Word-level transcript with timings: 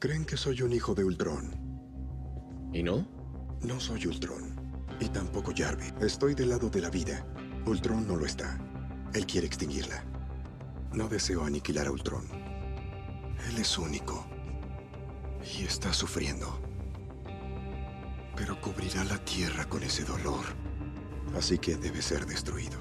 Creen 0.00 0.24
que 0.24 0.38
soy 0.38 0.62
un 0.62 0.72
hijo 0.72 0.94
de 0.94 1.04
Ultron. 1.04 1.50
¿Y 2.72 2.82
no? 2.82 3.06
No 3.60 3.78
soy 3.78 4.06
Ultron. 4.06 4.58
Y 4.98 5.10
tampoco 5.10 5.52
Jarvis. 5.54 5.92
Estoy 6.00 6.34
del 6.34 6.48
lado 6.48 6.70
de 6.70 6.80
la 6.80 6.88
vida. 6.88 7.22
Ultron 7.66 8.08
no 8.08 8.16
lo 8.16 8.24
está. 8.24 8.58
Él 9.12 9.26
quiere 9.26 9.46
extinguirla. 9.46 10.02
No 10.94 11.06
deseo 11.06 11.44
aniquilar 11.44 11.86
a 11.86 11.90
Ultron. 11.90 12.24
Él 13.46 13.58
es 13.58 13.76
único. 13.76 14.26
Y 15.42 15.64
está 15.64 15.92
sufriendo. 15.92 16.58
Pero 18.36 18.58
cubrirá 18.62 19.04
la 19.04 19.22
Tierra 19.22 19.68
con 19.68 19.82
ese 19.82 20.04
dolor. 20.04 20.46
Así 21.36 21.58
que 21.58 21.76
debe 21.76 22.00
ser 22.00 22.24
destruido. 22.24 22.78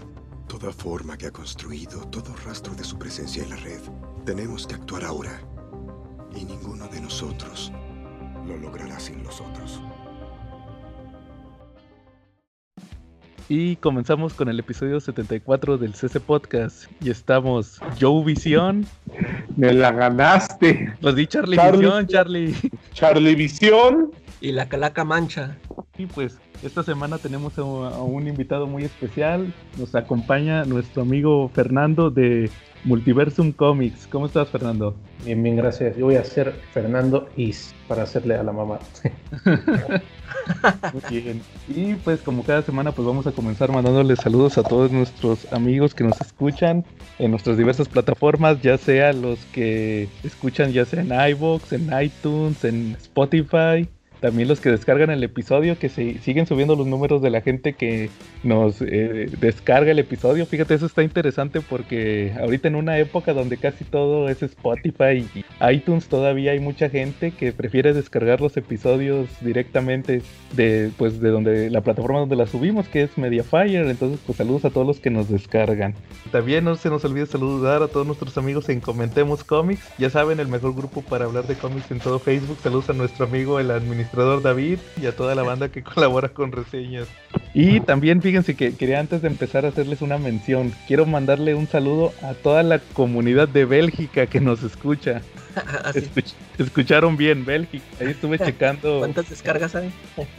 Toda 0.48 0.72
forma 0.72 1.18
que 1.18 1.28
ha 1.28 1.32
construido, 1.32 2.00
todo 2.08 2.34
rastro 2.46 2.74
de 2.76 2.86
su 2.86 2.98
presencia 2.98 3.44
en 3.44 3.50
la 3.50 3.58
red. 3.58 3.82
Tenemos 4.24 4.66
que 4.66 4.76
actuar 4.76 5.04
ahora. 5.04 5.49
Y 6.36 6.46
ninguno 6.46 6.88
de 6.88 7.02
nosotros 7.02 7.72
lo 8.48 8.58
logrará 8.58 9.00
sin 9.00 9.24
los 9.24 9.42
otros. 9.42 9.82
Y 13.52 13.78
comenzamos 13.78 14.36
con 14.36 14.48
el 14.48 14.60
episodio 14.60 15.00
74 15.00 15.80
del 15.80 15.96
CC 15.96 16.20
Podcast. 16.20 16.86
Y 17.02 17.10
estamos 17.10 17.80
Joe 18.00 18.24
Visión. 18.24 18.86
Me 19.58 19.74
la 19.74 19.92
ganaste. 19.92 20.94
Los 21.02 21.16
di 21.16 21.26
Charlie, 21.26 21.58
Charlie. 21.58 21.80
Visión, 21.80 22.08
Charlie. 22.08 22.56
Charlie 22.94 23.36
Visión. 23.36 24.12
Y 24.40 24.52
la 24.52 24.70
calaca 24.70 25.04
mancha. 25.04 25.58
Y 26.00 26.06
pues 26.06 26.40
esta 26.64 26.82
semana 26.82 27.18
tenemos 27.18 27.60
a, 27.60 27.62
a 27.62 28.04
un 28.04 28.26
invitado 28.26 28.68
muy 28.68 28.86
especial. 28.86 29.54
Nos 29.78 29.94
acompaña 29.96 30.64
nuestro 30.64 31.02
amigo 31.02 31.52
Fernando 31.54 32.10
de 32.10 32.50
Multiversum 32.86 33.52
Comics. 33.52 34.08
¿Cómo 34.08 34.28
estás, 34.28 34.48
Fernando? 34.48 34.96
Bien, 35.26 35.44
bien, 35.44 35.58
gracias. 35.58 35.98
Yo 35.98 36.06
voy 36.06 36.16
a 36.16 36.24
ser 36.24 36.54
Fernando 36.72 37.28
Is 37.36 37.76
para 37.90 38.04
hacerle 38.04 38.36
a 38.36 38.44
la 38.44 38.54
mamá. 38.54 38.80
Muy 40.94 41.22
bien. 41.22 41.42
Y 41.68 41.96
pues 41.96 42.22
como 42.22 42.44
cada 42.44 42.62
semana 42.62 42.94
pues 42.94 43.06
vamos 43.06 43.28
a 43.28 43.34
comenzar 43.34 43.70
mandándoles 43.70 44.20
saludos 44.20 44.58
a 44.58 44.64
todos 44.64 44.94
nuestros 44.94 45.52
amigos 45.52 45.94
que 45.94 46.06
nos 46.06 46.22
escuchan 46.22 46.86
en 47.18 47.32
nuestras 47.32 47.58
diversas 47.58 47.90
plataformas, 47.90 48.62
ya 48.62 48.78
sea 48.78 49.12
los 49.12 49.38
que 49.48 50.08
escuchan 50.24 50.72
ya 50.72 50.86
sea 50.86 51.02
en 51.02 51.12
iVoox, 51.34 51.74
en 51.74 51.90
iTunes, 52.02 52.64
en 52.64 52.96
Spotify, 53.02 53.90
también 54.20 54.48
los 54.48 54.60
que 54.60 54.70
descargan 54.70 55.10
el 55.10 55.24
episodio, 55.24 55.78
que 55.80 55.90
se, 55.90 56.20
siguen 56.20 56.46
subiendo 56.46 56.76
los 56.76 56.88
números 56.88 57.22
de 57.22 57.30
la 57.30 57.42
gente 57.42 57.74
que 57.74 58.10
nos 58.44 58.82
eh, 58.82 59.30
descarga 59.40 59.92
el 59.92 60.00
episodio. 60.00 60.46
Fíjate, 60.46 60.74
eso 60.74 60.86
está 60.86 61.04
interesante 61.04 61.62
porque 61.62 62.34
ahorita 62.40 62.68
en 62.68 62.76
una 62.76 62.98
época 62.98 63.34
donde 63.34 63.58
casi 63.58 63.86
todo 63.86 64.30
es 64.30 64.44
Spotify 64.44 65.26
y 65.34 65.46
iTunes, 65.72 66.08
todavía 66.08 66.52
hay 66.52 66.60
mucha 66.60 66.90
gente 66.90 67.32
que 67.32 67.52
prefiere 67.54 67.94
descargar 67.94 68.42
los 68.42 68.58
episodios 68.58 69.30
directamente 69.42 70.22
de, 70.54 70.92
pues, 70.98 71.22
de 71.22 71.30
donde 71.30 71.70
la 71.70 71.82
plataforma 71.82 72.20
donde 72.20 72.36
la 72.36 72.48
subimos, 72.48 72.88
que 72.88 73.04
es 73.04 73.18
Mediafire. 73.18 73.90
Entonces, 73.90 74.20
pues 74.26 74.38
saludos 74.38 74.66
a 74.66 74.70
todos 74.70 74.86
los 74.86 75.00
que 75.00 75.10
nos 75.10 75.30
descargan. 75.30 75.96
También 76.32 76.66
no 76.66 76.76
se 76.76 76.90
nos 76.90 77.06
olvide 77.06 77.26
saludar 77.26 77.84
a 77.84 77.88
todos 77.88 78.06
nuestros 78.06 78.38
amigos 78.38 78.68
en 78.70 78.82
Comentemos 78.82 79.44
Comics. 79.44 79.88
Ya 79.98 80.10
saben, 80.10 80.40
el 80.40 80.48
mejor 80.48 80.76
grupo 80.76 81.02
para 81.02 81.26
hablar 81.26 81.48
de 81.48 81.56
cómics 81.56 81.90
en 81.92 82.00
todo 82.00 82.20
Facebook. 82.20 82.58
Saludos 82.62 82.90
a 82.90 82.94
nuestro 82.94 83.26
amigo 83.26 83.60
el 83.60 83.72
administrador 83.72 84.09
David 84.14 84.80
y 85.02 85.06
a 85.06 85.16
toda 85.16 85.36
la 85.36 85.44
banda 85.44 85.70
que 85.70 85.84
colabora 85.84 86.30
con 86.30 86.52
reseñas. 86.52 87.08
Y 87.54 87.80
también 87.82 88.22
fíjense 88.22 88.56
que 88.56 88.76
quería 88.76 89.00
antes 89.00 89.22
de 89.22 89.28
empezar 89.28 89.66
a 89.66 89.70
hacerles 89.70 90.02
una 90.02 90.18
mención, 90.18 90.74
quiero 90.88 91.06
mandarle 91.06 91.56
un 91.56 91.68
saludo 91.68 92.14
a 92.22 92.34
toda 92.34 92.64
la 92.64 92.80
comunidad 92.80 93.48
de 93.48 93.66
Bélgica 93.66 94.28
que 94.28 94.40
nos 94.40 94.64
escucha. 94.64 95.22
Escuch- 95.94 96.34
escucharon 96.58 97.18
bien 97.18 97.46
Bélgica. 97.46 97.84
Ahí 98.00 98.08
estuve 98.08 98.38
checando. 98.46 99.00
¿Cuántas 99.00 99.30
descargas 99.30 99.76
hay? 99.76 99.92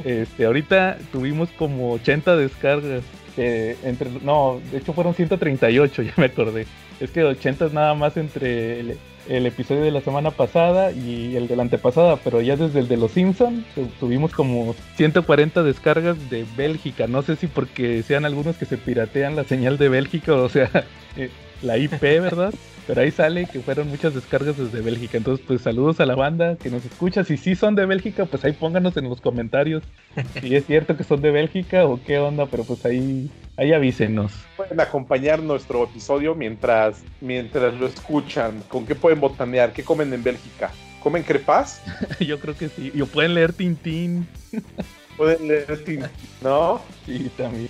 Este, 0.04 0.44
ahorita 0.44 0.98
tuvimos 1.12 1.48
como 1.50 1.92
80 1.92 2.36
descargas. 2.36 3.02
Que 3.34 3.76
entre, 3.84 4.10
no, 4.22 4.60
de 4.70 4.78
hecho 4.78 4.92
fueron 4.92 5.14
138, 5.14 6.02
ya 6.02 6.14
me 6.16 6.26
acordé. 6.26 6.66
Es 7.00 7.10
que 7.10 7.24
80 7.24 7.66
es 7.66 7.72
nada 7.72 7.94
más 7.94 8.16
entre 8.16 8.80
el, 8.80 8.98
episodio 9.46 9.82
de 9.82 9.90
la 9.90 10.00
semana 10.00 10.30
pasada 10.32 10.92
y 10.92 11.36
el 11.36 11.48
de 11.48 11.56
la 11.56 11.62
antepasada, 11.62 12.16
pero 12.16 12.40
ya 12.40 12.56
desde 12.56 12.80
el 12.80 12.88
de 12.88 12.96
los 12.96 13.12
Simpsons 13.12 13.64
tuvimos 13.98 14.32
como 14.32 14.74
140 14.96 15.62
descargas 15.62 16.30
de 16.30 16.44
Bélgica. 16.56 17.06
No 17.06 17.22
sé 17.22 17.36
si 17.36 17.46
porque 17.46 18.02
sean 18.02 18.24
algunos 18.24 18.56
que 18.56 18.66
se 18.66 18.76
piratean 18.76 19.36
la 19.36 19.44
señal 19.44 19.78
de 19.78 19.88
Bélgica, 19.88 20.34
o 20.34 20.48
sea, 20.48 20.68
eh, 21.16 21.30
la 21.62 21.78
IP, 21.78 22.00
¿verdad? 22.00 22.52
Pero 22.90 23.02
ahí 23.02 23.12
sale 23.12 23.46
que 23.46 23.60
fueron 23.60 23.86
muchas 23.86 24.12
descargas 24.16 24.56
desde 24.56 24.80
Bélgica. 24.80 25.16
Entonces, 25.16 25.46
pues 25.46 25.60
saludos 25.60 26.00
a 26.00 26.06
la 26.06 26.16
banda 26.16 26.56
que 26.56 26.70
nos 26.70 26.84
escucha. 26.84 27.22
Si 27.22 27.36
sí 27.36 27.54
son 27.54 27.76
de 27.76 27.86
Bélgica, 27.86 28.26
pues 28.26 28.44
ahí 28.44 28.52
pónganos 28.52 28.96
en 28.96 29.08
los 29.08 29.20
comentarios 29.20 29.84
si 30.40 30.56
es 30.56 30.66
cierto 30.66 30.96
que 30.96 31.04
son 31.04 31.22
de 31.22 31.30
Bélgica 31.30 31.84
o 31.86 32.00
qué 32.04 32.18
onda, 32.18 32.46
pero 32.46 32.64
pues 32.64 32.84
ahí, 32.84 33.30
ahí 33.56 33.72
avísenos. 33.72 34.32
Pueden 34.56 34.80
acompañar 34.80 35.40
nuestro 35.40 35.84
episodio 35.84 36.34
mientras, 36.34 37.04
mientras 37.20 37.74
lo 37.74 37.86
escuchan. 37.86 38.60
¿Con 38.66 38.84
qué 38.86 38.96
pueden 38.96 39.20
botanear? 39.20 39.72
¿Qué 39.72 39.84
comen 39.84 40.12
en 40.12 40.24
Bélgica? 40.24 40.72
¿Comen 41.00 41.22
crepas? 41.22 41.80
Yo 42.18 42.40
creo 42.40 42.56
que 42.58 42.70
sí. 42.70 42.90
Y 42.92 43.04
pueden 43.04 43.34
leer 43.34 43.52
Tintín. 43.52 44.26
¿Pueden 45.16 45.46
leer 45.46 45.84
tin- 45.84 46.08
¿No? 46.42 46.80
Sí, 47.06 47.30
también. 47.36 47.68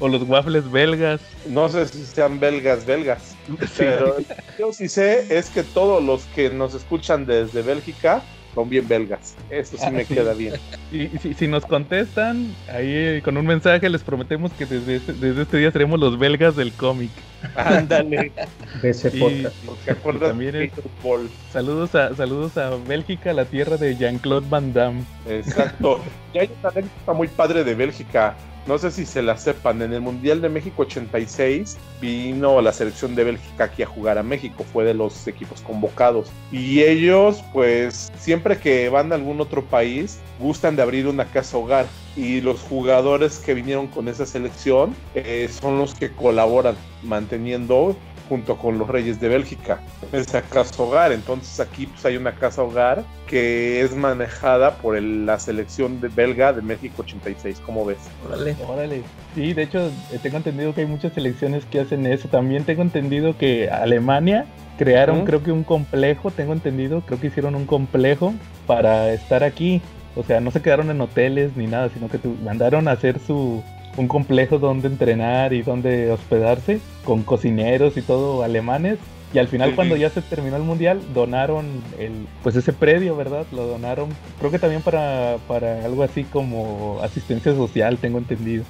O 0.00 0.08
los 0.08 0.22
waffles 0.22 0.70
belgas. 0.70 1.20
No 1.48 1.68
sé 1.68 1.86
si 1.86 2.04
sean 2.04 2.40
belgas, 2.40 2.84
belgas. 2.86 3.36
Sí. 3.46 3.56
Pero 3.78 4.16
yo 4.58 4.72
sí 4.72 4.88
sé 4.88 5.26
es 5.36 5.50
que 5.50 5.62
todos 5.62 6.02
los 6.02 6.24
que 6.34 6.50
nos 6.50 6.74
escuchan 6.74 7.26
desde 7.26 7.62
Bélgica 7.62 8.22
son 8.54 8.68
bien 8.70 8.86
belgas. 8.86 9.34
Eso 9.50 9.76
sí 9.76 9.82
Ah, 9.84 9.90
me 9.90 10.04
sí. 10.04 10.14
queda 10.14 10.32
bien. 10.32 10.54
Y 10.92 11.08
si, 11.18 11.34
si 11.34 11.48
nos 11.48 11.66
contestan, 11.66 12.54
ahí 12.72 12.86
eh, 12.86 13.20
con 13.24 13.36
un 13.36 13.44
mensaje 13.46 13.88
les 13.88 14.02
prometemos 14.04 14.52
que 14.52 14.64
desde 14.64 14.96
este, 14.96 15.12
desde 15.12 15.42
este 15.42 15.56
día 15.58 15.72
seremos 15.72 15.98
los 15.98 16.18
belgas 16.18 16.54
del 16.54 16.72
cómic. 16.72 17.10
Ándale. 17.56 18.32
de 18.80 18.90
ese 18.90 19.10
Y- 19.14 19.20
podcast. 19.20 19.56
¿Te 19.84 19.90
acuerdas 19.90 20.28
También 20.30 20.52
de 20.52 20.64
es- 20.66 20.72
fútbol? 20.72 21.28
Saludos 21.52 21.94
a, 21.94 22.14
saludos 22.14 22.56
a 22.56 22.70
Bélgica, 22.86 23.32
la 23.32 23.44
tierra 23.44 23.76
de 23.76 23.96
Jean-Claude 23.96 24.46
Van 24.48 24.72
Damme. 24.72 25.02
Exacto. 25.28 26.00
Y 26.32 26.38
hay 26.38 26.50
una 26.60 26.68
anécdota 26.70 27.12
muy 27.12 27.28
padre 27.28 27.64
de 27.64 27.74
Bélgica. 27.74 28.36
No 28.66 28.78
sé 28.78 28.90
si 28.90 29.04
se 29.04 29.20
la 29.20 29.36
sepan. 29.36 29.82
En 29.82 29.92
el 29.92 30.00
Mundial 30.00 30.40
de 30.40 30.48
México 30.48 30.82
86 30.82 31.76
vino 32.00 32.62
la 32.62 32.72
selección 32.72 33.14
de 33.14 33.24
Bélgica 33.24 33.64
aquí 33.64 33.82
a 33.82 33.86
jugar 33.86 34.16
a 34.16 34.22
México. 34.22 34.64
Fue 34.72 34.84
de 34.84 34.94
los 34.94 35.26
equipos 35.28 35.60
convocados. 35.60 36.30
Y 36.50 36.80
ellos, 36.80 37.44
pues, 37.52 38.10
siempre 38.18 38.58
que 38.58 38.88
van 38.88 39.12
a 39.12 39.16
algún 39.16 39.40
otro 39.40 39.62
país, 39.64 40.18
gustan 40.38 40.76
de 40.76 40.82
abrir 40.82 41.06
una 41.06 41.26
casa 41.26 41.58
hogar. 41.58 41.86
Y 42.16 42.40
los 42.40 42.60
jugadores 42.62 43.38
que 43.38 43.52
vinieron 43.52 43.86
con 43.86 44.08
esa 44.08 44.24
selección 44.24 44.94
eh, 45.14 45.48
son 45.50 45.78
los 45.78 45.94
que 45.94 46.12
colaboran 46.12 46.76
manteniendo 47.02 47.96
junto 48.28 48.56
con 48.56 48.78
los 48.78 48.88
Reyes 48.88 49.20
de 49.20 49.28
Bélgica 49.28 49.80
esa 50.12 50.42
casa 50.42 50.82
hogar. 50.82 51.12
Entonces 51.12 51.60
aquí 51.60 51.86
pues, 51.86 52.04
hay 52.06 52.16
una 52.16 52.32
casa 52.34 52.62
hogar 52.62 53.04
que 53.26 53.80
es 53.82 53.94
manejada 53.94 54.76
por 54.76 54.96
el- 54.96 55.26
la 55.26 55.38
selección 55.38 56.00
de 56.00 56.08
belga 56.08 56.52
de 56.52 56.62
México 56.62 57.02
86. 57.02 57.60
¿Cómo 57.64 57.84
ves? 57.84 57.98
Órale. 58.26 58.56
Órale. 58.68 59.02
Sí, 59.34 59.52
de 59.52 59.62
hecho, 59.62 59.88
eh, 60.12 60.18
tengo 60.22 60.36
entendido 60.36 60.74
que 60.74 60.82
hay 60.82 60.86
muchas 60.86 61.12
selecciones 61.12 61.64
que 61.66 61.80
hacen 61.80 62.06
eso. 62.06 62.28
También 62.28 62.64
tengo 62.64 62.82
entendido 62.82 63.36
que 63.36 63.68
Alemania 63.70 64.46
crearon, 64.78 65.24
creo 65.24 65.42
que 65.42 65.52
un 65.52 65.64
complejo, 65.64 66.30
tengo 66.30 66.52
entendido, 66.52 67.02
creo 67.06 67.20
que 67.20 67.28
hicieron 67.28 67.54
un 67.54 67.66
complejo 67.66 68.34
para 68.66 69.12
estar 69.12 69.44
aquí. 69.44 69.80
O 70.16 70.22
sea, 70.22 70.40
no 70.40 70.50
se 70.50 70.62
quedaron 70.62 70.90
en 70.90 71.00
hoteles 71.00 71.56
ni 71.56 71.66
nada, 71.66 71.88
sino 71.92 72.08
que 72.08 72.18
tu- 72.18 72.36
mandaron 72.44 72.86
a 72.88 72.92
hacer 72.92 73.18
su 73.18 73.62
un 73.96 74.08
complejo 74.08 74.58
donde 74.58 74.88
entrenar 74.88 75.52
y 75.52 75.62
donde 75.62 76.10
hospedarse 76.10 76.80
con 77.04 77.22
cocineros 77.22 77.96
y 77.96 78.02
todo 78.02 78.42
alemanes. 78.42 78.98
Y 79.32 79.38
al 79.40 79.48
final 79.48 79.70
Sí. 79.70 79.74
cuando 79.74 79.96
ya 79.96 80.10
se 80.10 80.22
terminó 80.22 80.54
el 80.56 80.62
mundial 80.62 81.00
donaron 81.12 81.66
el 81.98 82.12
pues 82.44 82.54
ese 82.54 82.72
predio, 82.72 83.16
¿verdad? 83.16 83.44
Lo 83.50 83.66
donaron, 83.66 84.10
creo 84.38 84.52
que 84.52 84.60
también 84.60 84.80
para 84.80 85.38
para 85.48 85.84
algo 85.84 86.04
así 86.04 86.22
como 86.22 87.00
asistencia 87.02 87.52
social, 87.52 87.98
tengo 87.98 88.18
entendido. 88.18 88.62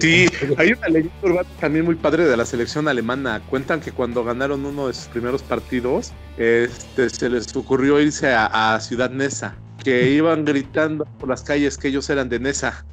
Sí, 0.00 0.26
hay 0.58 0.72
una 0.72 0.88
leyenda 0.88 1.14
urbana 1.22 1.48
también 1.60 1.84
muy 1.84 1.94
padre 1.94 2.24
de 2.24 2.36
la 2.36 2.44
selección 2.44 2.88
alemana. 2.88 3.42
Cuentan 3.48 3.80
que 3.80 3.92
cuando 3.92 4.24
ganaron 4.24 4.66
uno 4.66 4.88
de 4.88 4.94
sus 4.94 5.06
primeros 5.06 5.40
partidos, 5.44 6.12
este, 6.36 7.08
se 7.08 7.30
les 7.30 7.54
ocurrió 7.54 8.00
irse 8.00 8.34
a, 8.34 8.74
a 8.74 8.80
Ciudad 8.80 9.10
Neza, 9.10 9.54
que 9.82 10.10
iban 10.10 10.44
gritando 10.44 11.04
por 11.18 11.28
las 11.28 11.42
calles 11.42 11.76
que 11.76 11.88
ellos 11.88 12.08
eran 12.10 12.28
de 12.28 12.38
Neza 12.38 12.84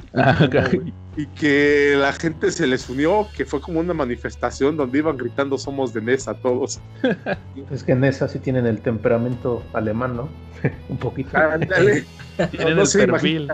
y 1.16 1.26
que 1.28 1.96
la 1.98 2.14
gente 2.14 2.52
se 2.52 2.66
les 2.66 2.90
unió, 2.90 3.28
que 3.36 3.46
fue 3.46 3.62
como 3.62 3.80
una 3.80 3.94
manifestación 3.94 4.78
donde 4.78 4.98
iban 4.98 5.18
gritando 5.18 5.58
somos 5.58 5.94
de 5.94 6.02
Neza 6.02 6.34
todos. 6.36 6.80
Es 7.72 7.84
que 7.84 7.92
en 7.92 8.04
esa 8.04 8.28
sí 8.28 8.40
tienen 8.40 8.66
el 8.66 8.80
temperamento 8.80 9.64
alemán, 9.74 10.16
¿no? 10.16 10.30
Un 10.90 10.98
poquito. 10.98 11.38
Ándale. 11.38 12.06
Tienen 12.52 12.78
No 12.78 12.84
el 12.84 12.90
perfil. 12.90 13.48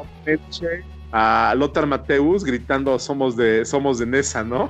A 1.18 1.56
Lothar 1.56 1.88
Mateus 1.88 2.44
gritando 2.44 3.00
somos 3.00 3.38
de 3.38 3.64
somos 3.64 4.00
de 4.00 4.06
Nesa, 4.06 4.44
¿no? 4.44 4.70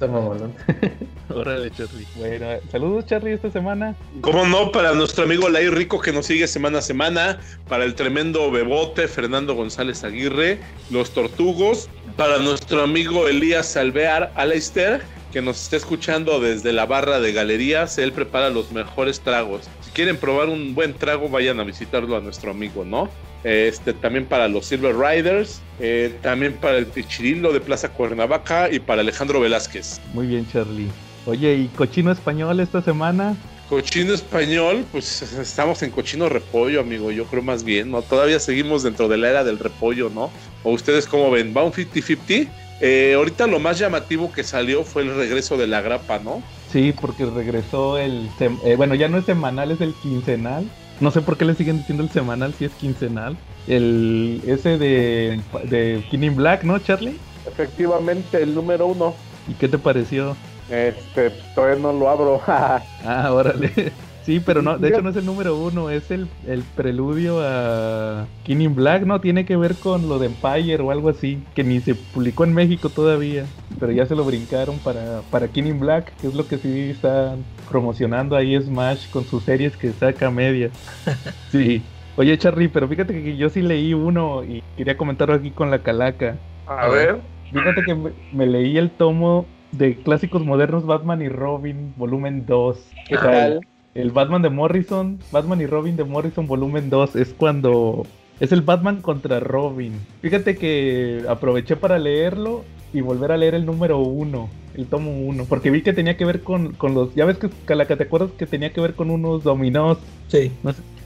Órale, 1.28 1.72
Charlie. 1.72 2.06
Bueno, 2.14 2.46
saludos, 2.70 3.06
Charlie, 3.06 3.32
esta 3.32 3.50
semana. 3.50 3.96
¿Cómo 4.20 4.46
no? 4.46 4.70
Para 4.70 4.94
nuestro 4.94 5.24
amigo 5.24 5.48
Lai 5.48 5.68
Rico 5.68 6.00
que 6.00 6.12
nos 6.12 6.26
sigue 6.26 6.46
semana 6.46 6.78
a 6.78 6.82
semana. 6.82 7.40
Para 7.68 7.82
el 7.82 7.96
tremendo 7.96 8.48
Bebote, 8.52 9.08
Fernando 9.08 9.56
González 9.56 10.04
Aguirre. 10.04 10.60
Los 10.88 11.10
Tortugos. 11.10 11.88
Para 12.16 12.38
nuestro 12.38 12.82
amigo 12.82 13.26
Elías 13.26 13.76
Alvear 13.76 14.32
Aleister 14.36 15.02
que 15.32 15.42
nos 15.42 15.62
está 15.62 15.76
escuchando 15.76 16.40
desde 16.40 16.72
la 16.72 16.86
barra 16.86 17.20
de 17.20 17.32
galerías, 17.32 17.98
él 17.98 18.12
prepara 18.12 18.50
los 18.50 18.72
mejores 18.72 19.20
tragos. 19.20 19.68
Si 19.80 19.90
quieren 19.92 20.16
probar 20.16 20.48
un 20.48 20.74
buen 20.74 20.92
trago, 20.94 21.28
vayan 21.28 21.60
a 21.60 21.64
visitarlo 21.64 22.16
a 22.16 22.20
nuestro 22.20 22.50
amigo, 22.50 22.84
¿no? 22.84 23.08
Este, 23.42 23.94
también 23.94 24.26
para 24.26 24.48
los 24.48 24.66
Silver 24.66 24.94
Riders, 24.96 25.60
eh, 25.78 26.14
también 26.22 26.54
para 26.54 26.76
el 26.76 26.86
Pichirilo 26.86 27.52
de 27.52 27.60
Plaza 27.60 27.88
Cuernavaca 27.88 28.70
y 28.70 28.80
para 28.80 29.00
Alejandro 29.00 29.40
Velázquez. 29.40 30.00
Muy 30.12 30.26
bien, 30.26 30.46
Charlie. 30.52 30.88
Oye, 31.26 31.54
¿y 31.54 31.68
cochino 31.68 32.12
español 32.12 32.60
esta 32.60 32.82
semana? 32.82 33.36
Cochino 33.68 34.12
español, 34.12 34.84
pues 34.90 35.22
estamos 35.22 35.82
en 35.82 35.90
cochino 35.90 36.28
repollo, 36.28 36.80
amigo. 36.80 37.12
Yo 37.12 37.24
creo 37.26 37.42
más 37.42 37.62
bien, 37.62 37.90
¿no? 37.90 38.02
Todavía 38.02 38.40
seguimos 38.40 38.82
dentro 38.82 39.08
de 39.08 39.16
la 39.16 39.30
era 39.30 39.44
del 39.44 39.58
repollo, 39.58 40.10
¿no? 40.10 40.30
¿O 40.64 40.72
ustedes 40.72 41.06
cómo 41.06 41.30
ven? 41.30 41.54
¿Va 41.56 41.62
un 41.62 41.72
50-50? 41.72 42.48
Eh, 42.80 43.12
ahorita 43.14 43.46
lo 43.46 43.60
más 43.60 43.78
llamativo 43.78 44.32
que 44.32 44.42
salió 44.42 44.84
fue 44.84 45.02
el 45.02 45.14
regreso 45.14 45.56
de 45.56 45.66
la 45.66 45.82
grapa, 45.82 46.18
¿no? 46.18 46.42
Sí, 46.72 46.94
porque 46.98 47.26
regresó 47.26 47.98
el... 47.98 48.28
Eh, 48.40 48.74
bueno, 48.76 48.94
ya 48.94 49.08
no 49.08 49.18
es 49.18 49.26
semanal, 49.26 49.70
es 49.70 49.80
el 49.80 49.94
quincenal. 49.94 50.66
No 51.00 51.10
sé 51.10 51.22
por 51.22 51.36
qué 51.36 51.44
le 51.44 51.54
siguen 51.54 51.78
diciendo 51.78 52.02
el 52.02 52.10
semanal 52.10 52.52
si 52.54 52.66
es 52.66 52.72
quincenal. 52.72 53.36
El 53.66 54.42
ese 54.46 54.78
de, 54.78 55.40
de 55.64 56.04
King 56.10 56.36
Black, 56.36 56.62
¿no, 56.62 56.78
Charlie? 56.78 57.16
Efectivamente, 57.46 58.42
el 58.42 58.54
número 58.54 58.86
uno. 58.86 59.14
¿Y 59.48 59.54
qué 59.54 59.68
te 59.68 59.78
pareció? 59.78 60.36
Este, 60.68 61.30
todavía 61.54 61.80
no 61.80 61.92
lo 61.92 62.08
abro. 62.08 62.40
ah, 62.46 63.30
órale. 63.32 63.92
Sí, 64.24 64.38
pero 64.38 64.60
no, 64.60 64.76
de 64.76 64.88
hecho 64.88 65.00
no 65.00 65.10
es 65.10 65.16
el 65.16 65.24
número 65.24 65.56
uno, 65.56 65.88
es 65.88 66.10
el, 66.10 66.28
el 66.46 66.62
preludio 66.62 67.40
a 67.42 68.26
King 68.44 68.58
in 68.60 68.74
Black, 68.74 69.04
¿no? 69.04 69.20
Tiene 69.20 69.46
que 69.46 69.56
ver 69.56 69.74
con 69.76 70.08
lo 70.08 70.18
de 70.18 70.26
Empire 70.26 70.82
o 70.82 70.90
algo 70.90 71.08
así, 71.08 71.42
que 71.54 71.64
ni 71.64 71.80
se 71.80 71.94
publicó 71.94 72.44
en 72.44 72.52
México 72.52 72.90
todavía, 72.90 73.46
pero 73.80 73.92
ya 73.92 74.04
se 74.04 74.14
lo 74.14 74.24
brincaron 74.24 74.78
para, 74.80 75.22
para 75.30 75.48
King 75.48 75.64
in 75.64 75.80
Black, 75.80 76.12
que 76.20 76.28
es 76.28 76.34
lo 76.34 76.46
que 76.46 76.58
sí 76.58 76.90
están 76.90 77.44
promocionando 77.70 78.36
ahí 78.36 78.60
Smash 78.60 79.08
con 79.10 79.24
sus 79.24 79.44
series 79.44 79.76
que 79.76 79.92
saca 79.92 80.30
media. 80.30 80.70
Sí. 81.50 81.82
Oye, 82.16 82.36
Charlie, 82.36 82.68
pero 82.68 82.86
fíjate 82.86 83.22
que 83.22 83.36
yo 83.36 83.48
sí 83.48 83.62
leí 83.62 83.94
uno 83.94 84.44
y 84.44 84.62
quería 84.76 84.96
comentarlo 84.96 85.34
aquí 85.34 85.50
con 85.50 85.70
la 85.70 85.78
calaca. 85.78 86.36
A 86.66 86.88
ver. 86.88 87.20
Fíjate 87.50 87.82
que 87.84 87.96
me, 88.32 88.46
leí 88.46 88.76
el 88.76 88.90
tomo 88.90 89.46
de 89.72 89.96
clásicos 89.96 90.44
modernos 90.44 90.84
Batman 90.84 91.22
y 91.22 91.28
Robin, 91.28 91.94
volumen 91.96 92.44
2. 92.46 92.78
¿Qué 93.08 93.16
tal? 93.16 93.60
el 93.94 94.10
Batman 94.10 94.42
de 94.42 94.50
Morrison, 94.50 95.18
Batman 95.32 95.60
y 95.60 95.66
Robin 95.66 95.96
de 95.96 96.04
Morrison 96.04 96.46
volumen 96.46 96.90
2, 96.90 97.16
es 97.16 97.34
cuando 97.34 98.06
es 98.38 98.52
el 98.52 98.62
Batman 98.62 99.02
contra 99.02 99.40
Robin. 99.40 99.94
Fíjate 100.22 100.56
que 100.56 101.24
aproveché 101.28 101.76
para 101.76 101.98
leerlo 101.98 102.64
y 102.92 103.00
volver 103.00 103.32
a 103.32 103.36
leer 103.36 103.54
el 103.54 103.66
número 103.66 103.98
1, 103.98 104.48
el 104.74 104.86
tomo 104.86 105.12
1, 105.12 105.44
porque 105.46 105.70
vi 105.70 105.82
que 105.82 105.92
tenía 105.92 106.16
que 106.16 106.24
ver 106.24 106.42
con, 106.42 106.76
los, 106.82 107.14
ya 107.14 107.24
ves 107.24 107.38
que 107.38 107.50
Calaca, 107.64 107.96
¿te 107.96 108.04
acuerdas 108.04 108.30
que 108.36 108.46
tenía 108.46 108.72
que 108.72 108.80
ver 108.80 108.94
con 108.94 109.10
unos 109.10 109.42
dominós? 109.44 109.98
Sí. 110.28 110.52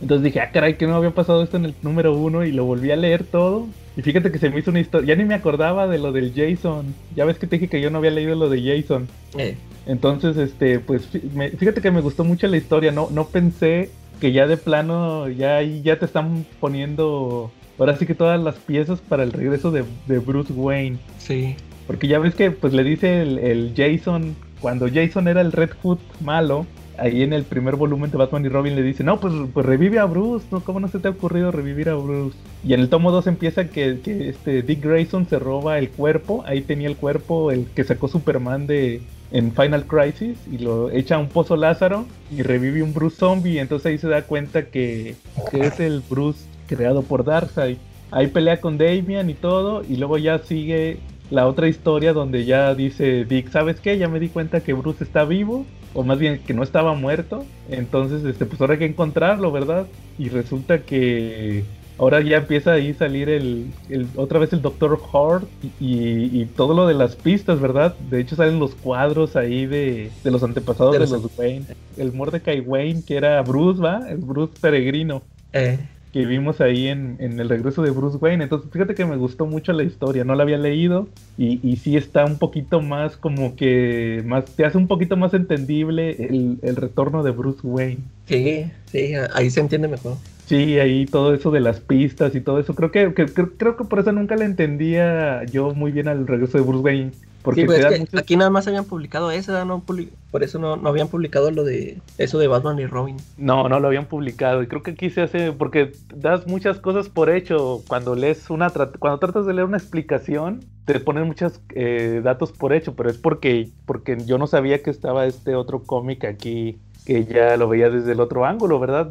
entonces 0.00 0.22
dije, 0.22 0.40
ah, 0.40 0.50
caray, 0.52 0.76
que 0.76 0.86
no 0.86 0.96
había 0.96 1.10
pasado 1.10 1.42
esto 1.42 1.56
en 1.56 1.66
el 1.66 1.74
número 1.82 2.16
1 2.16 2.44
y 2.44 2.52
lo 2.52 2.64
volví 2.64 2.90
a 2.90 2.96
leer 2.96 3.24
todo. 3.24 3.66
Y 3.96 4.02
fíjate 4.02 4.32
que 4.32 4.38
se 4.38 4.50
me 4.50 4.58
hizo 4.58 4.70
una 4.70 4.80
historia, 4.80 5.14
ya 5.14 5.22
ni 5.22 5.26
me 5.26 5.34
acordaba 5.34 5.86
de 5.86 5.98
lo 5.98 6.10
del 6.10 6.32
Jason. 6.34 6.94
Ya 7.14 7.24
ves 7.24 7.38
que 7.38 7.46
te 7.46 7.56
dije 7.56 7.68
que 7.68 7.80
yo 7.80 7.90
no 7.90 7.98
había 7.98 8.10
leído 8.10 8.34
lo 8.34 8.48
de 8.48 8.60
Jason. 8.62 9.06
Eh. 9.38 9.56
Entonces, 9.86 10.36
este, 10.36 10.80
pues 10.80 11.06
fíjate 11.06 11.80
que 11.80 11.90
me 11.90 12.00
gustó 12.00 12.24
mucho 12.24 12.48
la 12.48 12.56
historia, 12.56 12.90
no, 12.90 13.08
no 13.10 13.26
pensé 13.26 13.90
que 14.20 14.32
ya 14.32 14.46
de 14.46 14.56
plano, 14.56 15.28
ya 15.28 15.56
ahí 15.56 15.82
ya 15.82 15.98
te 15.98 16.06
están 16.06 16.46
poniendo, 16.60 17.50
ahora 17.78 17.96
sí 17.96 18.06
que 18.06 18.14
todas 18.14 18.40
las 18.40 18.54
piezas 18.56 19.00
para 19.00 19.22
el 19.22 19.32
regreso 19.32 19.70
de, 19.70 19.84
Bruce 20.18 20.52
Wayne. 20.52 20.98
Sí. 21.18 21.56
Porque 21.86 22.08
ya 22.08 22.18
ves 22.18 22.34
que 22.34 22.50
pues 22.50 22.72
le 22.72 22.84
dice 22.84 23.22
el, 23.22 23.72
Jason, 23.76 24.34
cuando 24.60 24.88
Jason 24.92 25.28
era 25.28 25.40
el 25.40 25.52
Red 25.52 25.70
Hood 25.82 25.98
malo, 26.20 26.66
ahí 26.96 27.22
en 27.22 27.32
el 27.32 27.44
primer 27.44 27.76
volumen 27.76 28.10
de 28.10 28.16
Batman 28.16 28.44
y 28.44 28.48
Robin 28.48 28.76
le 28.76 28.82
dice, 28.82 29.04
no, 29.04 29.20
pues, 29.20 29.34
pues 29.52 29.66
revive 29.66 29.98
a 29.98 30.04
Bruce, 30.04 30.46
¿no? 30.50 30.60
¿Cómo 30.60 30.80
no 30.80 30.88
se 30.88 30.98
te 30.98 31.08
ha 31.08 31.10
ocurrido 31.10 31.50
revivir 31.50 31.88
a 31.88 31.94
Bruce? 31.94 32.36
Y 32.64 32.72
en 32.72 32.80
el 32.80 32.88
tomo 32.88 33.10
2 33.10 33.26
empieza 33.26 33.68
que, 33.68 34.00
que, 34.02 34.28
este 34.28 34.62
Dick 34.62 34.82
Grayson 34.82 35.26
se 35.28 35.38
roba 35.38 35.78
el 35.78 35.90
cuerpo, 35.90 36.44
ahí 36.46 36.62
tenía 36.62 36.88
el 36.88 36.96
cuerpo, 36.96 37.50
el 37.50 37.66
que 37.74 37.84
sacó 37.84 38.08
Superman 38.08 38.66
de, 38.66 39.02
en 39.34 39.52
Final 39.52 39.84
Crisis 39.86 40.38
y 40.50 40.58
lo 40.58 40.90
echa 40.90 41.16
a 41.16 41.18
un 41.18 41.28
pozo 41.28 41.56
Lázaro 41.56 42.06
y 42.30 42.42
revive 42.42 42.84
un 42.84 42.94
Bruce 42.94 43.16
zombie. 43.16 43.58
Entonces 43.58 43.86
ahí 43.86 43.98
se 43.98 44.08
da 44.08 44.22
cuenta 44.22 44.66
que, 44.66 45.16
es 45.52 45.80
el 45.80 46.02
Bruce 46.08 46.46
creado 46.68 47.02
por 47.02 47.24
Darkseid. 47.24 47.76
Ahí 48.12 48.28
pelea 48.28 48.60
con 48.60 48.78
Damian 48.78 49.28
y 49.28 49.34
todo 49.34 49.82
y 49.82 49.96
luego 49.96 50.18
ya 50.18 50.38
sigue 50.38 50.98
la 51.30 51.46
otra 51.46 51.68
historia 51.68 52.12
donde 52.12 52.44
ya 52.44 52.74
dice 52.74 53.24
Dick, 53.24 53.50
¿sabes 53.50 53.80
qué? 53.80 53.98
Ya 53.98 54.08
me 54.08 54.20
di 54.20 54.28
cuenta 54.28 54.60
que 54.60 54.72
Bruce 54.72 55.04
está 55.04 55.24
vivo 55.24 55.64
o 55.94 56.02
más 56.02 56.18
bien 56.18 56.40
que 56.44 56.54
no 56.54 56.62
estaba 56.62 56.94
muerto. 56.94 57.44
Entonces, 57.70 58.24
este, 58.24 58.46
pues 58.46 58.60
ahora 58.60 58.74
hay 58.74 58.80
que 58.80 58.86
encontrarlo, 58.86 59.50
¿verdad? 59.52 59.86
Y 60.18 60.28
resulta 60.28 60.80
que 60.80 61.64
ahora 61.98 62.20
ya 62.20 62.38
empieza 62.38 62.72
ahí 62.72 62.90
a 62.90 62.94
salir 62.94 63.28
el, 63.28 63.70
otra 64.16 64.38
vez 64.38 64.52
el 64.52 64.60
Doctor 64.60 64.98
Hort 65.12 65.48
y, 65.80 66.44
todo 66.56 66.74
lo 66.74 66.86
de 66.86 66.94
las 66.94 67.16
pistas, 67.16 67.60
¿verdad? 67.60 67.94
De 68.10 68.20
hecho 68.20 68.36
salen 68.36 68.58
los 68.58 68.74
cuadros 68.74 69.36
ahí 69.36 69.66
de, 69.66 70.10
los 70.24 70.42
antepasados 70.42 70.92
de, 70.92 70.98
los 71.00 71.38
Wayne. 71.38 71.66
El 71.96 72.12
Mordecai 72.12 72.60
Wayne, 72.60 73.02
que 73.06 73.16
era 73.16 73.40
Bruce, 73.42 73.80
¿va? 73.80 74.08
El 74.08 74.18
Bruce 74.18 74.54
peregrino. 74.60 75.22
Eh. 75.52 75.78
Que 76.14 76.26
vimos 76.26 76.60
ahí 76.60 76.86
en, 76.86 77.16
el 77.18 77.48
regreso 77.48 77.82
de 77.82 77.90
Bruce 77.90 78.18
Wayne. 78.18 78.44
Entonces, 78.44 78.70
fíjate 78.70 78.94
que 78.94 79.04
me 79.04 79.16
gustó 79.16 79.46
mucho 79.46 79.72
la 79.72 79.82
historia. 79.82 80.22
No 80.22 80.36
la 80.36 80.44
había 80.44 80.58
leído. 80.58 81.08
Y, 81.36 81.58
y 81.68 81.74
sí 81.74 81.96
está 81.96 82.24
un 82.24 82.38
poquito 82.38 82.80
más 82.80 83.16
como 83.16 83.56
que. 83.56 84.22
más 84.24 84.44
Te 84.44 84.64
hace 84.64 84.78
un 84.78 84.86
poquito 84.86 85.16
más 85.16 85.34
entendible 85.34 86.10
el, 86.10 86.58
el 86.62 86.76
retorno 86.76 87.24
de 87.24 87.32
Bruce 87.32 87.58
Wayne. 87.64 87.98
Sí, 88.28 88.66
sí, 88.92 89.14
ahí 89.34 89.50
se 89.50 89.58
entiende 89.58 89.88
mejor. 89.88 90.16
Sí, 90.46 90.78
ahí 90.78 91.04
todo 91.06 91.34
eso 91.34 91.50
de 91.50 91.58
las 91.58 91.80
pistas 91.80 92.36
y 92.36 92.40
todo 92.40 92.60
eso. 92.60 92.76
Creo 92.76 92.92
que, 92.92 93.12
creo 93.12 93.76
que 93.76 93.84
por 93.84 93.98
eso 93.98 94.12
nunca 94.12 94.36
le 94.36 94.44
entendía 94.44 95.42
yo 95.46 95.74
muy 95.74 95.90
bien 95.90 96.06
al 96.06 96.28
regreso 96.28 96.58
de 96.58 96.64
Bruce 96.64 96.84
Wayne. 96.84 97.10
Porque 97.44 97.66
pues 97.66 97.84
aquí 98.16 98.38
nada 98.38 98.48
más 98.48 98.66
habían 98.66 98.86
publicado 98.86 99.30
eso, 99.30 99.66
¿no? 99.66 99.82
por 100.30 100.42
eso 100.42 100.58
no, 100.58 100.76
no, 100.76 100.88
habían 100.88 101.08
publicado 101.08 101.50
lo 101.50 101.62
de 101.62 101.98
eso 102.16 102.38
de 102.38 102.48
Batman 102.48 102.78
y 102.78 102.86
Robin. 102.86 103.18
No, 103.36 103.68
no 103.68 103.80
lo 103.80 103.88
habían 103.88 104.06
publicado. 104.06 104.62
Y 104.62 104.66
creo 104.66 104.82
que 104.82 104.92
aquí 104.92 105.10
se 105.10 105.20
hace, 105.20 105.52
porque 105.52 105.92
das 106.14 106.46
muchas 106.46 106.78
cosas 106.78 107.10
por 107.10 107.28
hecho. 107.28 107.82
Cuando 107.86 108.14
lees 108.14 108.48
una, 108.48 108.70
cuando 108.70 109.18
tratas 109.18 109.44
de 109.44 109.52
leer 109.52 109.66
una 109.66 109.76
explicación, 109.76 110.64
te 110.86 110.98
ponen 111.00 111.26
muchos 111.26 111.60
eh, 111.74 112.22
datos 112.24 112.50
por 112.50 112.72
hecho, 112.72 112.94
pero 112.94 113.10
es 113.10 113.18
porque, 113.18 113.68
porque 113.84 114.16
yo 114.24 114.38
no 114.38 114.46
sabía 114.46 114.82
que 114.82 114.88
estaba 114.88 115.26
este 115.26 115.54
otro 115.54 115.82
cómic 115.82 116.24
aquí 116.24 116.78
que 117.04 117.24
ya 117.24 117.56
lo 117.56 117.68
veía 117.68 117.90
desde 117.90 118.12
el 118.12 118.20
otro 118.20 118.46
ángulo, 118.46 118.80
¿verdad? 118.80 119.08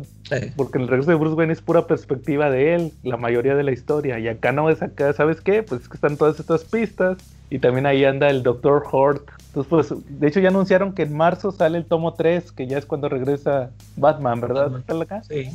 Porque 0.56 0.80
el 0.80 0.88
regreso 0.88 1.12
de 1.12 1.18
Bruce 1.18 1.36
Wayne 1.36 1.54
es 1.54 1.62
pura 1.62 1.86
perspectiva 1.86 2.50
de 2.50 2.74
él, 2.74 2.92
la 3.04 3.18
mayoría 3.18 3.56
de 3.56 3.64
la 3.64 3.72
historia. 3.72 4.18
Y 4.18 4.28
acá 4.28 4.52
no 4.52 4.70
es 4.70 4.82
acá, 4.82 5.14
¿sabes 5.14 5.42
qué? 5.42 5.62
Pues 5.62 5.82
es 5.82 5.90
que 5.90 5.96
están 5.96 6.18
todas 6.18 6.40
estas 6.40 6.64
pistas. 6.64 7.18
Y 7.52 7.60
también 7.60 7.86
ahí 7.86 8.04
anda 8.04 8.32
el 8.32 8.42
Dr. 8.42 8.84
Hort. 8.92 9.30
Entonces, 9.50 9.70
pues, 9.70 10.20
de 10.20 10.28
hecho 10.28 10.40
ya 10.40 10.50
anunciaron 10.50 10.94
que 10.94 11.04
en 11.04 11.16
marzo 11.16 11.52
sale 11.52 11.78
el 11.78 11.86
tomo 11.86 12.16
3, 12.16 12.52
que 12.52 12.66
ya 12.66 12.80
es 12.80 12.88
cuando 12.88 13.10
regresa 13.10 13.70
Batman, 13.96 14.42
¿verdad? 14.42 14.76
¿Está 14.76 15.00
acá? 15.00 15.22
Sí, 15.24 15.52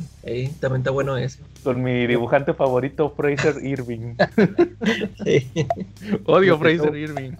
también 0.61 0.81
está 0.81 0.91
bueno 0.91 1.17
eso. 1.17 1.39
Con 1.61 1.83
mi 1.83 2.07
dibujante 2.07 2.53
favorito, 2.53 3.09
Fraser 3.09 3.65
Irving. 3.65 4.15
sí. 5.25 5.51
Odio 6.25 6.57
Fraser 6.57 6.95
Irving. 6.95 7.31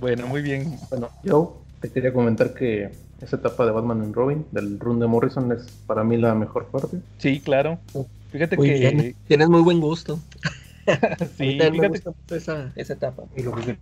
Bueno, 0.00 0.26
muy 0.26 0.40
bien. 0.40 0.78
Bueno, 0.88 1.10
yo 1.22 1.60
te 1.82 1.90
quería 1.90 2.14
comentar 2.14 2.54
que 2.54 2.90
esa 3.20 3.36
etapa 3.36 3.66
de 3.66 3.72
Batman 3.72 4.00
and 4.02 4.14
Robin, 4.14 4.46
del 4.52 4.78
run 4.78 4.98
de 4.98 5.06
Morrison, 5.06 5.52
es 5.52 5.66
para 5.86 6.04
mí 6.04 6.16
la 6.16 6.34
mejor 6.34 6.66
parte. 6.66 6.98
Sí, 7.18 7.40
claro. 7.40 7.78
Fíjate 8.30 8.56
que. 8.56 9.14
Tienes 9.26 9.48
muy 9.48 9.62
buen 9.62 9.80
gusto. 9.80 10.18
sí, 11.36 11.58
fíjate 11.60 12.02
esa, 12.30 12.72
esa, 12.74 12.92
etapa. 12.94 13.24
Y 13.36 13.42
lo 13.42 13.54
que 13.54 13.78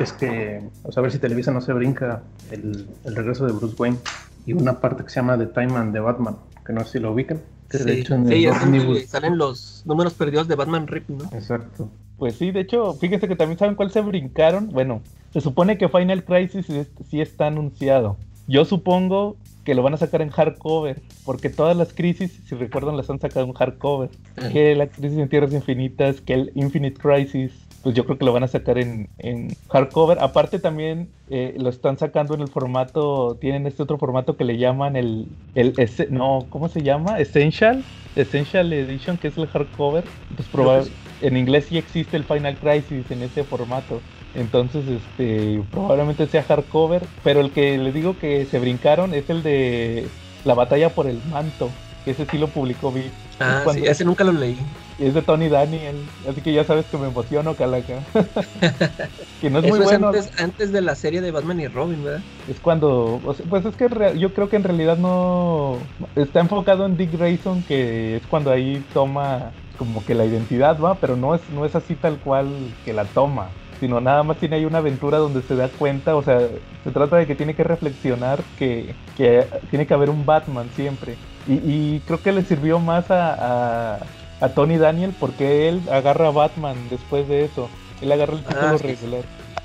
es 0.00 0.12
que, 0.12 0.62
o 0.82 0.92
sea, 0.92 1.00
a 1.00 1.02
ver 1.02 1.12
si 1.12 1.18
Televisa 1.18 1.52
no 1.52 1.60
se 1.60 1.72
brinca 1.72 2.22
el, 2.50 2.86
el, 3.04 3.16
regreso 3.16 3.46
de 3.46 3.52
Bruce 3.52 3.76
Wayne 3.78 3.98
y 4.44 4.52
una 4.52 4.80
parte 4.80 5.04
que 5.04 5.10
se 5.10 5.16
llama 5.16 5.38
The 5.38 5.46
Time 5.46 5.68
Man 5.68 5.92
de 5.92 6.00
Batman, 6.00 6.36
que 6.66 6.72
no 6.72 6.84
sé 6.84 6.92
si 6.92 6.98
lo 6.98 7.12
ubican. 7.12 7.40
sí, 7.70 7.84
de 7.84 8.00
hecho 8.00 8.16
sí, 8.26 9.06
salen 9.06 9.38
los 9.38 9.82
números 9.86 10.14
perdidos 10.14 10.48
de 10.48 10.56
Batman 10.56 10.86
Rip, 10.86 11.08
¿no? 11.08 11.24
Exacto. 11.32 11.88
Pues 12.18 12.34
sí, 12.34 12.50
de 12.50 12.60
hecho, 12.60 12.92
fíjense 12.94 13.28
que 13.28 13.36
también 13.36 13.58
saben 13.58 13.76
cuál 13.76 13.90
se 13.90 14.00
brincaron. 14.00 14.68
Bueno, 14.70 15.00
se 15.32 15.40
supone 15.40 15.78
que 15.78 15.88
Final 15.88 16.24
Crisis 16.24 16.66
sí 17.08 17.20
está 17.20 17.46
anunciado 17.46 18.18
Yo 18.50 18.64
supongo 18.64 19.36
que 19.64 19.76
lo 19.76 19.82
van 19.84 19.94
a 19.94 19.96
sacar 19.96 20.22
en 20.22 20.30
hardcover, 20.30 21.00
porque 21.24 21.50
todas 21.50 21.76
las 21.76 21.92
crisis, 21.92 22.40
si 22.46 22.56
recuerdan, 22.56 22.96
las 22.96 23.08
han 23.08 23.20
sacado 23.20 23.46
en 23.46 23.52
hardcover. 23.52 24.10
Que 24.50 24.74
la 24.74 24.88
crisis 24.88 25.18
en 25.18 25.28
Tierras 25.28 25.52
Infinitas, 25.52 26.20
que 26.20 26.34
el 26.34 26.52
Infinite 26.56 26.98
Crisis, 27.00 27.52
pues 27.84 27.94
yo 27.94 28.04
creo 28.04 28.18
que 28.18 28.24
lo 28.24 28.32
van 28.32 28.42
a 28.42 28.48
sacar 28.48 28.76
en, 28.78 29.08
en 29.18 29.56
hardcover. 29.68 30.18
Aparte 30.18 30.58
también 30.58 31.08
eh, 31.28 31.54
lo 31.58 31.68
están 31.68 31.96
sacando 31.96 32.34
en 32.34 32.40
el 32.40 32.48
formato, 32.48 33.36
tienen 33.40 33.68
este 33.68 33.84
otro 33.84 33.98
formato 33.98 34.36
que 34.36 34.44
le 34.44 34.58
llaman 34.58 34.96
el, 34.96 35.28
el 35.54 35.72
no, 36.10 36.46
¿cómo 36.50 36.68
se 36.68 36.82
llama? 36.82 37.20
Essential, 37.20 37.84
Essential 38.16 38.72
Edition, 38.72 39.16
que 39.16 39.28
es 39.28 39.38
el 39.38 39.46
hardcover. 39.46 40.02
Pues 40.34 40.48
probable, 40.48 40.90
en 41.20 41.36
inglés 41.36 41.66
sí 41.66 41.78
existe 41.78 42.16
el 42.16 42.24
Final 42.24 42.56
Crisis 42.56 43.08
en 43.12 43.22
ese 43.22 43.44
formato. 43.44 44.00
Entonces, 44.34 44.84
este, 44.86 45.62
probablemente 45.70 46.26
sea 46.26 46.42
hardcover, 46.42 47.02
pero 47.24 47.40
el 47.40 47.50
que 47.50 47.76
les 47.78 47.92
digo 47.92 48.16
que 48.18 48.46
se 48.46 48.58
brincaron 48.58 49.14
es 49.14 49.28
el 49.28 49.42
de 49.42 50.08
la 50.44 50.54
batalla 50.54 50.90
por 50.90 51.06
el 51.06 51.20
manto, 51.30 51.70
que 52.04 52.12
ese 52.12 52.26
sí 52.26 52.38
lo 52.38 52.48
publicó 52.48 52.92
Vic. 52.92 53.10
Ah, 53.40 53.64
sí, 53.72 53.82
ese 53.86 54.04
nunca 54.04 54.22
lo 54.22 54.32
leí. 54.32 54.56
Es 54.98 55.14
de 55.14 55.22
Tony 55.22 55.48
Daniel, 55.48 55.96
así 56.28 56.42
que 56.42 56.52
ya 56.52 56.62
sabes 56.62 56.84
que 56.86 56.98
me 56.98 57.08
emociono, 57.08 57.54
Calaca. 57.54 58.00
que 59.40 59.48
no 59.48 59.60
es 59.60 59.66
muy 59.66 59.80
bueno. 59.80 60.08
Antes, 60.08 60.30
antes, 60.38 60.72
de 60.72 60.82
la 60.82 60.94
serie 60.94 61.22
de 61.22 61.30
Batman 61.30 61.58
y 61.58 61.66
Robin, 61.68 62.04
¿verdad? 62.04 62.20
Es 62.48 62.60
cuando, 62.60 63.18
pues 63.48 63.64
es 63.64 63.74
que 63.76 63.88
yo 64.18 64.34
creo 64.34 64.50
que 64.50 64.56
en 64.56 64.64
realidad 64.64 64.98
no 64.98 65.78
está 66.16 66.40
enfocado 66.40 66.84
en 66.84 66.98
Dick 66.98 67.16
Grayson, 67.16 67.62
que 67.62 68.16
es 68.16 68.26
cuando 68.26 68.50
ahí 68.50 68.84
toma 68.92 69.52
como 69.78 70.04
que 70.04 70.14
la 70.14 70.26
identidad, 70.26 70.78
va, 70.78 70.96
pero 70.96 71.16
no 71.16 71.34
es, 71.34 71.40
no 71.54 71.64
es 71.64 71.74
así 71.74 71.94
tal 71.94 72.18
cual 72.18 72.48
que 72.84 72.92
la 72.92 73.06
toma 73.06 73.48
sino 73.80 74.00
nada 74.00 74.22
más 74.22 74.36
tiene 74.36 74.56
ahí 74.56 74.66
una 74.66 74.78
aventura 74.78 75.18
donde 75.18 75.42
se 75.42 75.56
da 75.56 75.68
cuenta, 75.68 76.14
o 76.14 76.22
sea, 76.22 76.38
se 76.84 76.90
trata 76.90 77.16
de 77.16 77.26
que 77.26 77.34
tiene 77.34 77.54
que 77.54 77.64
reflexionar 77.64 78.40
que, 78.58 78.94
que 79.16 79.46
tiene 79.70 79.86
que 79.86 79.94
haber 79.94 80.10
un 80.10 80.26
Batman 80.26 80.68
siempre. 80.76 81.16
Y, 81.48 82.00
creo 82.00 82.22
que 82.22 82.32
le 82.32 82.44
sirvió 82.44 82.78
más 82.78 83.10
a, 83.10 83.98
a, 84.40 84.48
Tony 84.50 84.76
Daniel 84.76 85.14
porque 85.18 85.68
él 85.68 85.80
agarra 85.90 86.28
a 86.28 86.30
Batman 86.30 86.76
después 86.90 87.26
de 87.26 87.46
eso. 87.46 87.68
Él 88.02 88.12
agarra 88.12 88.34
el 88.34 88.44
título 88.44 88.68
ah, 88.68 88.76
regular. 88.76 89.22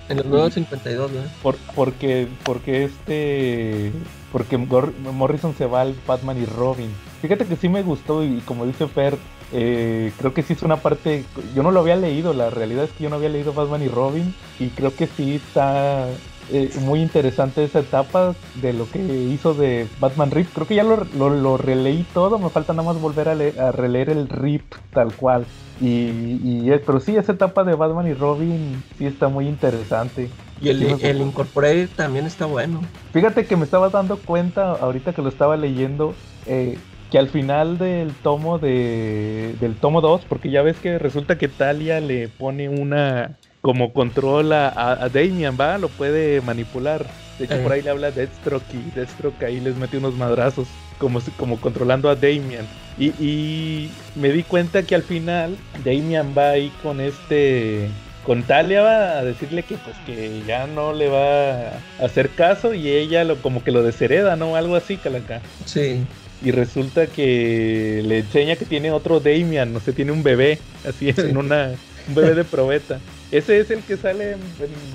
En 0.08 0.18
los 0.18 0.26
nuevos 0.26 0.54
52, 0.54 1.12
¿no? 1.12 1.22
Por, 1.44 1.58
porque, 1.76 2.28
porque 2.44 2.86
este. 2.86 3.92
Porque 4.32 4.58
Morrison 4.58 5.54
se 5.56 5.66
va 5.66 5.82
al 5.82 5.96
Batman 6.08 6.42
y 6.42 6.46
Robin. 6.46 6.90
Fíjate 7.22 7.46
que 7.46 7.56
sí 7.56 7.70
me 7.70 7.84
gustó 7.84 8.24
y 8.24 8.40
como 8.42 8.66
dice 8.66 8.88
Fer, 8.88 9.18
eh, 9.52 10.12
creo 10.18 10.34
que 10.34 10.44
sí 10.44 10.54
es 10.54 10.64
una 10.64 10.78
parte, 10.78 11.24
yo 11.56 11.64
no 11.64 11.72
lo 11.72 11.80
había 11.80 11.96
leído, 11.96 12.34
la 12.34 12.50
realidad 12.50 12.86
es 12.86 12.92
que 12.92 13.04
yo 13.04 13.10
no 13.10 13.18
había 13.18 13.30
leído 13.30 13.54
Batman 13.54 13.84
y 13.84 13.88
Robin 13.88 14.34
y 14.60 14.70
creo 14.70 14.96
que 14.96 15.08
sí 15.08 15.36
está 15.36 16.08
eh, 16.52 16.70
muy 16.82 17.02
interesante 17.02 17.64
esa 17.64 17.80
etapa 17.80 18.36
de 18.62 18.74
lo 18.74 18.90
que 18.90 19.00
hizo 19.00 19.54
de 19.54 19.88
Batman 20.00 20.32
Rip. 20.32 20.48
Creo 20.54 20.68
que 20.68 20.75
ya 20.75 20.84
lo, 20.84 21.06
lo, 21.16 21.58
releí 21.58 22.06
todo, 22.14 22.38
me 22.38 22.50
falta 22.50 22.74
nada 22.74 22.92
más 22.92 23.02
volver 23.02 23.30
a, 23.30 23.72
releer 23.72 24.10
el 24.10 24.30
Rip 24.30 24.64
tal 24.94 25.14
cual. 25.14 25.46
Y, 25.82 25.88
y, 25.88 26.72
pero 26.86 27.00
sí, 27.00 27.18
esa 27.18 27.34
etapa 27.34 27.64
de 27.64 27.75
Batman 27.75 28.08
y 28.08 28.14
Robin 28.14 28.84
sí 28.98 29.06
está 29.06 29.28
muy 29.28 29.48
interesante. 29.48 30.30
Y 30.62 30.70
el, 30.70 30.84
el 30.84 31.22
Incorporated 31.22 31.90
también 31.96 32.25
está 32.25 32.46
bueno. 32.46 32.82
Fíjate 33.12 33.46
que 33.46 33.58
me 33.58 33.66
estaba 33.66 33.90
dando 33.90 34.18
cuenta 34.18 34.72
ahorita 34.72 35.14
que 35.14 35.22
lo 35.22 35.30
estaba 35.30 35.58
leyendo. 35.58 36.14
Eh, 36.46 36.78
que 37.16 37.20
al 37.20 37.30
final 37.30 37.78
del 37.78 38.14
tomo 38.14 38.60
de 38.60 39.56
del 39.62 39.76
tomo 39.76 40.02
2, 40.02 40.26
porque 40.28 40.50
ya 40.50 40.62
ves 40.64 40.76
que 40.80 41.00
resulta 41.00 41.38
que 41.38 41.48
Talia 41.48 42.02
le 42.02 42.28
pone 42.28 42.68
una 42.68 43.38
como 43.62 43.94
control 43.94 44.52
a, 44.52 44.68
a 45.02 45.08
Damian, 45.08 45.56
va, 45.58 45.78
lo 45.78 45.88
puede 45.88 46.42
manipular. 46.42 47.06
De 47.40 47.46
hecho, 47.46 47.64
por 47.64 47.72
ahí 47.72 47.82
le 47.82 47.92
habla 47.92 48.12
Deathstroke 48.12 48.66
y 48.74 48.92
Deathstroke 48.94 49.42
ahí 49.46 49.62
les 49.62 49.78
mete 49.78 49.98
unos 49.98 50.16
madrazos, 50.16 50.68
como, 50.98 51.22
como 51.38 51.56
controlando 51.62 52.10
a 52.10 52.16
Damian. 52.16 52.68
Y, 52.98 53.12
y 53.18 53.92
me 54.16 54.34
di 54.34 54.44
cuenta 54.44 54.84
que 54.84 54.96
al 54.96 55.04
final 55.04 55.56
Damian 55.86 56.34
va 56.38 56.50
ahí 56.50 56.70
con 56.84 57.00
este 57.00 57.88
con 58.26 58.44
Talia 58.44 58.82
va 58.82 59.20
a 59.20 59.24
decirle 59.24 59.64
que 59.64 59.78
pues 59.78 59.96
que 60.06 60.42
ya 60.46 60.68
no 60.68 60.92
le 60.92 61.08
va 61.08 61.68
a 61.70 62.04
hacer 62.04 62.32
caso 62.32 62.74
y 62.74 62.90
ella 62.90 63.24
lo 63.24 63.38
como 63.38 63.64
que 63.64 63.72
lo 63.72 63.84
deshereda, 63.84 64.36
¿no? 64.36 64.58
Algo 64.58 64.76
así, 64.76 64.98
Calaca. 64.98 65.40
Sí 65.64 66.06
y 66.42 66.51
resulta 66.51 67.08
que 67.08 68.01
le 68.06 68.20
enseña 68.20 68.56
que 68.56 68.65
tiene 68.65 68.92
otro 68.92 69.20
Damian, 69.20 69.74
no 69.74 69.80
sé, 69.80 69.94
tiene 69.94 70.12
un 70.12 70.24
bebé, 70.24 70.60
así 70.88 71.13
en 71.15 71.38
una, 71.38 71.72
un 72.08 72.15
bebé 72.15 72.36
de 72.36 72.44
probeta. 72.44 73.00
Ese 73.32 73.60
es 73.60 73.72
el 73.72 73.82
que 73.82 73.98
sale 73.98 74.34
en, 74.34 74.39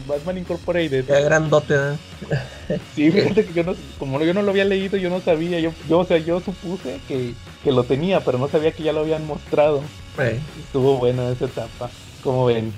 Batman 0.06 0.38
Incorporated. 0.38 1.04
Qué 1.04 1.24
grandote, 1.24 1.74
¿eh? 1.74 2.78
Sí, 2.94 3.10
fíjate 3.10 3.44
que 3.44 3.52
yo 3.52 3.64
no, 3.64 3.74
como 3.98 4.22
yo 4.22 4.32
no 4.32 4.42
lo 4.42 4.50
había 4.50 4.64
leído, 4.64 4.96
yo 4.96 5.10
no 5.10 5.20
sabía, 5.20 5.58
yo, 5.60 5.72
yo 5.88 5.98
o 5.98 6.04
sea, 6.04 6.18
yo 6.18 6.40
supuse 6.40 7.00
que, 7.08 7.34
que 7.64 7.72
lo 7.72 7.84
tenía, 7.84 8.20
pero 8.20 8.38
no 8.38 8.48
sabía 8.48 8.72
que 8.72 8.82
ya 8.82 8.92
lo 8.92 9.00
habían 9.00 9.26
mostrado. 9.26 9.82
Estuvo 10.58 10.98
buena 10.98 11.30
esa 11.30 11.46
etapa, 11.46 11.90
como 12.22 12.46
ven. 12.46 12.72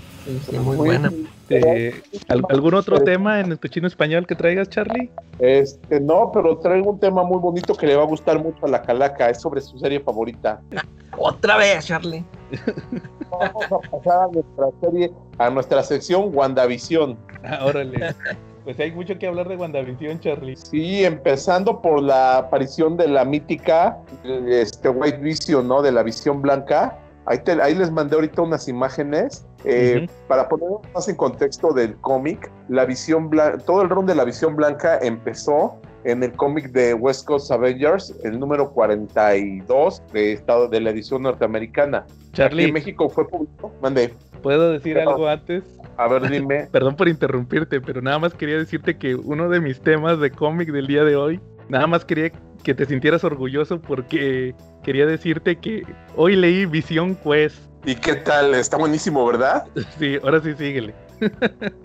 Sí, 0.48 0.56
muy 0.58 0.76
buena. 0.76 1.12
Este, 1.52 2.02
¿Algún 2.28 2.74
otro 2.74 3.00
tema 3.02 3.40
en 3.40 3.52
el 3.52 3.58
chino 3.58 3.86
español 3.86 4.26
que 4.26 4.34
traigas, 4.34 4.68
Charlie? 4.70 5.10
Este, 5.38 6.00
no, 6.00 6.30
pero 6.32 6.58
traigo 6.58 6.92
un 6.92 7.00
tema 7.00 7.22
muy 7.24 7.38
bonito 7.38 7.74
que 7.74 7.86
le 7.86 7.96
va 7.96 8.02
a 8.02 8.06
gustar 8.06 8.42
mucho 8.42 8.64
a 8.64 8.68
la 8.68 8.82
calaca. 8.82 9.28
Es 9.28 9.40
sobre 9.40 9.60
su 9.60 9.78
serie 9.78 10.00
favorita. 10.00 10.60
Otra 11.18 11.58
vez, 11.58 11.86
Charlie. 11.86 12.24
Vamos 13.30 13.64
a 13.64 13.90
pasar 13.90 14.22
a 14.22 14.28
nuestra 14.28 14.66
serie, 14.80 15.12
a 15.38 15.50
nuestra 15.50 15.82
sección 15.82 16.30
WandaVision. 16.34 17.18
Ah, 17.44 17.64
órale. 17.66 18.14
Pues 18.62 18.78
hay 18.78 18.92
mucho 18.92 19.18
que 19.18 19.26
hablar 19.26 19.48
de 19.48 19.56
WandaVision, 19.56 20.20
Charlie. 20.20 20.54
Sí, 20.54 21.04
empezando 21.04 21.82
por 21.82 22.00
la 22.00 22.38
aparición 22.38 22.96
de 22.96 23.08
la 23.08 23.24
mítica 23.24 23.98
este, 24.46 24.88
White 24.88 25.18
Vision, 25.18 25.66
¿no? 25.66 25.82
De 25.82 25.90
la 25.90 26.04
visión 26.04 26.40
blanca 26.40 26.96
Ahí, 27.26 27.38
ahí, 27.62 27.74
les 27.74 27.90
mandé 27.90 28.16
ahorita 28.16 28.42
unas 28.42 28.66
imágenes 28.66 29.46
eh, 29.64 30.06
para 30.28 30.48
poner 30.48 30.68
más 30.94 31.08
en 31.08 31.16
contexto 31.16 31.72
del 31.72 31.96
cómic. 31.96 32.50
La 32.68 32.84
visión 32.84 33.30
todo 33.66 33.82
el 33.82 33.88
round 33.88 34.08
de 34.08 34.14
la 34.14 34.24
visión 34.24 34.56
blanca 34.56 34.98
empezó 35.00 35.80
en 36.04 36.22
el 36.22 36.32
cómic 36.32 36.70
de 36.72 36.94
West 36.94 37.26
Coast 37.26 37.50
Avengers, 37.50 38.14
el 38.24 38.38
número 38.38 38.70
42 38.70 40.02
de 40.12 40.32
estado 40.32 40.68
de 40.68 40.80
la 40.80 40.90
edición 40.90 41.22
norteamericana. 41.22 42.06
Charlie, 42.32 42.64
en 42.64 42.74
México 42.74 43.08
fue 43.08 43.28
público. 43.28 43.72
Mande. 43.80 44.12
¿Puedo 44.42 44.72
decir 44.72 44.98
algo 44.98 45.28
antes? 45.28 45.62
A 45.96 46.08
ver, 46.08 46.28
dime. 46.28 46.68
Perdón 46.72 46.96
por 46.96 47.08
interrumpirte, 47.08 47.80
pero 47.80 48.02
nada 48.02 48.18
más 48.18 48.34
quería 48.34 48.58
decirte 48.58 48.96
que 48.96 49.14
uno 49.14 49.48
de 49.48 49.60
mis 49.60 49.80
temas 49.80 50.18
de 50.18 50.30
cómic 50.30 50.70
del 50.72 50.86
día 50.86 51.04
de 51.04 51.14
hoy, 51.14 51.40
nada 51.68 51.86
más 51.86 52.04
quería 52.04 52.32
que 52.64 52.74
te 52.74 52.84
sintieras 52.86 53.24
orgulloso 53.24 53.80
porque 53.80 54.54
quería 54.82 55.06
decirte 55.06 55.56
que 55.56 55.82
hoy 56.16 56.36
leí 56.36 56.66
Visión 56.66 57.16
Quest. 57.16 57.71
¿Y 57.84 57.96
qué 57.96 58.14
tal? 58.14 58.54
Está 58.54 58.76
buenísimo, 58.76 59.26
¿verdad? 59.26 59.66
Sí, 59.98 60.16
ahora 60.22 60.40
sí 60.40 60.54
síguele. 60.54 60.94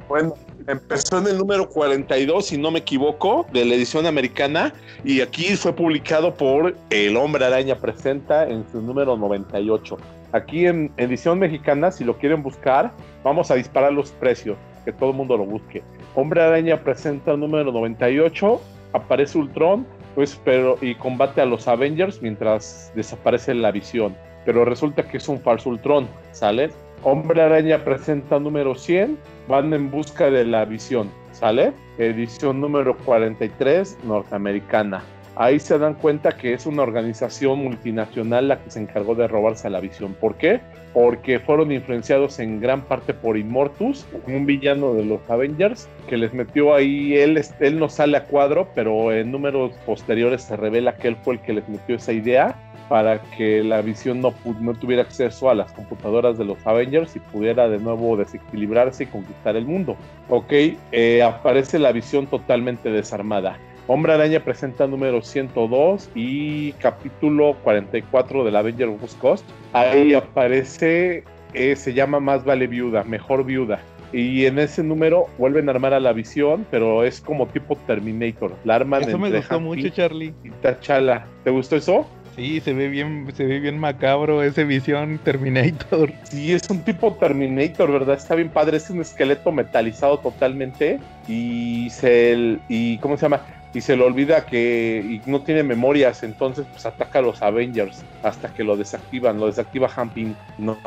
Bueno, 0.07 0.33
empezó 0.67 1.19
en 1.19 1.27
el 1.27 1.37
número 1.37 1.67
42, 1.69 2.47
si 2.47 2.57
no 2.57 2.71
me 2.71 2.79
equivoco, 2.79 3.45
de 3.51 3.65
la 3.65 3.75
edición 3.75 4.05
americana, 4.05 4.73
y 5.03 5.21
aquí 5.21 5.55
fue 5.55 5.73
publicado 5.73 6.33
por 6.33 6.75
El 6.89 7.17
Hombre 7.17 7.45
Araña 7.45 7.75
Presenta 7.75 8.47
en 8.47 8.65
su 8.71 8.81
número 8.81 9.17
98. 9.17 9.97
Aquí 10.31 10.65
en 10.65 10.91
edición 10.97 11.39
mexicana, 11.39 11.91
si 11.91 12.03
lo 12.03 12.17
quieren 12.17 12.41
buscar, 12.41 12.91
vamos 13.23 13.51
a 13.51 13.55
disparar 13.55 13.93
los 13.93 14.11
precios, 14.11 14.57
que 14.85 14.93
todo 14.93 15.11
el 15.11 15.17
mundo 15.17 15.37
lo 15.37 15.45
busque. 15.45 15.83
Hombre 16.15 16.41
Araña 16.41 16.81
Presenta 16.83 17.33
el 17.33 17.39
número 17.39 17.71
98, 17.71 18.61
aparece 18.93 19.37
Ultron, 19.37 19.85
pues, 20.15 20.39
pero, 20.43 20.77
y 20.81 20.95
combate 20.95 21.41
a 21.41 21.45
los 21.45 21.67
Avengers 21.67 22.21
mientras 22.21 22.91
desaparece 22.95 23.53
la 23.53 23.71
visión. 23.71 24.15
Pero 24.47 24.63
resulta 24.63 25.03
que 25.03 25.17
es 25.17 25.27
un 25.27 25.41
falso 25.41 25.69
Ultron, 25.69 26.07
¿sale? 26.31 26.69
Hombre 27.03 27.41
Araña 27.41 27.83
presenta 27.83 28.39
número 28.39 28.75
100, 28.75 29.17
van 29.49 29.73
en 29.73 29.91
busca 29.91 30.31
de 30.31 30.45
la 30.45 30.63
visión, 30.63 31.11
¿sale? 31.33 31.73
Edición 31.97 32.61
número 32.61 32.95
43, 32.99 33.97
norteamericana. 34.05 35.03
Ahí 35.35 35.59
se 35.59 35.77
dan 35.77 35.95
cuenta 35.95 36.31
que 36.31 36.53
es 36.53 36.65
una 36.65 36.83
organización 36.83 37.59
multinacional 37.59 38.47
la 38.47 38.63
que 38.63 38.71
se 38.71 38.79
encargó 38.79 39.15
de 39.15 39.27
robarse 39.27 39.69
la 39.69 39.81
visión. 39.81 40.13
¿Por 40.13 40.35
qué? 40.35 40.61
Porque 40.93 41.39
fueron 41.39 41.73
influenciados 41.73 42.39
en 42.39 42.61
gran 42.61 42.83
parte 42.83 43.13
por 43.13 43.37
Immortus, 43.37 44.07
un 44.27 44.45
villano 44.45 44.93
de 44.93 45.03
los 45.03 45.29
Avengers, 45.29 45.89
que 46.07 46.15
les 46.15 46.33
metió 46.33 46.73
ahí, 46.73 47.15
él, 47.17 47.39
él 47.59 47.79
no 47.79 47.89
sale 47.89 48.15
a 48.15 48.23
cuadro, 48.23 48.69
pero 48.73 49.11
en 49.11 49.29
números 49.29 49.73
posteriores 49.85 50.43
se 50.43 50.55
revela 50.55 50.95
que 50.95 51.09
él 51.09 51.17
fue 51.21 51.33
el 51.33 51.41
que 51.41 51.51
les 51.51 51.67
metió 51.67 51.97
esa 51.97 52.13
idea 52.13 52.55
para 52.89 53.21
que 53.37 53.63
la 53.63 53.81
visión 53.81 54.21
no, 54.21 54.33
no 54.59 54.73
tuviera 54.73 55.01
acceso 55.03 55.49
a 55.49 55.55
las 55.55 55.71
computadoras 55.73 56.37
de 56.37 56.45
los 56.45 56.57
Avengers 56.65 57.15
y 57.15 57.19
pudiera 57.19 57.67
de 57.67 57.79
nuevo 57.79 58.15
desequilibrarse 58.17 59.03
y 59.03 59.07
conquistar 59.07 59.55
el 59.55 59.65
mundo. 59.65 59.95
Ok, 60.29 60.53
eh, 60.91 61.21
aparece 61.23 61.79
la 61.79 61.91
visión 61.91 62.27
totalmente 62.27 62.89
desarmada. 62.89 63.57
Hombre 63.89 64.13
Araña 64.13 64.41
presenta 64.41 64.85
número 64.85 65.21
102 65.21 66.09
y 66.13 66.73
capítulo 66.73 67.55
44 67.63 68.43
del 68.43 68.55
Avenger 68.57 68.89
Ghost 68.89 69.17
Coast. 69.19 69.45
Ahí 69.71 70.13
aparece, 70.13 71.23
eh, 71.53 71.75
se 71.75 71.93
llama 71.93 72.19
Más 72.19 72.43
vale 72.43 72.67
viuda, 72.67 73.03
mejor 73.05 73.45
viuda. 73.45 73.79
y 74.13 74.45
en 74.45 74.57
ese 74.57 74.83
número 74.83 75.25
vuelven 75.37 75.67
a 75.67 75.73
armar 75.73 75.93
a 75.93 75.99
la 75.99 76.13
visión, 76.13 76.65
pero 76.71 77.03
es 77.03 77.19
como 77.19 77.45
tipo 77.47 77.75
Terminator. 77.87 78.55
La 78.63 78.75
arman 78.75 79.03
Eso 79.03 79.17
me 79.17 79.29
gustó 79.29 79.59
mucho, 79.59 79.89
Charlie. 79.89 80.33
y 80.43 80.49
T'Challa. 80.49 81.25
¿Te 81.43 81.49
gustó 81.49 81.75
eso? 81.75 82.05
Sí, 82.37 82.61
se 82.61 82.71
ve 82.71 82.87
bien, 82.87 83.27
se 83.35 83.45
ve 83.45 83.59
bien 83.59 83.79
macabro 83.79 84.43
ese 84.43 84.63
visión 84.63 85.17
Terminator. 85.23 86.13
Sí, 86.23 86.53
es 86.53 86.69
un 86.69 86.81
tipo 86.81 87.15
Terminator, 87.15 87.91
¿verdad? 87.91 88.15
Está 88.15 88.35
bien 88.35 88.49
padre, 88.49 88.77
es 88.77 88.91
un 88.91 89.01
esqueleto 89.01 89.51
metalizado 89.51 90.19
totalmente 90.19 90.99
y 91.27 91.89
se 91.89 92.59
y 92.69 92.99
¿cómo 92.99 93.17
se 93.17 93.23
llama? 93.23 93.41
Y 93.73 93.81
se 93.81 93.97
le 93.97 94.03
olvida 94.03 94.45
que 94.45 95.03
y 95.03 95.29
no 95.29 95.41
tiene 95.41 95.63
memorias, 95.63 96.21
entonces 96.21 96.67
pues 96.71 96.85
ataca 96.85 97.19
a 97.19 97.21
los 97.23 97.41
Avengers 97.41 98.03
hasta 98.21 98.49
que 98.49 98.63
lo 98.63 98.77
desactivan, 98.77 99.39
lo 99.39 99.47
desactiva 99.47 99.89
Hamping, 99.95 100.35
¿no? 100.59 100.77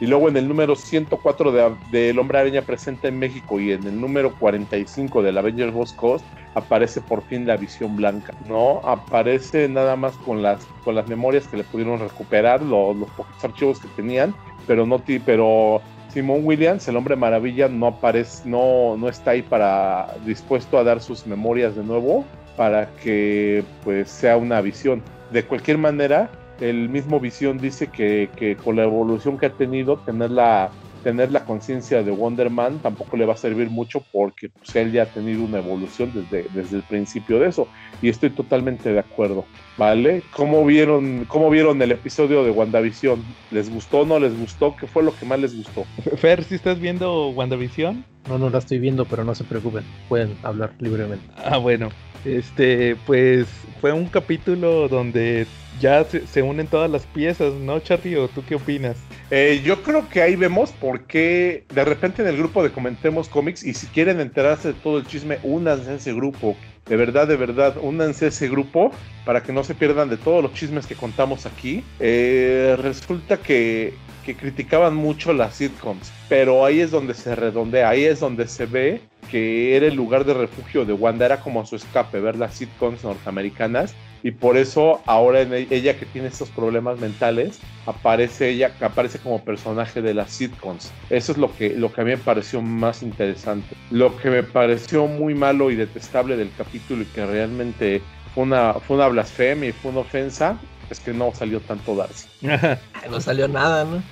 Y 0.00 0.06
luego 0.06 0.28
en 0.28 0.36
el 0.36 0.46
número 0.46 0.76
104 0.76 1.52
de, 1.52 1.74
del 1.90 2.18
Hombre 2.18 2.38
Araña 2.38 2.62
presente 2.62 3.08
en 3.08 3.18
México 3.18 3.58
y 3.58 3.72
en 3.72 3.84
el 3.84 3.98
número 4.00 4.34
45 4.34 5.22
del 5.22 5.38
Avengers 5.38 5.72
Boss 5.72 5.92
Coast 5.94 6.24
aparece 6.54 7.00
por 7.00 7.22
fin 7.22 7.46
la 7.46 7.56
visión 7.56 7.96
blanca, 7.96 8.34
¿no? 8.48 8.80
Aparece 8.84 9.68
nada 9.68 9.96
más 9.96 10.14
con 10.18 10.42
las, 10.42 10.66
con 10.84 10.94
las 10.94 11.08
memorias 11.08 11.46
que 11.48 11.56
le 11.56 11.64
pudieron 11.64 11.98
recuperar, 12.00 12.62
lo- 12.62 12.92
los 12.94 13.08
pocos 13.10 13.42
archivos 13.42 13.78
que 13.80 13.88
tenían, 13.88 14.34
pero 14.66 14.86
no 14.86 14.98
ti, 14.98 15.18
pero 15.18 15.80
Simón 16.08 16.40
Williams, 16.44 16.86
el 16.88 16.96
hombre 16.96 17.16
maravilla, 17.16 17.68
no 17.68 17.86
aparece, 17.88 18.48
no, 18.48 18.96
no 18.96 19.08
está 19.08 19.32
ahí 19.32 19.42
para 19.42 20.08
dispuesto 20.24 20.78
a 20.78 20.84
dar 20.84 21.00
sus 21.00 21.26
memorias 21.26 21.74
de 21.76 21.84
nuevo 21.84 22.24
para 22.56 22.86
que 23.02 23.64
pues 23.84 24.10
sea 24.10 24.36
una 24.38 24.60
visión. 24.62 25.02
De 25.30 25.44
cualquier 25.44 25.76
manera, 25.76 26.30
el 26.60 26.88
mismo 26.88 27.20
visión 27.20 27.58
dice 27.58 27.88
que, 27.88 28.30
que 28.36 28.56
con 28.56 28.76
la 28.76 28.84
evolución 28.84 29.38
que 29.38 29.46
ha 29.46 29.52
tenido, 29.52 29.98
tener 29.98 30.30
la 30.30 30.70
tener 31.06 31.30
la 31.30 31.44
conciencia 31.44 32.02
de 32.02 32.10
Wonder 32.10 32.50
Man 32.50 32.80
tampoco 32.80 33.16
le 33.16 33.24
va 33.24 33.34
a 33.34 33.36
servir 33.36 33.70
mucho 33.70 34.04
porque 34.10 34.48
pues, 34.48 34.74
él 34.74 34.90
ya 34.90 35.04
ha 35.04 35.06
tenido 35.06 35.44
una 35.44 35.58
evolución 35.58 36.10
desde, 36.12 36.48
desde 36.52 36.78
el 36.78 36.82
principio 36.82 37.38
de 37.38 37.46
eso 37.46 37.68
y 38.02 38.08
estoy 38.08 38.30
totalmente 38.30 38.92
de 38.92 38.98
acuerdo, 38.98 39.44
¿vale? 39.78 40.24
¿Cómo 40.32 40.66
vieron, 40.66 41.24
cómo 41.28 41.48
vieron 41.48 41.80
el 41.80 41.92
episodio 41.92 42.42
de 42.42 42.50
WandaVision? 42.50 43.22
¿Les 43.52 43.70
gustó 43.70 44.00
o 44.00 44.04
no 44.04 44.18
les 44.18 44.36
gustó? 44.36 44.74
¿Qué 44.74 44.88
fue 44.88 45.04
lo 45.04 45.14
que 45.14 45.26
más 45.26 45.38
les 45.38 45.56
gustó? 45.56 45.84
Fer, 46.16 46.42
si 46.42 46.56
estás 46.56 46.80
viendo 46.80 47.28
WandaVision? 47.28 48.04
No, 48.28 48.38
no 48.38 48.50
la 48.50 48.58
estoy 48.58 48.80
viendo, 48.80 49.04
pero 49.04 49.22
no 49.22 49.36
se 49.36 49.44
preocupen. 49.44 49.84
Pueden 50.08 50.36
hablar 50.42 50.72
libremente. 50.80 51.24
Ah, 51.36 51.58
bueno. 51.58 51.90
Este, 52.24 52.96
pues 53.06 53.46
fue 53.80 53.92
un 53.92 54.06
capítulo 54.06 54.88
donde 54.88 55.46
ya 55.80 56.04
se, 56.04 56.42
unen 56.42 56.66
todas 56.66 56.90
las 56.90 57.04
piezas, 57.06 57.52
¿no, 57.54 57.78
Charlie? 57.80 58.16
¿O 58.16 58.28
tú 58.28 58.42
qué 58.46 58.54
opinas? 58.54 58.96
Eh, 59.30 59.60
yo 59.64 59.82
creo 59.82 60.08
que 60.08 60.22
ahí 60.22 60.36
vemos 60.36 60.70
por 60.72 61.04
qué 61.04 61.64
de 61.74 61.84
repente 61.84 62.22
en 62.22 62.28
el 62.28 62.36
grupo 62.36 62.62
de 62.62 62.70
Comentemos 62.70 63.28
Cómics 63.28 63.64
y 63.64 63.74
si 63.74 63.86
quieren 63.88 64.20
enterarse 64.20 64.68
de 64.68 64.74
todo 64.74 64.98
el 64.98 65.06
chisme, 65.06 65.38
únanse 65.42 65.90
a 65.90 65.94
ese 65.94 66.14
grupo. 66.14 66.56
De 66.86 66.96
verdad, 66.96 67.26
de 67.26 67.36
verdad, 67.36 67.76
únanse 67.80 68.26
a 68.26 68.28
ese 68.28 68.48
grupo 68.48 68.92
para 69.24 69.42
que 69.42 69.52
no 69.52 69.64
se 69.64 69.74
pierdan 69.74 70.08
de 70.08 70.16
todos 70.16 70.42
los 70.42 70.54
chismes 70.54 70.86
que 70.86 70.94
contamos 70.94 71.44
aquí. 71.44 71.82
Eh, 71.98 72.76
resulta 72.80 73.38
que, 73.38 73.94
que 74.24 74.36
criticaban 74.36 74.94
mucho 74.94 75.32
las 75.32 75.56
sitcoms, 75.56 76.12
pero 76.28 76.64
ahí 76.64 76.80
es 76.80 76.92
donde 76.92 77.14
se 77.14 77.34
redondea, 77.34 77.88
ahí 77.88 78.04
es 78.04 78.20
donde 78.20 78.46
se 78.46 78.66
ve 78.66 79.00
que 79.30 79.76
era 79.76 79.86
el 79.86 79.94
lugar 79.94 80.24
de 80.24 80.34
refugio 80.34 80.84
de 80.84 80.92
Wanda, 80.92 81.26
era 81.26 81.40
como 81.40 81.66
su 81.66 81.74
escape, 81.74 82.20
ver 82.20 82.36
las 82.36 82.54
sitcoms 82.54 83.02
norteamericanas 83.02 83.94
y 84.22 84.30
por 84.32 84.56
eso 84.56 85.02
ahora 85.06 85.42
en 85.42 85.52
e- 85.54 85.66
ella 85.70 85.98
que 85.98 86.06
tiene 86.06 86.28
estos 86.28 86.50
problemas 86.50 86.98
mentales 86.98 87.60
aparece 87.86 88.50
ella 88.50 88.74
aparece 88.80 89.18
como 89.18 89.44
personaje 89.44 90.02
de 90.02 90.14
las 90.14 90.32
sitcoms 90.32 90.92
eso 91.10 91.32
es 91.32 91.38
lo 91.38 91.54
que 91.54 91.70
lo 91.70 91.92
que 91.92 92.00
a 92.00 92.04
mí 92.04 92.10
me 92.10 92.18
pareció 92.18 92.60
más 92.60 93.02
interesante 93.02 93.76
lo 93.90 94.16
que 94.16 94.30
me 94.30 94.42
pareció 94.42 95.06
muy 95.06 95.34
malo 95.34 95.70
y 95.70 95.76
detestable 95.76 96.36
del 96.36 96.52
capítulo 96.56 97.02
y 97.02 97.06
que 97.06 97.26
realmente 97.26 98.02
fue 98.34 98.44
una 98.44 98.74
fue 98.74 98.96
una 98.96 99.08
blasfemia 99.08 99.70
y 99.70 99.72
fue 99.72 99.90
una 99.90 100.00
ofensa 100.00 100.58
es 100.90 101.00
que 101.00 101.12
no 101.12 101.32
salió 101.34 101.60
tanto 101.60 101.94
Darcy 101.96 102.26
No 103.10 103.20
salió 103.20 103.46
nada, 103.46 103.84
¿no? 103.84 104.02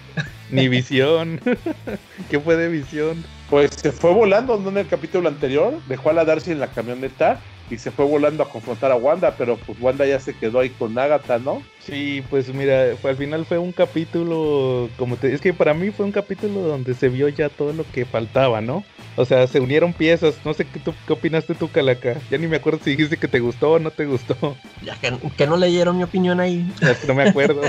Ni 0.51 0.69
visión. 0.69 1.41
¿Qué 2.31 2.39
fue 2.39 2.57
de 2.57 2.69
visión? 2.69 3.25
pues 3.51 3.71
se 3.77 3.93
fue 3.93 4.13
volando 4.13 4.59
¿no? 4.59 4.71
en 4.71 4.79
el 4.79 4.87
capítulo 4.87 5.29
anterior 5.29 5.75
dejó 5.87 6.11
a 6.11 6.13
la 6.13 6.25
Darcy 6.25 6.51
en 6.51 6.61
la 6.61 6.69
camioneta 6.69 7.41
y 7.71 7.78
se 7.78 7.90
fue 7.90 8.04
volando 8.04 8.42
a 8.42 8.49
confrontar 8.49 8.92
a 8.92 8.97
Wanda 8.97 9.35
pero 9.37 9.56
pues 9.56 9.78
Wanda 9.80 10.06
ya 10.06 10.21
se 10.21 10.37
quedó 10.37 10.61
ahí 10.61 10.71
con 10.71 10.99
Agatha 10.99 11.38
no 11.38 11.62
Sí, 11.85 12.25
pues 12.30 12.52
mira, 12.54 12.97
fue, 13.00 13.11
al 13.11 13.16
final 13.18 13.44
fue 13.44 13.59
un 13.59 13.71
capítulo, 13.71 14.88
como 14.97 15.16
te, 15.16 15.35
es 15.35 15.42
que 15.42 15.52
para 15.52 15.75
mí 15.75 15.90
fue 15.90 16.06
un 16.06 16.12
capítulo 16.12 16.61
donde 16.61 16.94
se 16.94 17.11
vio 17.11 17.28
ya 17.28 17.50
todo 17.50 17.75
lo 17.75 17.85
que 17.85 18.07
faltaba, 18.07 18.62
¿no? 18.62 18.85
O 19.16 19.27
sea, 19.27 19.46
se 19.46 19.61
unieron 19.61 19.92
piezas, 19.92 20.35
no 20.46 20.55
sé 20.55 20.64
qué, 20.64 20.81
tú, 20.81 20.94
qué 21.07 21.12
opinaste 21.12 21.55
tú, 21.55 21.70
Calaca. 21.70 22.16
Ya 22.31 22.38
ni 22.38 22.46
me 22.46 22.57
acuerdo 22.57 22.81
si 22.83 22.90
dijiste 22.90 23.18
que 23.18 23.29
te 23.29 23.38
gustó 23.38 23.72
o 23.72 23.79
no 23.79 23.90
te 23.90 24.07
gustó. 24.07 24.57
Ya 24.83 24.96
que, 24.96 25.12
que 25.37 25.46
no 25.46 25.59
leyeron 25.59 25.98
mi 25.98 26.05
opinión 26.05 26.40
ahí. 26.40 26.66
Ya 26.81 26.96
no 27.07 27.14
me 27.14 27.24
acuerdo. 27.24 27.61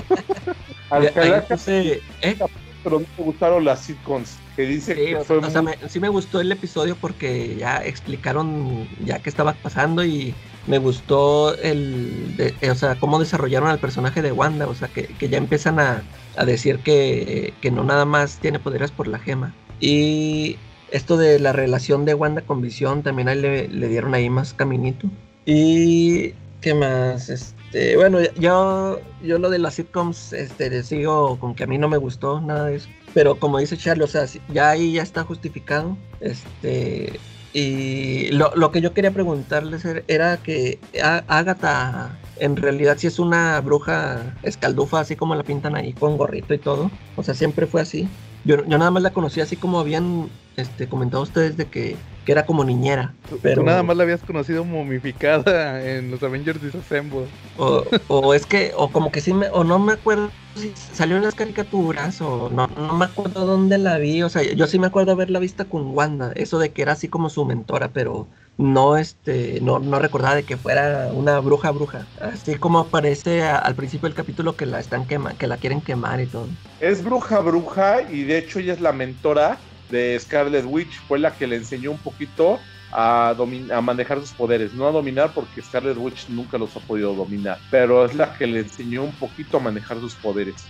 Al 0.90 1.08
Ahí 1.08 1.14
Calaca 1.14 1.58
¿eh? 1.68 2.02
Pero 2.86 3.00
no 3.00 3.06
me 3.18 3.24
gustaron 3.26 3.66
las 3.66 3.82
sitcoms 3.82 4.38
que 4.56 4.62
dice 4.68 4.94
Sí, 4.96 5.06
que 5.08 5.16
o, 5.18 5.24
fue 5.26 5.38
o 5.40 5.50
sea, 5.50 5.62
me- 5.64 5.78
sí 5.90 6.00
me 6.00 6.08
gustó 6.08 6.40
el 6.40 6.52
episodio 6.52 6.96
porque 6.96 7.56
ya 7.58 7.84
explicaron 7.84 8.88
ya 9.04 9.20
qué 9.20 9.30
estaba 9.30 9.54
pasando 9.56 10.06
y 10.06 10.34
me 10.68 10.78
gustó 10.78 11.58
el, 11.58 12.38
de- 12.38 12.54
eh, 12.62 12.70
o 12.70 12.76
sea, 12.76 12.96
cómo 12.96 13.20
desarrollaron 13.20 13.70
al 13.70 13.80
personaje 13.80 14.22
de 14.22 14.32
Wanda, 14.32 14.68
o 14.68 14.76
sea, 14.76 14.88
que, 14.88 15.08
que 15.08 15.28
ya 15.30 15.40
empiezan 15.40 15.80
a, 15.80 16.04
a 16.38 16.46
decir 16.46 16.80
que, 16.80 17.54
que 17.62 17.72
no 17.72 17.84
nada 17.84 18.06
más 18.06 18.40
tiene 18.40 18.60
poderes 18.60 18.92
por 18.92 19.08
la 19.08 19.18
gema. 19.20 19.54
Y 19.80 20.58
esto 20.92 21.18
de 21.18 21.40
la 21.40 21.52
relación 21.52 22.06
de 22.06 22.14
Wanda 22.14 22.42
con 22.42 22.62
Visión 22.62 23.02
también 23.04 23.28
ahí 23.28 23.42
le, 23.42 23.68
le 23.68 23.88
dieron 23.88 24.14
ahí 24.14 24.30
más 24.30 24.54
caminito. 24.54 25.10
Y 25.46 26.34
qué 26.62 26.74
más, 26.74 27.30
este, 27.30 27.56
bueno, 27.96 28.20
yo, 28.40 29.00
yo 29.24 29.40
lo 29.40 29.50
de 29.50 29.60
las 29.60 29.76
sitcoms, 29.76 30.34
este, 30.34 30.84
sigo 30.84 31.38
con 31.40 31.56
que 31.56 31.64
a 31.64 31.68
mí 31.68 31.78
no 31.78 31.90
me 31.90 31.98
gustó 31.98 32.40
nada 32.42 32.68
de 32.68 32.76
eso. 32.78 32.88
Pero 33.14 33.40
como 33.40 33.60
dice 33.60 33.78
Charlie, 33.78 34.04
o 34.04 34.08
sea, 34.08 34.26
ya 34.54 34.70
ahí 34.72 34.94
ya 34.94 35.04
está 35.04 35.24
justificado. 35.24 35.98
Este. 36.20 37.20
Y 37.54 38.30
lo, 38.32 38.52
lo 38.56 38.72
que 38.72 38.82
yo 38.82 38.94
quería 38.94 39.12
preguntarles 39.12 39.86
er- 39.86 40.04
era 40.10 40.38
que 40.38 40.78
Agatha 41.28 42.18
en 42.38 42.58
realidad 42.58 42.98
sí 42.98 43.08
es 43.08 43.18
una 43.18 43.62
bruja 43.62 44.36
escaldufa, 44.44 45.00
así 45.00 45.16
como 45.16 45.36
la 45.36 45.44
pintan 45.44 45.76
ahí 45.76 45.94
con 45.94 46.18
gorrito 46.18 46.54
y 46.54 46.58
todo. 46.58 46.92
O 47.16 47.24
sea, 47.24 47.34
siempre 47.34 47.66
fue 47.66 47.82
así. 47.82 48.10
Yo, 48.44 48.58
yo 48.66 48.78
nada 48.78 48.92
más 48.92 49.04
la 49.04 49.12
conocí 49.14 49.40
así 49.40 49.56
como 49.56 49.80
habían 49.80 50.30
este, 50.56 50.88
comentado 50.90 51.24
ustedes 51.24 51.58
de 51.58 51.70
que, 51.70 52.04
que 52.24 52.32
era 52.32 52.46
como 52.46 52.64
niñera. 52.64 53.18
Pero, 53.42 53.62
Tú 53.62 53.64
nada 53.64 53.84
más 53.84 53.98
la 53.98 54.04
habías 54.04 54.24
conocido 54.24 54.66
momificada 54.66 55.86
en 55.98 56.12
los 56.12 56.22
Avengers 56.24 56.62
Disassemble. 56.62 57.32
O, 57.58 57.86
o 58.08 58.34
es 58.34 58.46
que, 58.46 58.74
o 58.76 58.92
como 58.92 59.12
que 59.12 59.22
sí 59.22 59.34
me, 59.34 59.50
o 59.50 59.64
no 59.64 59.80
me 59.80 59.94
acuerdo 59.94 60.36
si 60.56 60.74
salió 60.76 61.18
en 61.18 61.24
las 61.24 61.36
caricaturas, 61.36 62.22
o 62.22 62.50
no, 62.50 62.68
no 62.68 62.94
me 62.98 63.06
acuerdo 63.06 63.46
dónde 63.46 63.78
la 63.78 63.98
vi, 63.98 64.24
o 64.24 64.30
sea, 64.30 64.42
yo 64.44 64.68
sí 64.68 64.80
me 64.80 64.88
acuerdo 64.88 65.12
haberla 65.12 65.40
vista 65.40 65.68
con 65.68 65.88
Wanda, 65.96 66.32
eso 66.36 66.60
de 66.60 66.72
que 66.74 66.82
era 66.82 66.94
así 66.94 67.10
como 67.10 67.30
su 67.30 67.46
mentora, 67.46 67.92
pero 67.92 68.30
no 68.58 68.96
este, 68.98 69.60
no, 69.62 69.80
no 69.80 70.00
recordaba 70.00 70.36
de 70.36 70.46
que 70.46 70.58
fuera 70.58 71.12
una 71.14 71.40
bruja 71.42 71.72
bruja, 71.72 72.10
así 72.20 72.56
como 72.58 72.80
aparece 72.80 73.44
a- 73.44 73.58
al 73.58 73.76
principio 73.76 74.08
del 74.08 74.16
capítulo 74.16 74.56
que 74.56 74.66
la 74.66 74.80
están 74.80 75.08
quema, 75.08 75.38
que 75.38 75.48
la 75.48 75.58
quieren 75.60 75.82
quemar 75.82 76.22
y 76.22 76.28
todo. 76.28 76.58
es 76.80 77.04
bruja 77.04 77.40
bruja 77.42 78.02
y 78.04 78.24
de 78.24 78.38
hecho 78.38 78.60
ella 78.60 78.74
es 78.74 78.82
la 78.82 78.94
mentora 78.94 79.68
de 79.90 80.20
Scarlet 80.20 80.66
Witch, 80.66 81.00
fue 81.08 81.20
la 81.20 81.32
que 81.32 81.48
le 81.48 81.56
enseñó 81.58 81.92
un 81.92 82.00
poquito 82.00 82.60
a, 82.92 83.30
a 83.72 83.82
manejar 83.82 84.20
sus 84.22 84.34
poderes, 84.34 84.74
no 84.74 84.88
a 84.88 84.92
dominar 84.92 85.34
porque 85.34 85.62
Scarlet 85.62 85.98
Witch 85.98 86.30
nunca 86.30 86.58
los 86.58 86.76
ha 86.78 86.80
podido 86.80 87.14
dominar, 87.14 87.60
pero 87.70 88.06
es 88.06 88.16
la 88.16 88.34
que 88.34 88.48
le 88.48 88.62
enseñó 88.62 89.04
un 89.04 89.18
poquito 89.18 89.58
a 89.58 89.60
manejar 89.60 90.00
sus 90.00 90.16
poderes. 90.16 90.70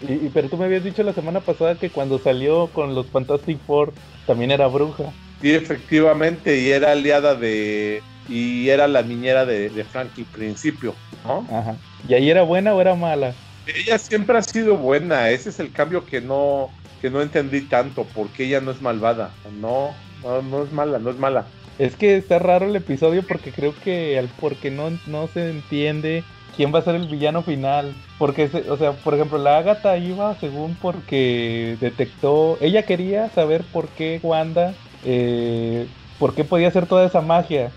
y, 0.00 0.26
y- 0.26 0.30
pero 0.30 0.48
tú 0.48 0.56
me 0.56 0.64
habías 0.66 0.82
dicho 0.84 1.02
la 1.02 1.12
semana 1.12 1.40
pasada 1.40 1.78
que 1.78 1.90
cuando 1.90 2.18
salió 2.18 2.68
con 2.72 2.94
los 2.94 3.10
Fantastic 3.10 3.58
Four 3.66 3.92
también 4.26 4.50
era 4.50 4.66
bruja. 4.66 5.04
Sí, 5.40 5.52
efectivamente, 5.54 6.58
y 6.58 6.70
era 6.70 6.92
aliada 6.92 7.34
de... 7.34 8.02
y 8.28 8.68
era 8.68 8.86
la 8.88 9.02
niñera 9.02 9.46
de, 9.46 9.70
de 9.70 9.84
Frankie 9.84 10.22
al 10.22 10.26
principio, 10.28 10.94
¿no? 11.24 11.46
Ajá. 11.50 11.78
¿Y 12.06 12.14
ahí 12.14 12.30
era 12.30 12.42
buena 12.42 12.74
o 12.74 12.80
era 12.80 12.94
mala? 12.94 13.34
Ella 13.66 13.98
siempre 13.98 14.36
ha 14.36 14.42
sido 14.42 14.76
buena, 14.76 15.30
ese 15.30 15.50
es 15.50 15.60
el 15.60 15.72
cambio 15.72 16.04
que 16.04 16.20
no, 16.20 16.74
que 17.00 17.10
no 17.10 17.22
entendí 17.22 17.62
tanto, 17.62 18.06
porque 18.14 18.44
ella 18.44 18.60
no 18.60 18.70
es 18.70 18.82
malvada, 18.82 19.30
no, 19.60 19.90
no, 20.22 20.42
no 20.42 20.62
es 20.64 20.72
mala, 20.72 20.98
no 20.98 21.10
es 21.10 21.18
mala. 21.18 21.46
Es 21.78 21.96
que 21.96 22.16
está 22.16 22.38
raro 22.38 22.66
el 22.66 22.76
episodio 22.76 23.22
porque 23.26 23.52
creo 23.52 23.74
que 23.82 24.18
al 24.18 24.28
porque 24.40 24.70
no, 24.70 24.90
no 25.06 25.28
se 25.28 25.50
entiende 25.50 26.24
quién 26.56 26.74
va 26.74 26.80
a 26.80 26.82
ser 26.82 26.94
el 26.94 27.08
villano 27.08 27.42
final. 27.42 27.94
Porque, 28.18 28.50
o 28.68 28.76
sea, 28.76 28.92
por 28.92 29.14
ejemplo, 29.14 29.38
la 29.38 29.56
Agatha 29.56 29.96
iba 29.96 30.34
según 30.38 30.74
porque 30.74 31.78
detectó, 31.80 32.58
ella 32.60 32.82
quería 32.84 33.30
saber 33.30 33.62
por 33.72 33.88
qué 33.88 34.20
Wanda, 34.22 34.74
eh, 35.04 35.86
por 36.18 36.34
qué 36.34 36.44
podía 36.44 36.68
hacer 36.68 36.86
toda 36.86 37.06
esa 37.06 37.22
magia. 37.22 37.72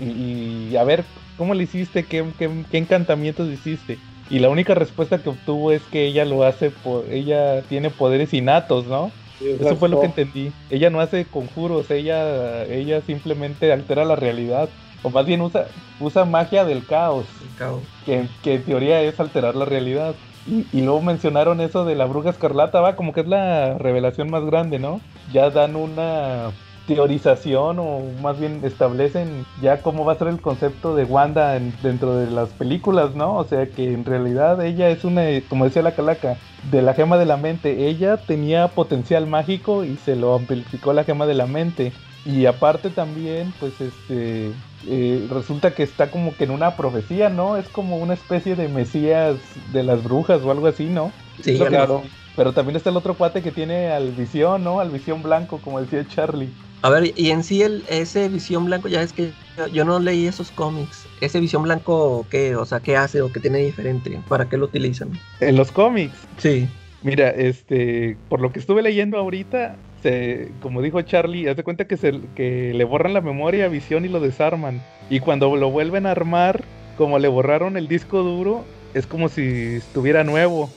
Y, 0.00 0.70
y 0.70 0.76
a 0.76 0.84
ver, 0.84 1.04
¿cómo 1.36 1.52
le 1.52 1.64
hiciste? 1.64 2.04
¿Qué, 2.06 2.24
qué, 2.38 2.64
qué 2.70 2.78
encantamientos 2.78 3.50
hiciste? 3.50 3.98
Y 4.32 4.38
la 4.38 4.48
única 4.48 4.74
respuesta 4.74 5.18
que 5.18 5.28
obtuvo 5.28 5.72
es 5.72 5.82
que 5.82 6.06
ella 6.06 6.24
lo 6.24 6.44
hace 6.44 6.70
por, 6.70 7.04
ella 7.10 7.60
tiene 7.68 7.90
poderes 7.90 8.32
innatos, 8.32 8.86
¿no? 8.86 9.12
Eso 9.42 9.76
fue 9.76 9.90
lo 9.90 10.00
que 10.00 10.06
entendí. 10.06 10.52
Ella 10.70 10.88
no 10.88 11.00
hace 11.00 11.26
conjuros, 11.26 11.90
ella, 11.90 12.64
ella 12.64 13.02
simplemente 13.02 13.70
altera 13.70 14.06
la 14.06 14.16
realidad. 14.16 14.70
O 15.02 15.10
más 15.10 15.26
bien 15.26 15.42
usa, 15.42 15.66
usa 16.00 16.24
magia 16.24 16.64
del 16.64 16.86
caos. 16.86 17.26
El 17.42 17.58
caos. 17.58 17.82
Que, 18.06 18.26
que 18.42 18.54
en 18.54 18.62
teoría 18.62 19.02
es 19.02 19.20
alterar 19.20 19.54
la 19.54 19.66
realidad. 19.66 20.14
Y, 20.46 20.64
y, 20.72 20.80
luego 20.80 21.02
mencionaron 21.02 21.60
eso 21.60 21.84
de 21.84 21.94
la 21.94 22.06
bruja 22.06 22.30
escarlata, 22.30 22.80
va, 22.80 22.96
como 22.96 23.12
que 23.12 23.20
es 23.20 23.28
la 23.28 23.76
revelación 23.76 24.30
más 24.30 24.46
grande, 24.46 24.78
¿no? 24.78 25.02
Ya 25.30 25.50
dan 25.50 25.76
una 25.76 26.52
teorización 26.86 27.78
o 27.78 28.00
más 28.20 28.38
bien 28.38 28.60
establecen 28.64 29.46
ya 29.60 29.82
cómo 29.82 30.04
va 30.04 30.14
a 30.14 30.18
ser 30.18 30.28
el 30.28 30.40
concepto 30.40 30.94
de 30.94 31.04
Wanda 31.04 31.58
dentro 31.82 32.16
de 32.16 32.30
las 32.30 32.48
películas, 32.50 33.14
¿no? 33.14 33.36
O 33.36 33.44
sea 33.44 33.66
que 33.66 33.92
en 33.92 34.04
realidad 34.04 34.64
ella 34.64 34.90
es 34.90 35.04
una, 35.04 35.22
como 35.48 35.64
decía 35.64 35.82
la 35.82 35.94
calaca, 35.94 36.36
de 36.70 36.82
la 36.82 36.94
gema 36.94 37.18
de 37.18 37.26
la 37.26 37.36
mente. 37.36 37.88
Ella 37.88 38.16
tenía 38.16 38.68
potencial 38.68 39.26
mágico 39.26 39.84
y 39.84 39.96
se 39.96 40.16
lo 40.16 40.34
amplificó 40.34 40.92
la 40.92 41.04
gema 41.04 41.26
de 41.26 41.34
la 41.34 41.46
mente. 41.46 41.92
Y 42.24 42.46
aparte 42.46 42.90
también, 42.90 43.52
pues 43.58 43.80
este, 43.80 44.52
eh, 44.86 45.26
resulta 45.30 45.74
que 45.74 45.82
está 45.82 46.10
como 46.10 46.36
que 46.36 46.44
en 46.44 46.52
una 46.52 46.76
profecía, 46.76 47.28
¿no? 47.28 47.56
Es 47.56 47.68
como 47.68 47.96
una 47.96 48.14
especie 48.14 48.54
de 48.54 48.68
mesías 48.68 49.36
de 49.72 49.82
las 49.82 50.04
brujas 50.04 50.40
o 50.42 50.50
algo 50.50 50.68
así, 50.68 50.84
¿no? 50.86 51.12
Sí, 51.42 51.58
claro. 51.58 52.02
Pero 52.36 52.52
también 52.52 52.76
está 52.76 52.90
el 52.90 52.96
otro 52.96 53.14
cuate 53.14 53.42
que 53.42 53.52
tiene 53.52 53.88
al 53.90 54.12
visión, 54.12 54.64
¿no? 54.64 54.80
Al 54.80 54.90
visión 54.90 55.22
blanco, 55.22 55.60
como 55.60 55.80
decía 55.80 56.06
Charlie. 56.08 56.52
A 56.82 56.90
ver, 56.90 57.12
y 57.16 57.30
en 57.30 57.44
sí 57.44 57.62
el, 57.62 57.84
ese 57.88 58.28
Visión 58.28 58.64
Blanco, 58.64 58.88
ya 58.88 59.02
es 59.02 59.12
que 59.12 59.30
yo, 59.56 59.68
yo 59.68 59.84
no 59.84 60.00
leí 60.00 60.26
esos 60.26 60.50
cómics. 60.50 61.06
Ese 61.20 61.38
Visión 61.38 61.62
Blanco, 61.62 62.26
¿qué? 62.28 62.56
O 62.56 62.66
sea, 62.66 62.80
¿qué 62.80 62.96
hace 62.96 63.22
o 63.22 63.32
qué 63.32 63.38
tiene 63.38 63.58
diferente? 63.58 64.20
¿Para 64.28 64.48
qué 64.48 64.56
lo 64.56 64.64
utilizan? 64.64 65.10
En 65.40 65.56
los 65.56 65.70
cómics. 65.70 66.16
Sí. 66.38 66.68
Mira, 67.02 67.30
este, 67.30 68.16
por 68.28 68.40
lo 68.40 68.52
que 68.52 68.58
estuve 68.58 68.82
leyendo 68.82 69.16
ahorita, 69.18 69.76
se, 70.02 70.50
como 70.60 70.82
dijo 70.82 71.00
Charlie, 71.02 71.48
haz 71.48 71.56
de 71.56 71.62
cuenta 71.64 71.86
que, 71.86 71.96
se, 71.96 72.20
que 72.34 72.72
le 72.74 72.84
borran 72.84 73.14
la 73.14 73.20
memoria 73.20 73.66
a 73.66 73.68
Visión 73.68 74.04
y 74.04 74.08
lo 74.08 74.20
desarman. 74.20 74.80
Y 75.08 75.20
cuando 75.20 75.54
lo 75.54 75.70
vuelven 75.70 76.06
a 76.06 76.10
armar, 76.10 76.64
como 76.96 77.18
le 77.20 77.28
borraron 77.28 77.76
el 77.76 77.86
disco 77.86 78.22
duro, 78.22 78.64
es 78.94 79.06
como 79.06 79.28
si 79.28 79.76
estuviera 79.76 80.24
nuevo. 80.24 80.68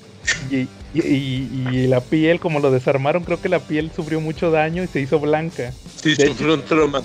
Y, 0.51 0.67
y- 1.03 1.49
y- 1.73 1.77
y 1.77 1.87
la 1.87 2.01
piel, 2.01 2.39
como 2.39 2.59
lo 2.59 2.71
desarmaron, 2.71 3.23
creo 3.23 3.41
que 3.41 3.49
la 3.49 3.59
piel 3.59 3.91
sufrió 3.95 4.19
mucho 4.21 4.51
daño 4.51 4.83
y 4.83 4.87
se 4.87 5.01
hizo 5.01 5.19
blanca. 5.19 5.73
Sí, 6.01 6.15
De 6.15 6.23
hecho- 6.23 6.33
sufrió 6.33 6.53
un 6.55 6.61
trauma. 6.63 7.01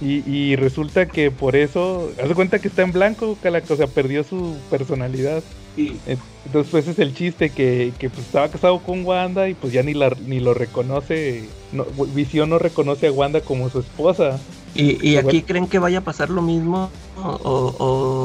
Y, 0.00 0.22
y 0.30 0.54
resulta 0.54 1.06
que 1.06 1.32
por 1.32 1.56
eso, 1.56 2.12
haz 2.22 2.28
de 2.28 2.34
cuenta 2.36 2.60
que 2.60 2.68
está 2.68 2.82
en 2.82 2.92
blanco, 2.92 3.36
Calaca, 3.42 3.74
o 3.74 3.76
sea, 3.76 3.88
perdió 3.88 4.22
su 4.22 4.54
personalidad. 4.70 5.42
Entonces, 5.76 6.70
pues 6.70 6.84
ese 6.84 6.90
es 6.92 6.98
el 7.00 7.14
chiste, 7.14 7.50
que, 7.50 7.92
que, 7.98 8.10
pues, 8.10 8.26
estaba 8.26 8.48
casado 8.48 8.78
con 8.80 9.04
Wanda 9.04 9.48
y 9.48 9.54
pues 9.54 9.72
ya 9.72 9.82
ni, 9.82 9.94
la, 9.94 10.14
ni 10.26 10.38
lo 10.40 10.52
reconoce, 10.54 11.48
no, 11.72 11.84
Visión 12.14 12.50
no 12.50 12.58
reconoce 12.58 13.08
a 13.08 13.12
Wanda 13.12 13.40
como 13.40 13.70
su 13.70 13.80
esposa. 13.80 14.38
¿Y, 14.74 15.16
aquí 15.16 15.42
creen 15.42 15.66
que 15.66 15.78
vaya 15.80 15.98
a 15.98 16.02
pasar 16.02 16.30
lo 16.30 16.42
mismo? 16.42 16.90
¿O, 17.16 17.28
o- 17.28 17.76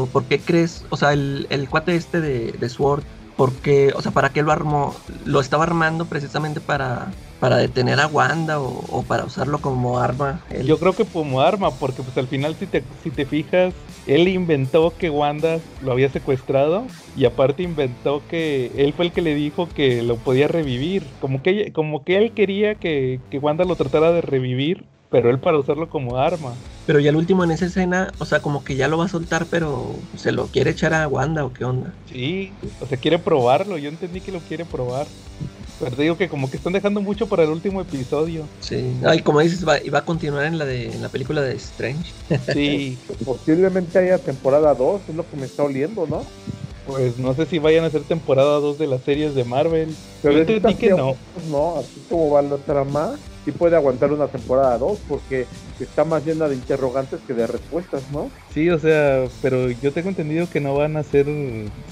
o 0.04 0.06
por 0.08 0.26
qué 0.26 0.40
crees? 0.40 0.86
O 0.90 0.98
sea, 0.98 1.14
el, 1.14 1.48
el 1.50 1.68
cuate 1.70 1.96
este 1.96 2.22
de, 2.22 2.52
de 2.52 2.70
Sword, 2.70 3.04
¿por 3.36 3.54
qué? 3.54 3.92
O 3.96 4.02
sea, 4.02 4.12
¿para 4.12 4.30
qué 4.30 4.42
lo 4.42 4.52
armó? 4.52 4.96
¿Lo 5.26 5.40
estaba 5.40 5.64
armando 5.64 6.06
precisamente 6.06 6.62
para, 6.62 7.12
para 7.40 7.58
detener 7.58 8.00
a 8.00 8.08
Wanda 8.08 8.60
o, 8.60 9.04
para 9.04 9.26
usarlo 9.26 9.60
como 9.60 10.00
arma? 10.00 10.42
él? 10.50 10.68
Yo 10.68 10.80
creo 10.80 10.96
que 10.96 11.06
como 11.06 11.42
arma, 11.42 11.72
porque 11.72 12.04
pues 12.04 12.18
al 12.18 12.28
final 12.28 12.56
si 12.56 12.68
te, 12.68 12.84
si 13.04 13.12
te 13.12 13.26
fijas, 13.26 13.74
él 14.06 14.28
inventó 14.28 14.94
que 14.98 15.10
Wanda 15.10 15.60
lo 15.82 15.92
había 15.92 16.10
secuestrado 16.10 16.88
y 17.16 17.26
aparte 17.26 17.64
inventó 17.64 18.28
que 18.28 18.72
él 18.76 18.94
fue 18.94 19.06
el 19.06 19.14
que 19.14 19.22
le 19.22 19.36
dijo 19.36 19.68
que 19.70 20.02
lo 20.04 20.18
podía 20.18 20.48
revivir. 20.48 21.08
Como 21.20 21.42
que, 21.42 21.72
como 21.74 22.04
que 22.04 22.18
él 22.18 22.34
quería 22.34 22.76
que, 22.76 23.20
que 23.30 23.40
Wanda 23.40 23.66
lo 23.66 23.76
tratara 23.76 24.12
de 24.12 24.22
revivir, 24.22 24.86
pero 25.16 25.30
él 25.30 25.40
para 25.40 25.58
usarlo 25.58 25.88
como 25.88 26.18
arma. 26.18 26.52
Pero 26.86 27.00
ya 27.00 27.10
el 27.10 27.16
último 27.16 27.46
en 27.46 27.52
esa 27.52 27.68
escena, 27.68 28.12
o 28.20 28.26
sea, 28.26 28.42
como 28.42 28.66
que 28.66 28.76
ya 28.76 28.90
lo 28.90 28.98
va 28.98 29.06
a 29.06 29.08
soltar, 29.08 29.46
pero 29.50 29.96
se 30.18 30.34
lo 30.34 30.48
quiere 30.48 30.72
echar 30.72 30.94
a 30.94 31.08
Wanda 31.08 31.46
o 31.46 31.54
qué 31.54 31.64
onda. 31.64 31.94
Sí, 32.12 32.52
o 32.82 32.86
sea, 32.86 32.98
quiere 32.98 33.18
probarlo. 33.18 33.78
Yo 33.78 33.88
entendí 33.88 34.20
que 34.20 34.34
lo 34.34 34.40
quiere 34.40 34.66
probar. 34.66 35.08
Pero 35.80 35.96
te 35.96 36.02
digo 36.02 36.18
que 36.18 36.28
como 36.28 36.52
que 36.52 36.58
están 36.58 36.74
dejando 36.74 37.00
mucho 37.00 37.30
para 37.30 37.44
el 37.44 37.50
último 37.50 37.80
episodio. 37.80 38.44
Sí. 38.60 38.94
Ay, 39.06 39.22
como 39.22 39.40
dices, 39.40 39.66
va, 39.66 39.82
y 39.82 39.88
va 39.88 40.00
a 40.00 40.06
continuar 40.06 40.48
en 40.48 40.58
la 40.58 40.66
de 40.66 40.92
en 40.92 41.02
la 41.02 41.08
película 41.08 41.42
de 41.42 41.56
Strange. 41.56 42.12
Sí, 42.52 42.98
Posiblemente 43.26 43.98
haya 43.98 44.18
temporada 44.18 44.74
2, 44.74 45.02
es 45.08 45.16
lo 45.16 45.26
que 45.30 45.38
me 45.38 45.46
está 45.46 45.64
oliendo, 45.64 46.08
¿no? 46.08 46.26
pues 46.86 47.18
no 47.18 47.34
sé 47.34 47.48
si 47.48 47.58
vayan 47.58 47.84
a 47.84 47.88
hacer 47.88 48.04
temporada 48.04 48.60
2 48.60 48.78
de 48.78 48.86
las 48.86 49.02
series 49.02 49.34
de 49.34 49.44
Marvel. 49.44 49.96
Yo 50.24 50.30
esta 50.30 50.54
entendí 50.54 50.76
que 50.76 50.90
no. 50.92 51.16
No, 51.50 51.78
así 51.78 52.06
como 52.08 52.30
va 52.30 52.42
la 52.44 52.58
trama, 52.58 53.16
sí 53.46 53.52
puede 53.52 53.76
aguantar 53.76 54.12
una 54.12 54.28
temporada 54.28 54.78
2 54.78 55.00
porque 55.08 55.46
está 55.80 56.04
más 56.04 56.26
llena 56.26 56.48
de 56.48 56.56
interrogantes 56.56 57.20
que 57.26 57.34
de 57.34 57.48
respuestas, 57.48 58.04
¿no? 58.12 58.30
Sí, 58.54 58.70
o 58.70 58.80
sea, 58.80 59.26
pero 59.42 59.70
yo 59.70 59.94
tengo 59.94 60.10
entendido 60.10 60.50
que 60.50 60.60
no 60.60 60.74
van 60.74 60.98
a 60.98 61.04
ser 61.04 61.28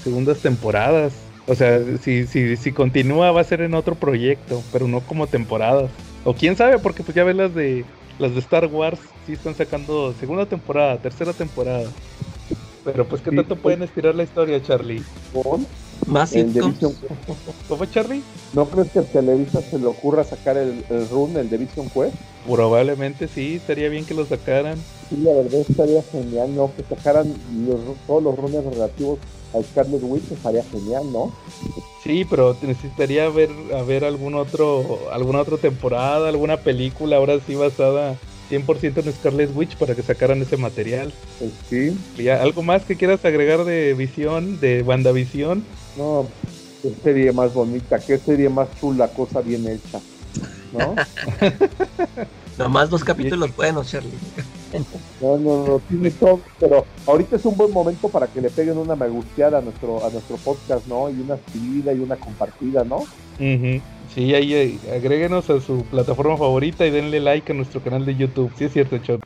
segundas 0.02 0.40
temporadas. 0.40 1.14
O 1.46 1.54
sea, 1.54 1.80
si, 2.00 2.26
si, 2.26 2.56
si 2.56 2.72
continúa 2.72 3.30
va 3.30 3.42
a 3.42 3.44
ser 3.44 3.60
en 3.60 3.74
otro 3.74 3.94
proyecto, 3.94 4.62
pero 4.72 4.88
no 4.88 5.00
como 5.00 5.26
temporadas. 5.26 5.90
O 6.24 6.34
quién 6.34 6.56
sabe, 6.56 6.78
porque 6.78 7.02
pues 7.02 7.14
ya 7.14 7.22
ves 7.22 7.36
las 7.36 7.54
de 7.54 7.84
las 8.18 8.32
de 8.32 8.40
Star 8.40 8.66
Wars, 8.66 9.00
sí 9.26 9.32
están 9.32 9.54
sacando 9.54 10.14
segunda 10.14 10.46
temporada, 10.46 10.98
tercera 10.98 11.32
temporada. 11.32 11.90
Pero 12.84 13.06
pues 13.06 13.22
qué 13.22 13.30
tanto 13.30 13.56
pueden 13.56 13.82
estirar 13.82 14.14
la 14.14 14.24
historia, 14.24 14.62
Charlie. 14.62 15.02
Con 15.32 15.66
Más 16.06 16.30
sitcoms. 16.30 16.78
¿Cómo 17.68 17.84
Charlie? 17.86 18.22
¿No 18.52 18.66
crees 18.66 18.90
que 18.90 18.98
a 19.00 19.02
Televisa 19.02 19.60
se 19.62 19.78
le 19.78 19.86
ocurra 19.86 20.24
sacar 20.24 20.56
el, 20.56 20.84
el 20.90 21.08
run, 21.08 21.36
el 21.36 21.48
de 21.50 21.56
Vision 21.56 21.88
Quest? 21.90 22.14
Probablemente 22.46 23.28
sí, 23.28 23.56
estaría 23.56 23.88
bien 23.88 24.04
que 24.04 24.14
lo 24.14 24.26
sacaran. 24.26 24.76
Sí, 25.08 25.16
la 25.22 25.32
verdad 25.32 25.60
estaría 25.68 26.02
genial, 26.02 26.54
¿no? 26.54 26.70
Que 26.76 26.82
sacaran 26.82 27.32
los, 27.66 27.80
todos 28.06 28.22
los 28.22 28.36
runes 28.36 28.64
relativos 28.64 29.18
a 29.54 29.62
Scarlet 29.62 30.02
Witch, 30.02 30.30
estaría 30.32 30.62
genial, 30.64 31.10
¿no? 31.12 31.32
Sí, 32.02 32.24
pero 32.28 32.56
necesitaría 32.60 33.28
ver 33.30 33.50
a 33.74 33.82
ver 33.82 34.04
algún 34.04 34.34
otro 34.34 35.10
alguna 35.10 35.40
otra 35.40 35.56
temporada, 35.56 36.28
alguna 36.28 36.58
película 36.58 37.16
ahora 37.16 37.38
sí 37.46 37.54
basada 37.54 38.16
100% 38.58 39.00
en 39.00 39.12
Scarlet 39.12 39.50
Witch 39.54 39.76
para 39.76 39.94
que 39.94 40.02
sacaran 40.02 40.40
ese 40.42 40.56
material. 40.56 41.12
Pues 41.38 41.52
sí, 41.68 41.96
Y 42.16 42.24
ya, 42.24 42.42
¿Algo 42.42 42.62
más 42.62 42.84
que 42.84 42.96
quieras 42.96 43.24
agregar 43.24 43.64
de 43.64 43.94
Visión, 43.94 44.60
de 44.60 44.82
WandaVision? 44.82 45.64
no, 45.96 46.26
qué 46.82 46.90
serie 47.02 47.32
más 47.32 47.52
bonita, 47.54 47.98
qué 47.98 48.18
serie 48.18 48.48
más 48.48 48.68
chula, 48.80 49.08
cosa 49.08 49.40
bien 49.40 49.66
hecha, 49.66 50.00
¿no? 50.72 50.94
Nomás 52.58 52.88
dos 52.88 53.02
capítulos 53.02 53.54
buenos, 53.56 53.90
Charlie. 53.90 54.12
No, 55.20 55.38
no, 55.38 55.66
no, 55.66 55.80
tiene 55.88 56.10
todo, 56.10 56.40
pero 56.58 56.84
ahorita 57.06 57.36
es 57.36 57.44
un 57.44 57.56
buen 57.56 57.72
momento 57.72 58.08
para 58.08 58.26
que 58.26 58.40
le 58.40 58.50
peguen 58.50 58.78
una 58.78 58.94
me 58.94 59.08
gusteada 59.08 59.58
a 59.58 59.60
nuestro, 59.60 60.04
a 60.04 60.10
nuestro 60.10 60.36
podcast, 60.36 60.86
¿no? 60.86 61.10
Y 61.10 61.14
una 61.14 61.38
seguida 61.52 61.92
y 61.92 62.00
una 62.00 62.16
compartida, 62.16 62.84
¿no? 62.84 62.96
Ujú. 63.38 63.80
Sí, 64.14 64.32
ahí 64.32 64.54
eh, 64.54 64.78
agréguenos 64.94 65.50
a 65.50 65.60
su 65.60 65.84
plataforma 65.86 66.36
favorita 66.36 66.86
y 66.86 66.90
denle 66.90 67.18
like 67.18 67.50
a 67.50 67.54
nuestro 67.56 67.80
canal 67.80 68.06
de 68.06 68.14
YouTube. 68.14 68.52
Sí 68.56 68.64
es 68.66 68.72
cierto, 68.72 68.96
Chot. 68.98 69.20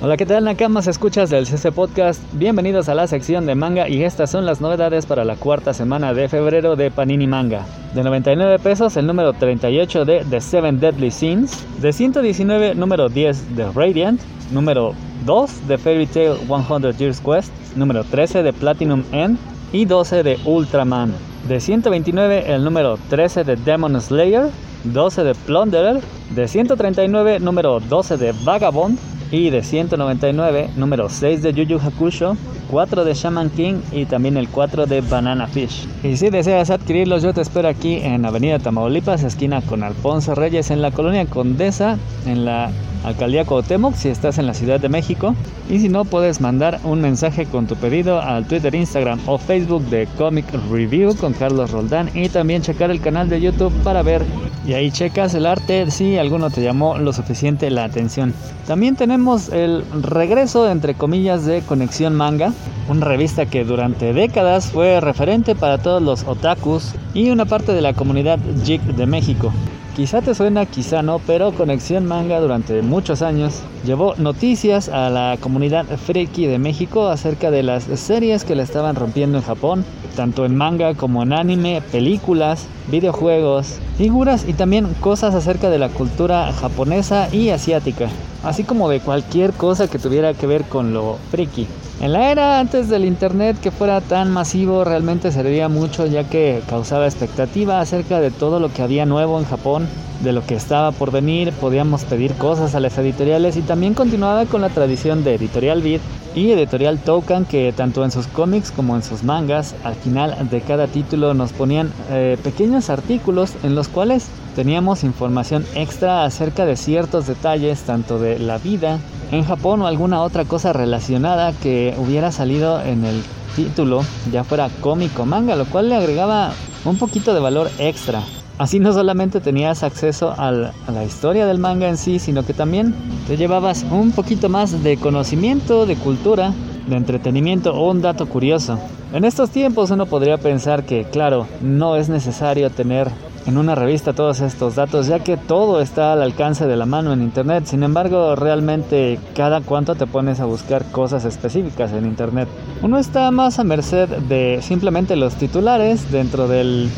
Hola, 0.00 0.16
¿qué 0.16 0.24
tal 0.24 0.44
Nakamas? 0.44 0.86
Escuchas 0.86 1.28
del 1.28 1.46
CC 1.46 1.70
Podcast. 1.70 2.22
Bienvenidos 2.32 2.88
a 2.88 2.94
la 2.94 3.06
sección 3.08 3.44
de 3.44 3.54
manga 3.54 3.90
y 3.90 4.04
estas 4.04 4.30
son 4.30 4.46
las 4.46 4.62
novedades 4.62 5.04
para 5.04 5.24
la 5.24 5.36
cuarta 5.36 5.74
semana 5.74 6.14
de 6.14 6.30
febrero 6.30 6.76
de 6.76 6.90
Panini 6.90 7.26
Manga. 7.26 7.66
De 7.94 8.02
99 8.02 8.58
pesos 8.60 8.96
el 8.96 9.06
número 9.06 9.34
38 9.34 10.06
de 10.06 10.24
The 10.30 10.40
Seven 10.40 10.80
Deadly 10.80 11.10
Sins, 11.10 11.62
de 11.82 11.92
119 11.92 12.74
número 12.74 13.10
10 13.10 13.54
de 13.54 13.70
Radiant, 13.70 14.20
número 14.50 14.94
2 15.26 15.68
de 15.68 15.76
Fairy 15.76 16.06
Tail 16.06 16.36
100 16.46 16.96
Years 16.96 17.20
Quest, 17.20 17.52
número 17.74 18.02
13 18.04 18.42
de 18.42 18.52
Platinum 18.54 19.02
End 19.12 19.38
y 19.76 19.84
12 19.84 20.22
de 20.22 20.38
Ultraman. 20.46 21.12
De 21.46 21.60
129 21.60 22.50
el 22.54 22.64
número 22.64 22.98
13 23.10 23.44
de 23.44 23.56
Demon 23.56 24.00
Slayer, 24.00 24.48
12 24.84 25.22
de 25.22 25.34
Plunderer, 25.34 26.00
de 26.30 26.48
139 26.48 27.40
número 27.40 27.78
12 27.80 28.16
de 28.16 28.32
Vagabond 28.42 28.98
y 29.30 29.50
de 29.50 29.62
199 29.62 30.70
número 30.76 31.08
6 31.08 31.42
de 31.42 31.52
Yu 31.52 31.64
Yu 31.64 31.78
Hakusho, 31.78 32.36
4 32.70 33.04
de 33.04 33.14
Shaman 33.14 33.50
King 33.50 33.80
y 33.92 34.04
también 34.06 34.36
el 34.36 34.48
4 34.48 34.86
de 34.86 35.00
Banana 35.00 35.46
Fish. 35.46 35.86
Y 36.02 36.16
si 36.16 36.30
deseas 36.30 36.70
adquirirlos 36.70 37.22
yo 37.22 37.32
te 37.32 37.40
espero 37.40 37.68
aquí 37.68 37.96
en 37.96 38.24
Avenida 38.24 38.58
Tamaulipas, 38.58 39.22
esquina 39.22 39.62
con 39.62 39.82
Alfonso 39.82 40.34
Reyes 40.34 40.70
en 40.70 40.82
la 40.82 40.90
colonia 40.90 41.26
Condesa, 41.26 41.98
en 42.26 42.44
la 42.44 42.70
Alcaldía 43.04 43.44
Cuauhtémoc 43.44 43.94
si 43.94 44.08
estás 44.08 44.38
en 44.38 44.46
la 44.46 44.54
Ciudad 44.54 44.80
de 44.80 44.88
México. 44.88 45.34
Y 45.70 45.78
si 45.78 45.88
no, 45.88 46.04
puedes 46.04 46.40
mandar 46.40 46.80
un 46.82 47.00
mensaje 47.00 47.46
con 47.46 47.66
tu 47.66 47.76
pedido 47.76 48.20
al 48.20 48.46
Twitter, 48.46 48.74
Instagram 48.74 49.20
o 49.26 49.38
Facebook 49.38 49.84
de 49.84 50.08
Comic 50.18 50.46
Review 50.70 51.16
con 51.16 51.32
Carlos 51.32 51.70
Roldán. 51.70 52.10
Y 52.14 52.28
también 52.28 52.62
checar 52.62 52.90
el 52.90 53.00
canal 53.00 53.28
de 53.28 53.40
YouTube 53.40 53.72
para 53.84 54.02
ver 54.02 54.24
y 54.66 54.74
ahí 54.74 54.90
checas 54.90 55.32
el 55.34 55.46
arte 55.46 55.88
si 55.92 56.18
alguno 56.18 56.50
te 56.50 56.60
llamó 56.60 56.98
lo 56.98 57.12
suficiente 57.12 57.70
la 57.70 57.84
atención. 57.84 58.34
También 58.66 58.96
tenemos 58.96 59.15
el 59.52 59.82
regreso, 60.02 60.70
entre 60.70 60.94
comillas, 60.94 61.46
de 61.46 61.62
Conexión 61.62 62.14
Manga, 62.14 62.52
una 62.90 63.06
revista 63.06 63.46
que 63.46 63.64
durante 63.64 64.12
décadas 64.12 64.70
fue 64.70 65.00
referente 65.00 65.54
para 65.54 65.78
todos 65.78 66.02
los 66.02 66.24
otakus 66.24 66.92
y 67.14 67.30
una 67.30 67.46
parte 67.46 67.72
de 67.72 67.80
la 67.80 67.94
comunidad 67.94 68.38
geek 68.66 68.82
de 68.82 69.06
México. 69.06 69.52
Quizá 69.96 70.20
te 70.20 70.34
suena, 70.34 70.66
quizá 70.66 71.00
no, 71.00 71.20
pero 71.20 71.52
Conexión 71.52 72.04
Manga 72.04 72.38
durante 72.38 72.82
muchos 72.82 73.22
años 73.22 73.62
llevó 73.82 74.14
noticias 74.16 74.90
a 74.90 75.08
la 75.08 75.38
comunidad 75.40 75.86
friki 75.86 76.44
de 76.46 76.58
México 76.58 77.08
acerca 77.08 77.50
de 77.50 77.62
las 77.62 77.84
series 77.84 78.44
que 78.44 78.54
le 78.54 78.62
estaban 78.62 78.94
rompiendo 78.94 79.38
en 79.38 79.44
Japón, 79.44 79.86
tanto 80.14 80.44
en 80.44 80.54
manga 80.54 80.92
como 80.92 81.22
en 81.22 81.32
anime, 81.32 81.82
películas, 81.92 82.66
videojuegos, 82.88 83.78
figuras 83.96 84.46
y 84.46 84.52
también 84.52 84.86
cosas 85.00 85.34
acerca 85.34 85.70
de 85.70 85.78
la 85.78 85.88
cultura 85.88 86.52
japonesa 86.52 87.34
y 87.34 87.48
asiática, 87.48 88.10
así 88.44 88.64
como 88.64 88.90
de 88.90 89.00
cualquier 89.00 89.54
cosa 89.54 89.88
que 89.88 89.98
tuviera 89.98 90.34
que 90.34 90.46
ver 90.46 90.64
con 90.64 90.92
lo 90.92 91.16
friki. 91.30 91.66
En 91.98 92.12
la 92.12 92.30
era 92.30 92.60
antes 92.60 92.90
del 92.90 93.06
internet 93.06 93.56
que 93.58 93.70
fuera 93.70 94.02
tan 94.02 94.30
masivo 94.30 94.84
realmente 94.84 95.32
serviría 95.32 95.68
mucho 95.68 96.04
ya 96.04 96.24
que 96.24 96.62
causaba 96.68 97.06
expectativa 97.06 97.80
acerca 97.80 98.20
de 98.20 98.30
todo 98.30 98.60
lo 98.60 98.70
que 98.70 98.82
había 98.82 99.06
nuevo 99.06 99.38
en 99.38 99.46
Japón, 99.46 99.88
de 100.20 100.32
lo 100.32 100.44
que 100.44 100.54
estaba 100.54 100.92
por 100.92 101.10
venir, 101.10 101.52
podíamos 101.52 102.04
pedir 102.04 102.34
cosas 102.34 102.74
a 102.74 102.80
las 102.80 102.96
editoriales 102.98 103.56
y 103.56 103.62
también 103.62 103.94
continuaba 103.94 104.46
con 104.46 104.60
la 104.60 104.68
tradición 104.68 105.24
de 105.24 105.34
Editorial 105.34 105.82
Beat 105.82 106.00
y 106.34 106.50
Editorial 106.50 106.98
Token 106.98 107.44
que 107.44 107.72
tanto 107.72 108.04
en 108.04 108.10
sus 108.10 108.26
cómics 108.26 108.70
como 108.70 108.94
en 108.94 109.02
sus 109.02 109.22
mangas 109.22 109.74
al 109.84 109.94
final 109.94 110.48
de 110.50 110.60
cada 110.60 110.86
título 110.86 111.32
nos 111.34 111.52
ponían 111.52 111.90
eh, 112.10 112.36
pequeños 112.42 112.90
artículos 112.90 113.52
en 113.62 113.74
los 113.74 113.88
cuales 113.88 114.28
teníamos 114.54 115.04
información 115.04 115.64
extra 115.74 116.24
acerca 116.24 116.66
de 116.66 116.76
ciertos 116.76 117.26
detalles 117.26 117.82
tanto 117.82 118.18
de 118.18 118.38
la 118.38 118.58
vida 118.58 118.98
en 119.32 119.44
Japón 119.44 119.82
o 119.82 119.86
alguna 119.86 120.22
otra 120.22 120.44
cosa 120.44 120.72
relacionada 120.72 121.52
que 121.52 121.94
hubiera 121.98 122.30
salido 122.32 122.82
en 122.82 123.04
el 123.04 123.22
título, 123.56 124.02
ya 124.30 124.44
fuera 124.44 124.68
cómic 124.80 125.18
o 125.18 125.24
manga, 125.24 125.56
lo 125.56 125.64
cual 125.64 125.88
le 125.88 125.96
agregaba 125.96 126.52
un 126.84 126.98
poquito 126.98 127.34
de 127.34 127.40
valor 127.40 127.70
extra. 127.78 128.22
Así 128.58 128.80
no 128.80 128.92
solamente 128.92 129.40
tenías 129.40 129.82
acceso 129.82 130.34
a 130.36 130.50
la 130.50 131.04
historia 131.04 131.46
del 131.46 131.58
manga 131.58 131.88
en 131.88 131.98
sí, 131.98 132.18
sino 132.18 132.44
que 132.44 132.54
también 132.54 132.94
te 133.26 133.36
llevabas 133.36 133.84
un 133.90 134.12
poquito 134.12 134.48
más 134.48 134.82
de 134.82 134.96
conocimiento, 134.96 135.84
de 135.84 135.96
cultura, 135.96 136.54
de 136.88 136.96
entretenimiento 136.96 137.74
o 137.74 137.90
un 137.90 138.00
dato 138.00 138.26
curioso. 138.26 138.78
En 139.12 139.24
estos 139.24 139.50
tiempos 139.50 139.90
uno 139.90 140.06
podría 140.06 140.38
pensar 140.38 140.84
que, 140.84 141.04
claro, 141.04 141.46
no 141.60 141.96
es 141.96 142.08
necesario 142.08 142.70
tener 142.70 143.08
en 143.46 143.58
una 143.58 143.74
revista 143.74 144.12
todos 144.12 144.40
estos 144.40 144.74
datos, 144.74 145.06
ya 145.06 145.20
que 145.20 145.36
todo 145.36 145.80
está 145.80 146.12
al 146.12 146.22
alcance 146.22 146.66
de 146.66 146.76
la 146.76 146.86
mano 146.86 147.12
en 147.12 147.22
Internet. 147.22 147.66
Sin 147.66 147.82
embargo, 147.82 148.34
realmente 148.34 149.20
cada 149.36 149.60
cuánto 149.60 149.94
te 149.94 150.06
pones 150.06 150.40
a 150.40 150.46
buscar 150.46 150.84
cosas 150.90 151.24
específicas 151.24 151.92
en 151.92 152.06
Internet. 152.06 152.48
Uno 152.82 152.98
está 152.98 153.30
más 153.30 153.58
a 153.58 153.64
merced 153.64 154.08
de 154.08 154.60
simplemente 154.62 155.14
los 155.14 155.34
titulares 155.34 156.10
dentro 156.10 156.48
del 156.48 156.88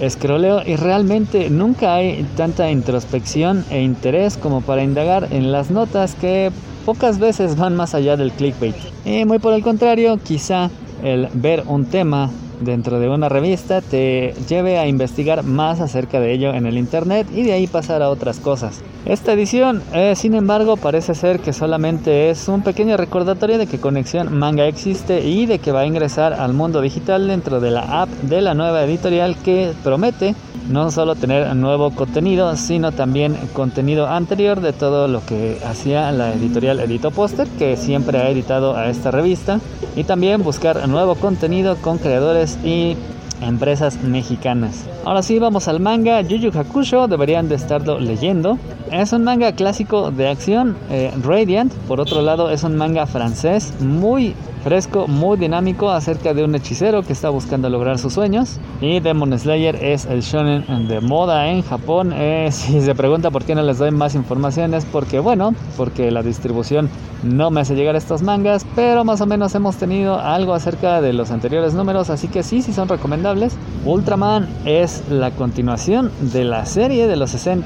escroleo 0.00 0.62
y 0.66 0.76
realmente 0.76 1.50
nunca 1.50 1.94
hay 1.94 2.26
tanta 2.36 2.70
introspección 2.70 3.64
e 3.70 3.82
interés 3.82 4.36
como 4.36 4.60
para 4.60 4.82
indagar 4.82 5.28
en 5.30 5.52
las 5.52 5.70
notas 5.70 6.14
que 6.14 6.50
pocas 6.84 7.18
veces 7.18 7.56
van 7.56 7.76
más 7.76 7.94
allá 7.94 8.16
del 8.16 8.32
clickbait. 8.32 8.74
Y 9.04 9.24
muy 9.24 9.38
por 9.38 9.52
el 9.52 9.62
contrario, 9.62 10.18
quizá 10.22 10.70
el 11.02 11.28
ver 11.34 11.64
un 11.66 11.84
tema 11.84 12.30
dentro 12.62 12.98
de 12.98 13.08
una 13.08 13.28
revista 13.28 13.80
te 13.80 14.34
lleve 14.48 14.78
a 14.78 14.86
investigar 14.86 15.42
más 15.42 15.80
acerca 15.80 16.20
de 16.20 16.32
ello 16.32 16.54
en 16.54 16.66
el 16.66 16.78
internet 16.78 17.26
y 17.34 17.42
de 17.42 17.52
ahí 17.52 17.66
pasar 17.66 18.02
a 18.02 18.10
otras 18.10 18.38
cosas. 18.38 18.82
Esta 19.04 19.32
edición, 19.32 19.82
eh, 19.92 20.14
sin 20.14 20.34
embargo, 20.34 20.76
parece 20.76 21.14
ser 21.14 21.40
que 21.40 21.52
solamente 21.52 22.30
es 22.30 22.48
un 22.48 22.62
pequeño 22.62 22.96
recordatorio 22.96 23.58
de 23.58 23.66
que 23.66 23.78
Conexión 23.78 24.36
Manga 24.38 24.66
existe 24.66 25.26
y 25.26 25.46
de 25.46 25.58
que 25.58 25.72
va 25.72 25.80
a 25.80 25.86
ingresar 25.86 26.32
al 26.32 26.52
mundo 26.52 26.80
digital 26.80 27.26
dentro 27.26 27.60
de 27.60 27.72
la 27.72 28.02
app 28.02 28.08
de 28.08 28.40
la 28.40 28.54
nueva 28.54 28.84
editorial 28.84 29.36
que 29.42 29.72
promete 29.82 30.34
no 30.68 30.90
solo 30.90 31.14
tener 31.14 31.54
nuevo 31.56 31.90
contenido, 31.90 32.56
sino 32.56 32.92
también 32.92 33.36
contenido 33.52 34.06
anterior 34.06 34.60
de 34.60 34.72
todo 34.72 35.08
lo 35.08 35.24
que 35.24 35.58
hacía 35.66 36.10
la 36.12 36.32
editorial 36.32 36.80
Edito 36.80 37.10
Poster, 37.10 37.46
que 37.58 37.76
siempre 37.76 38.18
ha 38.18 38.30
editado 38.30 38.76
a 38.76 38.88
esta 38.88 39.10
revista, 39.10 39.60
y 39.96 40.04
también 40.04 40.42
buscar 40.42 40.88
nuevo 40.88 41.14
contenido 41.14 41.76
con 41.76 41.98
creadores 41.98 42.51
y 42.64 42.96
empresas 43.40 44.02
mexicanas. 44.02 44.84
Ahora 45.04 45.22
sí, 45.22 45.38
vamos 45.38 45.68
al 45.68 45.80
manga 45.80 46.20
Yu 46.22 46.36
Yu 46.36 46.50
Hakusho, 46.56 47.08
deberían 47.08 47.48
de 47.48 47.56
estarlo 47.56 47.98
leyendo. 47.98 48.58
Es 48.90 49.12
un 49.12 49.24
manga 49.24 49.52
clásico 49.52 50.10
de 50.10 50.28
acción, 50.28 50.76
eh, 50.90 51.12
Radiant, 51.22 51.72
por 51.88 52.00
otro 52.00 52.22
lado 52.22 52.50
es 52.50 52.62
un 52.62 52.76
manga 52.76 53.06
francés 53.06 53.72
muy 53.80 54.34
fresco, 54.62 55.06
muy 55.06 55.36
dinámico 55.36 55.90
acerca 55.90 56.32
de 56.32 56.44
un 56.44 56.54
hechicero 56.54 57.02
que 57.02 57.12
está 57.12 57.28
buscando 57.28 57.68
lograr 57.68 57.98
sus 57.98 58.14
sueños. 58.14 58.58
Y 58.80 59.00
Demon 59.00 59.38
Slayer 59.38 59.76
es 59.76 60.06
el 60.06 60.22
shonen 60.22 60.88
de 60.88 61.00
moda 61.00 61.48
en 61.48 61.62
Japón. 61.62 62.12
Eh, 62.14 62.48
si 62.52 62.80
se 62.80 62.94
pregunta 62.94 63.30
por 63.30 63.44
qué 63.44 63.54
no 63.54 63.62
les 63.62 63.78
doy 63.78 63.90
más 63.90 64.14
información 64.14 64.74
es 64.74 64.84
porque, 64.84 65.18
bueno, 65.18 65.54
porque 65.76 66.10
la 66.10 66.22
distribución 66.22 66.88
no 67.22 67.50
me 67.50 67.60
hace 67.60 67.74
llegar 67.74 67.94
estos 67.94 68.22
mangas, 68.22 68.66
pero 68.74 69.04
más 69.04 69.20
o 69.20 69.26
menos 69.26 69.54
hemos 69.54 69.76
tenido 69.76 70.18
algo 70.18 70.54
acerca 70.54 71.00
de 71.00 71.12
los 71.12 71.30
anteriores 71.30 71.74
números, 71.74 72.10
así 72.10 72.28
que 72.28 72.42
sí, 72.42 72.62
sí 72.62 72.72
son 72.72 72.88
recomendables. 72.88 73.56
Ultraman 73.84 74.48
es 74.64 75.04
la 75.08 75.30
continuación 75.30 76.10
de 76.20 76.44
la 76.44 76.66
serie 76.66 77.06
de 77.06 77.16
los 77.16 77.30
60 77.30 77.62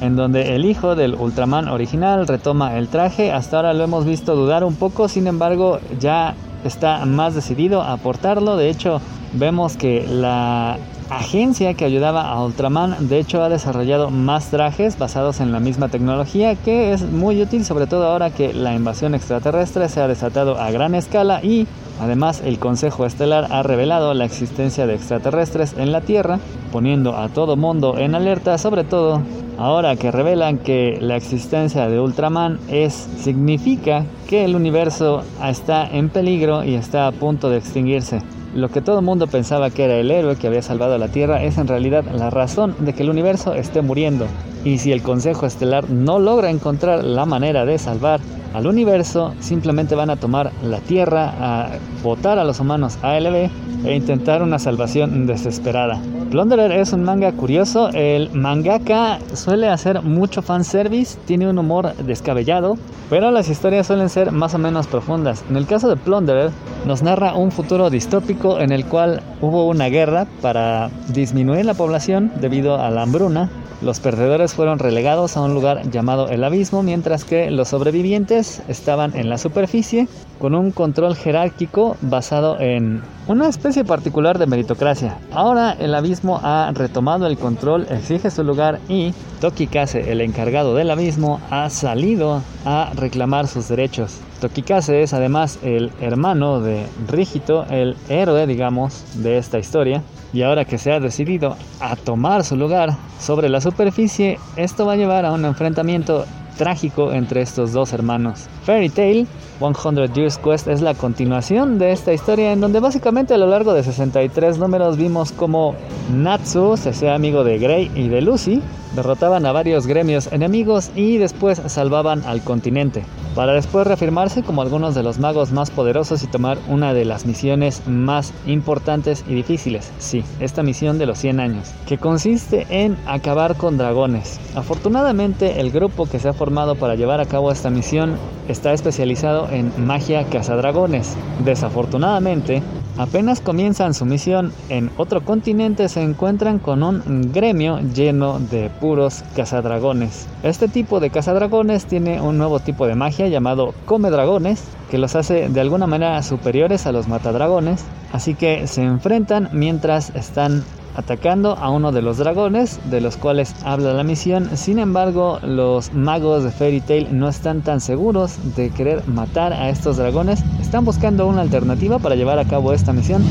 en 0.00 0.16
donde 0.16 0.54
el 0.54 0.64
hijo 0.64 0.94
del 0.94 1.14
Ultraman 1.14 1.68
original 1.68 2.26
retoma 2.26 2.76
el 2.76 2.88
traje. 2.88 3.32
Hasta 3.32 3.56
ahora 3.56 3.72
lo 3.74 3.84
hemos 3.84 4.04
visto 4.04 4.36
dudar 4.36 4.64
un 4.64 4.74
poco, 4.74 5.08
sin 5.08 5.26
embargo, 5.26 5.80
ya 5.98 6.34
está 6.64 7.04
más 7.04 7.34
decidido 7.34 7.82
a 7.82 7.92
aportarlo. 7.92 8.56
De 8.56 8.70
hecho, 8.70 9.00
vemos 9.32 9.76
que 9.76 10.06
la 10.08 10.78
agencia 11.10 11.74
que 11.74 11.84
ayudaba 11.84 12.28
a 12.28 12.44
Ultraman 12.44 13.08
de 13.08 13.18
hecho 13.18 13.42
ha 13.42 13.48
desarrollado 13.48 14.10
más 14.10 14.50
trajes 14.50 14.98
basados 14.98 15.40
en 15.40 15.52
la 15.52 15.60
misma 15.60 15.88
tecnología 15.88 16.54
que 16.54 16.92
es 16.92 17.02
muy 17.02 17.40
útil 17.40 17.64
sobre 17.64 17.86
todo 17.86 18.06
ahora 18.06 18.30
que 18.30 18.52
la 18.52 18.74
invasión 18.74 19.14
extraterrestre 19.14 19.88
se 19.88 20.00
ha 20.00 20.08
desatado 20.08 20.60
a 20.60 20.70
gran 20.70 20.94
escala 20.94 21.42
y 21.42 21.66
además 22.00 22.42
el 22.44 22.58
Consejo 22.58 23.06
Estelar 23.06 23.48
ha 23.50 23.62
revelado 23.62 24.12
la 24.14 24.24
existencia 24.24 24.86
de 24.86 24.94
extraterrestres 24.94 25.74
en 25.78 25.92
la 25.92 26.02
Tierra 26.02 26.38
poniendo 26.72 27.16
a 27.16 27.28
todo 27.28 27.56
mundo 27.56 27.98
en 27.98 28.14
alerta 28.14 28.58
sobre 28.58 28.84
todo 28.84 29.22
ahora 29.58 29.96
que 29.96 30.10
revelan 30.10 30.58
que 30.58 30.98
la 31.00 31.16
existencia 31.16 31.88
de 31.88 32.00
Ultraman 32.00 32.58
es 32.68 32.92
significa 32.92 34.04
que 34.28 34.44
el 34.44 34.54
universo 34.54 35.22
está 35.44 35.88
en 35.88 36.10
peligro 36.10 36.64
y 36.64 36.74
está 36.74 37.06
a 37.06 37.12
punto 37.12 37.50
de 37.50 37.58
extinguirse. 37.58 38.20
Lo 38.54 38.70
que 38.70 38.80
todo 38.80 39.00
el 39.00 39.04
mundo 39.04 39.26
pensaba 39.26 39.70
que 39.70 39.84
era 39.84 39.96
el 39.96 40.10
héroe 40.10 40.36
que 40.36 40.46
había 40.46 40.62
salvado 40.62 40.96
la 40.96 41.08
Tierra 41.08 41.42
es 41.42 41.58
en 41.58 41.68
realidad 41.68 42.04
la 42.12 42.30
razón 42.30 42.74
de 42.78 42.94
que 42.94 43.02
el 43.02 43.10
universo 43.10 43.54
esté 43.54 43.82
muriendo. 43.82 44.26
Y 44.68 44.76
si 44.76 44.92
el 44.92 45.02
Consejo 45.02 45.46
Estelar 45.46 45.88
no 45.88 46.18
logra 46.18 46.50
encontrar 46.50 47.02
la 47.02 47.24
manera 47.24 47.64
de 47.64 47.78
salvar 47.78 48.20
al 48.52 48.66
universo, 48.66 49.32
simplemente 49.40 49.94
van 49.94 50.10
a 50.10 50.16
tomar 50.16 50.52
la 50.62 50.78
Tierra, 50.80 51.32
a 51.40 51.70
votar 52.02 52.38
a 52.38 52.44
los 52.44 52.60
humanos 52.60 52.98
ALB 53.00 53.48
e 53.86 53.96
intentar 53.96 54.42
una 54.42 54.58
salvación 54.58 55.26
desesperada. 55.26 55.98
Plunderer 56.30 56.70
es 56.72 56.92
un 56.92 57.02
manga 57.02 57.32
curioso, 57.32 57.88
el 57.94 58.28
mangaka 58.34 59.20
suele 59.32 59.68
hacer 59.68 60.02
mucho 60.02 60.42
fanservice, 60.42 61.18
tiene 61.24 61.48
un 61.48 61.58
humor 61.58 61.94
descabellado, 61.96 62.76
pero 63.08 63.30
las 63.30 63.48
historias 63.48 63.86
suelen 63.86 64.10
ser 64.10 64.32
más 64.32 64.52
o 64.52 64.58
menos 64.58 64.86
profundas. 64.86 65.42
En 65.48 65.56
el 65.56 65.64
caso 65.64 65.88
de 65.88 65.96
Plunderer, 65.96 66.50
nos 66.84 67.02
narra 67.02 67.32
un 67.32 67.52
futuro 67.52 67.88
distópico 67.88 68.60
en 68.60 68.72
el 68.72 68.84
cual 68.84 69.22
hubo 69.40 69.66
una 69.66 69.86
guerra 69.86 70.26
para 70.42 70.90
disminuir 71.08 71.64
la 71.64 71.72
población 71.72 72.30
debido 72.38 72.78
a 72.78 72.90
la 72.90 73.04
hambruna 73.04 73.48
los 73.82 74.00
perdedores 74.00 74.54
fueron 74.58 74.80
relegados 74.80 75.36
a 75.36 75.42
un 75.42 75.54
lugar 75.54 75.88
llamado 75.88 76.30
el 76.30 76.42
abismo, 76.42 76.82
mientras 76.82 77.22
que 77.22 77.48
los 77.48 77.68
sobrevivientes 77.68 78.60
estaban 78.66 79.16
en 79.16 79.30
la 79.30 79.38
superficie 79.38 80.08
con 80.38 80.54
un 80.54 80.70
control 80.70 81.16
jerárquico 81.16 81.96
basado 82.00 82.60
en 82.60 83.02
una 83.26 83.48
especie 83.48 83.84
particular 83.84 84.38
de 84.38 84.46
meritocracia. 84.46 85.18
Ahora 85.32 85.76
el 85.78 85.94
abismo 85.94 86.40
ha 86.42 86.70
retomado 86.72 87.26
el 87.26 87.36
control, 87.36 87.86
exige 87.90 88.30
su 88.30 88.44
lugar 88.44 88.80
y 88.88 89.12
Tokikase, 89.40 90.10
el 90.10 90.20
encargado 90.20 90.74
del 90.74 90.90
abismo, 90.90 91.40
ha 91.50 91.70
salido 91.70 92.42
a 92.64 92.90
reclamar 92.94 93.46
sus 93.46 93.68
derechos. 93.68 94.20
Tokikase 94.40 95.02
es 95.02 95.12
además 95.12 95.58
el 95.62 95.90
hermano 96.00 96.60
de 96.60 96.86
Rígito, 97.08 97.64
el 97.70 97.96
héroe, 98.08 98.46
digamos, 98.46 99.04
de 99.22 99.38
esta 99.38 99.58
historia. 99.58 100.02
Y 100.32 100.42
ahora 100.42 100.64
que 100.64 100.78
se 100.78 100.92
ha 100.92 101.00
decidido 101.00 101.56
a 101.80 101.96
tomar 101.96 102.44
su 102.44 102.56
lugar 102.56 102.90
sobre 103.18 103.48
la 103.48 103.60
superficie, 103.60 104.38
esto 104.56 104.86
va 104.86 104.92
a 104.92 104.96
llevar 104.96 105.24
a 105.24 105.32
un 105.32 105.44
enfrentamiento 105.44 106.24
trágico 106.58 107.12
entre 107.12 107.40
estos 107.40 107.72
dos 107.72 107.94
hermanos. 107.94 108.46
Fairy 108.64 108.90
Tail 108.90 109.26
100 109.58 110.12
Years 110.12 110.36
Quest 110.36 110.68
es 110.68 110.82
la 110.82 110.92
continuación 110.92 111.78
de 111.78 111.92
esta 111.92 112.12
historia 112.12 112.52
en 112.52 112.60
donde 112.60 112.80
básicamente 112.80 113.32
a 113.32 113.38
lo 113.38 113.46
largo 113.46 113.72
de 113.72 113.82
63 113.82 114.58
números 114.58 114.98
vimos 114.98 115.32
como 115.32 115.74
Natsu 116.14 116.76
se 116.76 116.90
hacía 116.90 117.14
amigo 117.14 117.42
de 117.44 117.58
Grey 117.58 117.90
y 117.94 118.08
de 118.08 118.20
Lucy, 118.20 118.60
derrotaban 118.94 119.46
a 119.46 119.52
varios 119.52 119.86
gremios 119.86 120.30
enemigos 120.32 120.90
y 120.94 121.16
después 121.16 121.62
salvaban 121.66 122.22
al 122.26 122.42
continente, 122.42 123.04
para 123.34 123.52
después 123.52 123.86
reafirmarse 123.86 124.42
como 124.42 124.62
algunos 124.62 124.94
de 124.94 125.02
los 125.02 125.18
magos 125.18 125.52
más 125.52 125.70
poderosos 125.70 126.22
y 126.22 126.26
tomar 126.26 126.58
una 126.68 126.94
de 126.94 127.04
las 127.04 127.26
misiones 127.26 127.82
más 127.86 128.32
importantes 128.46 129.24
y 129.28 129.34
difíciles, 129.34 129.92
sí, 129.98 130.24
esta 130.40 130.62
misión 130.62 130.98
de 130.98 131.06
los 131.06 131.18
100 131.18 131.40
años, 131.40 131.72
que 131.86 131.98
consiste 131.98 132.66
en 132.70 132.96
acabar 133.06 133.56
con 133.56 133.78
dragones. 133.78 134.40
Afortunadamente 134.54 135.60
el 135.60 135.70
grupo 135.70 136.06
que 136.06 136.18
se 136.18 136.28
ha 136.28 136.32
formado 136.32 136.74
para 136.74 136.94
llevar 136.94 137.20
a 137.20 137.26
cabo 137.26 137.52
esta 137.52 137.70
misión 137.70 138.16
está 138.48 138.72
especializado 138.72 139.48
en 139.50 139.72
magia 139.86 140.24
cazadragones. 140.24 141.16
Desafortunadamente, 141.44 142.62
apenas 142.98 143.40
comienzan 143.40 143.94
su 143.94 144.04
misión 144.04 144.52
en 144.68 144.90
otro 144.96 145.24
continente 145.24 145.88
se 145.88 146.02
encuentran 146.02 146.58
con 146.58 146.82
un 146.82 147.32
gremio 147.32 147.80
lleno 147.94 148.40
de 148.40 148.70
puros 148.80 149.24
cazadragones. 149.34 150.26
Este 150.42 150.68
tipo 150.68 151.00
de 151.00 151.10
cazadragones 151.10 151.86
tiene 151.86 152.20
un 152.20 152.36
nuevo 152.36 152.60
tipo 152.60 152.86
de 152.86 152.94
magia 152.94 153.28
llamado 153.28 153.72
come 153.86 154.10
dragones 154.10 154.64
que 154.90 154.98
los 154.98 155.14
hace 155.14 155.48
de 155.48 155.60
alguna 155.60 155.86
manera 155.86 156.22
superiores 156.22 156.86
a 156.86 156.92
los 156.92 157.08
matadragones, 157.08 157.84
así 158.12 158.34
que 158.34 158.66
se 158.66 158.82
enfrentan 158.82 159.48
mientras 159.52 160.10
están 160.14 160.64
atacando 160.98 161.56
a 161.56 161.70
uno 161.70 161.92
de 161.92 162.02
los 162.02 162.18
dragones 162.18 162.80
de 162.90 163.00
los 163.00 163.16
cuales 163.16 163.54
habla 163.64 163.94
la 163.94 164.02
misión. 164.02 164.56
Sin 164.56 164.80
embargo, 164.80 165.38
los 165.42 165.94
magos 165.94 166.42
de 166.42 166.50
Fairy 166.50 166.80
Tail 166.80 167.16
no 167.16 167.28
están 167.28 167.62
tan 167.62 167.80
seguros 167.80 168.36
de 168.56 168.70
querer 168.70 169.06
matar 169.06 169.52
a 169.52 169.70
estos 169.70 169.96
dragones. 169.96 170.42
Están 170.60 170.84
buscando 170.84 171.28
una 171.28 171.42
alternativa 171.42 172.00
para 172.00 172.16
llevar 172.16 172.40
a 172.40 172.46
cabo 172.46 172.72
esta 172.72 172.92
misión, 172.92 173.22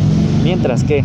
mientras 0.44 0.84
que 0.86 1.04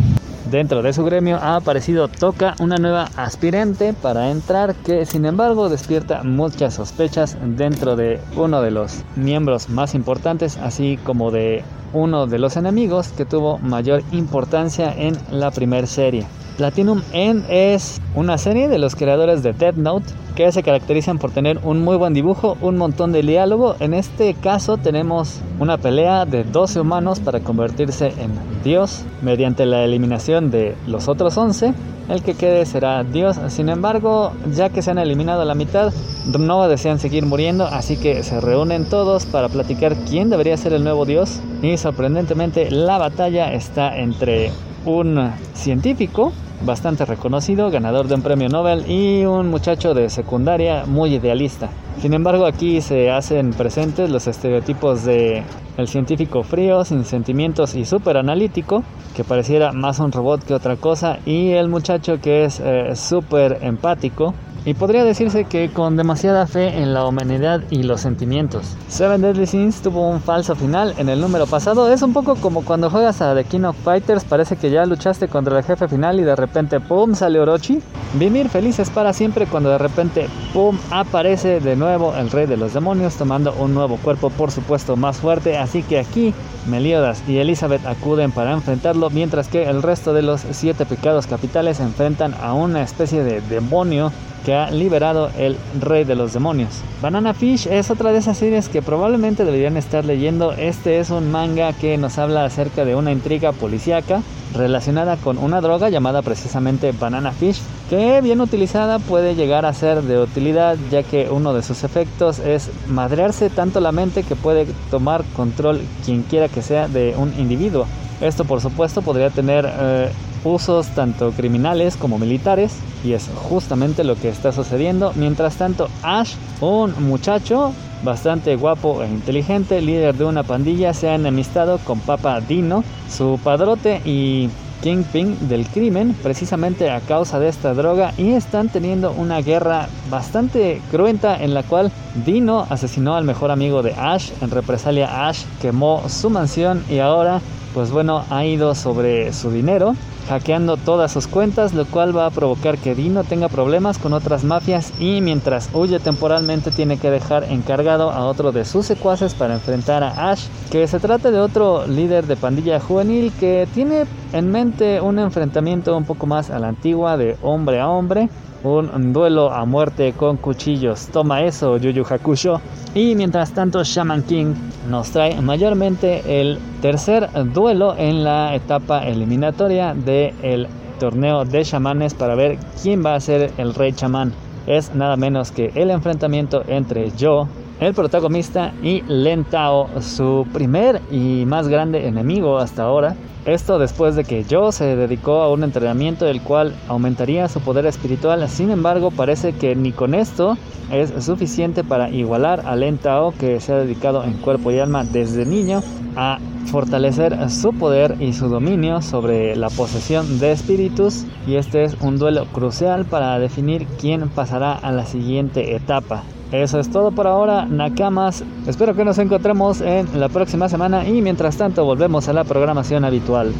Dentro 0.53 0.83
de 0.83 0.92
su 0.92 1.03
gremio 1.03 1.38
ha 1.38 1.57
aparecido 1.57 2.09
Toca, 2.09 2.55
una 2.61 2.77
nueva 2.77 3.09
aspirante 3.16 3.94
para 3.94 4.31
entrar 4.31 4.75
que 4.75 5.07
sin 5.07 5.25
embargo 5.25 5.70
despierta 5.70 6.25
muchas 6.25 6.75
sospechas 6.75 7.38
dentro 7.42 7.96
de 7.96 8.20
uno 8.37 8.61
de 8.61 8.70
los 8.70 9.03
miembros 9.16 9.70
más 9.70 9.94
importantes, 9.94 10.59
así 10.59 10.98
como 11.05 11.31
de 11.31 11.64
uno 11.94 12.27
de 12.27 12.38
los 12.38 12.59
enemigos 12.59 13.09
que 13.12 13.25
tuvo 13.25 13.57
mayor 13.61 14.03
importancia 14.12 14.92
en 14.92 15.16
la 15.31 15.51
primera 15.51 15.87
serie. 15.87 16.27
Platinum 16.57 17.03
End 17.12 17.45
es 17.49 18.01
una 18.15 18.37
serie 18.37 18.69
de 18.69 18.79
los 18.79 18.95
creadores 18.95 19.43
de 19.43 19.53
Dead 19.53 19.75
Note 19.75 20.07
que 20.35 20.51
se 20.53 20.62
caracterizan 20.62 21.19
por 21.19 21.31
tener 21.31 21.59
un 21.62 21.83
muy 21.83 21.97
buen 21.97 22.15
dibujo, 22.15 22.57
un 22.61 22.77
montón 22.77 23.12
de 23.12 23.23
diálogo. 23.23 23.77
En 23.81 23.95
este 23.95 24.35
caso 24.35 24.77
tenemos 24.77 25.41
una 25.59 25.79
pelea 25.79 26.25
de 26.25 26.45
12 26.45 26.81
humanos 26.81 27.21
para 27.21 27.41
convertirse 27.41 28.09
en 28.09 28.33
Dios 28.65 29.05
mediante 29.23 29.67
la 29.67 29.85
eliminación 29.85 30.51
de 30.51 30.75
los 30.87 31.09
otros 31.09 31.37
11. 31.37 31.75
El 32.09 32.23
que 32.23 32.35
quede 32.35 32.67
será 32.67 33.05
Dios. 33.05 33.38
Sin 33.49 33.69
embargo, 33.69 34.33
ya 34.55 34.71
que 34.71 34.83
se 34.83 34.91
han 34.91 34.99
eliminado 34.99 35.45
la 35.45 35.55
mitad, 35.55 35.93
no 36.38 36.69
desean 36.69 36.99
seguir 36.99 37.25
muriendo, 37.25 37.67
así 37.67 37.97
que 37.97 38.23
se 38.23 38.41
reúnen 38.41 38.87
todos 38.87 39.25
para 39.25 39.49
platicar 39.49 39.95
quién 40.09 40.29
debería 40.29 40.57
ser 40.57 40.73
el 40.73 40.85
nuevo 40.85 41.07
Dios. 41.07 41.41
Y 41.62 41.77
sorprendentemente 41.77 42.71
la 42.71 42.99
batalla 42.99 43.53
está 43.53 43.97
entre 43.99 44.51
un 44.85 45.31
científico 45.55 46.33
bastante 46.64 47.05
reconocido, 47.05 47.70
ganador 47.70 48.07
de 48.09 48.14
un 48.14 48.22
premio 48.22 48.48
Nobel 48.48 48.90
y 48.90 49.25
un 49.25 49.48
muchacho 49.48 49.94
de 49.94 50.09
secundaria 50.09 50.85
muy 50.87 51.14
idealista. 51.14 51.70
Sin 52.01 52.14
embargo, 52.14 52.46
aquí 52.46 52.81
se 52.81 53.11
hacen 53.11 53.51
presentes 53.51 54.11
los 54.11 54.27
estereotipos 54.27 55.05
de 55.05 55.42
el 55.77 55.88
científico 55.88 56.42
frío, 56.42 56.85
sin 56.85 57.05
sentimientos 57.05 57.75
y 57.75 57.85
súper 57.85 58.16
analítico, 58.16 58.83
que 59.16 59.25
pareciera 59.25 59.72
más 59.72 60.01
un 60.01 60.12
robot 60.12 60.44
que 60.44 60.55
otra 60.55 60.77
cosa, 60.77 61.18
y 61.25 61.51
el 61.53 61.68
muchacho 61.68 62.14
que 62.22 62.44
es 62.44 62.61
eh, 62.61 62.94
súper 62.94 63.59
empático, 63.62 64.35
y 64.64 64.75
podría 64.75 65.05
decirse 65.05 65.44
que 65.44 65.70
con 65.70 65.96
demasiada 65.96 66.46
fe 66.46 66.81
en 66.81 66.94
la 66.94 67.07
humanidad 67.07 67.62
y 67.70 67.83
los 67.83 68.01
sentimientos. 68.01 68.77
Seven 68.88 69.20
Deadly 69.20 69.46
Sins 69.46 69.83
tuvo 69.83 70.09
un 70.09 70.20
falso 70.20 70.55
final 70.55 70.94
en 70.98 71.09
el 71.09 71.20
número 71.20 71.46
pasado. 71.46 71.92
Es 71.92 72.03
un 72.03 72.12
poco 72.12 72.37
como 72.37 72.64
cuando 72.64 72.90
juegas 72.90 73.20
a 73.20 73.35
The 73.35 73.44
King 73.44 73.64
of 73.64 73.77
Fighters, 73.83 74.25
parece 74.25 74.57
que 74.57 74.70
ya 74.70 74.87
luchaste 74.87 75.29
contra 75.29 75.59
el 75.59 75.64
jefe 75.64 75.88
final 75.88 76.20
y 76.20 76.22
de 76.22 76.37
repente 76.37 76.81
¡pum! 76.81 77.14
sale 77.14 77.40
Orochi. 77.40 77.81
Vivir 78.14 78.48
felices 78.48 78.90
para 78.90 79.12
siempre 79.12 79.46
cuando 79.46 79.70
de 79.70 79.79
repente 79.79 80.29
¡pum! 80.53 80.79
aparece 80.90 81.61
de 81.61 81.77
nuevo 81.77 82.14
el 82.14 82.31
rey 82.31 82.46
de 82.46 82.57
los 82.57 82.75
demonios 82.75 83.16
tomando 83.16 83.55
un 83.55 83.75
nuevo 83.75 83.96
cuerpo 83.96 84.31
por 84.31 84.51
supuesto 84.51 84.96
más 84.96 85.16
fuerte. 85.16 85.59
Así 85.59 85.83
que 85.83 85.98
aquí 85.98 86.35
Meliodas 86.68 87.22
y 87.27 87.38
Elizabeth 87.38 87.85
acuden 87.87 88.31
para 88.31 88.53
enfrentarlo 88.53 89.11
mientras 89.11 89.48
que 89.48 89.64
el 89.64 89.83
resto 89.83 90.14
de 90.14 90.22
los 90.22 90.42
siete 90.53 90.87
pecados 90.87 91.27
capitales 91.27 91.81
enfrentan 91.81 92.35
a 92.40 92.55
una 92.55 92.83
especie 92.83 93.25
de 93.25 93.40
demonio 93.40 94.12
que 94.44 94.55
ha 94.55 94.70
liberado 94.70 95.31
el 95.38 95.57
rey 95.81 96.05
de 96.05 96.14
los 96.14 96.33
demonios. 96.33 96.70
Banana 97.00 97.35
Fish 97.35 97.66
es 97.66 97.90
otra 97.90 98.12
de 98.12 98.18
esas 98.18 98.38
series 98.38 98.68
que 98.68 98.83
probablemente 98.83 99.44
deberían 99.44 99.76
estar 99.76 100.05
leyendo. 100.05 100.52
Este 100.52 100.98
es 100.98 101.11
un 101.11 101.31
manga 101.31 101.72
que 101.72 101.96
nos 101.98 102.18
habla 102.18 102.44
acerca 102.44 102.85
de 102.85 102.94
una 102.94 103.12
intriga 103.12 103.52
policíaca 103.52 104.22
relacionada 104.55 105.16
con 105.16 105.38
una 105.38 105.61
droga 105.61 105.88
llamada 105.88 106.22
precisamente 106.22 106.92
Banana 106.92 107.33
Fish, 107.33 107.61
que 107.88 108.20
bien 108.20 108.40
utilizada 108.40 108.98
puede 108.98 109.35
llegar 109.35 109.64
a 109.64 109.72
ser 109.72 110.02
de 110.02 110.18
utilidad 110.18 110.76
ya 110.90 111.02
que 111.02 111.28
uno 111.31 111.55
de 111.55 111.62
sus 111.62 111.85
efectos 111.85 112.38
es 112.38 112.70
madrearse 112.88 113.50
tanto 113.50 113.81
la 113.81 113.92
mente 113.92 114.22
que 114.22 114.37
puede 114.37 114.66
tomar 114.90 115.24
control 115.35 115.81
quien 116.05 116.22
quiera 116.22 116.48
que 116.48 116.62
sea 116.62 116.88
de 116.88 117.14
un 117.16 117.33
individuo. 117.38 117.87
Esto 118.20 118.44
por 118.44 118.61
supuesto 118.61 119.02
podría 119.02 119.31
tener 119.31 119.68
eh, 119.68 120.12
usos 120.44 120.88
tanto 120.88 121.31
criminales 121.33 121.96
como 121.96 122.18
militares 122.18 122.74
y 123.05 123.12
es 123.12 123.31
justamente 123.35 124.05
lo 124.05 124.16
que 124.16 124.28
está 124.28 124.52
sucediendo. 124.52 125.12
Mientras 125.14 125.57
tanto, 125.57 125.88
Ash, 126.02 126.35
un 126.61 126.94
muchacho 127.05 127.72
bastante 128.02 128.57
guapo 128.57 129.02
e 129.02 129.09
inteligente, 129.09 129.81
líder 129.81 130.16
de 130.16 130.24
una 130.24 130.42
pandilla, 130.42 130.92
se 130.92 131.09
ha 131.09 131.14
enemistado 131.14 131.78
con 131.78 132.00
Papa 132.00 132.40
Dino, 132.40 132.85
su 133.09 133.38
padrote 133.42 134.00
y 134.05 134.50
Kingpin 134.83 135.48
del 135.48 135.66
crimen, 135.68 136.12
precisamente 136.22 136.90
a 136.90 137.00
causa 137.00 137.38
de 137.38 137.48
esta 137.48 137.72
droga, 137.72 138.12
y 138.18 138.33
están 138.33 138.68
teniendo 138.68 139.12
una 139.12 139.40
guerra 139.40 139.88
bastante 140.11 140.83
cruenta 140.90 141.40
en 141.40 141.55
la 141.55 141.62
cual 141.62 141.92
Dino 142.26 142.66
asesinó 142.68 143.14
al 143.14 143.24
mejor 143.24 143.52
amigo 143.52 143.83
de 143.83 143.94
Ash. 143.94 144.33
En 144.40 144.50
represalia, 144.50 145.28
Ash 145.28 145.44
quemó 145.61 146.02
su 146.09 146.31
mansión 146.31 146.85
y 146.90 146.98
ahora, 146.98 147.40
pues 147.74 147.92
bueno, 147.92 148.24
ha 148.28 148.44
ido 148.44 148.74
sobre 148.74 149.33
su 149.33 149.52
dinero 149.52 149.94
hackeando 150.28 150.76
todas 150.76 151.12
sus 151.12 151.26
cuentas, 151.26 151.74
lo 151.74 151.85
cual 151.87 152.16
va 152.16 152.26
a 152.26 152.30
provocar 152.30 152.78
que 152.78 152.94
Dino 152.94 153.24
tenga 153.24 153.48
problemas 153.48 153.98
con 153.98 154.12
otras 154.12 154.44
mafias 154.44 154.92
y 155.00 155.20
mientras 155.20 155.70
huye 155.72 156.00
temporalmente 156.00 156.70
tiene 156.70 156.98
que 156.98 157.11
dejar 157.11 157.44
encargado 157.44 158.11
a 158.11 158.26
otro 158.26 158.52
de 158.52 158.64
sus 158.64 158.87
secuaces 158.87 159.35
para 159.35 159.54
enfrentar 159.54 160.02
a 160.02 160.30
Ash, 160.30 160.46
que 160.70 160.87
se 160.87 161.00
trata 161.00 161.30
de 161.30 161.40
otro 161.40 161.87
líder 161.87 162.26
de 162.26 162.37
pandilla 162.37 162.80
juvenil 162.80 163.32
que 163.38 163.68
tiene 163.74 164.04
en 164.32 164.50
mente 164.50 165.00
un 165.00 165.18
enfrentamiento 165.18 165.96
un 165.96 166.04
poco 166.04 166.26
más 166.26 166.50
a 166.50 166.58
la 166.58 166.68
antigua 166.68 167.16
de 167.16 167.37
hombre 167.42 167.80
a 167.80 167.88
hombre 167.88 168.28
un 168.64 169.12
duelo 169.12 169.53
a 169.53 169.64
muerte 169.64 170.12
con 170.12 170.37
cuchillos. 170.37 171.09
Toma 171.09 171.42
eso, 171.42 171.77
Yu 171.77 172.05
Hakusho. 172.09 172.61
Y 172.94 173.14
mientras 173.14 173.53
tanto, 173.53 173.83
Shaman 173.83 174.22
King 174.22 174.55
nos 174.88 175.11
trae 175.11 175.40
mayormente 175.40 176.40
el 176.40 176.59
tercer 176.81 177.29
duelo 177.53 177.94
en 177.96 178.25
la 178.25 178.55
etapa 178.55 179.07
eliminatoria 179.07 179.94
del 179.94 180.68
torneo 181.01 181.44
de 181.44 181.64
chamanes 181.64 182.14
para 182.14 182.35
ver 182.35 182.59
quién 182.83 183.05
va 183.05 183.14
a 183.14 183.20
ser 183.20 183.53
el 183.59 183.75
rey 183.75 183.92
chamán. 183.92 184.33
Es 184.66 184.94
nada 184.94 185.16
menos 185.16 185.51
que 185.51 185.72
el 185.75 185.90
enfrentamiento 185.90 186.62
entre 186.68 187.11
Yo, 187.16 187.48
el 187.83 187.95
protagonista, 187.95 188.73
y 188.83 189.03
Lentao, 189.09 189.88
su 190.01 190.47
primer 190.53 191.01
y 191.11 191.45
más 191.47 191.68
grande 191.68 192.07
enemigo 192.07 192.59
hasta 192.59 192.85
ahora. 192.85 193.16
Esto 193.45 193.81
después 193.81 194.14
de 194.14 194.23
que 194.23 194.45
Joe 194.49 194.71
se 194.71 194.95
dedicó 194.95 195.42
a 195.42 195.51
un 195.51 195.64
entrenamiento 195.64 196.29
el 196.29 196.42
cual 196.42 196.75
aumentaría 196.87 197.49
su 197.49 197.61
poder 197.61 197.87
espiritual, 197.87 198.49
sin 198.49 198.71
embargo 198.71 199.11
parece 199.11 199.53
que 199.53 199.75
ni 199.75 199.90
con 199.90 200.14
esto 200.14 200.57
es 200.92 201.25
suficiente 201.25 201.83
para 201.83 202.09
igualar 202.09 202.62
a 202.66 202.77
Len 202.77 202.99
Tao 202.99 203.35
que 203.37 203.59
se 203.59 203.73
ha 203.73 203.79
dedicado 203.79 204.23
en 204.23 204.35
cuerpo 204.35 204.71
y 204.71 204.79
alma 204.79 205.03
desde 205.03 205.45
niño 205.45 205.83
a 206.14 206.38
fortalecer 206.66 207.51
su 207.51 207.73
poder 207.73 208.16
y 208.21 208.33
su 208.33 208.49
dominio 208.49 209.03
sobre 209.03 209.57
la 209.57 209.71
posesión 209.71 210.38
de 210.38 210.53
espíritus 210.53 211.25
y 211.45 211.57
este 211.57 211.83
es 211.83 211.97
un 212.01 212.18
duelo 212.18 212.47
crucial 212.47 213.07
para 213.07 213.38
definir 213.40 213.87
quién 214.01 214.29
pasará 214.29 214.73
a 214.73 214.92
la 214.92 215.05
siguiente 215.05 215.75
etapa. 215.75 216.23
Eso 216.53 216.79
es 216.79 216.91
todo 216.91 217.12
por 217.12 217.27
ahora, 217.27 217.65
Nakamas. 217.65 218.45
Espero 218.67 218.95
que 218.95 219.07
nos 219.07 219.19
encontremos 219.19 219.81
en 219.81 220.21
la 220.21 220.29
próxima 220.29 220.69
semana 220.69 221.09
y 221.09 221.23
mientras 221.23 221.57
tanto 221.57 221.87
volvemos 221.87 222.29
a 222.29 222.35
la 222.35 222.45
programación 222.45 223.07
habitual. 223.07 223.55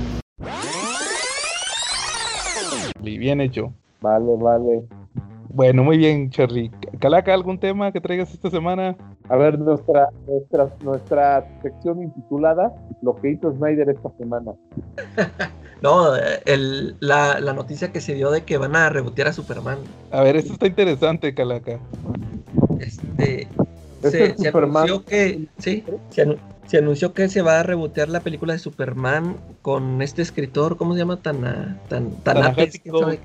Y 3.03 3.17
bien 3.17 3.41
hecho. 3.41 3.73
Vale, 4.03 4.37
vale. 4.37 4.83
Bueno, 5.49 5.83
muy 5.85 5.97
bien, 5.97 6.29
Cherry. 6.29 6.71
Calaca, 6.99 7.33
¿algún 7.33 7.59
tema 7.59 7.93
que 7.93 8.01
traigas 8.01 8.35
esta 8.35 8.51
semana? 8.51 8.95
A 9.31 9.37
ver, 9.37 9.59
nuestra, 9.59 10.11
nuestra, 10.27 10.69
nuestra 10.83 11.47
sección 11.63 12.03
intitulada 12.03 12.75
Lo 13.01 13.15
que 13.15 13.31
hizo 13.31 13.53
Snyder 13.53 13.89
esta 13.89 14.11
semana. 14.19 14.53
No, 15.83 16.15
el, 16.47 16.95
la, 17.01 17.41
la 17.41 17.53
noticia 17.55 17.91
que 17.91 18.01
se 18.01 18.15
dio 18.15 18.31
de 18.31 18.45
que 18.45 18.57
van 18.57 18.77
a 18.77 18.89
rebotear 18.89 19.27
a 19.27 19.33
Superman. 19.33 19.79
A 20.13 20.23
ver, 20.23 20.37
esto 20.37 20.53
está 20.53 20.69
interesante, 20.69 21.35
Calaca. 21.35 21.81
Este, 22.83 23.49
se, 24.03 24.35
anunció 24.49 25.05
que 25.05 25.47
sí, 25.59 25.85
se, 26.11 26.27
anu- 26.27 26.39
se 26.67 26.79
anunció 26.79 27.13
que 27.15 27.29
se 27.29 27.43
va 27.43 27.61
a 27.61 27.63
rebotear 27.63 28.09
la 28.09 28.21
película 28.21 28.53
de 28.53 28.59
Superman 28.59 29.37
con 29.63 30.03
este 30.03 30.23
escritor, 30.23 30.77
¿cómo 30.77 30.95
se 30.95 31.01
llama? 31.01 31.21
Tana, 31.23 31.79
tan, 31.89 32.11
Tanates, 32.23 32.55
Ta-Nehisi 32.57 32.79
¿quién 32.81 32.99
sabe? 32.99 33.21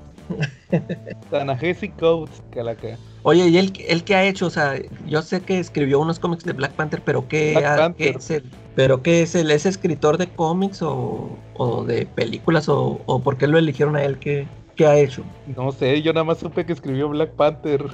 Tanahesi 1.30 1.88
Coates, 1.88 2.42
Calaca. 2.50 2.96
Oye, 3.22 3.48
¿y 3.48 3.58
él, 3.58 3.72
él 3.88 4.04
qué 4.04 4.14
ha 4.14 4.24
hecho? 4.24 4.46
O 4.46 4.50
sea, 4.50 4.74
yo 5.06 5.22
sé 5.22 5.40
que 5.40 5.58
escribió 5.58 5.98
unos 6.00 6.18
cómics 6.18 6.44
de 6.44 6.52
Black 6.52 6.72
Panther, 6.72 7.02
pero 7.04 7.26
¿qué, 7.28 7.56
ha- 7.64 7.76
Panther. 7.76 8.12
qué 8.12 8.18
es 8.18 8.30
él? 8.30 8.44
¿Pero 8.76 9.02
qué 9.02 9.22
es 9.22 9.34
él? 9.34 9.50
¿Es 9.50 9.66
escritor 9.66 10.18
de 10.18 10.28
cómics 10.28 10.82
o, 10.82 11.36
o 11.54 11.84
de 11.84 12.06
películas? 12.06 12.68
O, 12.68 13.00
¿O 13.06 13.20
por 13.20 13.36
qué 13.36 13.46
lo 13.46 13.58
eligieron 13.58 13.96
a 13.96 14.02
él? 14.04 14.18
¿Qué, 14.18 14.46
qué 14.76 14.86
ha 14.86 14.96
hecho? 14.96 15.24
No 15.56 15.72
sé, 15.72 16.00
yo 16.02 16.12
nada 16.12 16.24
más 16.24 16.38
supe 16.38 16.64
que 16.64 16.72
escribió 16.72 17.08
Black 17.08 17.30
Panther. 17.32 17.84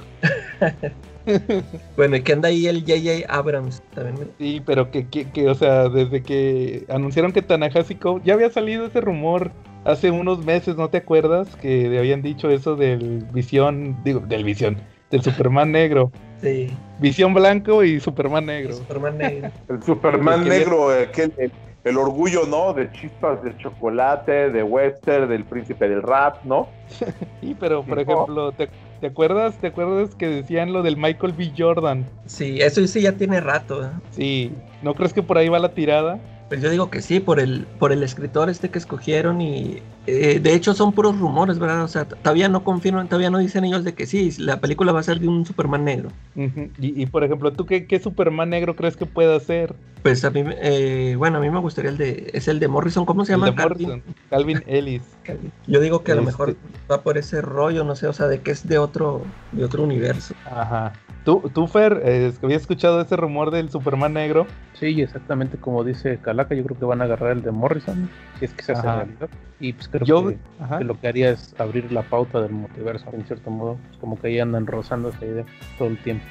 Bueno, 1.97 2.15
y 2.17 2.21
que 2.21 2.33
anda 2.33 2.49
ahí 2.49 2.67
el 2.67 2.81
J.J. 2.81 3.25
Abrams 3.33 3.81
también. 3.93 4.15
me- 4.19 4.25
Sí, 4.45 4.61
pero 4.65 4.91
que, 4.91 5.07
que, 5.07 5.29
que, 5.31 5.49
o 5.49 5.55
sea, 5.55 5.89
desde 5.89 6.21
que 6.23 6.85
anunciaron 6.89 7.31
que 7.31 7.41
Tanahasi 7.41 7.95
Coates, 7.95 8.25
ya 8.25 8.33
había 8.33 8.49
salido 8.49 8.85
ese 8.85 9.01
rumor 9.01 9.51
hace 9.85 10.11
unos 10.11 10.43
meses, 10.45 10.75
¿no 10.75 10.89
te 10.89 10.97
acuerdas? 10.97 11.55
Que 11.55 11.97
habían 11.97 12.21
dicho 12.21 12.49
eso 12.49 12.75
del 12.75 13.25
visión, 13.31 13.97
digo, 14.03 14.19
del 14.21 14.43
visión, 14.43 14.77
del 15.11 15.21
Superman 15.21 15.71
negro. 15.71 16.11
Sí, 16.41 16.69
Visión 16.99 17.33
blanco 17.33 17.83
y 17.83 17.99
Superman 17.99 18.43
el 18.49 18.63
negro. 18.63 18.73
Superman 18.75 19.17
negro. 19.17 19.49
El 19.69 19.83
Superman 19.83 20.43
negro, 20.47 20.93
el, 20.93 21.09
que- 21.11 21.23
el, 21.37 21.51
el 21.83 21.97
orgullo, 21.97 22.45
¿no? 22.47 22.73
De 22.73 22.91
chispas 22.91 23.41
de 23.43 23.55
chocolate, 23.57 24.49
de 24.49 24.63
western, 24.63 25.29
del 25.29 25.43
príncipe 25.45 25.87
del 25.87 26.01
rap, 26.01 26.43
¿no? 26.43 26.67
Sí, 27.41 27.55
pero 27.59 27.83
por 27.83 27.99
ejemplo, 27.99 28.51
¿te, 28.53 28.69
te 28.99 29.07
acuerdas? 29.07 29.57
¿Te 29.59 29.67
acuerdas 29.67 30.15
que 30.15 30.27
decían 30.27 30.73
lo 30.73 30.83
del 30.83 30.97
Michael 30.97 31.33
B. 31.33 31.51
Jordan? 31.57 32.05
Sí, 32.25 32.61
eso 32.61 32.85
sí 32.87 33.01
ya 33.01 33.13
tiene 33.13 33.41
rato. 33.41 33.85
¿eh? 33.85 33.89
Sí, 34.11 34.51
¿no 34.81 34.93
crees 34.93 35.13
que 35.13 35.23
por 35.23 35.37
ahí 35.37 35.49
va 35.49 35.59
la 35.59 35.73
tirada? 35.73 36.19
Pues 36.55 36.63
yo 36.63 36.69
digo 36.69 36.89
que 36.89 37.01
sí, 37.01 37.19
por 37.19 37.41
el, 37.41 37.67
por 37.79 37.91
el 37.91 38.01
escritor 38.01 38.49
este 38.49 38.69
que 38.69 38.79
escogieron 38.79 39.41
y 39.41 39.81
eh, 40.07 40.39
de 40.39 40.53
hecho 40.53 40.73
son 40.73 40.93
puros 40.93 41.19
rumores, 41.19 41.59
¿verdad? 41.59 41.83
O 41.83 41.89
sea, 41.89 42.05
todavía 42.05 42.47
no 42.47 42.63
confirman, 42.63 43.09
todavía 43.09 43.29
no 43.29 43.39
dicen 43.39 43.65
ellos 43.65 43.83
de 43.83 43.93
que 43.93 44.05
sí, 44.07 44.31
la 44.37 44.61
película 44.61 44.93
va 44.93 45.01
a 45.01 45.03
ser 45.03 45.19
de 45.19 45.27
un 45.27 45.45
Superman 45.45 45.83
negro. 45.83 46.11
Y, 46.33 47.01
y, 47.01 47.05
por 47.07 47.25
ejemplo, 47.25 47.51
¿tú 47.51 47.65
qué, 47.65 47.87
qué 47.87 47.99
Superman 47.99 48.49
negro 48.51 48.77
crees 48.77 48.95
que 48.95 49.05
pueda 49.05 49.37
ser? 49.41 49.75
Pues 50.01 50.23
a 50.23 50.29
mí, 50.29 50.43
me- 50.43 50.55
eh, 50.61 51.17
bueno, 51.17 51.39
a 51.39 51.41
mí 51.41 51.49
me 51.49 51.59
gustaría 51.59 51.91
el 51.91 51.97
de, 51.97 52.29
es 52.33 52.47
el 52.47 52.59
de 52.61 52.69
Morrison, 52.69 53.05
¿cómo 53.05 53.25
se 53.25 53.33
El 53.33 53.39
llama? 53.41 53.51
de 53.51 53.55
Calvin? 53.57 53.87
Morrison, 53.89 54.15
Calvin 54.29 54.63
Ellis. 54.65 55.01
Yo 55.67 55.81
digo 55.81 56.03
que 56.03 56.13
a 56.13 56.15
lo 56.15 56.21
Este- 56.21 56.31
mejor 56.31 56.55
va 56.89 57.01
por 57.01 57.17
ese 57.17 57.41
rollo, 57.41 57.83
no 57.83 57.97
sé, 57.97 58.07
o 58.07 58.13
sea, 58.13 58.27
de 58.29 58.39
que 58.39 58.51
es 58.51 58.65
de 58.65 58.77
otro, 58.77 59.23
de 59.51 59.65
otro 59.65 59.83
universo. 59.83 60.33
Ajá. 60.45 60.93
¿Tú, 61.25 61.49
tú 61.51 61.65
Fer, 61.65 62.01
eh, 62.05 62.31
habías 62.43 62.61
escuchado 62.61 63.01
ese 63.01 63.15
rumor 63.15 63.49
del 63.49 63.71
Superman 63.71 64.13
negro? 64.13 64.45
Sí, 64.73 65.01
exactamente 65.01 65.57
como 65.57 65.83
dice 65.83 66.19
Calaca, 66.21 66.53
yo 66.53 66.63
creo 66.63 66.77
que 66.77 66.85
van 66.85 67.01
a 67.01 67.05
agarrar 67.05 67.31
el 67.31 67.41
de 67.41 67.49
Morrison, 67.49 68.07
si 68.37 68.45
es 68.45 68.53
que 68.53 68.61
se 68.61 68.73
hace 68.73 68.87
Ajá. 68.87 68.97
realidad. 68.97 69.29
Y 69.59 69.73
pues 69.73 69.87
creo 69.89 70.05
Yo, 70.05 70.27
que, 70.27 70.83
lo 70.83 70.99
que 70.99 71.07
haría 71.07 71.31
es 71.31 71.55
abrir 71.57 71.91
la 71.91 72.03
pauta 72.03 72.41
del 72.41 72.51
multiverso, 72.51 73.07
en 73.11 73.25
cierto 73.25 73.49
modo. 73.49 73.77
Pues 73.87 73.97
como 73.97 74.19
que 74.19 74.27
ahí 74.27 74.39
andan 74.39 74.67
rozando 74.67 75.09
esa 75.09 75.25
idea 75.25 75.45
todo 75.79 75.87
el 75.87 75.97
tiempo. 75.97 76.23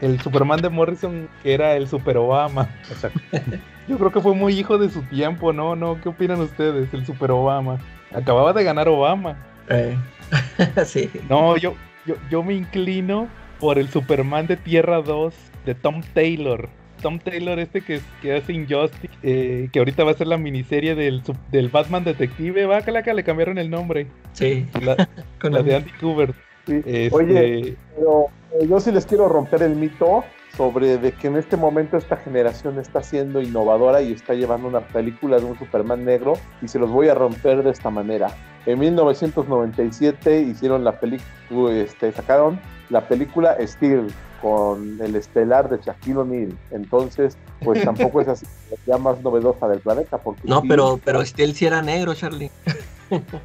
el 0.00 0.20
Superman 0.22 0.62
de 0.62 0.70
Morrison 0.70 1.28
que 1.42 1.52
era 1.52 1.76
el 1.76 1.86
Super 1.86 2.16
Obama. 2.16 2.70
Exacto. 2.90 3.20
Yo 3.88 3.98
creo 3.98 4.10
que 4.10 4.22
fue 4.22 4.34
muy 4.34 4.58
hijo 4.58 4.78
de 4.78 4.88
su 4.88 5.02
tiempo, 5.02 5.52
¿no? 5.52 5.76
¿No? 5.76 6.00
¿Qué 6.00 6.08
opinan 6.08 6.40
ustedes? 6.40 6.94
El 6.94 7.04
Super 7.04 7.30
Obama. 7.30 7.78
Acababa 8.14 8.54
de 8.54 8.64
ganar 8.64 8.88
Obama. 8.88 9.36
Eh, 9.68 9.94
sí, 10.86 11.10
No, 11.28 11.58
yo, 11.58 11.74
yo, 12.06 12.14
yo 12.30 12.42
me 12.42 12.54
inclino 12.54 13.28
por 13.64 13.78
el 13.78 13.88
Superman 13.88 14.46
de 14.46 14.58
Tierra 14.58 15.00
2 15.00 15.34
de 15.64 15.74
Tom 15.74 16.02
Taylor. 16.12 16.68
Tom 17.00 17.18
Taylor 17.18 17.58
este 17.58 17.80
que, 17.80 18.02
que 18.20 18.36
hace 18.36 18.52
Injustice, 18.52 19.08
eh, 19.22 19.70
que 19.72 19.78
ahorita 19.78 20.04
va 20.04 20.10
a 20.10 20.14
ser 20.14 20.26
la 20.26 20.36
miniserie 20.36 20.94
del, 20.94 21.22
del 21.50 21.70
Batman 21.70 22.04
Detective, 22.04 22.66
va, 22.66 22.82
Calaca, 22.82 23.14
le 23.14 23.24
cambiaron 23.24 23.56
el 23.56 23.70
nombre. 23.70 24.06
sí, 24.34 24.66
La, 24.82 25.08
con 25.40 25.54
la 25.54 25.62
de 25.62 25.76
Andy 25.76 25.90
Kubert. 25.92 26.34
Sí. 26.66 26.82
Este, 26.84 27.08
Oye, 27.10 27.76
pero 27.96 28.26
eh, 28.52 28.66
yo 28.68 28.80
sí 28.80 28.92
les 28.92 29.06
quiero 29.06 29.30
romper 29.30 29.62
el 29.62 29.76
mito 29.76 30.24
sobre 30.58 30.98
de 30.98 31.12
que 31.12 31.28
en 31.28 31.36
este 31.36 31.56
momento 31.56 31.96
esta 31.96 32.18
generación 32.18 32.78
está 32.78 33.02
siendo 33.02 33.40
innovadora 33.40 34.02
y 34.02 34.12
está 34.12 34.34
llevando 34.34 34.68
una 34.68 34.80
película 34.80 35.38
de 35.38 35.46
un 35.46 35.58
Superman 35.58 36.04
negro 36.04 36.34
y 36.60 36.68
se 36.68 36.78
los 36.78 36.90
voy 36.90 37.08
a 37.08 37.14
romper 37.14 37.62
de 37.62 37.70
esta 37.70 37.88
manera. 37.88 38.28
En 38.66 38.78
1997 38.78 40.42
hicieron 40.42 40.84
la 40.84 41.00
película, 41.00 41.72
este, 41.72 42.12
sacaron 42.12 42.60
la 42.90 43.06
película 43.08 43.56
Steel 43.66 44.06
con 44.42 45.00
el 45.00 45.16
estelar 45.16 45.68
de 45.70 45.78
Shaquille 45.78 46.18
O'Neal. 46.18 46.58
Entonces, 46.70 47.36
pues 47.62 47.82
tampoco 47.84 48.20
es 48.20 48.28
así 48.28 48.46
la 48.86 48.98
más 48.98 49.20
novedosa 49.22 49.68
del 49.68 49.80
planeta. 49.80 50.18
Porque 50.18 50.42
No, 50.44 50.58
Steel- 50.60 50.68
pero, 50.68 51.00
pero 51.04 51.24
Steel 51.24 51.54
sí 51.54 51.66
era 51.66 51.80
negro, 51.82 52.14
Charlie. 52.14 52.50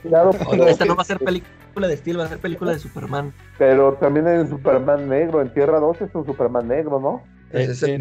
claro, 0.04 0.32
pero- 0.50 0.68
esta 0.68 0.86
no 0.86 0.96
va 0.96 1.02
a 1.04 1.06
ser 1.06 1.20
película 1.20 1.88
de 1.88 1.98
Steel, 1.98 2.20
va 2.20 2.26
a 2.26 2.30
ser 2.30 2.40
película 2.40 2.72
de 2.72 2.80
Superman. 2.80 3.34
Pero 3.58 3.94
también 3.94 4.28
hay 4.28 4.40
un 4.40 4.50
Superman 4.50 5.08
negro. 5.08 5.42
En 5.42 5.54
Tierra 5.54 5.80
2 5.80 6.02
es 6.02 6.16
un 6.16 6.26
Superman 6.26 6.68
negro, 6.68 7.00
¿no? 7.00 7.22
Ese 7.52 7.98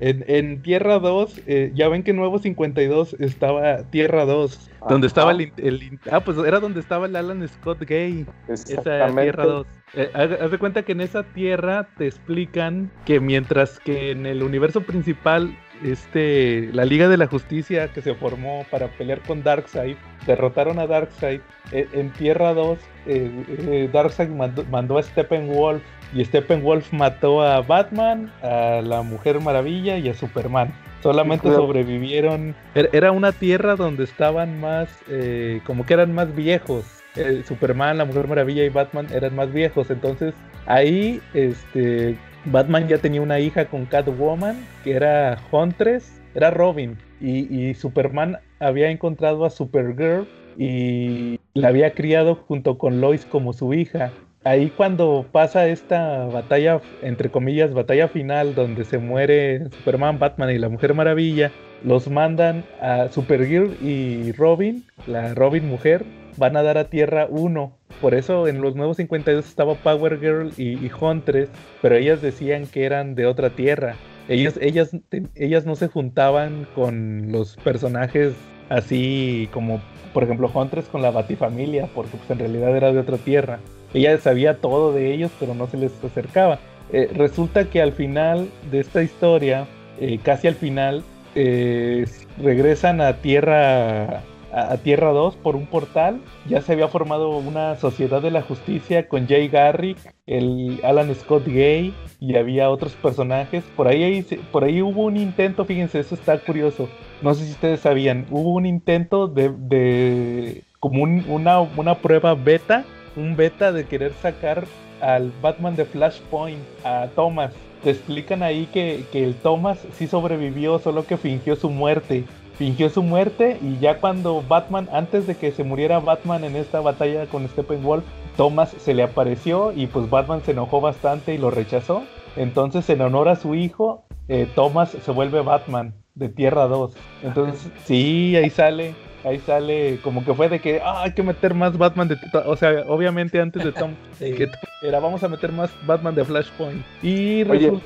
En, 0.00 0.62
Tierra 0.62 0.98
2, 0.98 1.42
eh, 1.46 1.72
ya 1.74 1.88
ven 1.88 2.02
que 2.02 2.10
en 2.10 2.18
Nuevo 2.18 2.38
52 2.38 3.16
estaba 3.18 3.82
Tierra 3.90 4.24
2, 4.24 4.70
donde 4.88 5.06
estaba 5.06 5.32
el, 5.32 5.98
Ah, 6.10 6.20
pues 6.20 6.36
era 6.38 6.60
donde 6.60 6.80
estaba 6.80 7.06
el 7.06 7.16
Alan 7.16 7.46
Scott 7.48 7.82
Gay, 7.84 8.26
esa. 8.48 9.10
Tierra 9.14 9.46
2. 9.46 9.66
Eh, 9.94 10.10
haz, 10.12 10.40
haz 10.40 10.50
de 10.50 10.58
cuenta 10.58 10.82
que 10.82 10.92
en 10.92 11.00
esa 11.00 11.22
Tierra 11.22 11.88
te 11.96 12.06
explican 12.06 12.90
que 13.04 13.20
mientras 13.20 13.78
que 13.80 14.10
en 14.10 14.26
el 14.26 14.42
universo 14.42 14.82
principal, 14.82 15.56
este, 15.82 16.70
la 16.72 16.84
Liga 16.84 17.08
de 17.08 17.16
la 17.16 17.26
Justicia 17.26 17.88
que 17.92 18.02
se 18.02 18.14
formó 18.14 18.64
para 18.70 18.88
pelear 18.88 19.20
con 19.20 19.42
Darkseid, 19.42 19.96
derrotaron 20.26 20.78
a 20.78 20.86
Darkseid, 20.86 21.40
eh, 21.72 21.88
en 21.92 22.10
Tierra 22.12 22.54
2, 22.54 22.78
eh, 23.06 23.44
eh, 23.48 23.90
Darkseid 23.92 24.28
mandó, 24.28 24.64
mandó 24.64 24.98
a 24.98 25.02
Steppenwolf 25.02 25.82
y 26.14 26.24
Steppenwolf 26.24 26.92
mató 26.92 27.42
a 27.42 27.60
Batman, 27.60 28.30
a 28.42 28.80
la 28.84 29.02
Mujer 29.02 29.40
Maravilla 29.40 29.98
y 29.98 30.08
a 30.08 30.14
Superman. 30.14 30.72
Solamente 31.02 31.48
Claro. 31.48 31.62
sobrevivieron. 31.66 32.54
Era- 32.74 32.88
Era 32.92 33.12
una 33.12 33.32
tierra 33.32 33.76
donde 33.76 34.04
estaban 34.04 34.60
más, 34.60 34.88
eh, 35.08 35.60
como 35.66 35.84
que 35.84 35.94
eran 35.94 36.14
más 36.14 36.34
viejos. 36.34 36.84
Eh, 37.16 37.42
Superman, 37.46 37.98
la 37.98 38.04
Mujer 38.04 38.26
Maravilla 38.26 38.64
y 38.64 38.68
Batman 38.70 39.06
eran 39.12 39.34
más 39.36 39.52
viejos. 39.52 39.90
Entonces 39.90 40.34
ahí, 40.66 41.20
este, 41.34 42.16
Batman 42.46 42.88
ya 42.88 42.98
tenía 42.98 43.20
una 43.20 43.38
hija 43.40 43.66
con 43.66 43.84
Catwoman, 43.86 44.56
que 44.82 44.92
era 44.92 45.38
Huntress, 45.52 46.20
era 46.34 46.50
Robin. 46.50 46.96
Y, 47.20 47.54
y 47.54 47.74
Superman 47.74 48.38
había 48.60 48.90
encontrado 48.90 49.44
a 49.44 49.50
Supergirl 49.50 50.26
y 50.58 51.38
la 51.54 51.68
había 51.68 51.92
criado 51.92 52.34
junto 52.34 52.78
con 52.78 53.00
Lois 53.00 53.24
como 53.26 53.52
su 53.52 53.74
hija. 53.74 54.10
Ahí 54.44 54.70
cuando 54.70 55.24
pasa 55.32 55.66
esta 55.68 56.26
batalla, 56.26 56.80
entre 57.02 57.30
comillas, 57.30 57.72
batalla 57.72 58.08
final, 58.08 58.54
donde 58.54 58.84
se 58.84 58.98
muere 58.98 59.70
Superman, 59.70 60.18
Batman 60.18 60.50
y 60.50 60.58
la 60.58 60.68
Mujer 60.68 60.92
Maravilla, 60.92 61.50
los 61.82 62.08
mandan 62.08 62.64
a 62.80 63.08
Supergirl 63.08 63.76
y 63.82 64.32
Robin, 64.32 64.84
la 65.06 65.34
Robin 65.34 65.66
mujer, 65.66 66.04
van 66.36 66.56
a 66.56 66.62
dar 66.62 66.78
a 66.78 66.90
Tierra 66.90 67.26
1. 67.30 67.72
Por 68.00 68.14
eso 68.14 68.48
en 68.48 68.60
los 68.60 68.74
nuevos 68.74 68.96
52 68.98 69.46
estaba 69.46 69.74
Power 69.76 70.20
Girl 70.20 70.52
y, 70.56 70.72
y 70.74 70.90
Huntress, 71.00 71.48
pero 71.80 71.96
ellas 71.96 72.20
decían 72.20 72.66
que 72.66 72.84
eran 72.84 73.14
de 73.14 73.26
otra 73.26 73.50
Tierra. 73.50 73.96
Ellas, 74.28 74.58
ellas, 74.60 75.66
no 75.66 75.76
se 75.76 75.88
juntaban 75.88 76.66
con 76.74 77.30
los 77.30 77.56
personajes 77.56 78.32
así 78.70 79.48
como, 79.52 79.80
por 80.14 80.22
ejemplo, 80.22 80.50
Huntress 80.52 80.86
con 80.86 81.02
la 81.02 81.10
Batifamilia, 81.10 81.88
porque 81.94 82.16
pues, 82.16 82.30
en 82.30 82.38
realidad 82.38 82.74
era 82.74 82.92
de 82.92 82.98
otra 82.98 83.18
Tierra. 83.18 83.58
Ella 83.94 84.18
sabía 84.18 84.58
todo 84.60 84.92
de 84.92 85.12
ellos, 85.14 85.30
pero 85.40 85.54
no 85.54 85.66
se 85.68 85.78
les 85.78 85.92
acercaba. 86.04 86.58
Eh, 86.92 87.10
resulta 87.14 87.64
que 87.64 87.80
al 87.80 87.92
final 87.92 88.50
de 88.70 88.80
esta 88.80 89.02
historia, 89.02 89.66
eh, 89.98 90.18
casi 90.22 90.48
al 90.48 90.54
final, 90.56 91.02
eh, 91.34 92.04
regresan 92.42 93.00
a 93.00 93.14
Tierra 93.14 94.22
a, 94.52 94.76
Tierra 94.76 95.10
2 95.10 95.34
por 95.36 95.56
un 95.56 95.66
portal. 95.66 96.20
Ya 96.48 96.60
se 96.62 96.72
había 96.72 96.86
formado 96.88 97.36
una 97.38 97.74
sociedad 97.76 98.22
de 98.22 98.30
la 98.30 98.42
justicia 98.42 99.08
con 99.08 99.26
Jay 99.26 99.48
Garrick, 99.48 99.98
el 100.26 100.80
Alan 100.84 101.12
Scott 101.14 101.46
Gay 101.46 101.92
y 102.20 102.36
había 102.36 102.70
otros 102.70 102.92
personajes. 102.94 103.64
Por 103.76 103.88
ahí, 103.88 104.24
por 104.52 104.62
ahí 104.64 104.80
hubo 104.80 105.04
un 105.06 105.16
intento, 105.16 105.64
fíjense, 105.64 105.98
eso 105.98 106.14
está 106.14 106.38
curioso. 106.38 106.88
No 107.20 107.34
sé 107.34 107.46
si 107.46 107.50
ustedes 107.52 107.80
sabían, 107.80 108.26
hubo 108.30 108.52
un 108.52 108.66
intento 108.66 109.26
de, 109.26 109.50
de 109.50 110.62
como 110.78 111.02
un- 111.02 111.24
una, 111.28 111.60
una 111.60 111.96
prueba 111.96 112.34
beta, 112.34 112.84
un 113.16 113.36
beta 113.36 113.72
de 113.72 113.86
querer 113.86 114.12
sacar 114.22 114.64
al 115.00 115.32
Batman 115.42 115.76
de 115.76 115.84
Flashpoint, 115.84 116.62
a 116.84 117.08
Thomas. 117.14 117.52
Te 117.82 117.90
explican 117.90 118.42
ahí 118.42 118.66
que, 118.72 119.04
que 119.12 119.24
el 119.24 119.34
Thomas 119.34 119.78
sí 119.92 120.06
sobrevivió, 120.06 120.78
solo 120.78 121.06
que 121.06 121.16
fingió 121.16 121.56
su 121.56 121.70
muerte. 121.70 122.24
Fingió 122.56 122.88
su 122.88 123.02
muerte 123.02 123.58
y 123.60 123.78
ya 123.80 123.98
cuando 123.98 124.42
Batman, 124.46 124.88
antes 124.92 125.26
de 125.26 125.36
que 125.36 125.50
se 125.50 125.64
muriera 125.64 125.98
Batman 125.98 126.44
en 126.44 126.56
esta 126.56 126.80
batalla 126.80 127.26
con 127.26 127.48
Steppenwolf, 127.48 128.04
Thomas 128.36 128.70
se 128.78 128.94
le 128.94 129.02
apareció 129.02 129.72
y 129.72 129.86
pues 129.86 130.08
Batman 130.08 130.42
se 130.44 130.52
enojó 130.52 130.80
bastante 130.80 131.34
y 131.34 131.38
lo 131.38 131.50
rechazó. 131.50 132.04
Entonces 132.36 132.88
en 132.90 133.00
honor 133.00 133.28
a 133.28 133.36
su 133.36 133.54
hijo, 133.54 134.04
eh, 134.28 134.48
Thomas 134.54 134.90
se 134.90 135.10
vuelve 135.10 135.40
Batman 135.40 135.94
de 136.14 136.28
Tierra 136.28 136.66
2. 136.66 136.94
Entonces 137.22 137.70
sí, 137.84 138.36
ahí 138.36 138.50
sale 138.50 138.94
ahí 139.24 139.38
sale 139.40 139.98
como 140.02 140.24
que 140.24 140.34
fue 140.34 140.48
de 140.48 140.60
que 140.60 140.80
ah, 140.84 141.02
hay 141.02 141.12
que 141.12 141.22
meter 141.22 141.54
más 141.54 141.76
Batman 141.76 142.08
de 142.08 142.18
o 142.46 142.56
sea 142.56 142.84
obviamente 142.88 143.40
antes 143.40 143.64
de 143.64 143.72
Tom 143.72 143.92
que 144.18 144.50
era 144.82 145.00
vamos 145.00 145.22
a 145.22 145.28
meter 145.28 145.52
más 145.52 145.70
Batman 145.86 146.14
de 146.14 146.24
Flashpoint 146.24 146.84
y 147.02 147.44
resulta 147.44 147.84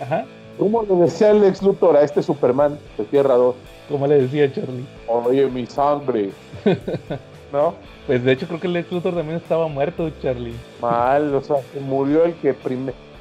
Ajá. 0.00 0.24
¿Cómo 0.58 0.82
le 0.82 0.94
decía 0.94 1.30
el 1.30 1.44
ex 1.44 1.62
Luthor 1.62 1.96
a 1.96 2.02
este 2.02 2.22
Superman 2.22 2.78
de 2.98 3.04
Tierra 3.04 3.34
2? 3.34 3.54
¿Cómo 3.88 4.06
le 4.06 4.22
decía 4.22 4.52
Charlie? 4.52 4.84
Oye, 5.06 5.46
mi 5.46 5.66
sangre. 5.66 6.30
¿No? 7.52 7.74
Pues 8.06 8.24
de 8.24 8.32
hecho 8.32 8.46
creo 8.46 8.60
que 8.60 8.66
el 8.66 8.76
ex 8.76 8.92
Luthor 8.92 9.14
también 9.14 9.38
estaba 9.38 9.68
muerto, 9.68 10.10
Charlie. 10.22 10.54
Mal, 10.80 11.34
o 11.34 11.40
sea, 11.40 11.56
murió 11.80 12.24
el 12.24 12.34
que 12.34 12.54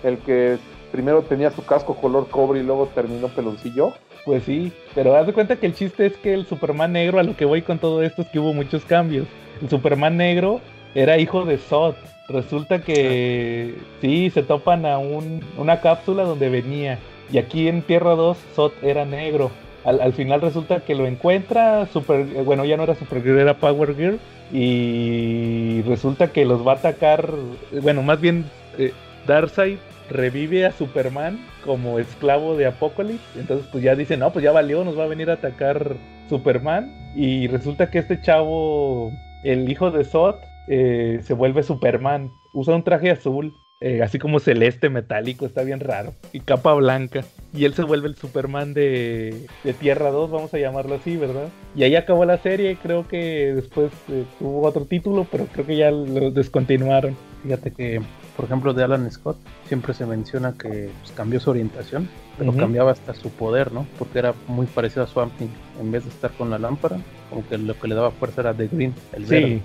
el 0.04 0.18
que 0.20 0.58
primero 0.92 1.22
tenía 1.22 1.52
su 1.52 1.66
casco 1.66 1.96
color 1.96 2.28
cobre 2.30 2.60
y 2.60 2.64
luego 2.64 2.88
terminó 2.94 3.28
peloncillo. 3.28 3.94
Pues 4.26 4.44
sí, 4.44 4.72
pero 4.96 5.16
haz 5.16 5.28
de 5.28 5.34
cuenta 5.34 5.56
que 5.56 5.66
el 5.66 5.74
chiste 5.74 6.06
es 6.06 6.18
que 6.18 6.34
el 6.34 6.46
Superman 6.46 6.94
negro, 6.94 7.20
a 7.20 7.24
lo 7.24 7.36
que 7.36 7.46
voy 7.46 7.62
con 7.62 7.80
todo 7.80 8.04
esto 8.04 8.22
es 8.22 8.28
que 8.30 8.40
hubo 8.40 8.54
muchos 8.54 8.86
cambios. 8.86 9.28
El 9.62 9.70
Superman 9.70 10.18
negro 10.18 10.62
era 10.96 11.18
hijo 11.18 11.46
de 11.46 11.58
Zod. 11.58 11.96
Resulta 12.28 12.82
que 12.82 13.76
sí, 14.02 14.30
se 14.30 14.44
topan 14.44 14.86
a 14.86 15.00
un, 15.00 15.44
una 15.58 15.82
cápsula 15.82 16.24
donde 16.24 16.50
venía. 16.50 17.00
Y 17.32 17.38
aquí 17.38 17.68
en 17.68 17.82
Tierra 17.82 18.16
2, 18.16 18.38
Zod 18.56 18.72
era 18.84 19.06
negro. 19.06 19.52
Al, 19.86 20.14
final 20.14 20.42
resulta 20.42 20.82
que 20.82 20.94
lo 20.94 21.08
encuentra, 21.08 21.88
super, 21.88 22.20
eh, 22.20 22.42
bueno, 22.44 22.66
ya 22.66 22.78
no 22.78 22.84
era 22.84 22.96
Supergirl, 22.96 23.40
era 23.40 23.56
Power 23.56 23.96
Girl. 23.96 24.20
Y 24.52 25.82
resulta 25.84 26.32
que 26.32 26.46
los 26.46 26.68
va 26.68 26.74
a 26.74 26.76
atacar, 26.76 27.32
bueno, 27.82 28.04
más 28.04 28.20
bien 28.20 28.46
eh, 28.78 28.94
Darkseid 29.26 29.78
revive 30.10 30.66
a 30.66 30.72
Superman 30.72 31.40
como 31.66 32.00
esclavo 32.00 32.56
de 32.56 32.66
Apocalypse. 32.66 33.40
Entonces 33.40 33.68
pues 33.72 33.84
ya 33.84 33.96
dicen, 33.96 34.20
no, 34.20 34.32
pues 34.32 34.44
ya 34.44 34.52
valió, 34.52 34.84
nos 34.84 34.98
va 34.98 35.04
a 35.04 35.08
venir 35.08 35.30
a 35.30 35.34
atacar 35.34 35.96
Superman. 36.30 36.92
Y 37.16 37.48
resulta 37.48 37.90
que 37.90 38.00
este 38.00 38.22
chavo, 38.22 39.12
el 39.44 39.70
hijo 39.70 39.92
de 39.92 40.04
Zod, 40.04 40.36
eh, 40.68 41.20
se 41.24 41.34
vuelve 41.34 41.64
Superman. 41.64 42.32
Usa 42.54 42.76
un 42.76 42.84
traje 42.84 43.12
azul, 43.12 43.54
eh, 43.82 44.02
así 44.04 44.20
como 44.20 44.40
celeste 44.40 44.90
metálico, 44.90 45.46
está 45.46 45.64
bien 45.64 45.80
raro. 45.80 46.14
Y 46.34 46.42
capa 46.42 46.74
blanca. 46.74 47.24
Y 47.54 47.66
él 47.66 47.74
se 47.74 47.84
vuelve 47.84 48.08
el 48.08 48.16
Superman 48.16 48.74
de, 48.74 49.48
de 49.64 49.74
Tierra 49.74 50.12
2, 50.12 50.30
vamos 50.30 50.54
a 50.54 50.60
llamarlo 50.60 50.96
así, 50.96 51.16
¿verdad? 51.18 51.48
Y 51.76 51.84
ahí 51.84 51.96
acabó 51.96 52.26
la 52.26 52.38
serie, 52.38 52.78
creo 52.82 53.08
que 53.08 53.54
después 53.56 53.92
eh, 54.10 54.26
tuvo 54.38 54.68
otro 54.68 54.86
título, 54.86 55.26
pero 55.32 55.46
creo 55.46 55.66
que 55.66 55.78
ya 55.78 55.92
lo 55.92 56.30
descontinuaron. 56.32 57.16
Fíjate 57.44 57.72
que 57.72 58.02
por 58.40 58.46
ejemplo, 58.46 58.74
de 58.74 58.86
Alan 58.86 59.12
Scott, 59.12 59.36
siempre 59.68 59.94
se 59.94 60.06
menciona 60.06 60.54
que 60.54 60.90
pues, 61.02 61.12
cambió 61.14 61.42
su 61.42 61.50
orientación, 61.50 62.08
pero 62.38 62.56
cambiaba 62.56 62.92
hasta 62.92 63.14
su 63.14 63.30
poder, 63.32 63.74
¿no? 63.74 63.86
Porque 63.98 64.18
era 64.18 64.34
muy 64.48 64.66
parecido 64.66 65.04
a 65.04 65.08
Swamp 65.08 65.38
Thing. 65.38 65.50
En 65.78 65.92
vez 65.92 66.06
de 66.06 66.10
estar 66.10 66.32
con 66.32 66.50
la 66.50 66.58
lámpara, 66.58 67.02
como 67.30 67.46
que 67.46 67.58
lo 67.58 67.78
que 67.78 67.90
le 67.90 67.96
daba 67.96 68.12
fuerza 68.12 68.40
era 68.40 68.54
The 68.54 68.70
Green, 68.70 68.94
el 69.12 69.28
sí. 69.28 69.62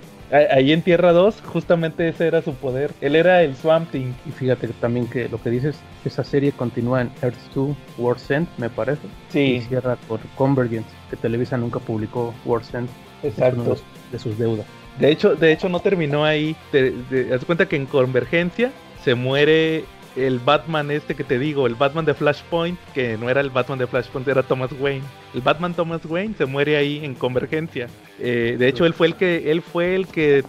Ahí 0.51 0.73
en 0.73 0.83
Tierra 0.83 1.13
2, 1.13 1.43
justamente 1.43 2.09
ese 2.09 2.27
era 2.27 2.43
su 2.43 2.53
poder. 2.55 2.91
Él 3.01 3.15
era 3.15 3.45
el 3.45 3.55
Swamp 3.55 3.93
Thing. 3.93 4.13
Y 4.27 4.33
fíjate 4.33 4.67
también 4.81 5.07
que 5.07 5.29
lo 5.29 5.41
que 5.41 5.51
dices, 5.51 5.77
esa 6.05 6.25
serie 6.25 6.51
continúa 6.51 7.03
en 7.03 7.13
Earth 7.23 7.39
2, 7.55 7.77
World's 7.97 8.29
End, 8.33 8.49
me 8.59 8.71
parece. 8.71 9.07
Sí. 9.29 9.39
Y 9.39 9.61
cierra 9.61 9.95
por 10.09 10.19
Convergence, 10.35 10.91
que 11.11 11.17
Televisa 11.17 11.57
nunca 11.57 11.79
publicó 11.79 12.35
World's 12.45 12.75
End. 12.75 12.89
Exacto. 13.23 13.77
de 14.11 14.19
sus 14.19 14.37
deudas. 14.37 14.67
De 14.99 15.11
hecho, 15.11 15.35
de 15.35 15.53
hecho 15.53 15.69
no 15.69 15.81
terminó 15.81 16.25
ahí. 16.25 16.57
Te, 16.71 16.93
das 17.29 17.45
cuenta 17.45 17.67
que 17.67 17.77
en 17.77 17.87
Convergencia 17.87 18.71
se 19.03 19.15
muere 19.15 19.85
el 20.17 20.39
Batman 20.39 20.91
este 20.91 21.17
que 21.17 21.25
te 21.25 21.39
digo, 21.39 21.67
el 21.67 21.75
Batman 21.75 22.05
de 22.05 22.15
Flashpoint, 22.15 22.79
que 22.95 23.19
no 23.19 23.29
era 23.29 23.41
el 23.41 23.51
Batman 23.51 23.79
de 23.79 23.87
Flashpoint, 23.87 24.29
era 24.29 24.43
Thomas 24.43 24.71
Wayne. 24.79 25.03
El 25.35 25.41
Batman 25.41 25.75
Thomas 25.75 26.05
Wayne 26.05 26.35
se 26.39 26.47
muere 26.47 26.77
ahí 26.77 27.05
en 27.05 27.15
Convergencia. 27.15 27.89
Eh, 28.21 28.57
de 28.59 28.69
hecho, 28.69 28.87
él 28.87 28.95
fue 28.95 29.09
el 29.09 29.17
que, 29.17 29.51
él 29.51 29.63
fue 29.63 29.97
el 29.97 30.07
que 30.07 30.45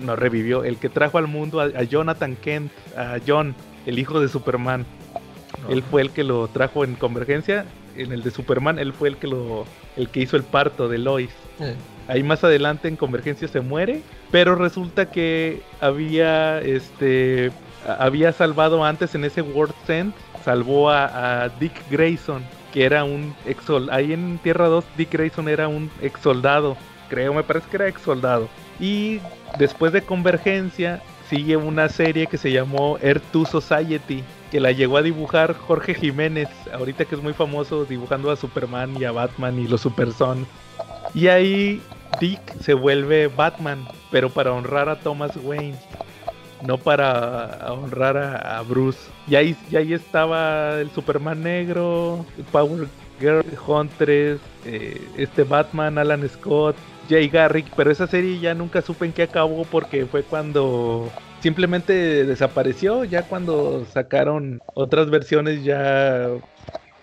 no 0.00 0.16
revivió, 0.16 0.64
el 0.64 0.78
que 0.78 0.88
trajo 0.88 1.18
al 1.18 1.28
mundo 1.28 1.60
a, 1.60 1.82
Jonathan 1.84 2.34
Kent, 2.36 2.72
a 2.96 3.18
John, 3.26 3.54
el 3.86 3.98
hijo 3.98 4.20
de 4.20 4.28
Superman. 4.28 4.84
Él 5.68 5.82
fue 5.82 6.02
el 6.02 6.10
que 6.10 6.24
lo 6.24 6.48
trajo 6.48 6.84
en 6.84 6.94
Convergencia. 6.94 7.64
En 7.96 8.12
el 8.12 8.22
de 8.22 8.30
Superman, 8.30 8.78
él 8.78 8.92
fue 8.92 9.08
el 9.08 9.16
que 9.16 9.26
lo, 9.26 9.64
el 9.96 10.10
que 10.10 10.20
hizo 10.20 10.36
el 10.36 10.42
parto 10.42 10.88
de 10.88 10.98
Lois. 10.98 11.30
Ahí 12.08 12.22
más 12.22 12.44
adelante 12.44 12.88
en 12.88 12.96
Convergencia 12.96 13.48
se 13.48 13.60
muere, 13.60 14.02
pero 14.30 14.54
resulta 14.54 15.10
que 15.10 15.62
había 15.80 16.60
este 16.60 17.50
había 17.98 18.32
salvado 18.32 18.84
antes 18.84 19.14
en 19.14 19.24
ese 19.24 19.42
World 19.42 19.74
End, 19.88 20.12
salvó 20.44 20.90
a, 20.90 21.48
Dick 21.60 21.72
Grayson, 21.90 22.42
que 22.72 22.84
era 22.84 23.04
un 23.04 23.34
ex 23.46 23.64
ahí 23.90 24.12
en 24.12 24.38
Tierra 24.42 24.66
2 24.66 24.84
Dick 24.96 25.12
Grayson 25.12 25.48
era 25.48 25.68
un 25.68 25.90
ex 26.02 26.20
soldado, 26.20 26.76
creo, 27.08 27.34
me 27.34 27.42
parece 27.42 27.68
que 27.68 27.76
era 27.76 27.88
ex 27.88 28.00
soldado. 28.02 28.48
Y 28.78 29.20
después 29.58 29.92
de 29.92 30.02
Convergencia 30.02 31.02
sigue 31.28 31.56
una 31.56 31.88
serie 31.88 32.26
que 32.26 32.38
se 32.38 32.52
llamó 32.52 32.98
Earth 33.00 33.24
2 33.32 33.48
Society, 33.48 34.22
que 34.50 34.60
la 34.60 34.72
llegó 34.72 34.96
a 34.96 35.02
dibujar 35.02 35.54
Jorge 35.54 35.94
Jiménez, 35.94 36.48
ahorita 36.72 37.04
que 37.04 37.14
es 37.14 37.22
muy 37.22 37.32
famoso 37.32 37.84
dibujando 37.84 38.30
a 38.30 38.36
Superman 38.36 38.96
y 38.96 39.04
a 39.04 39.12
Batman 39.12 39.58
y 39.58 39.66
los 39.66 39.80
Super 39.80 40.12
Son. 40.12 40.46
Y 41.14 41.28
ahí 41.28 41.80
Dick 42.20 42.40
se 42.60 42.74
vuelve 42.74 43.28
Batman, 43.28 43.86
pero 44.10 44.30
para 44.30 44.52
honrar 44.52 44.88
a 44.88 44.96
Thomas 44.96 45.32
Wayne, 45.36 45.76
no 46.62 46.78
para 46.78 47.72
honrar 47.72 48.16
a, 48.16 48.60
Bruce. 48.62 48.98
Y 49.28 49.34
ahí, 49.34 49.56
ahí 49.76 49.92
estaba 49.92 50.80
el 50.80 50.90
Superman 50.90 51.42
negro, 51.42 52.24
Power 52.52 52.88
Girl, 53.20 53.44
Huntress, 53.66 54.40
eh, 54.64 55.00
este 55.16 55.44
Batman, 55.44 55.98
Alan 55.98 56.28
Scott, 56.28 56.76
Jay 57.08 57.28
Garrick, 57.28 57.66
pero 57.76 57.90
esa 57.90 58.06
serie 58.06 58.38
ya 58.38 58.54
nunca 58.54 58.82
supe 58.82 59.06
en 59.06 59.12
qué 59.12 59.24
acabó 59.24 59.64
porque 59.64 60.06
fue 60.06 60.22
cuando 60.22 61.10
simplemente 61.40 62.24
desapareció, 62.24 63.04
ya 63.04 63.22
cuando 63.22 63.84
sacaron 63.92 64.60
otras 64.74 65.10
versiones 65.10 65.62
ya 65.64 66.28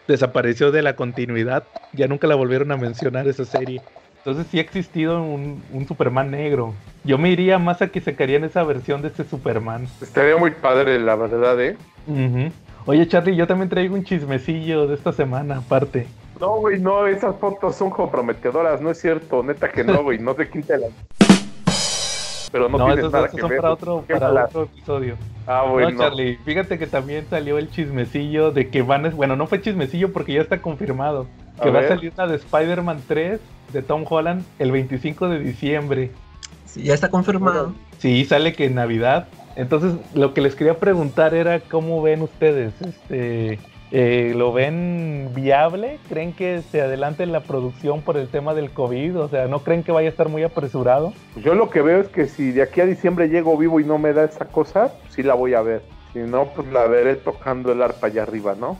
desapareció 0.08 0.72
de 0.72 0.82
la 0.82 0.96
continuidad, 0.96 1.64
ya 1.94 2.08
nunca 2.08 2.28
la 2.28 2.36
volvieron 2.36 2.72
a 2.72 2.78
mencionar 2.78 3.28
esa 3.28 3.46
serie. 3.46 3.82
Entonces 4.26 4.48
sí 4.50 4.58
ha 4.58 4.62
existido 4.62 5.22
un, 5.22 5.62
Superman 5.86 6.32
negro. 6.32 6.74
Yo 7.04 7.18
me 7.18 7.30
iría 7.30 7.60
más 7.60 7.82
a 7.82 7.90
que 7.90 8.00
sacarían 8.00 8.46
esa 8.46 8.64
versión 8.64 9.02
de 9.02 9.10
este 9.10 9.26
Superman. 9.26 9.86
Estaría 10.02 10.38
muy 10.38 10.52
padre, 10.52 10.98
la 10.98 11.18
verdad, 11.18 11.62
¿eh? 11.62 11.76
Oye, 12.86 13.06
Charlie, 13.06 13.36
yo 13.36 13.48
también 13.48 13.68
traigo 13.68 13.96
un 13.96 14.06
chismecillo 14.06 14.88
de 14.88 14.96
esta 14.96 15.12
semana, 15.12 15.58
aparte. 15.58 16.08
No, 16.40 16.56
güey, 16.56 16.80
no, 16.80 17.06
esas 17.06 17.36
fotos 17.36 17.76
son 17.76 17.90
comprometedoras, 17.90 18.80
no 18.80 18.92
es 18.92 19.02
cierto, 19.02 19.44
neta 19.44 19.70
que 19.70 19.84
no, 19.84 20.04
güey, 20.04 20.20
no 20.20 20.34
te 20.34 20.50
quinte 20.50 20.78
la... 20.78 20.88
Pero 22.50 22.70
no, 22.70 22.86
tienes 22.86 23.12
nada 23.12 23.28
que 23.28 23.42
son 23.42 23.50
ver. 23.50 23.60
para 23.60 23.74
otro, 23.74 24.06
para 24.08 24.46
otro 24.46 24.64
episodio. 24.64 25.18
Ah, 25.46 25.66
bueno. 25.70 25.92
No, 25.92 25.98
Charlie, 26.00 26.38
fíjate 26.46 26.80
que 26.80 26.88
también 26.88 27.26
salió 27.30 27.58
el 27.58 27.70
chismecillo 27.70 28.52
de 28.52 28.70
que 28.70 28.84
van 28.84 29.06
a... 29.06 29.10
Bueno, 29.10 29.36
no 29.36 29.48
fue 29.48 29.60
chismecillo 29.60 30.14
porque 30.14 30.34
ya 30.34 30.42
está 30.42 30.62
confirmado. 30.62 31.28
Que 31.62 31.70
va 31.70 31.82
a 31.82 31.88
salir 31.88 32.12
una 32.16 32.28
de 32.28 32.36
Spider-Man 32.36 33.02
3 33.08 33.40
de 33.74 33.82
Tom 33.82 34.06
Holland 34.10 34.44
el 34.60 34.72
25 34.72 35.30
de 35.30 35.40
diciembre. 35.40 36.12
Sí, 36.66 36.84
ya 36.84 36.94
está 36.94 37.10
confirmado. 37.10 37.74
Sí, 38.00 38.26
sale 38.26 38.54
que 38.54 38.66
en 38.66 38.76
Navidad. 38.76 39.28
Entonces, 39.56 39.94
lo 40.16 40.34
que 40.34 40.42
les 40.42 40.56
quería 40.56 40.80
preguntar 40.80 41.34
era 41.34 41.60
cómo 41.60 42.02
ven 42.02 42.24
ustedes, 42.24 42.74
este, 42.82 43.60
eh, 43.92 44.34
¿lo 44.36 44.52
ven 44.52 45.30
viable? 45.36 46.00
¿Creen 46.10 46.34
que 46.34 46.64
se 46.64 46.82
adelante 46.82 47.28
la 47.28 47.42
producción 47.42 48.02
por 48.02 48.18
el 48.18 48.28
tema 48.28 48.56
del 48.56 48.72
COVID? 48.72 49.20
O 49.20 49.30
sea, 49.30 49.48
¿no 49.48 49.60
creen 49.60 49.84
que 49.84 49.92
vaya 49.92 50.08
a 50.08 50.12
estar 50.12 50.30
muy 50.30 50.42
apresurado? 50.42 51.14
Yo 51.36 51.54
lo 51.54 51.70
que 51.70 51.84
veo 51.84 52.02
es 52.02 52.08
que 52.08 52.28
si 52.28 52.52
de 52.52 52.64
aquí 52.64 52.82
a 52.82 52.88
diciembre 52.88 53.30
llego 53.30 53.56
vivo 53.56 53.80
y 53.80 53.84
no 53.84 54.00
me 54.00 54.14
da 54.14 54.24
esa 54.24 54.46
cosa, 54.46 54.94
sí 55.10 55.22
la 55.22 55.36
voy 55.36 55.54
a 55.54 55.62
ver. 55.62 55.84
Si 56.12 56.20
no, 56.20 56.46
pues 56.56 56.68
la 56.70 56.88
veré 56.88 57.16
tocando 57.16 57.72
el 57.72 57.84
arpa 57.84 58.08
allá 58.08 58.24
arriba, 58.24 58.56
¿no? 58.60 58.78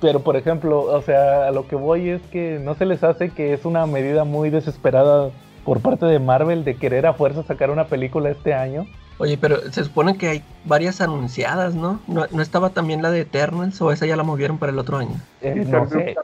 Pero 0.00 0.20
por 0.20 0.36
ejemplo, 0.36 0.82
o 0.82 1.02
sea, 1.02 1.48
a 1.48 1.50
lo 1.50 1.66
que 1.66 1.76
voy 1.76 2.08
es 2.08 2.22
que 2.22 2.60
no 2.62 2.74
se 2.74 2.86
les 2.86 3.02
hace 3.02 3.30
que 3.30 3.52
es 3.52 3.64
una 3.64 3.86
medida 3.86 4.24
muy 4.24 4.50
desesperada 4.50 5.30
por 5.64 5.80
parte 5.80 6.06
de 6.06 6.18
Marvel 6.18 6.64
de 6.64 6.76
querer 6.76 7.06
a 7.06 7.14
fuerza 7.14 7.42
sacar 7.42 7.70
una 7.70 7.86
película 7.86 8.30
este 8.30 8.54
año. 8.54 8.86
Oye, 9.18 9.38
pero 9.38 9.60
se 9.70 9.84
supone 9.84 10.16
que 10.16 10.28
hay 10.28 10.42
varias 10.64 11.00
anunciadas, 11.00 11.74
¿no? 11.74 12.00
¿No, 12.08 12.24
estaba 12.42 12.70
también 12.70 13.00
la 13.00 13.10
de 13.10 13.20
Eternals 13.20 13.80
o 13.80 13.92
esa 13.92 14.06
ya 14.06 14.16
la 14.16 14.24
movieron 14.24 14.58
para 14.58 14.72
el 14.72 14.78
otro 14.78 14.96
año? 14.96 15.14
Eh, 15.40 15.64
no 15.68 15.88
sé. 15.88 16.16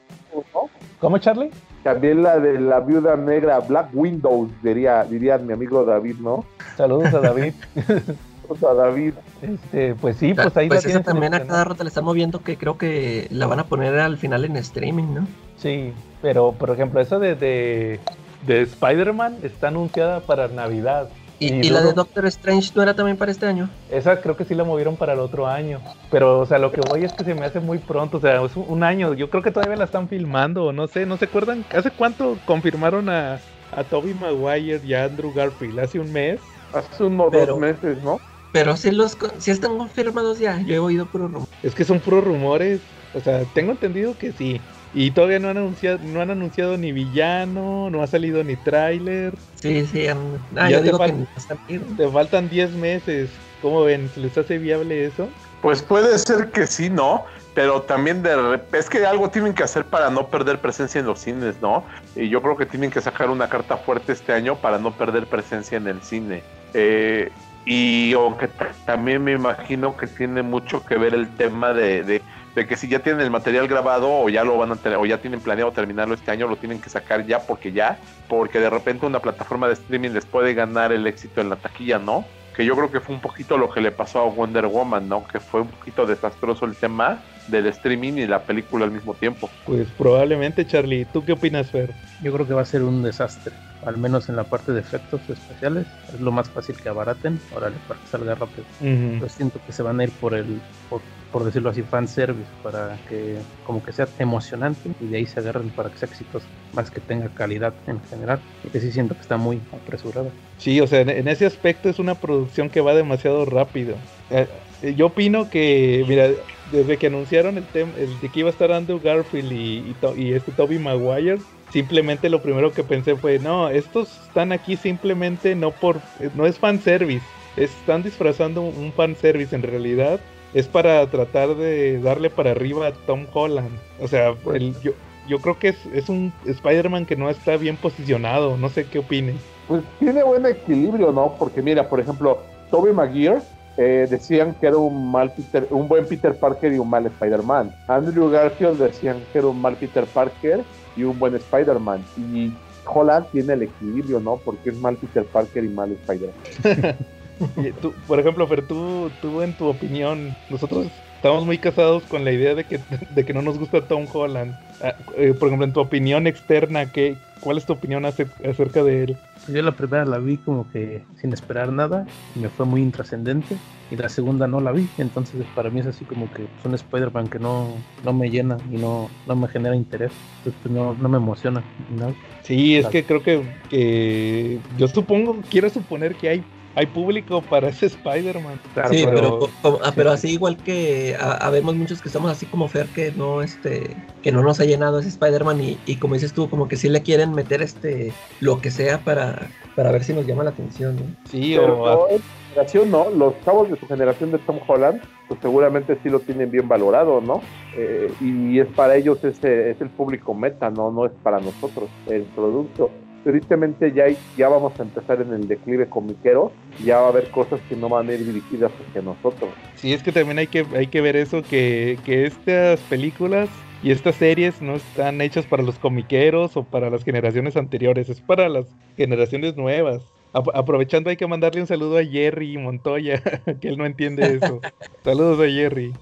¿Cómo, 0.98 1.18
Charlie? 1.18 1.50
También 1.82 2.22
la 2.22 2.38
de 2.38 2.60
la 2.60 2.80
viuda 2.80 3.16
negra, 3.16 3.60
Black 3.60 3.88
Windows, 3.94 4.50
diría, 4.62 5.04
diría 5.04 5.38
mi 5.38 5.52
amigo 5.52 5.84
David, 5.84 6.16
¿no? 6.20 6.44
Saludos 6.76 7.14
a 7.14 7.20
David. 7.20 7.54
Saludos 8.58 8.62
a 8.70 8.74
David. 8.74 9.14
Este, 9.42 9.94
pues 9.94 10.16
sí, 10.16 10.34
pues 10.34 10.56
ahí 10.56 10.68
Pues 10.68 10.84
la 10.84 10.90
esa 10.90 11.02
también 11.02 11.34
a 11.34 11.44
cada 11.44 11.64
rato 11.64 11.84
le 11.84 11.88
estamos 11.88 12.14
viendo 12.14 12.42
que 12.42 12.56
creo 12.56 12.76
que 12.78 13.28
la 13.30 13.46
van 13.46 13.60
a 13.60 13.64
poner 13.64 13.98
al 13.98 14.18
final 14.18 14.44
en 14.44 14.56
streaming, 14.56 15.14
¿no? 15.14 15.26
Sí, 15.56 15.92
pero 16.22 16.52
por 16.52 16.70
ejemplo, 16.70 17.00
esa 17.00 17.18
de, 17.18 17.34
de, 17.34 18.00
de 18.46 18.62
Spider-Man 18.62 19.38
está 19.42 19.68
anunciada 19.68 20.20
para 20.20 20.48
Navidad. 20.48 21.08
Y, 21.38 21.54
Y 21.54 21.66
y 21.68 21.70
la 21.70 21.80
de 21.80 21.92
Doctor 21.94 22.26
Strange 22.26 22.72
no 22.74 22.82
era 22.82 22.94
también 22.94 23.16
para 23.16 23.30
este 23.30 23.46
año. 23.46 23.70
Esa 23.90 24.20
creo 24.20 24.36
que 24.36 24.44
sí 24.44 24.54
la 24.54 24.64
movieron 24.64 24.96
para 24.96 25.14
el 25.14 25.20
otro 25.20 25.46
año. 25.46 25.80
Pero, 26.10 26.40
o 26.40 26.46
sea, 26.46 26.58
lo 26.58 26.70
que 26.70 26.82
voy 26.82 27.04
es 27.04 27.12
que 27.14 27.24
se 27.24 27.34
me 27.34 27.46
hace 27.46 27.60
muy 27.60 27.78
pronto. 27.78 28.18
O 28.18 28.20
sea, 28.20 28.42
es 28.44 28.56
un, 28.56 28.82
año. 28.82 29.14
Yo 29.14 29.30
creo 29.30 29.42
que 29.42 29.50
todavía 29.50 29.76
la 29.76 29.84
están 29.84 30.06
filmando. 30.08 30.66
o 30.66 30.72
No 30.72 30.86
sé, 30.86 31.06
¿no 31.06 31.16
se 31.16 31.24
acuerdan? 31.26 31.64
¿Hace 31.74 31.90
cuánto 31.92 32.36
confirmaron 32.44 33.08
a, 33.08 33.40
a 33.74 33.84
Toby 33.84 34.12
Maguire 34.12 34.82
y 34.84 34.92
a 34.92 35.04
Andrew 35.04 35.32
Garfield? 35.34 35.78
¿Hace 35.78 35.98
un 35.98 36.12
mes? 36.12 36.40
Hace 36.74 37.04
unos 37.04 37.28
Pero- 37.30 37.46
dos 37.46 37.58
meses, 37.58 38.02
¿no? 38.02 38.20
Pero 38.52 38.76
sí, 38.76 38.90
los, 38.90 39.16
sí 39.38 39.50
están 39.50 39.78
confirmados 39.78 40.38
ya. 40.38 40.60
Yo 40.62 40.74
he 40.74 40.78
oído 40.78 41.06
puro 41.06 41.28
rumor. 41.28 41.48
Es 41.62 41.74
que 41.74 41.84
son 41.84 42.00
puros 42.00 42.24
rumores. 42.24 42.80
O 43.12 43.20
sea, 43.20 43.44
tengo 43.44 43.72
entendido 43.72 44.16
que 44.16 44.32
sí. 44.32 44.60
Y 44.92 45.10
todavía 45.12 45.38
no 45.38 45.48
han 45.48 45.56
anunciado, 45.56 45.98
no 46.02 46.20
han 46.20 46.30
anunciado 46.30 46.76
ni 46.76 46.92
villano, 46.92 47.90
no 47.90 48.02
ha 48.02 48.06
salido 48.06 48.42
ni 48.44 48.56
tráiler. 48.56 49.34
Sí, 49.60 49.86
sí. 49.86 50.06
Ah, 50.08 50.16
Ya 50.54 50.70
yo 50.70 50.78
te 50.78 50.84
digo 50.84 50.98
que 50.98 51.12
no. 51.12 51.96
Te 51.96 52.08
faltan 52.08 52.48
10 52.48 52.72
meses. 52.72 53.30
¿Cómo 53.60 53.82
ven? 53.82 54.08
¿Se 54.08 54.20
les 54.20 54.36
hace 54.38 54.58
viable 54.58 55.04
eso? 55.04 55.28
Pues 55.60 55.82
puede 55.82 56.18
ser 56.18 56.50
que 56.50 56.66
sí, 56.66 56.88
¿no? 56.88 57.24
Pero 57.54 57.82
también 57.82 58.22
de 58.22 58.34
rep- 58.36 58.74
es 58.74 58.88
que 58.88 59.04
algo 59.04 59.28
tienen 59.28 59.52
que 59.54 59.62
hacer 59.62 59.84
para 59.84 60.08
no 60.10 60.28
perder 60.28 60.60
presencia 60.60 61.00
en 61.00 61.06
los 61.06 61.18
cines, 61.20 61.60
¿no? 61.60 61.84
Y 62.16 62.28
yo 62.30 62.40
creo 62.40 62.56
que 62.56 62.64
tienen 62.64 62.90
que 62.90 63.00
sacar 63.00 63.28
una 63.28 63.48
carta 63.48 63.76
fuerte 63.76 64.12
este 64.12 64.32
año 64.32 64.56
para 64.56 64.78
no 64.78 64.92
perder 64.96 65.26
presencia 65.26 65.76
en 65.76 65.88
el 65.88 66.00
cine. 66.00 66.42
Eh, 66.72 67.30
y 67.64 68.12
aunque 68.14 68.48
también 68.86 69.22
me 69.22 69.32
imagino 69.32 69.96
que 69.96 70.06
tiene 70.06 70.42
mucho 70.42 70.84
que 70.84 70.96
ver 70.96 71.14
el 71.14 71.34
tema 71.36 71.72
de, 71.72 72.02
de- 72.04 72.22
de 72.54 72.66
que 72.66 72.76
si 72.76 72.88
ya 72.88 72.98
tienen 72.98 73.20
el 73.22 73.30
material 73.30 73.68
grabado 73.68 74.08
o 74.10 74.28
ya 74.28 74.42
lo 74.42 74.58
van 74.58 74.72
a 74.72 74.76
tener, 74.76 74.98
o 74.98 75.06
ya 75.06 75.18
tienen 75.20 75.40
planeado 75.40 75.70
terminarlo 75.72 76.14
este 76.14 76.32
año, 76.32 76.48
lo 76.48 76.56
tienen 76.56 76.80
que 76.80 76.90
sacar 76.90 77.24
ya 77.24 77.46
porque 77.46 77.70
ya, 77.72 78.00
porque 78.28 78.58
de 78.58 78.68
repente 78.70 79.06
una 79.06 79.20
plataforma 79.20 79.68
de 79.68 79.74
streaming 79.74 80.10
les 80.10 80.26
puede 80.26 80.52
ganar 80.54 80.90
el 80.90 81.06
éxito 81.06 81.40
en 81.40 81.48
la 81.48 81.56
taquilla, 81.56 81.98
¿no? 82.00 82.24
Que 82.60 82.66
yo 82.66 82.76
creo 82.76 82.90
que 82.90 83.00
fue 83.00 83.14
un 83.14 83.22
poquito 83.22 83.56
lo 83.56 83.70
que 83.70 83.80
le 83.80 83.90
pasó 83.90 84.18
a 84.18 84.28
Wonder 84.28 84.66
Woman, 84.66 85.08
¿no? 85.08 85.26
Que 85.26 85.40
fue 85.40 85.62
un 85.62 85.68
poquito 85.68 86.04
desastroso 86.04 86.66
el 86.66 86.76
tema 86.76 87.22
del 87.46 87.64
streaming 87.68 88.12
y 88.12 88.26
la 88.26 88.42
película 88.42 88.84
al 88.84 88.90
mismo 88.90 89.14
tiempo. 89.14 89.48
Pues 89.64 89.88
probablemente, 89.96 90.66
Charlie. 90.66 91.06
¿Tú 91.06 91.24
qué 91.24 91.32
opinas, 91.32 91.70
Fer? 91.70 91.94
Yo 92.22 92.30
creo 92.34 92.46
que 92.46 92.52
va 92.52 92.60
a 92.60 92.66
ser 92.66 92.82
un 92.82 93.02
desastre, 93.02 93.54
al 93.86 93.96
menos 93.96 94.28
en 94.28 94.36
la 94.36 94.44
parte 94.44 94.72
de 94.72 94.80
efectos 94.80 95.22
especiales. 95.26 95.86
Es 96.12 96.20
lo 96.20 96.32
más 96.32 96.50
fácil 96.50 96.76
que 96.76 96.90
abaraten, 96.90 97.40
órale, 97.56 97.76
para 97.88 97.98
que 97.98 98.06
salga 98.08 98.34
rápido. 98.34 98.64
Yo 98.82 99.26
siento 99.30 99.58
que 99.66 99.72
se 99.72 99.82
van 99.82 99.98
a 99.98 100.04
ir 100.04 100.10
por 100.10 100.34
el, 100.34 100.60
por, 100.90 101.00
por 101.32 101.44
decirlo 101.44 101.70
así, 101.70 101.82
fan 101.82 102.08
service, 102.08 102.48
para 102.62 102.98
que 103.08 103.38
como 103.66 103.82
que 103.82 103.92
sea 103.92 104.08
emocionante 104.18 104.90
y 105.00 105.06
de 105.06 105.18
ahí 105.18 105.26
se 105.26 105.40
agarren 105.40 105.70
para 105.70 105.90
que 105.90 105.98
sea 105.98 106.08
exitoso, 106.08 106.46
más 106.72 106.90
que 106.90 107.00
tenga 107.00 107.28
calidad 107.28 107.74
en 107.86 108.00
general. 108.10 108.40
Que 108.72 108.80
sí 108.80 108.92
siento 108.92 109.14
que 109.14 109.20
está 109.20 109.36
muy 109.36 109.60
apresurado. 109.72 110.30
Sí, 110.58 110.80
o 110.80 110.86
sea, 110.86 111.00
en, 111.00 111.28
ese 111.28 111.46
aspecto 111.46 111.88
es 111.88 111.98
una 111.98 112.14
producción 112.14 112.68
que 112.68 112.80
va 112.80 112.94
demasiado 112.94 113.44
rápido. 113.44 113.94
Eh, 114.30 114.46
eh, 114.82 114.94
yo 114.96 115.06
opino 115.06 115.50
que, 115.50 116.04
mira, 116.08 116.28
desde 116.72 116.96
que 116.96 117.06
anunciaron 117.08 117.58
el 117.58 117.64
tema, 117.64 117.92
de 117.94 118.28
que 118.28 118.40
iba 118.40 118.48
a 118.48 118.52
estar 118.52 118.72
Andrew 118.72 119.00
Garfield 119.02 119.52
y 119.52 120.32
este 120.32 120.52
Toby 120.52 120.78
Maguire, 120.78 121.38
simplemente 121.72 122.28
lo 122.28 122.42
primero 122.42 122.72
que 122.72 122.84
pensé 122.84 123.16
fue, 123.16 123.38
no, 123.38 123.68
estos 123.68 124.20
están 124.26 124.52
aquí 124.52 124.76
simplemente 124.76 125.54
no 125.54 125.70
por, 125.70 125.96
eh, 126.18 126.30
no 126.34 126.46
es 126.46 126.58
fanservice, 126.58 127.24
están 127.56 128.02
disfrazando 128.02 128.62
un 128.62 128.92
fanservice 128.92 129.54
en 129.54 129.62
realidad. 129.62 130.20
Es 130.52 130.66
para 130.66 131.06
tratar 131.08 131.54
de 131.56 132.00
darle 132.00 132.28
para 132.30 132.50
arriba 132.50 132.88
a 132.88 132.92
Tom 132.92 133.26
Holland. 133.32 133.70
O 134.00 134.08
sea, 134.08 134.34
el- 134.54 134.74
yo, 134.80 134.92
yo 135.28 135.38
creo 135.38 135.58
que 135.58 135.68
es, 135.68 135.86
es 135.94 136.08
un 136.08 136.32
Spider-Man 136.44 137.06
que 137.06 137.16
no 137.16 137.30
está 137.30 137.56
bien 137.56 137.76
posicionado. 137.76 138.56
No 138.56 138.68
sé 138.68 138.84
qué 138.86 138.98
opinen. 138.98 139.38
Pues 139.68 139.82
tiene 140.00 140.22
buen 140.24 140.44
equilibrio, 140.46 141.12
¿no? 141.12 141.36
Porque 141.38 141.62
mira, 141.62 141.88
por 141.88 142.00
ejemplo, 142.00 142.38
Tobey 142.70 142.92
Maguire 142.92 143.38
eh, 143.76 144.08
decían 144.10 144.54
que 144.60 144.66
era 144.66 144.76
un 144.76 145.12
mal 145.12 145.32
Peter, 145.32 145.68
un 145.70 145.86
buen 145.86 146.04
Peter 146.06 146.34
Parker 146.34 146.72
y 146.72 146.78
un 146.78 146.90
mal 146.90 147.06
Spider-Man. 147.06 147.72
Andrew 147.86 148.28
Garfield 148.28 148.78
decían 148.80 149.22
que 149.32 149.38
era 149.38 149.46
un 149.46 149.60
mal 149.60 149.76
Peter 149.76 150.04
Parker 150.06 150.64
y 150.96 151.04
un 151.04 151.16
buen 151.18 151.36
Spider-Man. 151.36 152.04
Y 152.18 152.52
Holland 152.84 153.26
tiene 153.30 153.52
el 153.52 153.62
equilibrio, 153.62 154.18
¿no? 154.18 154.36
Porque 154.44 154.70
es 154.70 154.76
mal 154.76 154.96
Peter 154.96 155.24
Parker 155.24 155.62
y 155.62 155.68
mal 155.68 155.92
Spider-Man. 155.92 156.96
Y 157.56 157.72
tú, 157.72 157.94
por 158.06 158.20
ejemplo, 158.20 158.46
Fer, 158.46 158.66
tú, 158.66 159.10
tú 159.20 159.42
en 159.42 159.54
tu 159.54 159.66
opinión, 159.66 160.34
nosotros 160.48 160.86
estamos 161.14 161.44
muy 161.46 161.58
casados 161.58 162.02
con 162.04 162.24
la 162.24 162.32
idea 162.32 162.54
de 162.54 162.64
que, 162.64 162.80
de 163.10 163.24
que 163.24 163.32
no 163.34 163.42
nos 163.42 163.58
gusta 163.58 163.86
Tom 163.86 164.06
Holland. 164.12 164.54
Ah, 164.82 164.94
eh, 165.16 165.34
por 165.34 165.48
ejemplo, 165.48 165.66
en 165.66 165.72
tu 165.72 165.80
opinión 165.80 166.26
externa, 166.26 166.90
¿qué, 166.92 167.16
¿cuál 167.40 167.58
es 167.58 167.66
tu 167.66 167.72
opinión 167.72 168.04
ace- 168.04 168.26
acerca 168.48 168.82
de 168.82 169.04
él? 169.04 169.16
Yo 169.48 169.62
la 169.62 169.72
primera 169.72 170.04
la 170.04 170.18
vi 170.18 170.36
como 170.38 170.68
que 170.70 171.02
sin 171.20 171.32
esperar 171.32 171.72
nada, 171.72 172.06
y 172.34 172.40
me 172.40 172.48
fue 172.50 172.66
muy 172.66 172.82
intrascendente, 172.82 173.56
y 173.90 173.96
la 173.96 174.08
segunda 174.08 174.46
no 174.46 174.60
la 174.60 174.70
vi, 174.72 174.86
entonces 174.98 175.44
para 175.54 175.70
mí 175.70 175.80
es 175.80 175.86
así 175.86 176.04
como 176.04 176.30
que 176.30 176.44
es 176.44 176.64
un 176.64 176.74
Spider-Man 176.74 177.28
que 177.28 177.38
no, 177.40 177.82
no 178.04 178.12
me 178.12 178.30
llena 178.30 178.56
y 178.70 178.76
no, 178.76 179.10
no 179.26 179.34
me 179.36 179.48
genera 179.48 179.74
interés, 179.74 180.12
entonces 180.38 180.60
pues, 180.62 180.72
no, 180.72 180.94
no 180.94 181.08
me 181.08 181.16
emociona, 181.16 181.64
¿no? 181.88 182.14
Sí, 182.42 182.76
es 182.76 182.82
Claro. 182.86 182.92
que 182.92 183.06
creo 183.06 183.22
que, 183.22 183.42
que 183.68 184.60
yo 184.76 184.86
supongo, 184.88 185.42
quiero 185.50 185.68
suponer 185.70 186.14
que 186.16 186.28
hay, 186.28 186.44
hay 186.76 186.86
público 186.86 187.42
para 187.42 187.68
ese 187.68 187.86
Spider-Man. 187.86 188.60
Claro, 188.74 188.90
sí, 188.90 189.02
pero- 189.04 189.16
pero, 189.16 189.38
co- 189.40 189.50
como- 189.62 189.78
ah, 189.84 189.92
pero 189.94 190.10
así 190.12 190.28
igual 190.32 190.56
que 190.56 191.16
habemos 191.20 191.74
muchos 191.74 192.00
que 192.00 192.08
estamos 192.08 192.30
así 192.30 192.46
como 192.46 192.68
Fer 192.68 192.86
que 192.88 193.12
no 193.12 193.42
este 193.42 193.96
que 194.22 194.30
no 194.32 194.42
nos 194.42 194.60
ha 194.60 194.64
llenado 194.64 195.00
ese 195.00 195.08
Spider-Man 195.08 195.60
y, 195.60 195.78
y 195.86 195.96
como 195.96 196.14
dices 196.14 196.32
tú 196.32 196.48
como 196.48 196.68
que 196.68 196.76
sí 196.76 196.88
le 196.88 197.02
quieren 197.02 197.32
meter 197.32 197.60
este 197.62 198.12
lo 198.40 198.60
que 198.60 198.70
sea 198.70 198.98
para, 198.98 199.48
para 199.74 199.90
ver 199.92 200.04
si 200.04 200.12
nos 200.12 200.26
llama 200.26 200.44
la 200.44 200.50
atención, 200.50 200.96
¿no? 200.96 201.02
Sí, 201.30 201.54
Pero 201.56 201.82
o 201.82 201.86
no, 201.86 202.08
en 202.10 202.18
su 202.18 202.24
generación, 202.50 202.90
¿no? 202.90 203.10
Los 203.10 203.34
chavos 203.44 203.70
de 203.70 203.76
su 203.76 203.86
generación 203.86 204.30
de 204.32 204.38
Tom 204.38 204.58
Holland, 204.66 205.00
pues 205.28 205.40
seguramente 205.40 205.98
sí 206.02 206.08
lo 206.08 206.20
tienen 206.20 206.50
bien 206.50 206.68
valorado, 206.68 207.20
¿no? 207.20 207.40
Eh, 207.76 208.12
y 208.20 208.58
es 208.58 208.66
para 208.68 208.96
ellos 208.96 209.22
ese 209.24 209.70
es 209.70 209.80
el 209.80 209.88
público 209.90 210.34
meta, 210.34 210.70
¿no? 210.70 210.90
No 210.90 211.06
es 211.06 211.12
para 211.22 211.40
nosotros 211.40 211.88
el 212.08 212.22
producto. 212.22 212.90
Tristemente 213.22 213.92
ya, 213.92 214.04
hay- 214.04 214.16
ya 214.36 214.48
vamos 214.48 214.78
a 214.78 214.82
empezar 214.82 215.20
en 215.20 215.32
el 215.32 215.46
declive 215.46 215.88
comiquero, 215.88 216.52
ya 216.78 216.98
va 216.98 217.06
a 217.06 217.10
haber 217.10 217.30
cosas 217.30 217.60
que 217.68 217.76
no 217.76 217.88
van 217.88 218.08
a 218.08 218.14
ir 218.14 218.24
dirigidas 218.24 218.72
hacia 218.72 219.02
nosotros. 219.02 219.50
Sí, 219.74 219.92
es 219.92 220.02
que 220.02 220.12
también 220.12 220.38
hay 220.38 220.46
que, 220.46 220.64
hay 220.74 220.86
que 220.86 221.00
ver 221.00 221.16
eso, 221.16 221.42
que, 221.42 221.98
que 222.04 222.24
estas 222.26 222.80
películas 222.82 223.50
y 223.82 223.90
estas 223.90 224.16
series 224.16 224.60
no 224.62 224.76
están 224.76 225.20
hechas 225.20 225.46
para 225.46 225.62
los 225.62 225.78
comiqueros 225.78 226.56
o 226.56 226.64
para 226.64 226.90
las 226.90 227.04
generaciones 227.04 227.56
anteriores, 227.56 228.08
es 228.08 228.20
para 228.20 228.48
las 228.48 228.74
generaciones 228.96 229.56
nuevas. 229.56 230.02
Ap- 230.32 230.54
aprovechando 230.54 231.10
hay 231.10 231.16
que 231.16 231.26
mandarle 231.26 231.60
un 231.62 231.66
saludo 231.66 231.98
a 231.98 232.04
Jerry 232.04 232.56
Montoya, 232.58 233.22
que 233.60 233.68
él 233.68 233.76
no 233.78 233.86
entiende 233.86 234.34
eso. 234.34 234.60
Saludos 235.04 235.40
a 235.40 235.50
Jerry. 235.50 235.92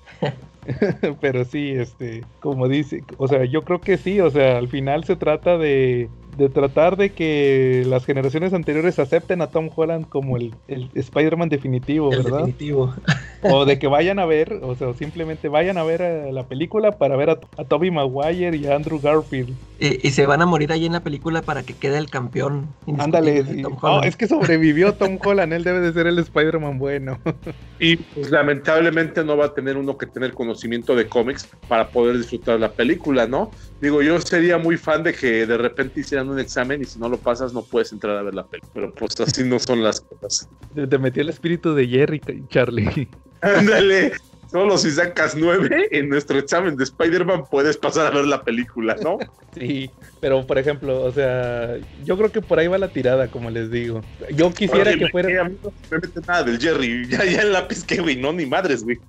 Pero 1.20 1.44
sí, 1.44 1.70
este, 1.72 2.22
como 2.40 2.68
dice, 2.68 3.04
o 3.16 3.28
sea, 3.28 3.44
yo 3.44 3.64
creo 3.64 3.80
que 3.80 3.96
sí, 3.96 4.20
o 4.20 4.30
sea, 4.30 4.58
al 4.58 4.68
final 4.68 5.04
se 5.04 5.16
trata 5.16 5.56
de, 5.56 6.10
de 6.38 6.48
tratar 6.48 6.96
de 6.96 7.10
que 7.10 7.82
las 7.86 8.06
generaciones 8.06 8.52
anteriores 8.54 9.00
acepten 9.00 9.42
a 9.42 9.48
Tom 9.48 9.70
Holland 9.74 10.08
como 10.08 10.36
el, 10.36 10.54
el 10.68 10.88
Spider-Man 10.94 11.48
definitivo, 11.48 12.12
El 12.12 12.22
¿verdad? 12.22 12.38
definitivo. 12.38 12.94
o 13.42 13.64
de 13.64 13.80
que 13.80 13.88
vayan 13.88 14.20
a 14.20 14.24
ver, 14.24 14.60
o 14.62 14.76
sea, 14.76 14.94
simplemente 14.94 15.48
vayan 15.48 15.78
a 15.78 15.82
ver 15.82 16.02
a 16.02 16.30
la 16.30 16.46
película 16.46 16.92
para 16.92 17.16
ver 17.16 17.30
a, 17.30 17.40
a 17.56 17.64
Toby 17.64 17.90
Maguire 17.90 18.56
y 18.56 18.66
a 18.66 18.76
Andrew 18.76 19.00
Garfield. 19.00 19.52
Y, 19.80 20.06
y 20.06 20.10
se 20.12 20.26
van 20.26 20.40
a 20.40 20.46
morir 20.46 20.70
ahí 20.70 20.86
en 20.86 20.92
la 20.92 21.00
película 21.00 21.42
para 21.42 21.64
que 21.64 21.74
quede 21.74 21.98
el 21.98 22.08
campeón. 22.08 22.68
Ándale, 22.98 23.44
sí. 23.44 23.62
Holland. 23.80 24.04
es 24.06 24.16
que 24.16 24.28
sobrevivió 24.28 24.94
Tom 24.94 25.18
Holland, 25.22 25.52
él 25.52 25.64
debe 25.64 25.80
de 25.80 25.92
ser 25.92 26.06
el 26.06 26.20
Spider-Man 26.20 26.78
bueno. 26.78 27.18
Y 27.80 27.94
pues 27.94 28.30
lamentablemente 28.32 29.22
no 29.22 29.36
va 29.36 29.44
a 29.46 29.54
tener 29.54 29.76
uno 29.76 29.96
que 29.96 30.06
tener 30.06 30.34
conocimiento 30.34 30.96
de 30.96 31.06
cómics 31.06 31.48
para 31.68 31.88
poder 31.90 32.18
disfrutar 32.18 32.58
la 32.58 32.72
película, 32.72 33.28
¿no? 33.28 33.52
Digo, 33.80 34.02
yo 34.02 34.20
sería 34.20 34.58
muy 34.58 34.76
fan 34.76 35.04
de 35.04 35.14
que 35.14 35.46
de 35.46 35.56
repente 35.56 36.00
hicieran 36.00 36.28
un 36.28 36.40
examen 36.40 36.82
y 36.82 36.84
si 36.84 36.98
no 36.98 37.08
lo 37.08 37.18
pasas 37.18 37.52
no 37.52 37.62
puedes 37.62 37.92
entrar 37.92 38.16
a 38.16 38.22
ver 38.22 38.34
la 38.34 38.46
película. 38.46 38.72
Pero 38.74 38.94
pues 38.94 39.20
así 39.20 39.44
no 39.44 39.58
son 39.58 39.84
las 39.84 40.00
cosas. 40.00 40.48
Te, 40.74 40.98
metió 40.98 41.22
el 41.22 41.28
espíritu 41.28 41.74
de 41.74 41.86
Jerry, 41.86 42.20
Charlie. 42.48 43.08
Ándale, 43.40 44.14
solo 44.50 44.76
si 44.78 44.90
sacas 44.90 45.36
nueve 45.36 45.88
en 45.92 46.08
nuestro 46.08 46.38
examen 46.38 46.76
de 46.76 46.84
Spider-Man 46.84 47.44
puedes 47.48 47.76
pasar 47.76 48.06
a 48.06 48.10
ver 48.10 48.26
la 48.26 48.42
película, 48.42 48.96
¿no? 49.02 49.18
Sí, 49.54 49.90
pero 50.20 50.46
por 50.46 50.58
ejemplo, 50.58 51.02
o 51.02 51.10
sea, 51.10 51.78
yo 52.04 52.16
creo 52.16 52.30
que 52.30 52.42
por 52.42 52.58
ahí 52.58 52.68
va 52.68 52.78
la 52.78 52.92
tirada, 52.92 53.28
como 53.28 53.50
les 53.50 53.70
digo. 53.70 54.02
Yo 54.30 54.52
quisiera 54.52 54.90
Oye, 54.90 54.98
que 54.98 55.08
fuera... 55.08 55.48
no 55.48 55.72
me 55.90 55.98
mete 55.98 56.20
nada 56.26 56.44
del 56.44 56.60
Jerry, 56.60 57.06
ya, 57.10 57.24
ya 57.24 57.42
en 57.42 57.52
la 57.52 57.66
güey, 58.00 58.16
no, 58.16 58.32
ni 58.32 58.46
madres, 58.46 58.84
güey. 58.84 59.00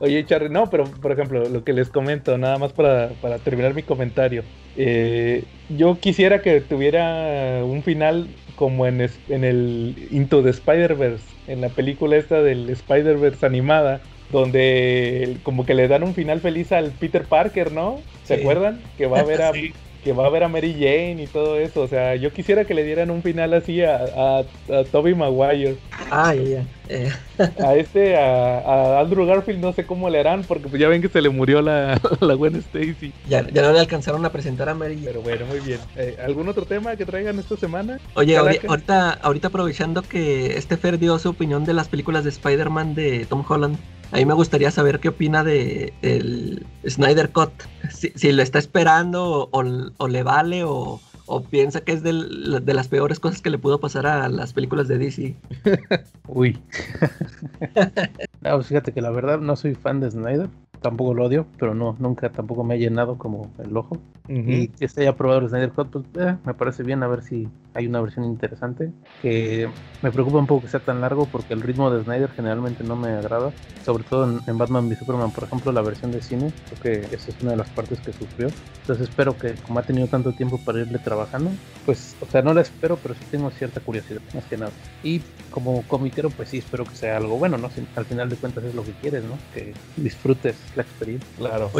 Oye, 0.00 0.24
Charlie, 0.24 0.48
no, 0.48 0.68
pero 0.70 0.84
por 0.84 1.12
ejemplo, 1.12 1.46
lo 1.48 1.62
que 1.62 1.72
les 1.74 1.90
comento, 1.90 2.36
nada 2.38 2.56
más 2.58 2.72
para, 2.72 3.10
para 3.20 3.38
terminar 3.38 3.74
mi 3.74 3.82
comentario. 3.82 4.42
Eh, 4.76 5.44
yo 5.68 5.98
quisiera 6.00 6.40
que 6.40 6.60
tuviera 6.62 7.62
un 7.64 7.82
final 7.82 8.26
como 8.56 8.86
en, 8.86 9.02
es- 9.02 9.20
en 9.28 9.44
el 9.44 9.94
Into 10.10 10.42
the 10.42 10.50
Spider-Verse, 10.50 11.24
en 11.48 11.60
la 11.60 11.68
película 11.68 12.16
esta 12.16 12.42
del 12.42 12.70
Spider-Verse 12.70 13.44
animada, 13.44 14.00
donde 14.30 15.36
como 15.42 15.66
que 15.66 15.74
le 15.74 15.86
dan 15.88 16.02
un 16.02 16.14
final 16.14 16.40
feliz 16.40 16.72
al 16.72 16.92
Peter 16.92 17.24
Parker, 17.24 17.72
¿no? 17.72 17.98
¿Se 18.24 18.36
Sí. 18.36 18.40
acuerdan? 18.40 18.80
Que 18.96 19.06
va 19.06 19.20
a 19.20 19.24
ver 19.24 19.42
a 19.42 19.52
Sí. 19.52 19.72
que 20.02 20.12
va 20.14 20.26
a 20.26 20.30
ver 20.30 20.44
a 20.44 20.48
Mary 20.48 20.72
Jane 20.72 21.22
y 21.22 21.26
todo 21.26 21.58
eso. 21.58 21.82
O 21.82 21.88
sea, 21.88 22.14
yo 22.16 22.32
quisiera 22.32 22.64
que 22.64 22.72
le 22.72 22.84
dieran 22.84 23.10
un 23.10 23.22
final 23.22 23.52
así 23.52 23.82
a, 23.82 23.96
a, 23.96 24.38
a 24.38 24.84
Tobey 24.90 25.14
Maguire. 25.14 25.74
Ah, 26.10 26.34
ya, 26.34 26.42
ya. 26.42 26.64
Eh, 26.90 27.12
A 27.64 27.76
este, 27.76 28.16
a, 28.16 28.58
a 28.58 29.00
Andrew 29.00 29.24
Garfield, 29.24 29.60
no 29.60 29.72
sé 29.72 29.86
cómo 29.86 30.10
le 30.10 30.18
harán, 30.18 30.42
porque 30.42 30.68
pues 30.68 30.80
ya 30.80 30.88
ven 30.88 31.00
que 31.00 31.08
se 31.08 31.22
le 31.22 31.28
murió 31.28 31.62
la, 31.62 32.00
la 32.20 32.34
Gwen 32.34 32.56
Stacy. 32.56 33.12
ya, 33.28 33.48
ya 33.48 33.62
no 33.62 33.72
le 33.72 33.78
alcanzaron 33.78 34.26
a 34.26 34.32
presentar 34.32 34.68
a 34.68 34.74
Mary. 34.74 35.00
Pero 35.04 35.22
bueno, 35.22 35.46
muy 35.46 35.60
bien. 35.60 35.78
Eh, 35.96 36.16
¿Algún 36.22 36.48
otro 36.48 36.64
tema 36.64 36.96
que 36.96 37.06
traigan 37.06 37.38
esta 37.38 37.56
semana? 37.56 38.00
Oye, 38.14 38.36
ahorita, 38.36 39.12
ahorita 39.22 39.48
aprovechando 39.48 40.02
que 40.02 40.58
este 40.58 40.76
Fer 40.76 40.98
dio 40.98 41.16
su 41.20 41.30
opinión 41.30 41.64
de 41.64 41.74
las 41.74 41.88
películas 41.88 42.24
de 42.24 42.30
Spider-Man 42.30 42.94
de 42.96 43.24
Tom 43.26 43.44
Holland, 43.48 43.78
a 44.10 44.16
mí 44.16 44.24
me 44.24 44.34
gustaría 44.34 44.72
saber 44.72 44.98
qué 44.98 45.10
opina 45.10 45.44
de 45.44 45.94
el 46.02 46.66
Snyder 46.86 47.30
Cut. 47.30 47.52
Si, 47.90 48.12
si 48.14 48.30
lo 48.30 48.42
está 48.42 48.58
esperando 48.58 49.48
o 49.50 50.08
le 50.08 50.22
vale 50.22 50.62
o, 50.64 51.00
o 51.30 51.44
piensa 51.44 51.80
que 51.80 51.92
es 51.92 52.02
de 52.02 52.12
las 52.12 52.88
peores 52.88 53.20
cosas 53.20 53.40
que 53.40 53.50
le 53.50 53.58
pudo 53.58 53.78
pasar 53.78 54.04
a 54.04 54.28
las 54.28 54.52
películas 54.52 54.88
de 54.88 54.98
DC. 54.98 55.36
Uy. 56.26 56.58
no, 58.40 58.56
pues 58.56 58.66
fíjate 58.66 58.92
que 58.92 59.00
la 59.00 59.10
verdad 59.10 59.38
no 59.38 59.54
soy 59.54 59.76
fan 59.76 60.00
de 60.00 60.10
Snyder. 60.10 60.48
Tampoco 60.80 61.14
lo 61.14 61.26
odio, 61.26 61.46
pero 61.58 61.74
no, 61.74 61.96
nunca 61.98 62.30
tampoco 62.30 62.64
me 62.64 62.74
ha 62.74 62.76
llenado 62.78 63.18
como 63.18 63.50
el 63.62 63.76
ojo. 63.76 63.98
Y 64.28 64.68
que 64.68 64.84
esté 64.84 65.04
ya 65.04 65.16
probado 65.16 65.40
el 65.40 65.48
Snyder 65.48 65.72
Cut, 65.72 65.90
pues 65.90 66.04
eh, 66.20 66.36
me 66.44 66.54
parece 66.54 66.84
bien 66.84 67.02
a 67.02 67.08
ver 67.08 67.22
si 67.22 67.48
hay 67.74 67.88
una 67.88 68.00
versión 68.00 68.24
interesante. 68.24 68.92
Que 69.20 69.68
me 70.02 70.12
preocupa 70.12 70.38
un 70.38 70.46
poco 70.46 70.62
que 70.62 70.68
sea 70.68 70.78
tan 70.78 71.00
largo 71.00 71.26
porque 71.26 71.52
el 71.52 71.60
ritmo 71.60 71.90
de 71.90 72.04
Snyder 72.04 72.30
generalmente 72.30 72.84
no 72.84 72.94
me 72.94 73.08
agrada. 73.08 73.50
Sobre 73.84 74.04
todo 74.04 74.30
en, 74.30 74.40
en 74.46 74.56
Batman 74.56 74.86
v 74.86 74.94
Superman, 74.94 75.32
por 75.32 75.44
ejemplo, 75.44 75.72
la 75.72 75.82
versión 75.82 76.12
de 76.12 76.22
cine. 76.22 76.52
Creo 76.68 77.08
que 77.08 77.14
esa 77.16 77.32
es 77.32 77.42
una 77.42 77.50
de 77.50 77.56
las 77.56 77.68
partes 77.70 78.00
que 78.00 78.12
sufrió. 78.12 78.48
Entonces 78.82 79.08
espero 79.08 79.36
que, 79.36 79.54
como 79.54 79.80
ha 79.80 79.82
tenido 79.82 80.06
tanto 80.06 80.32
tiempo 80.32 80.58
para 80.64 80.80
irle 80.80 80.98
trabajando, 80.98 81.50
pues, 81.84 82.16
o 82.20 82.26
sea, 82.26 82.42
no 82.42 82.54
la 82.54 82.60
espero, 82.60 82.96
pero 83.02 83.14
sí 83.14 83.24
tengo 83.30 83.50
cierta 83.50 83.80
curiosidad, 83.80 84.20
más 84.32 84.44
que 84.44 84.56
nada. 84.56 84.72
Y 85.02 85.22
como 85.50 85.82
comiquero, 85.82 86.30
pues 86.30 86.48
sí 86.48 86.58
espero 86.58 86.84
que 86.84 86.94
sea 86.94 87.16
algo 87.16 87.36
bueno, 87.36 87.58
¿no? 87.58 87.70
Si 87.70 87.86
al 87.96 88.04
final 88.04 88.30
de 88.30 88.36
cuentas 88.36 88.64
es 88.64 88.74
lo 88.74 88.84
que 88.84 88.92
quieres, 88.92 89.24
¿no? 89.24 89.38
Que 89.52 89.74
disfrutes 89.96 90.56
la 90.76 90.82
experiencia. 90.82 91.28
Claro. 91.38 91.70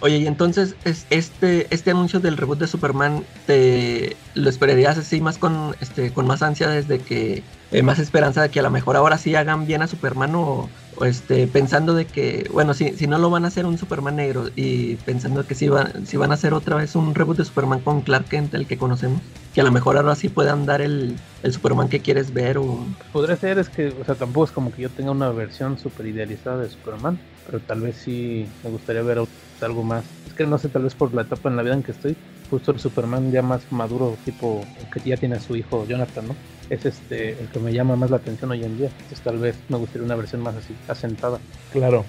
Oye, 0.00 0.18
y 0.18 0.26
entonces 0.26 0.76
es 0.84 1.06
este, 1.10 1.66
este 1.70 1.90
anuncio 1.90 2.20
del 2.20 2.36
reboot 2.36 2.58
de 2.60 2.68
Superman, 2.68 3.24
¿te 3.46 4.16
lo 4.34 4.48
esperarías 4.48 4.96
así 4.96 5.20
más 5.20 5.38
con 5.38 5.74
este 5.80 6.12
con 6.12 6.26
más 6.26 6.42
ansia 6.42 6.68
desde 6.68 7.00
que 7.00 7.42
eh, 7.72 7.82
más 7.82 7.98
esperanza 7.98 8.42
de 8.42 8.50
que 8.50 8.60
a 8.60 8.62
lo 8.62 8.70
mejor 8.70 8.96
ahora 8.96 9.18
sí 9.18 9.34
hagan 9.34 9.66
bien 9.66 9.82
a 9.82 9.88
Superman 9.88 10.34
o, 10.36 10.68
este 11.04 11.46
pensando 11.46 11.94
de 11.94 12.06
que 12.06 12.48
bueno 12.52 12.74
si, 12.74 12.90
si 12.90 13.06
no 13.06 13.18
lo 13.18 13.30
van 13.30 13.44
a 13.44 13.48
hacer 13.48 13.66
un 13.66 13.78
Superman 13.78 14.16
negro 14.16 14.48
y 14.56 14.96
pensando 14.96 15.46
que 15.46 15.54
si 15.54 15.68
van 15.68 16.06
si 16.06 16.16
van 16.16 16.30
a 16.30 16.34
hacer 16.34 16.54
otra 16.54 16.76
vez 16.76 16.94
un 16.96 17.14
reboot 17.14 17.38
de 17.38 17.44
Superman 17.44 17.80
con 17.80 18.02
Clark 18.02 18.28
Kent 18.28 18.54
el 18.54 18.66
que 18.66 18.78
conocemos 18.78 19.20
que 19.54 19.60
a 19.60 19.64
lo 19.64 19.72
mejor 19.72 19.96
ahora 19.96 20.14
sí 20.14 20.28
puedan 20.28 20.66
dar 20.66 20.80
el, 20.80 21.16
el 21.42 21.52
Superman 21.52 21.88
que 21.88 22.00
quieres 22.00 22.32
ver 22.32 22.58
o 22.58 22.78
Podría 23.12 23.36
ser, 23.36 23.58
es 23.58 23.68
que, 23.68 23.88
o 23.88 24.04
sea, 24.04 24.14
tampoco 24.14 24.44
es 24.44 24.52
como 24.52 24.70
que 24.72 24.82
yo 24.82 24.90
tenga 24.90 25.10
una 25.10 25.30
versión 25.30 25.78
super 25.78 26.06
idealizada 26.06 26.58
de 26.58 26.68
Superman, 26.68 27.18
pero 27.46 27.60
tal 27.60 27.80
vez 27.80 27.96
sí 27.96 28.46
me 28.62 28.70
gustaría 28.70 29.02
ver 29.02 29.22
algo 29.60 29.82
más. 29.82 30.04
Es 30.26 30.34
que 30.34 30.46
no 30.46 30.58
sé, 30.58 30.68
tal 30.68 30.82
vez 30.82 30.94
por 30.94 31.14
la 31.14 31.22
etapa 31.22 31.48
en 31.48 31.56
la 31.56 31.62
vida 31.62 31.74
en 31.74 31.82
que 31.82 31.92
estoy, 31.92 32.16
justo 32.50 32.70
el 32.70 32.78
Superman 32.78 33.32
ya 33.32 33.42
más 33.42 33.70
maduro, 33.72 34.16
tipo 34.24 34.64
que 34.92 35.00
ya 35.00 35.16
tiene 35.16 35.36
a 35.36 35.40
su 35.40 35.56
hijo 35.56 35.86
Jonathan, 35.86 36.28
¿no? 36.28 36.36
Es 36.70 36.84
este 36.84 37.30
el 37.30 37.48
que 37.48 37.58
me 37.60 37.72
llama 37.72 37.96
más 37.96 38.10
la 38.10 38.16
atención 38.18 38.50
hoy 38.50 38.62
en 38.64 38.76
día. 38.78 38.88
Entonces 38.88 39.20
tal 39.20 39.38
vez 39.38 39.56
me 39.68 39.78
gustaría 39.78 40.04
una 40.04 40.16
versión 40.16 40.42
más 40.42 40.54
así, 40.56 40.74
asentada. 40.88 41.38
Claro. 41.72 42.04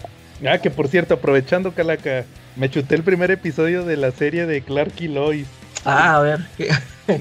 Ah, 0.47 0.57
que 0.57 0.69
por 0.69 0.87
cierto, 0.87 1.15
aprovechando 1.15 1.73
Calaca, 1.73 2.25
me 2.55 2.69
chuté 2.69 2.95
el 2.95 3.03
primer 3.03 3.31
episodio 3.31 3.83
de 3.85 3.97
la 3.97 4.11
serie 4.11 4.45
de 4.45 4.61
Clark 4.61 4.93
y 4.99 5.07
Lois. 5.07 5.47
ah 5.85 6.17
a 6.17 6.19
ver 6.21 6.39
¿qué- 6.57 6.69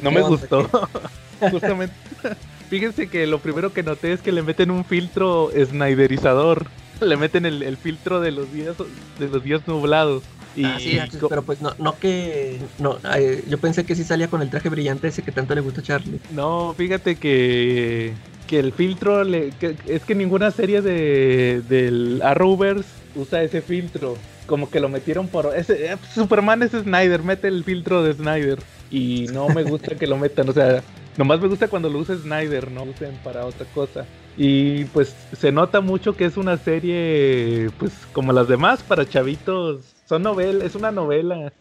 No 0.03 0.11
qué 0.11 0.17
me 0.17 0.23
gustó. 0.23 0.69
Justamente. 1.51 1.95
Fíjense 2.71 3.09
que 3.09 3.27
lo 3.27 3.39
primero 3.39 3.73
que 3.73 3.83
noté 3.83 4.13
es 4.13 4.21
que 4.21 4.31
le 4.33 4.43
meten 4.43 4.71
un 4.71 4.85
filtro 4.85 5.51
snyderizador. 5.57 6.67
Le 7.01 7.17
meten 7.17 7.47
el, 7.47 7.63
el 7.63 7.77
filtro 7.77 8.21
de 8.21 8.33
los 8.33 8.53
días 8.53 8.75
de 9.19 9.29
los 9.29 9.43
días 9.43 9.63
nublados. 9.67 10.23
Y 10.57 10.65
Ah, 10.65 10.79
sí, 10.81 10.99
pero 11.29 11.43
pues 11.43 11.61
no, 11.61 11.75
no 11.79 11.99
que. 11.99 12.61
No, 12.79 12.99
eh, 13.15 13.45
yo 13.49 13.59
pensé 13.59 13.85
que 13.85 13.95
sí 13.95 14.05
salía 14.05 14.29
con 14.29 14.43
el 14.43 14.51
traje 14.51 14.69
brillante 14.69 15.09
ese 15.09 15.23
que 15.23 15.33
tanto 15.33 15.55
le 15.55 15.61
gusta 15.61 15.81
a 15.81 15.85
Charlie. 15.85 16.21
No, 16.31 16.75
fíjate 16.77 17.17
que, 17.17 18.13
que 18.47 18.59
el 18.59 18.73
filtro, 18.73 19.23
le, 19.25 19.51
que- 19.51 19.77
es 19.87 20.05
que 20.05 20.15
ninguna 20.15 20.51
serie 20.51 20.83
de, 20.83 21.63
del 21.69 22.21
Arrowverse 22.23 22.89
usa 23.15 23.43
ese 23.43 23.63
filtro. 23.63 24.17
Como 24.47 24.71
que 24.71 24.81
lo 24.81 24.89
metieron 24.89 25.29
por... 25.29 25.55
Ese, 25.55 25.93
eh, 25.93 25.97
Superman 26.15 26.63
es 26.63 26.71
Snyder, 26.71 27.23
mete 27.23 27.49
el 27.49 27.65
filtro 27.65 28.03
de 28.03 28.15
Snyder. 28.15 28.59
Y 28.91 29.27
no 29.29 29.49
me 29.49 29.63
gusta 29.63 29.95
que 29.97 30.07
lo 30.07 30.17
metan, 30.17 30.49
o 30.49 30.53
sea, 30.55 30.83
nomás 31.19 31.39
me 31.41 31.49
gusta 31.49 31.69
cuando 31.69 31.91
lo 31.91 31.99
usa 31.99 32.17
Snyder, 32.17 32.71
no 32.71 32.87
lo 32.87 32.93
usen 32.93 33.13
para 33.23 33.45
otra 33.45 33.67
cosa. 33.75 34.07
Y 34.41 34.85
pues 34.87 35.09
se 35.33 35.51
nota 35.51 35.81
mucho 35.81 36.17
que 36.17 36.25
es 36.25 36.37
una 36.37 36.57
serie, 36.57 37.71
pues 37.79 37.93
como 38.13 38.33
las 38.33 38.47
demás, 38.47 38.85
para 38.85 39.09
chavitos. 39.09 39.97
Son 40.07 40.23
novelas, 40.23 40.65
es 40.65 40.75
una 40.77 40.93
novela 40.93 41.53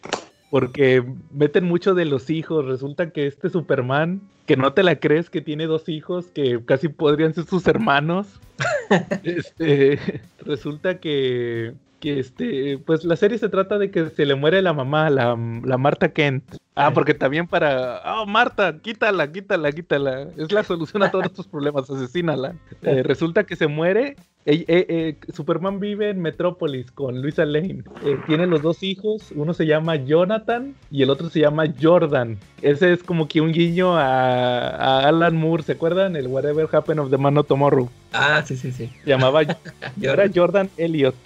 porque 0.50 1.04
meten 1.32 1.64
mucho 1.64 1.94
de 1.94 2.04
los 2.04 2.30
hijos. 2.30 2.64
Resulta 2.64 3.10
que 3.10 3.26
este 3.26 3.50
Superman, 3.50 4.20
que 4.46 4.56
no 4.56 4.72
te 4.72 4.82
la 4.82 5.00
crees 5.00 5.28
que 5.28 5.40
tiene 5.40 5.66
dos 5.66 5.88
hijos 5.88 6.26
que 6.26 6.64
casi 6.64 6.88
podrían 6.88 7.34
ser 7.34 7.44
sus 7.44 7.66
hermanos, 7.66 8.40
este, 9.24 9.98
resulta 10.38 11.00
que, 11.00 11.74
que 12.00 12.20
este, 12.20 12.78
pues 12.78 13.04
la 13.04 13.16
serie 13.16 13.38
se 13.38 13.48
trata 13.48 13.78
de 13.78 13.90
que 13.90 14.10
se 14.10 14.26
le 14.26 14.34
muere 14.34 14.62
la 14.62 14.72
mamá, 14.72 15.10
la, 15.10 15.36
la 15.64 15.78
Marta 15.78 16.10
Kent. 16.10 16.44
Ah, 16.74 16.92
porque 16.94 17.12
también 17.12 17.48
para, 17.48 18.00
oh 18.20 18.26
Marta, 18.26 18.78
quítala, 18.78 19.30
quítala, 19.32 19.72
quítala. 19.72 20.28
Es 20.36 20.52
la 20.52 20.62
solución 20.62 21.02
a 21.02 21.10
todos 21.10 21.32
tus 21.32 21.48
problemas, 21.48 21.90
asesínala. 21.90 22.54
Eh, 22.82 23.02
resulta 23.04 23.44
que 23.44 23.56
se 23.56 23.66
muere 23.66 24.14
eh, 24.46 24.64
eh, 24.68 25.16
Superman 25.34 25.78
vive 25.78 26.08
en 26.08 26.22
Metrópolis 26.22 26.90
con 26.92 27.20
Luisa 27.20 27.44
Lane. 27.44 27.82
Tiene 28.26 28.46
los 28.46 28.62
dos 28.62 28.82
hijos, 28.82 29.32
uno 29.34 29.52
se 29.52 29.66
llama 29.66 29.96
Jonathan 29.96 30.74
y 30.90 31.02
el 31.02 31.10
otro 31.10 31.28
se 31.28 31.40
llama 31.40 31.64
Jordan. 31.82 32.38
Ese 32.62 32.92
es 32.92 33.02
como 33.02 33.28
que 33.28 33.42
un 33.42 33.52
guiño 33.52 33.98
a, 33.98 34.68
a 34.68 35.08
Alan 35.08 35.36
Moore, 35.36 35.64
¿se 35.64 35.72
acuerdan? 35.72 36.16
El 36.16 36.28
Whatever 36.28 36.66
Happened 36.72 37.00
of 37.00 37.10
the 37.10 37.18
Man 37.18 37.36
of 37.36 37.46
Tomorrow. 37.46 37.90
Ah, 38.12 38.42
sí, 38.46 38.56
sí, 38.56 38.72
sí. 38.72 38.90
Llamaba, 39.04 39.42
Yo, 39.96 40.12
era 40.12 40.30
Jordan 40.34 40.70
Elliot. 40.78 41.16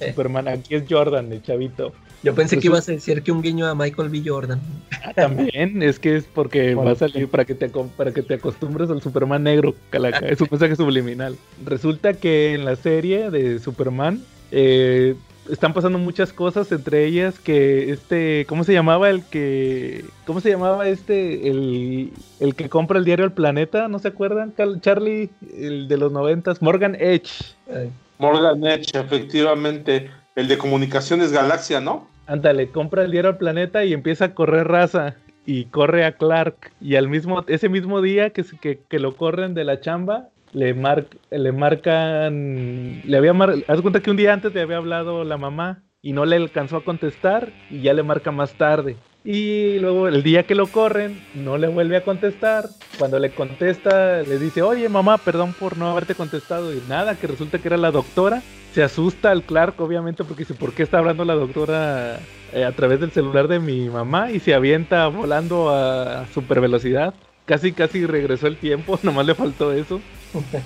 Superman, 0.00 0.48
aquí 0.48 0.74
es 0.74 0.84
Jordan, 0.88 1.32
el 1.32 1.42
chavito. 1.42 1.92
yo 2.22 2.34
pensé 2.34 2.58
que 2.58 2.66
ibas 2.66 2.88
a 2.88 2.92
decir 2.92 3.22
que 3.22 3.30
un 3.32 3.42
guiño 3.42 3.66
a 3.66 3.74
Michael 3.74 4.08
B. 4.08 4.22
Jordan. 4.24 4.60
Ah, 5.04 5.12
también, 5.14 5.82
es 5.82 5.98
que 5.98 6.16
es 6.16 6.24
porque 6.24 6.74
Bueno. 6.74 6.90
va 6.90 6.92
a 6.92 6.96
salir 6.96 7.28
para 7.28 7.44
que 7.44 7.54
te 7.54 7.68
para 7.68 8.12
que 8.12 8.22
te 8.22 8.34
acostumbres 8.34 8.90
al 8.90 9.02
Superman 9.02 9.42
negro, 9.42 9.74
calaca. 9.90 10.26
Es 10.26 10.40
un 10.40 10.48
mensaje 10.50 10.76
subliminal. 10.76 11.36
Resulta 11.64 12.14
que 12.14 12.54
en 12.54 12.64
la 12.64 12.76
serie 12.76 13.30
de 13.30 13.58
Superman 13.58 14.22
eh, 14.50 15.14
están 15.50 15.72
pasando 15.74 15.98
muchas 15.98 16.32
cosas, 16.32 16.70
entre 16.70 17.04
ellas 17.04 17.38
que 17.40 17.90
este, 17.90 18.44
¿cómo 18.48 18.62
se 18.64 18.72
llamaba 18.72 19.10
el 19.10 19.24
que, 19.24 20.04
cómo 20.24 20.40
se 20.40 20.50
llamaba 20.50 20.86
este, 20.88 21.48
el, 21.48 22.12
el 22.38 22.54
que 22.54 22.68
compra 22.68 22.98
el 22.98 23.04
diario 23.04 23.24
El 23.24 23.32
Planeta? 23.32 23.88
¿No 23.88 23.98
se 23.98 24.08
acuerdan? 24.08 24.54
Charlie, 24.80 25.30
el 25.56 25.88
de 25.88 25.96
los 25.96 26.12
noventas, 26.12 26.62
Morgan 26.62 26.94
Edge. 26.94 27.56
Ay, 27.68 27.90
Morgan 28.22 28.64
Edge, 28.64 28.94
efectivamente. 28.94 30.08
El 30.36 30.46
de 30.46 30.56
Comunicaciones 30.56 31.32
Galaxia, 31.32 31.80
¿no? 31.80 32.06
Ándale, 32.26 32.68
compra 32.68 33.02
el 33.02 33.10
diario 33.10 33.30
al 33.30 33.36
planeta 33.36 33.84
y 33.84 33.92
empieza 33.92 34.26
a 34.26 34.34
correr 34.34 34.68
raza. 34.68 35.16
Y 35.44 35.64
corre 35.64 36.04
a 36.04 36.12
Clark. 36.12 36.72
Y 36.80 36.94
al 36.94 37.08
mismo, 37.08 37.44
ese 37.48 37.68
mismo 37.68 38.00
día 38.00 38.30
que, 38.30 38.44
que, 38.60 38.78
que 38.88 38.98
lo 39.00 39.16
corren 39.16 39.54
de 39.54 39.64
la 39.64 39.80
chamba, 39.80 40.28
le, 40.52 40.72
mar, 40.72 41.06
le 41.32 41.50
marcan. 41.50 43.02
Le 43.04 43.16
había 43.16 43.32
mar, 43.32 43.54
haz 43.66 43.80
cuenta 43.80 44.00
que 44.00 44.10
un 44.12 44.16
día 44.16 44.32
antes 44.32 44.54
le 44.54 44.60
había 44.60 44.76
hablado 44.76 45.24
la 45.24 45.36
mamá 45.36 45.82
y 46.00 46.12
no 46.12 46.24
le 46.24 46.36
alcanzó 46.36 46.76
a 46.76 46.84
contestar 46.84 47.52
y 47.70 47.80
ya 47.82 47.92
le 47.92 48.04
marca 48.04 48.30
más 48.30 48.54
tarde. 48.54 48.96
Y 49.24 49.78
luego 49.78 50.08
el 50.08 50.24
día 50.24 50.42
que 50.44 50.56
lo 50.56 50.66
corren, 50.66 51.24
no 51.34 51.56
le 51.56 51.68
vuelve 51.68 51.96
a 51.96 52.04
contestar. 52.04 52.68
Cuando 52.98 53.18
le 53.18 53.30
contesta, 53.30 54.22
le 54.22 54.38
dice, 54.38 54.62
oye 54.62 54.88
mamá, 54.88 55.18
perdón 55.18 55.54
por 55.58 55.76
no 55.78 55.88
haberte 55.90 56.14
contestado. 56.14 56.74
Y 56.74 56.82
nada, 56.88 57.14
que 57.14 57.28
resulta 57.28 57.58
que 57.58 57.68
era 57.68 57.76
la 57.76 57.92
doctora. 57.92 58.42
Se 58.74 58.82
asusta 58.82 59.30
al 59.30 59.44
Clark, 59.44 59.80
obviamente, 59.80 60.24
porque 60.24 60.42
dice, 60.42 60.54
¿por 60.54 60.72
qué 60.72 60.82
está 60.82 60.98
hablando 60.98 61.24
la 61.24 61.34
doctora 61.34 62.18
eh, 62.52 62.64
a 62.64 62.72
través 62.72 63.00
del 63.00 63.12
celular 63.12 63.46
de 63.46 63.60
mi 63.60 63.88
mamá? 63.88 64.32
Y 64.32 64.40
se 64.40 64.54
avienta 64.54 65.06
volando 65.06 65.70
a 65.70 66.26
super 66.34 66.60
velocidad. 66.60 67.14
Casi, 67.44 67.72
casi 67.72 68.06
regresó 68.06 68.46
el 68.48 68.56
tiempo, 68.56 68.98
nomás 69.04 69.26
le 69.26 69.34
faltó 69.34 69.72
eso. 69.72 70.00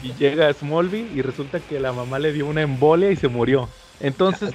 Y 0.02 0.14
llega 0.14 0.48
a 0.48 0.52
Smallville 0.52 1.10
y 1.14 1.20
resulta 1.20 1.60
que 1.60 1.80
la 1.80 1.92
mamá 1.92 2.18
le 2.18 2.32
dio 2.32 2.46
una 2.46 2.62
embolia 2.62 3.10
y 3.10 3.16
se 3.16 3.28
murió. 3.28 3.68
Entonces 4.00 4.54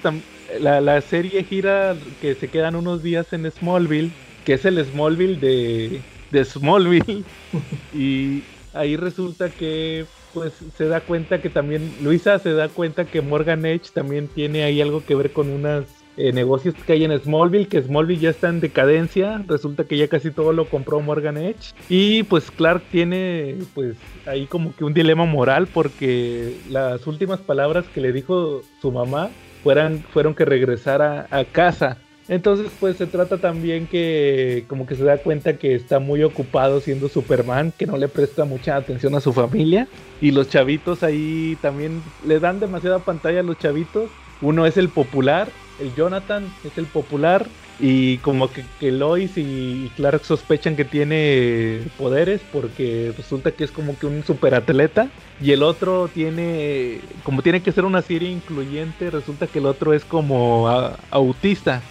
la, 0.59 0.81
la 0.81 1.01
serie 1.01 1.43
gira 1.43 1.95
que 2.21 2.35
se 2.35 2.47
quedan 2.47 2.75
unos 2.75 3.03
días 3.03 3.31
en 3.33 3.49
Smallville, 3.49 4.11
que 4.45 4.53
es 4.53 4.65
el 4.65 4.83
Smallville 4.83 5.39
de, 5.39 6.01
de 6.31 6.45
Smallville. 6.45 7.23
y 7.93 8.43
ahí 8.73 8.95
resulta 8.95 9.49
que 9.49 10.05
pues 10.33 10.53
se 10.77 10.85
da 10.85 11.01
cuenta 11.01 11.41
que 11.41 11.49
también 11.49 11.93
Luisa 12.01 12.39
se 12.39 12.53
da 12.53 12.69
cuenta 12.69 13.05
que 13.05 13.21
Morgan 13.21 13.65
Edge 13.65 13.89
también 13.93 14.27
tiene 14.27 14.63
ahí 14.63 14.81
algo 14.81 15.03
que 15.05 15.15
ver 15.15 15.33
con 15.33 15.49
unas 15.49 16.00
eh, 16.17 16.33
negocios 16.33 16.75
que 16.85 16.93
hay 16.93 17.03
en 17.05 17.17
Smallville, 17.17 17.67
que 17.67 17.81
Smallville 17.81 18.19
ya 18.19 18.29
está 18.29 18.49
en 18.49 18.59
decadencia, 18.59 19.43
resulta 19.47 19.85
que 19.85 19.97
ya 19.97 20.07
casi 20.07 20.31
todo 20.31 20.51
lo 20.51 20.65
compró 20.65 20.99
Morgan 20.99 21.37
Edge 21.37 21.73
y 21.89 22.23
pues 22.23 22.51
Clark 22.51 22.83
tiene 22.91 23.55
pues 23.73 23.95
ahí 24.25 24.45
como 24.45 24.75
que 24.75 24.83
un 24.83 24.93
dilema 24.93 25.25
moral 25.25 25.67
porque 25.67 26.55
las 26.69 27.07
últimas 27.07 27.39
palabras 27.39 27.85
que 27.93 28.01
le 28.01 28.11
dijo 28.11 28.61
su 28.81 28.91
mamá 28.91 29.29
fueran, 29.63 29.99
fueron 30.11 30.35
que 30.35 30.45
regresara 30.45 31.27
a 31.31 31.45
casa. 31.45 31.97
Entonces, 32.27 32.71
pues 32.79 32.97
se 32.97 33.07
trata 33.07 33.39
también 33.39 33.87
que 33.87 34.63
como 34.67 34.85
que 34.85 34.95
se 34.95 35.03
da 35.03 35.17
cuenta 35.17 35.57
que 35.57 35.75
está 35.75 35.99
muy 35.99 36.23
ocupado 36.23 36.79
siendo 36.79 37.09
Superman, 37.09 37.73
que 37.77 37.85
no 37.85 37.97
le 37.97 38.07
presta 38.07 38.45
mucha 38.45 38.75
atención 38.75 39.15
a 39.15 39.21
su 39.21 39.33
familia. 39.33 39.87
Y 40.21 40.31
los 40.31 40.49
chavitos 40.49 41.03
ahí 41.03 41.57
también 41.61 42.01
le 42.25 42.39
dan 42.39 42.59
demasiada 42.59 42.99
pantalla 42.99 43.41
a 43.41 43.43
los 43.43 43.57
chavitos. 43.57 44.09
Uno 44.41 44.65
es 44.65 44.77
el 44.77 44.87
popular 44.89 45.49
el 45.81 45.93
Jonathan 45.95 46.51
es 46.63 46.77
el 46.77 46.85
popular 46.85 47.47
y 47.79 48.19
como 48.19 48.49
que, 48.51 48.91
Lois 48.91 49.31
y 49.37 49.91
Clark 49.95 50.23
sospechan 50.23 50.75
que 50.75 50.85
tiene 50.85 51.81
poderes 51.97 52.41
porque 52.51 53.11
resulta 53.17 53.51
que 53.51 53.63
es 53.63 53.71
como 53.71 53.97
que 53.97 54.05
un 54.05 54.23
superatleta 54.23 55.09
y 55.41 55.51
el 55.51 55.63
otro 55.63 56.07
tiene, 56.07 56.99
como 57.23 57.41
tiene 57.41 57.63
que 57.63 57.71
ser 57.71 57.85
una 57.85 58.03
serie 58.03 58.29
incluyente, 58.29 59.09
resulta 59.09 59.47
que 59.47 59.59
el 59.59 59.65
otro 59.65 59.93
es 59.93 60.05
como 60.05 60.69
autista. 61.09 61.81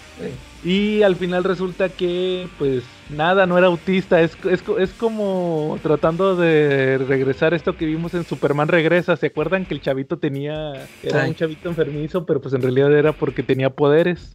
Y 0.62 1.02
al 1.02 1.16
final 1.16 1.44
resulta 1.44 1.88
que, 1.88 2.46
pues, 2.58 2.84
nada, 3.08 3.46
no 3.46 3.56
era 3.56 3.68
autista. 3.68 4.20
Es, 4.20 4.36
es, 4.44 4.92
como 4.92 5.78
tratando 5.82 6.36
de 6.36 6.98
regresar 6.98 7.54
esto 7.54 7.76
que 7.76 7.86
vimos 7.86 8.12
en 8.12 8.24
Superman 8.24 8.68
Regresa. 8.68 9.16
¿Se 9.16 9.28
acuerdan 9.28 9.64
que 9.64 9.72
el 9.72 9.80
chavito 9.80 10.18
tenía. 10.18 10.86
Era 11.02 11.24
un 11.24 11.34
chavito 11.34 11.70
enfermizo, 11.70 12.26
pero 12.26 12.40
pues 12.40 12.52
en 12.52 12.60
realidad 12.60 12.92
era 12.92 13.12
porque 13.12 13.42
tenía 13.42 13.70
poderes? 13.70 14.34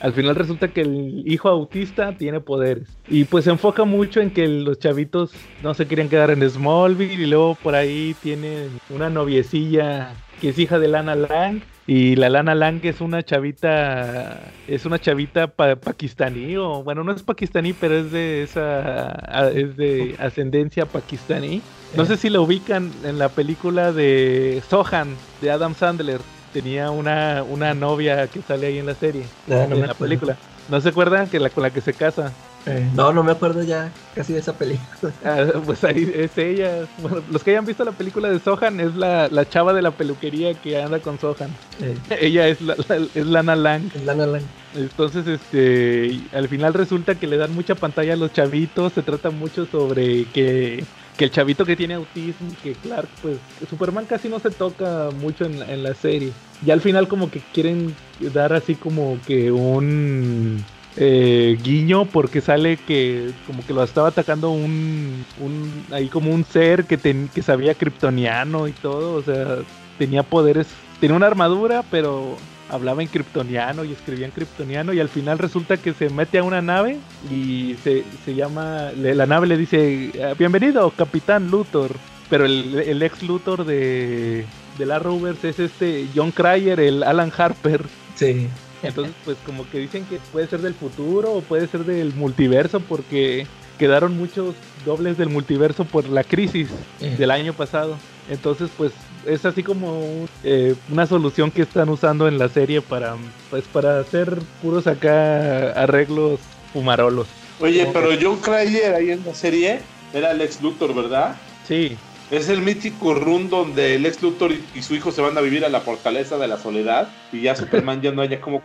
Al 0.00 0.12
final 0.12 0.36
resulta 0.36 0.68
que 0.68 0.82
el 0.82 1.22
hijo 1.26 1.48
autista 1.48 2.12
tiene 2.16 2.40
poderes. 2.40 2.88
Y 3.08 3.24
pues 3.24 3.44
se 3.44 3.50
enfoca 3.50 3.84
mucho 3.84 4.20
en 4.20 4.30
que 4.30 4.46
los 4.46 4.78
chavitos 4.78 5.32
no 5.62 5.72
se 5.72 5.86
querían 5.86 6.10
quedar 6.10 6.30
en 6.30 6.48
Smallville. 6.48 7.22
Y 7.22 7.26
luego 7.26 7.54
por 7.54 7.74
ahí 7.74 8.14
tienen 8.22 8.68
una 8.90 9.08
noviecilla 9.08 10.12
que 10.42 10.50
es 10.50 10.58
hija 10.58 10.78
de 10.78 10.88
Lana 10.88 11.14
Lang 11.14 11.62
y 11.86 12.16
la 12.16 12.30
Lana 12.30 12.54
Lang 12.54 12.80
es 12.82 13.00
una 13.00 13.22
chavita, 13.22 14.40
es 14.66 14.86
una 14.86 14.98
chavita 14.98 15.48
pakistaní, 15.48 16.56
o 16.56 16.82
bueno, 16.82 17.04
no 17.04 17.12
es 17.12 17.22
pakistaní, 17.22 17.74
pero 17.74 17.94
es 17.96 18.10
de 18.10 18.42
esa, 18.42 19.50
es 19.54 19.76
de 19.76 20.16
ascendencia 20.18 20.86
pakistaní. 20.86 21.60
No 21.96 22.06
sé 22.06 22.16
si 22.16 22.30
la 22.30 22.40
ubican 22.40 22.90
en 23.04 23.18
la 23.18 23.28
película 23.28 23.92
de 23.92 24.62
Sohan, 24.68 25.14
de 25.40 25.50
Adam 25.50 25.74
Sandler. 25.74 26.20
Tenía 26.52 26.90
una, 26.90 27.42
una 27.42 27.74
novia 27.74 28.28
que 28.28 28.40
sale 28.40 28.68
ahí 28.68 28.78
en 28.78 28.86
la 28.86 28.94
serie, 28.94 29.24
en 29.48 29.80
la 29.86 29.94
película. 29.94 30.36
¿No 30.70 30.80
se 30.80 30.88
acuerdan 30.88 31.28
que 31.28 31.38
la 31.38 31.50
con 31.50 31.62
la 31.62 31.70
que 31.70 31.80
se 31.80 31.92
casa? 31.92 32.32
Eh, 32.66 32.88
no, 32.94 33.12
no 33.12 33.22
me 33.22 33.32
acuerdo 33.32 33.62
ya 33.62 33.90
casi 34.14 34.32
de 34.32 34.38
esa 34.38 34.56
película. 34.56 35.12
Ah, 35.24 35.46
pues 35.64 35.84
ahí 35.84 36.10
es 36.14 36.36
ella. 36.38 36.86
Bueno, 36.98 37.22
los 37.30 37.42
que 37.42 37.50
hayan 37.50 37.64
visto 37.64 37.84
la 37.84 37.92
película 37.92 38.30
de 38.30 38.38
Sohan 38.38 38.80
es 38.80 38.94
la, 38.94 39.28
la 39.28 39.48
chava 39.48 39.72
de 39.72 39.82
la 39.82 39.90
peluquería 39.90 40.54
que 40.54 40.80
anda 40.80 40.98
con 41.00 41.18
Sohan. 41.18 41.50
Eh. 41.80 41.96
Ella 42.20 42.48
es, 42.48 42.60
la, 42.60 42.74
es 43.14 43.26
Lana 43.26 43.56
Lang. 43.56 43.90
Lana 44.04 44.26
Lang. 44.26 44.42
Entonces, 44.74 45.26
este, 45.26 46.20
al 46.32 46.48
final 46.48 46.74
resulta 46.74 47.14
que 47.14 47.26
le 47.26 47.36
dan 47.36 47.54
mucha 47.54 47.74
pantalla 47.74 48.14
a 48.14 48.16
los 48.16 48.32
chavitos. 48.32 48.92
Se 48.92 49.02
trata 49.02 49.30
mucho 49.30 49.66
sobre 49.66 50.24
que, 50.26 50.84
que 51.16 51.24
el 51.24 51.30
chavito 51.30 51.64
que 51.64 51.76
tiene 51.76 51.94
autismo, 51.94 52.50
que 52.62 52.74
Clark, 52.74 53.08
pues 53.22 53.38
Superman 53.68 54.06
casi 54.06 54.28
no 54.28 54.40
se 54.40 54.50
toca 54.50 55.10
mucho 55.20 55.44
en, 55.44 55.62
en 55.62 55.82
la 55.82 55.94
serie. 55.94 56.32
Y 56.64 56.70
al 56.70 56.80
final 56.80 57.08
como 57.08 57.30
que 57.30 57.40
quieren 57.52 57.94
dar 58.32 58.52
así 58.52 58.74
como 58.74 59.18
que 59.26 59.52
un 59.52 60.64
eh, 60.96 61.58
guiño 61.62 62.04
porque 62.04 62.40
sale 62.40 62.76
que 62.76 63.30
como 63.46 63.66
que 63.66 63.72
lo 63.72 63.82
estaba 63.82 64.08
atacando 64.08 64.50
un, 64.50 65.24
un 65.40 65.84
ahí 65.90 66.08
como 66.08 66.32
un 66.32 66.44
ser 66.44 66.84
que, 66.84 66.98
que 66.98 67.42
sabía 67.42 67.74
kryptoniano 67.74 68.68
y 68.68 68.72
todo, 68.72 69.16
o 69.16 69.22
sea, 69.22 69.58
tenía 69.98 70.22
poderes, 70.22 70.68
tenía 71.00 71.16
una 71.16 71.26
armadura, 71.26 71.82
pero 71.90 72.36
hablaba 72.70 73.02
en 73.02 73.08
kryptoniano 73.08 73.84
y 73.84 73.92
escribía 73.92 74.26
en 74.26 74.32
kryptoniano 74.32 74.92
y 74.92 75.00
al 75.00 75.08
final 75.08 75.38
resulta 75.38 75.76
que 75.76 75.92
se 75.92 76.10
mete 76.10 76.38
a 76.38 76.44
una 76.44 76.62
nave 76.62 76.98
y 77.30 77.76
se, 77.82 78.04
se 78.24 78.34
llama, 78.34 78.90
la 78.96 79.26
nave 79.26 79.46
le 79.46 79.56
dice, 79.56 80.12
ah, 80.24 80.34
bienvenido, 80.38 80.90
capitán 80.90 81.50
Luthor, 81.50 81.90
pero 82.30 82.46
el, 82.46 82.78
el 82.78 83.02
ex 83.02 83.22
Luthor 83.22 83.64
de, 83.64 84.44
de 84.78 84.86
la 84.86 84.98
Rovers 84.98 85.44
es 85.44 85.58
este 85.58 86.06
John 86.14 86.30
Cryer, 86.30 86.80
el 86.80 87.02
Alan 87.02 87.32
Harper. 87.36 87.82
Sí. 88.14 88.48
Entonces, 88.88 89.14
pues 89.24 89.36
como 89.44 89.68
que 89.70 89.78
dicen 89.78 90.04
que 90.04 90.18
puede 90.32 90.46
ser 90.46 90.60
del 90.60 90.74
futuro 90.74 91.32
o 91.32 91.40
puede 91.40 91.66
ser 91.66 91.84
del 91.84 92.14
multiverso 92.14 92.80
porque 92.80 93.46
quedaron 93.78 94.16
muchos 94.16 94.54
dobles 94.84 95.18
del 95.18 95.28
multiverso 95.28 95.84
por 95.84 96.08
la 96.08 96.24
crisis 96.24 96.68
eh. 97.00 97.14
del 97.18 97.30
año 97.30 97.52
pasado. 97.52 97.96
Entonces, 98.28 98.70
pues 98.76 98.92
es 99.26 99.44
así 99.44 99.62
como 99.62 100.26
eh, 100.42 100.74
una 100.90 101.06
solución 101.06 101.50
que 101.50 101.62
están 101.62 101.88
usando 101.88 102.28
en 102.28 102.38
la 102.38 102.48
serie 102.48 102.80
para, 102.80 103.16
pues, 103.50 103.64
para 103.64 104.00
hacer 104.00 104.38
puros 104.62 104.86
acá 104.86 105.72
arreglos 105.72 106.40
fumarolos. 106.72 107.26
Oye, 107.60 107.88
pero 107.92 108.10
John 108.20 108.38
Cryer 108.40 108.94
ahí 108.94 109.10
en 109.10 109.24
la 109.24 109.34
serie 109.34 109.80
era 110.12 110.32
el 110.32 110.40
ex 110.40 110.60
Luthor, 110.60 110.94
¿verdad? 110.94 111.36
Sí. 111.66 111.96
Es 112.30 112.48
el 112.48 112.62
mítico 112.62 113.14
run 113.14 113.50
donde 113.50 113.96
el 113.96 114.06
ex 114.06 114.22
Luthor 114.22 114.52
y, 114.52 114.82
su 114.82 114.94
hijo 114.94 115.10
se 115.10 115.20
van 115.20 115.36
a 115.36 115.40
vivir 115.40 115.64
a 115.64 115.68
la 115.68 115.80
fortaleza 115.80 116.38
de 116.38 116.48
la 116.48 116.56
soledad 116.56 117.08
y 117.32 117.42
ya 117.42 117.54
Superman 117.54 118.00
ya 118.00 118.12
no 118.12 118.22
haya 118.22 118.40
como 118.40 118.62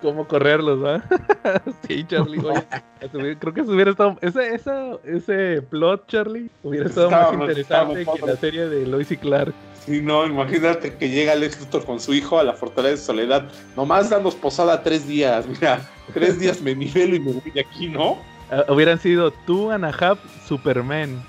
cómo 0.00 0.26
correrlos, 0.26 0.82
¿va? 0.82 1.02
sí, 1.86 2.04
Charlie. 2.06 2.40
creo 3.40 3.54
que 3.54 3.62
hubiera 3.62 3.90
estado. 3.90 4.16
Ese, 4.20 4.60
ese 5.04 5.62
plot, 5.62 6.06
Charlie, 6.06 6.50
hubiera 6.62 6.86
estado 6.86 7.10
más 7.10 7.32
interesante 7.32 8.06
que 8.06 8.26
la 8.26 8.36
serie 8.36 8.68
de 8.68 8.86
Lois 8.86 9.10
y 9.10 9.16
Clark. 9.16 9.52
Sí, 9.84 10.00
no, 10.02 10.26
imagínate 10.26 10.94
que 10.96 11.08
llega 11.08 11.32
el 11.32 11.42
ex 11.42 11.56
con 11.84 11.98
su 11.98 12.14
hijo 12.14 12.38
a 12.38 12.44
la 12.44 12.52
fortaleza 12.52 12.94
de 12.94 12.96
soledad. 12.98 13.48
Nomás 13.76 14.10
danos 14.10 14.34
posada 14.34 14.82
tres 14.82 15.08
días, 15.08 15.46
mira. 15.46 15.80
Tres 16.12 16.38
días 16.38 16.60
me 16.62 16.74
nivelo 16.74 17.16
y 17.16 17.20
me 17.20 17.32
voy 17.32 17.50
de 17.50 17.60
aquí, 17.60 17.88
¿no? 17.88 18.18
Ah, 18.50 18.64
hubieran 18.68 18.98
sido 18.98 19.30
tú, 19.30 19.70
Anahab, 19.70 20.18
Superman. 20.46 21.22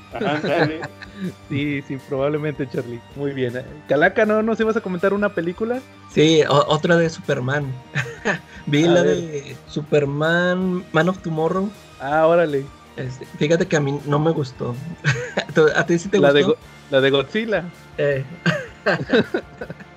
Sí, 1.49 1.81
sí, 1.87 1.97
probablemente, 2.07 2.67
Charlie. 2.69 2.99
Muy 3.15 3.31
bien. 3.31 3.53
Calaca, 3.87 4.25
¿no 4.25 4.41
nos 4.41 4.59
ibas 4.59 4.77
a 4.77 4.81
comentar 4.81 5.13
una 5.13 5.29
película? 5.29 5.79
Sí, 6.11 6.43
otra 6.47 6.97
de 6.97 7.09
Superman. 7.09 7.65
Vi 8.65 8.83
la 8.83 9.03
de 9.03 9.55
Superman, 9.67 10.83
Man 10.91 11.09
of 11.09 11.19
Tomorrow. 11.19 11.69
Ah, 11.99 12.27
órale. 12.27 12.65
Este, 12.97 13.25
fíjate 13.37 13.67
que 13.67 13.77
a 13.77 13.79
mí 13.79 13.99
no 14.05 14.19
me 14.19 14.31
gustó. 14.31 14.75
¿A 15.75 15.85
ti 15.85 15.97
sí 15.97 16.09
te 16.09 16.19
la 16.19 16.31
gustó? 16.31 16.51
De 16.51 16.57
la 16.91 17.01
de 17.01 17.09
Godzilla. 17.09 17.63
Eh. 17.97 18.23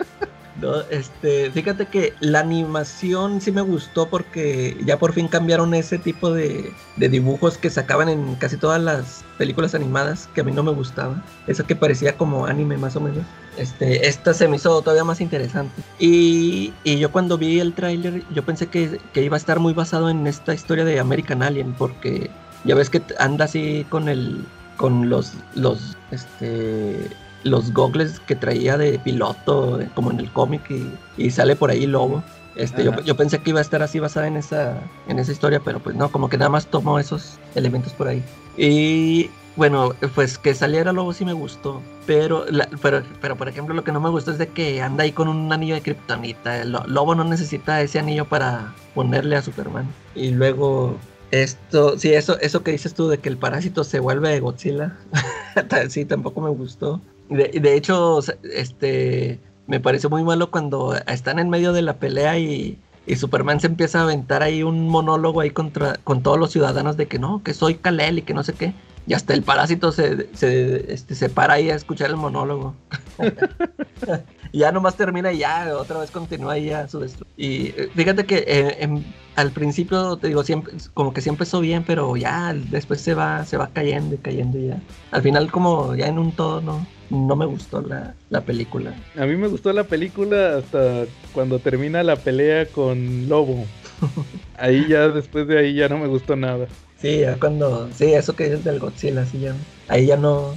este, 0.91 1.51
fíjate 1.51 1.87
que 1.87 2.15
la 2.21 2.41
animación 2.41 3.41
sí 3.41 3.51
me 3.51 3.63
gustó 3.63 4.09
porque 4.09 4.77
ya 4.85 4.99
por 4.99 5.13
fin 5.13 5.29
cambiaron 5.29 5.75
ese 5.75 5.99
tipo 5.99 6.33
de, 6.33 6.73
dibujos 6.97 7.59
que 7.59 7.71
sacaban 7.71 8.09
en 8.09 8.37
casi 8.37 8.57
todas 8.57 8.81
las 8.81 9.25
películas 9.39 9.75
animadas 9.75 10.29
que 10.35 10.43
a 10.43 10.45
mí 10.45 10.53
no 10.53 10.63
me 10.63 10.73
gustaba. 10.73 11.23
Eso 11.47 11.65
que 11.67 11.75
parecía 11.77 12.17
como 12.17 12.47
anime 12.47 12.77
más 12.77 12.97
o 12.97 13.01
menos. 13.01 13.25
Este, 13.57 14.07
esta 14.07 14.35
se 14.35 14.49
me 14.49 14.57
hizo 14.57 14.81
todavía 14.83 15.05
más 15.05 15.21
interesante. 15.21 15.83
Y, 15.99 16.73
yo 16.85 17.11
cuando 17.11 17.39
vi 17.39 17.61
el 17.61 17.73
tráiler, 17.73 18.23
yo 18.33 18.45
pensé 18.45 18.69
que, 18.69 19.01
iba 19.15 19.37
a 19.37 19.39
estar 19.39 19.59
muy 19.59 19.73
basado 19.73 20.11
en 20.11 20.27
esta 20.27 20.55
historia 20.55 20.85
de 20.85 21.01
American 21.01 21.43
Alien 21.43 21.73
porque 21.73 22.31
ya 22.65 22.75
ves 22.75 22.91
que 22.91 23.03
anda 23.19 23.47
así 23.47 23.87
con 23.89 24.09
el 24.09 24.45
con 24.77 25.11
los 25.11 25.35
los 25.55 25.97
este 26.11 27.11
los 27.45 27.73
gogles 27.73 28.21
que 28.21 28.37
traía 28.37 28.77
de 28.77 28.99
piloto, 28.99 29.81
como 29.95 30.11
en 30.11 30.21
el 30.21 30.31
cómic, 30.33 30.63
y, 31.17 31.31
sale 31.31 31.57
por 31.57 31.71
ahí 31.71 31.87
Lobo. 31.87 32.23
Este, 32.55 32.85
yo, 32.85 33.17
pensé 33.17 33.39
que 33.39 33.51
iba 33.51 33.61
a 33.61 33.63
estar 33.63 33.83
así 33.83 33.99
basada 33.99 34.27
en 34.27 34.37
esa, 34.37 34.77
en 35.09 35.19
esa 35.19 35.33
historia, 35.33 35.61
pero 35.61 35.81
pues 35.81 35.97
no, 35.97 36.11
como 36.13 36.29
que 36.29 36.37
nada 36.37 36.51
más 36.51 36.67
tomó 36.67 36.99
esos 36.99 37.39
elementos 37.55 37.93
por 37.95 38.09
ahí. 38.09 38.23
Y 38.59 39.31
bueno, 39.57 39.95
pues 40.15 40.39
que 40.39 40.55
saliera 40.55 40.93
Lobo 40.93 41.13
sí 41.13 41.25
me 41.25 41.33
gustó, 41.33 41.81
pero, 42.07 42.45
pero, 42.81 43.03
pero 43.21 43.37
por 43.37 43.49
ejemplo 43.49 43.75
lo 43.75 43.85
que 43.85 43.93
no 43.93 44.01
me 44.01 44.11
gustó 44.11 44.33
es 44.33 44.39
de 44.39 44.49
que 44.49 44.83
anda 44.83 45.05
ahí 45.05 45.13
con 45.13 45.29
un 45.29 45.51
anillo 45.53 45.75
de 45.75 45.83
kriptonita. 45.83 46.65
Lobo 46.65 47.15
no 47.15 47.25
necesita 47.25 47.81
ese 47.81 47.99
anillo 47.99 48.27
para 48.27 48.75
ponerle 48.95 49.37
a 49.37 49.43
Superman. 49.43 49.87
Y 50.15 50.31
luego 50.31 50.99
esto, 51.33 51.99
sí, 51.99 52.13
eso, 52.13 52.39
eso 52.41 52.63
que 52.63 52.73
dices 52.73 52.93
tú 52.93 53.09
de 53.09 53.19
que 53.19 53.31
el 53.31 53.39
parásito 53.39 53.85
se 53.85 54.01
vuelve 54.01 54.39
Godzilla, 54.41 54.99
sí, 55.89 56.05
tampoco 56.05 56.43
me 56.43 56.51
gustó. 56.51 57.01
De, 57.33 57.75
hecho, 57.75 58.21
este, 58.55 59.41
me 59.67 59.81
pareció 59.81 60.11
muy 60.11 60.23
malo 60.23 60.51
cuando 60.51 60.95
están 61.07 61.39
en 61.39 61.49
medio 61.49 61.73
de 61.73 61.83
la 61.83 61.95
pelea 61.95 62.39
y, 62.39 62.79
y 63.07 63.17
Superman 63.17 63.61
se 63.61 63.69
empieza 63.69 64.01
a 64.01 64.03
aventar 64.05 64.43
ahí 64.43 64.63
un 64.63 64.89
monólogo 64.89 65.41
ahí 65.41 65.51
contra, 65.51 65.95
con 66.05 66.23
todos 66.23 66.39
los 66.39 66.53
ciudadanos 66.53 66.97
de 66.97 67.07
que 67.07 67.19
no, 67.19 67.43
que 67.43 67.55
soy 67.55 67.77
Kalel 67.77 68.19
y 68.19 68.23
que 68.23 68.35
no 68.35 68.43
sé 68.43 68.53
qué. 68.53 68.75
Y 69.07 69.15
hasta 69.15 69.35
el 69.35 69.43
parásito 69.43 69.91
se, 69.91 70.29
se, 70.35 70.93
este, 70.93 71.15
se 71.15 71.29
para 71.29 71.55
ahí 71.55 71.71
a 71.71 71.75
escuchar 71.75 72.11
el 72.11 72.17
monólogo. 72.17 72.75
y 74.53 74.59
ya 74.59 74.71
nomás 74.71 74.97
termina 74.97 75.33
y 75.33 75.39
ya 75.39 75.75
otra 75.77 75.99
vez 75.99 76.11
continúa 76.11 76.53
ahí 76.53 76.71
a 76.71 76.87
su 76.87 77.01
destrucción. 77.01 77.35
Y 77.37 77.69
eh, 77.69 77.89
fíjate 77.95 78.27
que 78.27 78.45
eh, 78.47 78.89
al 79.35 79.51
principio, 79.51 80.17
te 80.19 80.29
digo, 80.29 80.45
siempre, 80.45 80.75
como 80.93 81.15
que 81.15 81.23
sí 81.23 81.31
empezó 81.31 81.61
bien, 81.61 81.85
pero 81.87 82.17
ya 82.17 82.55
después 82.71 83.01
se 83.01 83.15
va, 83.15 83.45
se 83.47 83.57
va 83.57 83.71
cayendo 83.73 84.15
y 84.15 84.19
cayendo 84.19 84.59
y 84.59 84.69
ya. 84.69 84.81
Al 85.11 85.23
final 85.23 85.51
como 85.51 85.95
ya 85.95 86.07
en 86.07 86.19
un 86.19 86.33
todo 86.33 86.61
no, 86.61 86.87
no 87.11 87.35
me 87.35 87.47
gustó 87.47 87.81
la, 87.81 88.15
la 88.29 88.43
película. 88.43 88.95
A 89.17 89.25
mí 89.25 89.37
me 89.37 89.49
gustó 89.49 89.73
la 89.73 89.85
película 89.85 90.59
hasta 90.59 91.07
cuando 91.33 91.59
termina 91.59 92.03
la 92.03 92.17
pelea 92.17 92.67
con 92.67 93.29
Lobo. 93.29 93.65
ahí 94.59 94.87
ya, 94.89 95.09
después 95.09 95.47
de 95.47 95.59
ahí 95.59 95.75
ya 95.75 95.89
no 95.89 95.99
me 95.99 96.09
gustó 96.09 96.37
nada. 96.37 96.67
Sí, 96.99 97.21
ya 97.21 97.37
cuando. 97.37 97.91
Sí, 97.93 98.13
eso 98.13 98.37
que 98.37 98.53
es 98.53 98.65
del 98.65 98.79
Godzilla, 98.79 99.27
sí, 99.27 99.41
ya. 99.41 99.55
Ahí 99.89 100.07
ya 100.07 100.17
no. 100.17 100.55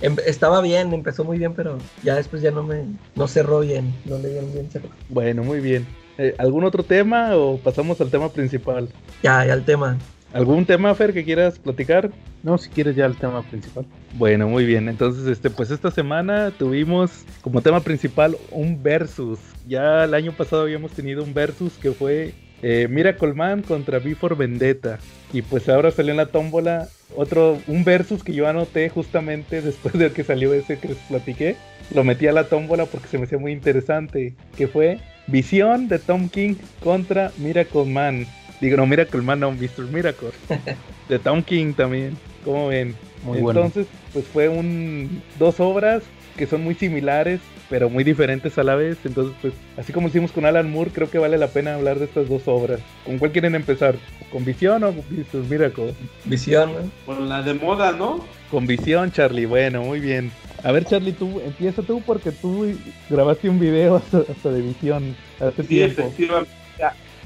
Em, 0.00 0.16
estaba 0.26 0.60
bien, 0.60 0.92
empezó 0.92 1.24
muy 1.24 1.38
bien, 1.38 1.54
pero 1.54 1.78
ya 2.02 2.14
después 2.14 2.42
ya 2.42 2.50
no 2.50 2.62
me. 2.62 2.84
No 3.14 3.28
cerró 3.28 3.60
bien, 3.60 3.94
no 4.04 4.18
le 4.18 4.28
dieron 4.28 4.52
bien 4.52 4.70
cerró. 4.70 4.88
Bueno, 5.08 5.42
muy 5.42 5.60
bien. 5.60 5.86
Eh, 6.18 6.34
¿Algún 6.38 6.64
otro 6.64 6.82
tema 6.82 7.36
o 7.36 7.58
pasamos 7.58 8.00
al 8.00 8.10
tema 8.10 8.30
principal? 8.30 8.88
Ya, 9.22 9.44
ya 9.44 9.52
al 9.52 9.64
tema. 9.64 9.98
¿Algún 10.32 10.66
tema, 10.66 10.94
Fer, 10.94 11.12
que 11.12 11.24
quieras 11.24 11.58
platicar? 11.58 12.10
No, 12.42 12.58
si 12.58 12.68
quieres 12.68 12.94
ya 12.94 13.06
el 13.06 13.16
tema 13.16 13.42
principal. 13.42 13.86
Bueno, 14.14 14.48
muy 14.48 14.66
bien. 14.66 14.88
Entonces, 14.88 15.26
este, 15.26 15.50
pues 15.50 15.70
esta 15.70 15.90
semana 15.90 16.50
tuvimos 16.50 17.24
como 17.40 17.62
tema 17.62 17.80
principal 17.80 18.36
un 18.50 18.82
versus. 18.82 19.38
Ya 19.66 20.04
el 20.04 20.14
año 20.14 20.32
pasado 20.32 20.62
habíamos 20.62 20.92
tenido 20.92 21.22
un 21.22 21.32
versus 21.32 21.74
que 21.74 21.92
fue 21.92 22.34
eh, 22.62 22.86
Miracle 22.90 23.34
Man 23.34 23.62
contra 23.62 23.98
V 23.98 24.14
for 24.14 24.36
Vendetta. 24.36 24.98
Y 25.32 25.42
pues 25.42 25.68
ahora 25.68 25.90
salió 25.90 26.12
en 26.12 26.18
la 26.18 26.26
tómbola 26.26 26.88
otro, 27.14 27.58
un 27.66 27.84
versus 27.84 28.24
que 28.24 28.32
yo 28.32 28.48
anoté 28.48 28.88
justamente 28.88 29.62
después 29.62 29.94
de 29.94 30.12
que 30.12 30.24
salió 30.24 30.52
ese 30.54 30.78
que 30.78 30.88
les 30.88 30.96
platiqué. 30.98 31.56
Lo 31.94 32.02
metí 32.02 32.26
a 32.26 32.32
la 32.32 32.48
tómbola 32.48 32.86
porque 32.86 33.08
se 33.08 33.18
me 33.18 33.24
hacía 33.24 33.38
muy 33.38 33.52
interesante. 33.52 34.34
Que 34.56 34.66
fue 34.66 34.98
Visión 35.28 35.88
de 35.88 35.98
Tom 35.98 36.28
King 36.28 36.54
contra 36.82 37.32
Miracle 37.38 37.84
Man. 37.84 38.26
Digo, 38.60 38.76
no, 38.76 38.86
Miracle 38.86 39.22
Man, 39.22 39.40
no, 39.40 39.52
Mr. 39.52 39.84
Miracle. 39.92 40.30
de 41.08 41.18
Tom 41.18 41.42
King 41.42 41.74
también. 41.74 42.16
Como 42.44 42.68
ven? 42.68 42.94
Muy 43.24 43.38
Entonces, 43.38 43.86
pues 44.12 44.24
fue 44.26 44.48
un 44.48 45.22
dos 45.38 45.60
obras 45.60 46.02
que 46.36 46.46
son 46.46 46.62
muy 46.62 46.74
similares, 46.74 47.40
pero 47.68 47.90
muy 47.90 48.04
diferentes 48.04 48.58
a 48.58 48.62
la 48.62 48.74
vez. 48.74 48.98
Entonces, 49.04 49.34
pues, 49.40 49.54
así 49.76 49.92
como 49.92 50.08
hicimos 50.08 50.32
con 50.32 50.44
Alan 50.46 50.70
Moore, 50.70 50.90
creo 50.92 51.10
que 51.10 51.18
vale 51.18 51.38
la 51.38 51.48
pena 51.48 51.74
hablar 51.74 51.98
de 51.98 52.06
estas 52.06 52.28
dos 52.28 52.42
obras. 52.46 52.80
¿Con 53.04 53.18
cuál 53.18 53.32
quieren 53.32 53.54
empezar? 53.54 53.96
¿Con 54.30 54.44
Visión 54.44 54.84
o 54.84 54.92
con 54.92 55.48
Miracle? 55.48 55.94
Visión, 56.24 56.92
Con 57.04 57.28
la 57.28 57.42
de 57.42 57.54
moda, 57.54 57.92
¿no? 57.92 58.24
Con 58.50 58.66
Visión, 58.66 59.12
Charlie. 59.12 59.46
Bueno, 59.46 59.82
muy 59.82 60.00
bien. 60.00 60.30
A 60.62 60.72
ver, 60.72 60.84
Charlie, 60.84 61.12
tú 61.12 61.40
empieza 61.40 61.82
tú 61.82 62.02
porque 62.04 62.32
tú 62.32 62.72
grabaste 63.08 63.48
un 63.48 63.60
video 63.60 63.96
hasta, 63.96 64.50
de 64.50 64.62
Visión 64.62 65.16
hace 65.40 65.62
sí, 65.62 65.68
tiempo. 65.68 66.12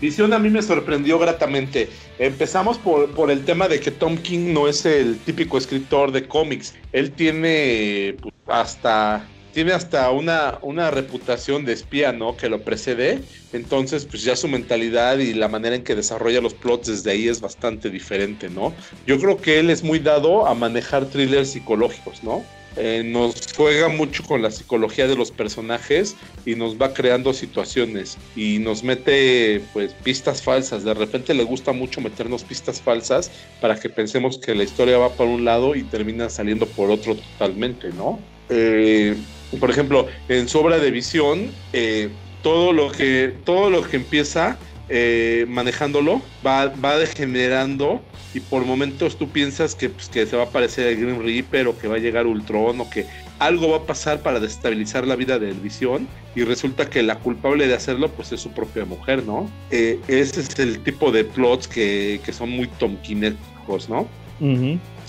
Visión 0.00 0.32
a 0.32 0.38
mí 0.38 0.48
me 0.48 0.62
sorprendió 0.62 1.18
gratamente. 1.18 1.90
Empezamos 2.18 2.78
por, 2.78 3.10
por, 3.10 3.30
el 3.30 3.44
tema 3.44 3.68
de 3.68 3.80
que 3.80 3.90
Tom 3.90 4.16
King 4.16 4.54
no 4.54 4.66
es 4.66 4.86
el 4.86 5.18
típico 5.18 5.58
escritor 5.58 6.10
de 6.10 6.26
cómics. 6.26 6.74
Él 6.92 7.12
tiene 7.12 8.16
pues, 8.22 8.34
hasta 8.46 9.26
tiene 9.52 9.72
hasta 9.72 10.10
una, 10.10 10.58
una 10.62 10.90
reputación 10.90 11.64
de 11.64 11.72
espía, 11.72 12.12
¿no? 12.12 12.36
Que 12.36 12.48
lo 12.48 12.62
precede. 12.62 13.20
Entonces, 13.52 14.04
pues 14.04 14.22
ya 14.22 14.36
su 14.36 14.48
mentalidad 14.48 15.18
y 15.18 15.34
la 15.34 15.48
manera 15.48 15.76
en 15.76 15.82
que 15.82 15.94
desarrolla 15.94 16.40
los 16.40 16.54
plots 16.54 16.88
desde 16.88 17.10
ahí 17.10 17.28
es 17.28 17.40
bastante 17.40 17.90
diferente, 17.90 18.48
¿no? 18.48 18.72
Yo 19.06 19.18
creo 19.18 19.36
que 19.36 19.58
él 19.58 19.70
es 19.70 19.82
muy 19.82 19.98
dado 19.98 20.46
a 20.46 20.54
manejar 20.54 21.06
thrillers 21.06 21.50
psicológicos, 21.50 22.22
¿no? 22.22 22.44
Eh, 22.76 23.02
nos 23.04 23.52
juega 23.56 23.88
mucho 23.88 24.22
con 24.22 24.42
la 24.42 24.50
psicología 24.50 25.08
de 25.08 25.16
los 25.16 25.32
personajes 25.32 26.14
y 26.46 26.54
nos 26.54 26.80
va 26.80 26.94
creando 26.94 27.32
situaciones 27.32 28.16
y 28.36 28.58
nos 28.60 28.84
mete 28.84 29.60
pues 29.72 29.92
pistas 30.04 30.40
falsas. 30.42 30.84
De 30.84 30.94
repente 30.94 31.34
le 31.34 31.42
gusta 31.42 31.72
mucho 31.72 32.00
meternos 32.00 32.44
pistas 32.44 32.80
falsas 32.80 33.30
para 33.60 33.78
que 33.78 33.88
pensemos 33.88 34.38
que 34.38 34.54
la 34.54 34.62
historia 34.62 34.98
va 34.98 35.10
por 35.10 35.26
un 35.26 35.44
lado 35.44 35.74
y 35.74 35.82
termina 35.82 36.30
saliendo 36.30 36.66
por 36.66 36.90
otro 36.90 37.16
totalmente, 37.16 37.88
¿no? 37.88 38.20
Eh, 38.50 39.16
por 39.58 39.70
ejemplo, 39.70 40.06
en 40.28 40.48
su 40.48 40.58
obra 40.58 40.78
de 40.78 40.90
visión, 40.90 41.50
eh, 41.72 42.10
todo, 42.42 42.72
lo 42.72 42.92
que, 42.92 43.34
todo 43.44 43.70
lo 43.70 43.82
que 43.82 43.96
empieza 43.96 44.58
eh, 44.88 45.44
manejándolo 45.48 46.20
va, 46.44 46.66
va 46.66 46.98
degenerando 46.98 48.00
y 48.34 48.40
por 48.40 48.64
momentos 48.64 49.16
tú 49.16 49.28
piensas 49.28 49.74
que, 49.74 49.88
pues, 49.88 50.08
que 50.08 50.26
se 50.26 50.36
va 50.36 50.44
a 50.44 50.46
aparecer 50.46 50.86
el 50.86 50.96
Green 50.96 51.22
Reaper 51.22 51.68
o 51.68 51.78
que 51.78 51.88
va 51.88 51.96
a 51.96 51.98
llegar 51.98 52.26
Ultron 52.26 52.80
o 52.80 52.90
que 52.90 53.06
algo 53.38 53.70
va 53.70 53.78
a 53.78 53.86
pasar 53.86 54.20
para 54.20 54.38
destabilizar 54.38 55.06
la 55.06 55.16
vida 55.16 55.38
del 55.38 55.54
Visión 55.54 56.06
y 56.34 56.44
resulta 56.44 56.88
que 56.88 57.02
la 57.02 57.16
culpable 57.16 57.66
de 57.66 57.74
hacerlo 57.74 58.08
pues 58.08 58.32
es 58.32 58.40
su 58.40 58.50
propia 58.50 58.84
mujer, 58.84 59.24
¿no? 59.24 59.50
Eh, 59.70 59.98
ese 60.08 60.40
es 60.40 60.58
el 60.58 60.80
tipo 60.80 61.10
de 61.10 61.24
plots 61.24 61.66
que, 61.66 62.20
que 62.24 62.32
son 62.32 62.50
muy 62.50 62.66
tomquinescos, 62.66 63.88
¿no? 63.88 64.06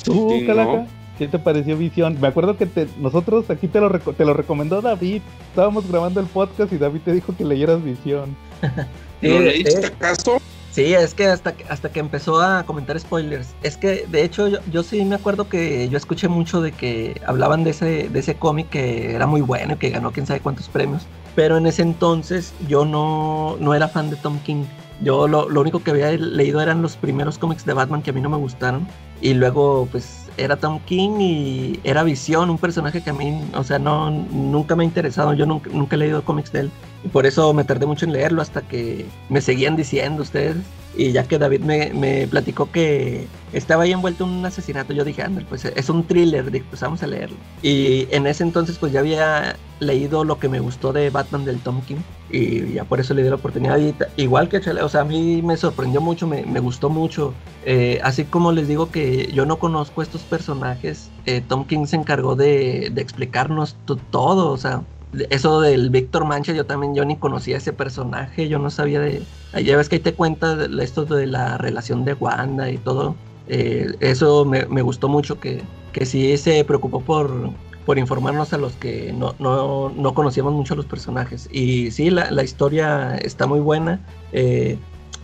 ¿Tú, 0.03 0.43
Calaca? 0.45 0.87
¿Qué 1.21 1.27
te 1.27 1.37
pareció 1.37 1.77
Visión? 1.77 2.17
Me 2.19 2.29
acuerdo 2.29 2.57
que 2.57 2.67
nosotros 2.97 3.47
aquí 3.51 3.67
te 3.67 3.79
lo, 3.79 3.91
te 3.91 4.25
lo 4.25 4.33
recomendó 4.33 4.81
David. 4.81 5.21
Estábamos 5.49 5.87
grabando 5.87 6.19
el 6.19 6.25
podcast 6.25 6.73
y 6.73 6.79
David 6.79 7.01
te 7.05 7.13
dijo 7.13 7.35
que 7.37 7.45
leyeras 7.45 7.83
Visión. 7.83 8.35
¿Lo 9.21 9.39
leíste 9.39 9.85
acaso? 9.85 10.41
Sí, 10.71 10.95
es 10.95 11.13
que 11.13 11.27
hasta, 11.27 11.53
hasta 11.69 11.91
que 11.91 11.99
empezó 11.99 12.41
a 12.41 12.63
comentar 12.63 12.99
spoilers. 12.99 13.49
Es 13.61 13.77
que, 13.77 14.07
de 14.07 14.23
hecho, 14.23 14.47
yo, 14.47 14.81
sí 14.81 15.05
me 15.05 15.13
acuerdo 15.13 15.47
que 15.47 15.87
yo 15.89 15.97
escuché 15.99 16.27
mucho 16.27 16.59
de 16.59 16.71
que 16.71 17.21
hablaban 17.27 17.63
de 17.63 17.69
ese, 17.69 18.09
de 18.09 18.19
ese 18.19 18.33
cómic 18.33 18.69
que 18.69 19.13
era 19.13 19.27
muy 19.27 19.41
bueno 19.41 19.75
y 19.75 19.77
que 19.77 19.91
ganó 19.91 20.11
quién 20.11 20.25
sabe 20.25 20.39
cuántos 20.39 20.69
premios. 20.69 21.05
Pero 21.35 21.57
en 21.57 21.67
ese 21.67 21.83
entonces 21.83 22.51
yo 22.67 22.83
no, 22.83 23.57
no 23.59 23.75
era 23.75 23.89
fan 23.89 24.09
de 24.09 24.15
Tom 24.15 24.39
King. 24.39 24.63
Yo 25.03 25.27
lo, 25.27 25.49
lo 25.49 25.61
único 25.61 25.83
que 25.83 25.91
había 25.91 26.09
leído 26.13 26.61
eran 26.61 26.81
los 26.81 26.95
primeros 26.95 27.37
cómics 27.37 27.63
de 27.63 27.73
Batman 27.73 28.01
que 28.01 28.09
a 28.09 28.13
mí 28.13 28.21
no 28.21 28.29
me 28.31 28.37
gustaron. 28.37 28.87
Y 29.21 29.35
luego, 29.35 29.87
pues, 29.91 30.20
era 30.43 30.57
Tom 30.57 30.79
King 30.85 31.19
y 31.19 31.79
era 31.83 32.03
Visión, 32.03 32.49
un 32.49 32.57
personaje 32.57 33.03
que 33.03 33.09
a 33.11 33.13
mí, 33.13 33.41
o 33.53 33.63
sea, 33.63 33.79
no, 33.79 34.09
nunca 34.09 34.75
me 34.75 34.83
ha 34.83 34.87
interesado. 34.87 35.33
Yo 35.33 35.45
nunca, 35.45 35.69
nunca 35.73 35.95
he 35.95 35.99
leído 35.99 36.23
cómics 36.23 36.51
de 36.51 36.61
él. 36.61 36.71
Y 37.03 37.07
por 37.07 37.25
eso 37.25 37.53
me 37.53 37.63
tardé 37.63 37.85
mucho 37.85 38.05
en 38.05 38.13
leerlo 38.13 38.41
hasta 38.41 38.61
que 38.61 39.05
me 39.29 39.41
seguían 39.41 39.75
diciendo 39.75 40.21
ustedes. 40.21 40.57
Y 40.95 41.11
ya 41.11 41.23
que 41.23 41.37
David 41.37 41.61
me, 41.61 41.91
me 41.93 42.27
platicó 42.27 42.69
que 42.71 43.27
estaba 43.53 43.83
ahí 43.83 43.91
envuelto 43.91 44.23
en 44.25 44.31
un 44.31 44.45
asesinato, 44.45 44.93
yo 44.93 45.03
dije, 45.03 45.23
ándale, 45.23 45.45
pues 45.47 45.65
es 45.65 45.89
un 45.89 46.05
thriller, 46.05 46.51
dije, 46.51 46.65
pues 46.69 46.81
vamos 46.81 47.03
a 47.03 47.07
leerlo. 47.07 47.37
Y 47.61 48.07
en 48.11 48.27
ese 48.27 48.43
entonces 48.43 48.77
pues 48.77 48.91
ya 48.91 48.99
había 48.99 49.55
leído 49.79 50.23
lo 50.23 50.37
que 50.37 50.47
me 50.47 50.59
gustó 50.59 50.93
de 50.93 51.09
Batman 51.09 51.43
del 51.43 51.59
Tom 51.59 51.81
King 51.81 51.97
y 52.29 52.73
ya 52.73 52.83
por 52.85 52.99
eso 52.99 53.13
le 53.13 53.23
di 53.23 53.29
la 53.29 53.35
oportunidad. 53.35 53.79
igual 54.15 54.47
que 54.47 54.61
Chale, 54.61 54.81
o 54.83 54.89
sea, 54.89 55.01
a 55.01 55.05
mí 55.05 55.41
me 55.41 55.57
sorprendió 55.57 56.01
mucho, 56.01 56.27
me, 56.27 56.45
me 56.45 56.59
gustó 56.59 56.89
mucho. 56.89 57.33
Eh, 57.65 57.99
así 58.03 58.25
como 58.25 58.51
les 58.51 58.67
digo 58.67 58.91
que 58.91 59.31
yo 59.33 59.45
no 59.45 59.59
conozco 59.59 60.01
estos 60.01 60.21
personajes, 60.21 61.09
eh, 61.25 61.41
Tom 61.47 61.65
King 61.65 61.85
se 61.85 61.95
encargó 61.95 62.35
de, 62.35 62.89
de 62.93 63.01
explicarnos 63.01 63.75
todo, 64.11 64.51
o 64.51 64.57
sea, 64.57 64.83
eso 65.29 65.61
del 65.61 65.89
Víctor 65.89 66.25
Mancha, 66.25 66.53
yo 66.53 66.65
también 66.65 66.95
yo 66.95 67.05
ni 67.05 67.17
conocía 67.17 67.57
ese 67.57 67.73
personaje, 67.73 68.47
yo 68.47 68.59
no 68.59 68.69
sabía 68.69 68.99
de... 68.99 69.21
Ya 69.63 69.75
ves 69.75 69.89
que 69.89 69.97
ahí 69.97 70.01
te 70.01 70.13
cuenta 70.13 70.55
de 70.55 70.83
esto 70.83 71.05
de 71.05 71.27
la 71.27 71.57
relación 71.57 72.05
de 72.05 72.13
Wanda 72.13 72.69
y 72.69 72.77
todo. 72.77 73.15
Eh, 73.47 73.93
eso 73.99 74.45
me, 74.45 74.81
gustó 74.81 75.09
mucho, 75.09 75.39
que, 75.39 75.61
que 75.91 76.05
sí 76.05 76.37
se 76.37 76.63
preocupó 76.63 77.01
por, 77.01 77.49
por 77.85 77.97
informarnos 77.97 78.53
a 78.53 78.57
los 78.57 78.73
que 78.73 79.11
no, 79.11 79.35
no, 79.39 80.13
conocíamos 80.13 80.53
mucho 80.53 80.73
a 80.73 80.77
los 80.77 80.85
personajes. 80.85 81.49
Y 81.51 81.91
sí, 81.91 82.09
la, 82.09 82.31
la 82.31 82.43
historia 82.43 83.17
está 83.17 83.47
muy 83.47 83.59
buena. 83.59 83.99
Eh, 84.31 84.77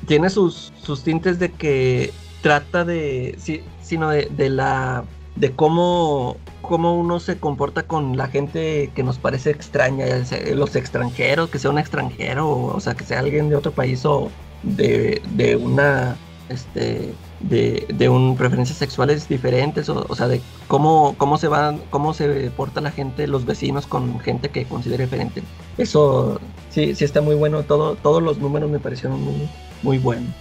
tiene 0.07 0.29
sus, 0.29 0.73
sus 0.81 1.03
tintes 1.03 1.39
de 1.39 1.51
que 1.51 2.11
trata 2.41 2.83
de... 2.83 3.35
Sí, 3.37 3.61
sino 3.81 4.09
de, 4.09 4.29
de 4.35 4.49
la 4.49 5.05
de 5.37 5.51
cómo, 5.51 6.37
cómo 6.67 6.95
uno 6.95 7.19
se 7.19 7.37
comporta 7.37 7.83
con 7.83 8.17
la 8.17 8.27
gente 8.27 8.91
que 8.93 9.03
nos 9.03 9.17
parece 9.17 9.51
extraña, 9.51 10.05
los 10.53 10.75
extranjeros, 10.75 11.49
que 11.49 11.59
sea 11.59 11.71
un 11.71 11.79
extranjero, 11.79 12.49
o, 12.49 12.79
sea, 12.79 12.95
que 12.95 13.03
sea 13.03 13.19
alguien 13.19 13.49
de 13.49 13.55
otro 13.55 13.71
país 13.71 14.05
o 14.05 14.29
de, 14.63 15.21
de 15.31 15.55
una, 15.55 16.17
este, 16.49 17.13
de, 17.39 17.85
de 17.93 18.09
un 18.09 18.35
preferencias 18.35 18.77
sexuales 18.77 19.27
diferentes, 19.27 19.89
o, 19.89 20.05
o, 20.07 20.15
sea, 20.15 20.27
de 20.27 20.41
cómo, 20.67 21.15
cómo 21.17 21.37
se 21.37 21.47
van, 21.47 21.81
cómo 21.89 22.13
se 22.13 22.51
porta 22.51 22.81
la 22.81 22.91
gente, 22.91 23.27
los 23.27 23.45
vecinos 23.45 23.87
con 23.87 24.19
gente 24.19 24.49
que 24.49 24.65
considera 24.65 25.03
diferente. 25.03 25.43
Eso 25.77 26.39
sí, 26.69 26.95
sí 26.95 27.05
está 27.05 27.21
muy 27.21 27.35
bueno, 27.35 27.63
todo, 27.63 27.95
todos 27.95 28.21
los 28.21 28.39
números 28.39 28.69
me 28.69 28.79
parecieron 28.79 29.21
muy, 29.21 29.49
muy 29.83 29.97
buenos. 29.97 30.33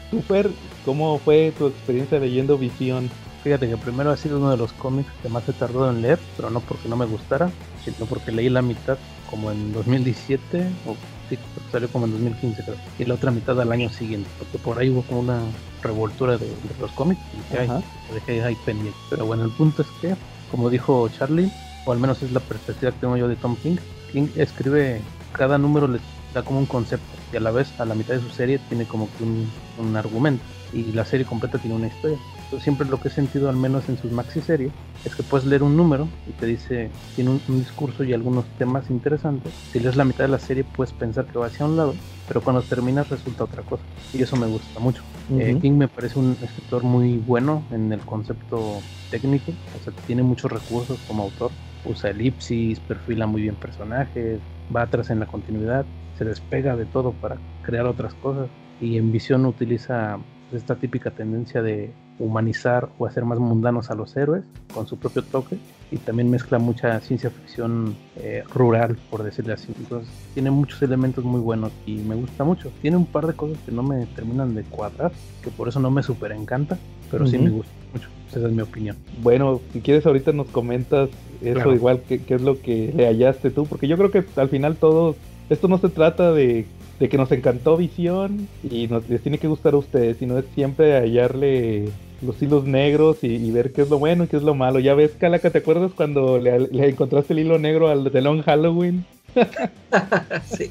¿cómo 0.84 1.18
fue 1.18 1.52
tu 1.56 1.66
experiencia 1.66 2.18
leyendo 2.18 2.58
Visión? 2.58 3.10
Fíjate 3.46 3.68
que 3.68 3.76
primero 3.76 4.10
ha 4.10 4.16
sido 4.16 4.38
uno 4.38 4.50
de 4.50 4.56
los 4.56 4.72
cómics 4.72 5.08
que 5.22 5.28
más 5.28 5.48
he 5.48 5.52
tardado 5.52 5.88
en 5.90 6.02
leer, 6.02 6.18
pero 6.36 6.50
no 6.50 6.58
porque 6.58 6.88
no 6.88 6.96
me 6.96 7.06
gustara, 7.06 7.48
sino 7.84 8.04
porque 8.06 8.32
leí 8.32 8.48
la 8.48 8.60
mitad 8.60 8.98
como 9.30 9.52
en 9.52 9.72
2017 9.72 10.68
o 10.84 10.96
Sí, 11.28 11.38
salió 11.70 11.88
como 11.90 12.06
en 12.06 12.10
2015 12.10 12.64
creo. 12.64 12.76
Y 12.98 13.04
la 13.04 13.14
otra 13.14 13.30
mitad 13.30 13.60
al 13.60 13.70
año 13.70 13.88
siguiente, 13.88 14.28
porque 14.36 14.58
por 14.58 14.80
ahí 14.80 14.90
hubo 14.90 15.02
como 15.02 15.20
una 15.20 15.42
revoltura 15.80 16.38
de, 16.38 16.48
los 16.80 16.90
cómics 16.90 17.20
y 17.38 17.52
que 17.52 17.60
hay, 17.60 17.68
dejé 18.12 18.42
ahí 18.42 18.56
pendiente. 18.64 18.98
Pero 19.10 19.26
bueno, 19.26 19.44
el 19.44 19.50
punto 19.50 19.82
es 19.82 19.88
que, 20.00 20.16
como 20.50 20.68
dijo 20.68 21.08
Charlie, 21.16 21.48
o 21.84 21.92
al 21.92 22.00
menos 22.00 22.24
es 22.24 22.32
la 22.32 22.40
perspectiva 22.40 22.90
que 22.90 22.98
tengo 22.98 23.16
yo 23.16 23.28
de 23.28 23.36
Tom 23.36 23.54
King, 23.62 23.76
King 24.10 24.26
escribe 24.34 25.00
cada 25.30 25.56
número 25.56 25.86
le 25.86 26.00
da 26.34 26.42
como 26.42 26.58
un 26.58 26.66
concepto 26.66 27.16
y 27.32 27.36
a 27.36 27.40
la 27.40 27.52
vez 27.52 27.78
a 27.78 27.84
la 27.84 27.94
mitad 27.94 28.14
de 28.14 28.22
su 28.22 28.30
serie 28.30 28.58
tiene 28.68 28.86
como 28.86 29.08
que 29.16 29.22
un, 29.22 29.48
un 29.78 29.94
argumento 29.94 30.42
y 30.72 30.90
la 30.90 31.04
serie 31.04 31.24
completa 31.24 31.58
tiene 31.58 31.76
una 31.76 31.86
historia 31.86 32.18
siempre 32.60 32.86
lo 32.86 33.00
que 33.00 33.08
he 33.08 33.10
sentido, 33.10 33.48
al 33.48 33.56
menos 33.56 33.88
en 33.88 33.98
sus 33.98 34.12
maxi 34.12 34.40
series, 34.40 34.72
es 35.04 35.14
que 35.14 35.22
puedes 35.22 35.46
leer 35.46 35.62
un 35.62 35.76
número 35.76 36.08
y 36.28 36.32
te 36.32 36.46
dice, 36.46 36.90
tiene 37.14 37.30
un, 37.30 37.40
discurso 37.58 38.04
y 38.04 38.12
algunos 38.12 38.44
temas 38.58 38.90
interesantes. 38.90 39.52
Si 39.72 39.80
lees 39.80 39.96
la 39.96 40.04
mitad 40.04 40.24
de 40.24 40.28
la 40.28 40.38
serie, 40.38 40.64
puedes 40.64 40.92
pensar 40.92 41.26
que 41.26 41.38
va 41.38 41.46
hacia 41.46 41.66
un 41.66 41.76
lado, 41.76 41.94
pero 42.28 42.40
cuando 42.40 42.62
terminas 42.62 43.08
resulta 43.08 43.44
otra 43.44 43.62
cosa. 43.62 43.82
Y 44.12 44.22
eso 44.22 44.36
me 44.36 44.46
gusta 44.46 44.80
mucho. 44.80 45.02
Eh, 45.30 45.58
King 45.60 45.72
me 45.72 45.88
parece 45.88 46.18
un 46.18 46.36
escritor 46.40 46.84
muy 46.84 47.18
bueno 47.18 47.64
en 47.72 47.92
el 47.92 48.00
concepto 48.00 48.80
técnico, 49.10 49.52
o 49.78 49.84
sea, 49.84 49.92
tiene 50.06 50.22
muchos 50.22 50.50
recursos 50.50 50.98
como 51.08 51.24
autor. 51.24 51.50
Usa 51.84 52.10
elipsis, 52.10 52.80
perfila 52.80 53.26
muy 53.26 53.42
bien 53.42 53.54
personajes, 53.54 54.40
va 54.74 54.82
atrás 54.82 55.10
en 55.10 55.20
la 55.20 55.26
continuidad, 55.26 55.84
se 56.18 56.24
despega 56.24 56.76
de 56.76 56.84
todo 56.84 57.12
para 57.12 57.38
crear 57.62 57.86
otras 57.86 58.14
cosas. 58.14 58.48
Y 58.80 58.98
en 58.98 59.10
visión 59.10 59.46
utiliza 59.46 60.18
esta 60.52 60.76
típica 60.76 61.10
tendencia 61.10 61.62
de 61.62 61.92
humanizar 62.18 62.88
o 62.98 63.06
hacer 63.06 63.24
más 63.24 63.38
mundanos 63.38 63.90
a 63.90 63.94
los 63.94 64.16
héroes 64.16 64.44
con 64.72 64.86
su 64.86 64.96
propio 64.98 65.22
toque 65.22 65.58
y 65.90 65.98
también 65.98 66.30
mezcla 66.30 66.58
mucha 66.58 66.98
ciencia 67.00 67.30
ficción 67.30 67.94
eh, 68.16 68.42
rural, 68.52 68.96
por 69.10 69.22
decirle 69.22 69.52
así. 69.52 69.72
Entonces 69.78 70.08
tiene 70.34 70.50
muchos 70.50 70.82
elementos 70.82 71.24
muy 71.24 71.40
buenos 71.40 71.72
y 71.86 71.96
me 71.96 72.14
gusta 72.14 72.44
mucho. 72.44 72.70
Tiene 72.82 72.96
un 72.96 73.06
par 73.06 73.26
de 73.26 73.34
cosas 73.34 73.58
que 73.64 73.72
no 73.72 73.82
me 73.82 74.06
terminan 74.06 74.54
de 74.54 74.62
cuadrar, 74.64 75.12
que 75.42 75.50
por 75.50 75.68
eso 75.68 75.80
no 75.80 75.90
me 75.90 76.02
super 76.02 76.32
encanta, 76.32 76.78
pero 77.10 77.26
sí 77.26 77.38
me 77.38 77.50
gusta 77.50 77.72
mucho. 77.92 78.08
Esa 78.28 78.48
es 78.48 78.52
mi 78.52 78.62
opinión. 78.62 78.96
Bueno, 79.22 79.60
si 79.72 79.80
quieres 79.80 80.04
ahorita 80.04 80.32
nos 80.32 80.48
comentas 80.48 81.10
eso 81.40 81.72
igual, 81.72 82.02
qué 82.08 82.22
es 82.26 82.42
lo 82.42 82.60
que 82.60 82.92
le 82.94 83.06
hallaste 83.06 83.50
tú, 83.50 83.66
porque 83.66 83.86
yo 83.86 83.96
creo 83.96 84.10
que 84.10 84.24
al 84.36 84.48
final 84.48 84.76
todo, 84.76 85.14
esto 85.48 85.68
no 85.68 85.78
se 85.78 85.88
trata 85.88 86.32
de 86.32 86.66
de 86.98 87.08
que 87.08 87.18
nos 87.18 87.30
encantó 87.32 87.76
Visión 87.76 88.48
y 88.62 88.86
nos 88.88 89.08
les 89.08 89.20
tiene 89.20 89.38
que 89.38 89.48
gustar 89.48 89.74
a 89.74 89.78
ustedes, 89.78 90.16
sino 90.18 90.38
es 90.38 90.44
siempre 90.54 90.94
hallarle 90.94 91.90
los 92.22 92.40
hilos 92.42 92.64
negros 92.64 93.22
y, 93.22 93.50
ver 93.50 93.72
qué 93.72 93.82
es 93.82 93.90
lo 93.90 93.98
bueno 93.98 94.24
y 94.24 94.26
qué 94.26 94.36
es 94.36 94.42
lo 94.42 94.54
malo. 94.54 94.78
Ya 94.78 94.94
ves, 94.94 95.12
Calaca, 95.18 95.50
¿te 95.50 95.58
acuerdas 95.58 95.92
cuando 95.94 96.38
le, 96.38 96.68
encontraste 96.88 97.32
el 97.32 97.40
hilo 97.40 97.58
negro 97.58 97.88
al 97.88 98.10
de 98.10 98.20
Long 98.20 98.42
Halloween? 98.42 99.04
sí. 100.44 100.68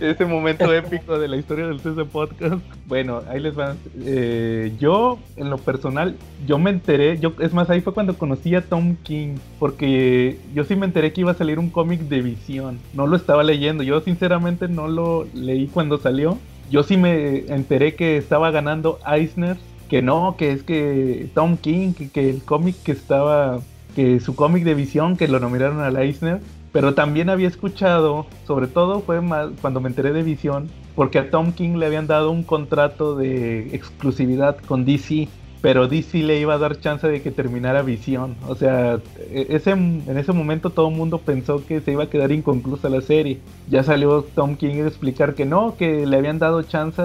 Ese 0.00 0.26
momento 0.26 0.72
épico 0.74 1.18
de 1.18 1.28
la 1.28 1.36
historia 1.36 1.66
del 1.66 1.80
CC 1.80 2.04
Podcast. 2.04 2.62
Bueno, 2.86 3.22
ahí 3.28 3.40
les 3.40 3.54
van. 3.54 3.78
Eh, 4.04 4.72
yo, 4.78 5.18
en 5.36 5.48
lo 5.48 5.56
personal, 5.56 6.16
yo 6.46 6.58
me 6.58 6.70
enteré. 6.70 7.18
Yo, 7.18 7.32
es 7.38 7.54
más, 7.54 7.70
ahí 7.70 7.80
fue 7.80 7.94
cuando 7.94 8.18
conocí 8.18 8.54
a 8.54 8.60
Tom 8.60 8.96
King. 9.02 9.36
Porque 9.58 10.38
yo 10.54 10.64
sí 10.64 10.76
me 10.76 10.84
enteré 10.84 11.12
que 11.12 11.22
iba 11.22 11.32
a 11.32 11.36
salir 11.36 11.58
un 11.58 11.70
cómic 11.70 12.00
de 12.00 12.20
visión. 12.20 12.80
No 12.92 13.06
lo 13.06 13.16
estaba 13.16 13.42
leyendo. 13.42 13.82
Yo, 13.82 14.00
sinceramente, 14.02 14.68
no 14.68 14.88
lo 14.88 15.26
leí 15.32 15.68
cuando 15.68 15.96
salió. 15.96 16.38
Yo 16.70 16.82
sí 16.82 16.96
me 16.96 17.46
enteré 17.48 17.94
que 17.94 18.16
estaba 18.16 18.50
ganando 18.50 18.98
Eisner 19.06 19.56
que 19.92 20.00
no, 20.00 20.36
que 20.38 20.52
es 20.52 20.62
que 20.62 21.28
Tom 21.34 21.58
King, 21.58 21.92
que, 21.92 22.30
el 22.30 22.42
cómic 22.42 22.76
que 22.82 22.92
estaba, 22.92 23.60
que 23.94 24.20
su 24.20 24.34
cómic 24.34 24.64
de 24.64 24.72
visión, 24.72 25.18
que 25.18 25.28
lo 25.28 25.38
nominaron 25.38 25.80
a 25.80 26.00
Eisner, 26.00 26.40
pero 26.72 26.94
también 26.94 27.28
había 27.28 27.46
escuchado, 27.46 28.24
sobre 28.46 28.68
todo 28.68 29.00
fue 29.00 29.20
más 29.20 29.50
cuando 29.60 29.82
me 29.82 29.90
enteré 29.90 30.14
de 30.14 30.22
visión, 30.22 30.70
porque 30.94 31.18
a 31.18 31.30
Tom 31.30 31.52
King 31.52 31.76
le 31.76 31.84
habían 31.84 32.06
dado 32.06 32.30
un 32.30 32.42
contrato 32.42 33.16
de 33.16 33.76
exclusividad 33.76 34.56
con 34.66 34.86
DC 34.86 35.28
pero 35.60 35.86
DC 35.86 36.24
le 36.24 36.40
iba 36.40 36.54
a 36.54 36.58
dar 36.58 36.80
chance 36.80 37.06
de 37.06 37.22
que 37.22 37.30
terminara 37.30 37.82
Visión. 37.82 38.34
O 38.48 38.56
sea, 38.56 38.98
e, 39.30 39.46
ese, 39.50 39.70
en 39.70 40.18
ese 40.18 40.32
momento 40.32 40.70
todo 40.70 40.88
el 40.88 40.96
mundo 40.96 41.18
pensó 41.18 41.64
que 41.64 41.80
se 41.80 41.92
iba 41.92 42.02
a 42.02 42.10
quedar 42.10 42.32
inconclusa 42.32 42.88
la 42.88 43.00
serie. 43.00 43.38
Ya 43.70 43.84
salió 43.84 44.22
Tom 44.34 44.56
King 44.56 44.82
a 44.82 44.88
explicar 44.88 45.36
que 45.36 45.44
no, 45.44 45.76
que 45.76 46.04
le 46.04 46.16
habían 46.16 46.40
dado 46.40 46.64
chance 46.64 47.02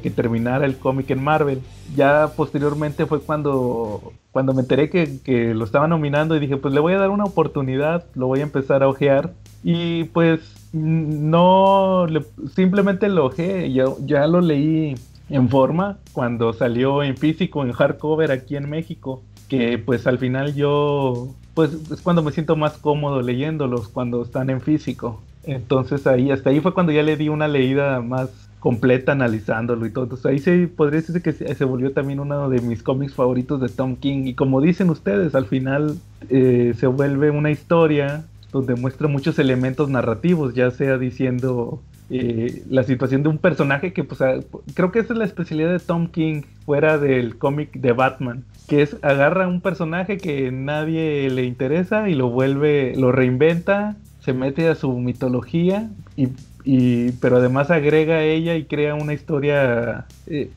que, 0.00 0.10
terminara 0.10 0.64
el 0.64 0.78
cómic 0.78 1.10
en 1.10 1.22
Marvel. 1.22 1.60
Ya 1.96 2.32
posteriormente 2.36 3.06
fue 3.06 3.20
cuando, 3.20 4.12
cuando 4.32 4.54
me 4.54 4.62
enteré 4.62 4.90
que, 4.90 5.20
que, 5.22 5.54
lo 5.54 5.64
estaba 5.64 5.88
nominando 5.88 6.36
y 6.36 6.40
dije, 6.40 6.56
pues 6.56 6.74
le 6.74 6.80
voy 6.80 6.94
a 6.94 6.98
dar 6.98 7.10
una 7.10 7.24
oportunidad, 7.24 8.04
lo 8.14 8.26
voy 8.26 8.40
a 8.40 8.44
empezar 8.44 8.82
a 8.82 8.88
ojear. 8.88 9.32
Y 9.62 10.04
pues 10.04 10.40
no, 10.72 12.06
simplemente 12.54 13.08
lo 13.08 13.26
ojeé, 13.26 13.72
ya, 13.72 13.86
ya 14.04 14.26
lo 14.26 14.40
leí 14.40 14.94
en 15.30 15.48
forma 15.48 15.98
cuando 16.12 16.52
salió 16.52 17.02
en 17.02 17.16
físico, 17.16 17.62
en 17.62 17.72
hardcover 17.72 18.30
aquí 18.32 18.56
en 18.56 18.68
México, 18.68 19.22
que 19.48 19.78
pues 19.78 20.06
al 20.06 20.18
final 20.18 20.54
yo, 20.54 21.34
pues 21.54 21.72
es 21.90 22.00
cuando 22.02 22.22
me 22.22 22.32
siento 22.32 22.56
más 22.56 22.78
cómodo 22.78 23.22
leyéndolos, 23.22 23.88
cuando 23.88 24.22
están 24.22 24.50
en 24.50 24.60
físico. 24.60 25.22
Entonces 25.44 26.06
ahí, 26.06 26.30
hasta 26.30 26.50
ahí 26.50 26.60
fue 26.60 26.74
cuando 26.74 26.92
ya 26.92 27.02
le 27.02 27.16
di 27.16 27.28
una 27.28 27.48
leída 27.48 28.00
más 28.00 28.47
completa 28.68 29.12
analizándolo 29.12 29.86
y 29.86 29.90
todo. 29.90 30.04
Entonces 30.04 30.26
ahí 30.26 30.38
se 30.40 30.68
podría 30.68 31.00
decirse 31.00 31.22
que 31.22 31.32
se, 31.32 31.64
volvió 31.64 31.92
también 31.92 32.20
uno 32.20 32.50
de 32.50 32.60
mis 32.60 32.82
cómics 32.82 33.14
favoritos 33.14 33.62
de 33.62 33.70
Tom 33.70 33.96
King. 33.96 34.26
Y 34.26 34.34
como 34.34 34.60
dicen 34.60 34.90
ustedes, 34.90 35.34
al 35.34 35.46
final 35.46 35.96
eh, 36.28 36.74
se 36.76 36.86
vuelve 36.86 37.30
una 37.30 37.50
historia 37.50 38.26
donde 38.52 38.74
muestra 38.74 39.08
muchos 39.08 39.38
elementos 39.38 39.88
narrativos, 39.88 40.52
ya 40.52 40.70
sea 40.70 40.98
diciendo 40.98 41.80
eh, 42.10 42.62
la 42.68 42.82
situación 42.82 43.22
de 43.22 43.30
un 43.30 43.38
personaje 43.38 43.94
que 43.94 44.04
pues 44.04 44.20
creo 44.74 44.92
que 44.92 44.98
esa 44.98 45.14
es 45.14 45.18
la 45.18 45.24
especialidad 45.24 45.70
de 45.70 45.78
Tom 45.78 46.08
King 46.08 46.42
fuera 46.66 46.98
del 46.98 47.38
cómic 47.38 47.72
de 47.72 47.92
Batman 47.92 48.44
que 48.66 48.82
es 48.82 48.96
agarra 49.00 49.48
un 49.48 49.62
personaje 49.62 50.18
que 50.18 50.50
nadie 50.50 51.28
le 51.30 51.44
interesa 51.44 52.08
y 52.08 52.14
lo 52.14 52.30
vuelve 52.30 52.94
lo 52.96 53.12
reinventa 53.12 53.96
se 54.20 54.32
mete 54.32 54.68
a 54.68 54.74
su 54.74 54.90
mitología 54.98 55.90
y 56.16 56.28
y, 56.70 57.12
pero 57.12 57.38
además 57.38 57.70
agrega 57.70 58.16
a 58.16 58.24
ella 58.24 58.54
y 58.54 58.66
crea 58.66 58.94
una 58.94 59.14
historia. 59.14 60.04
Eh, 60.26 60.50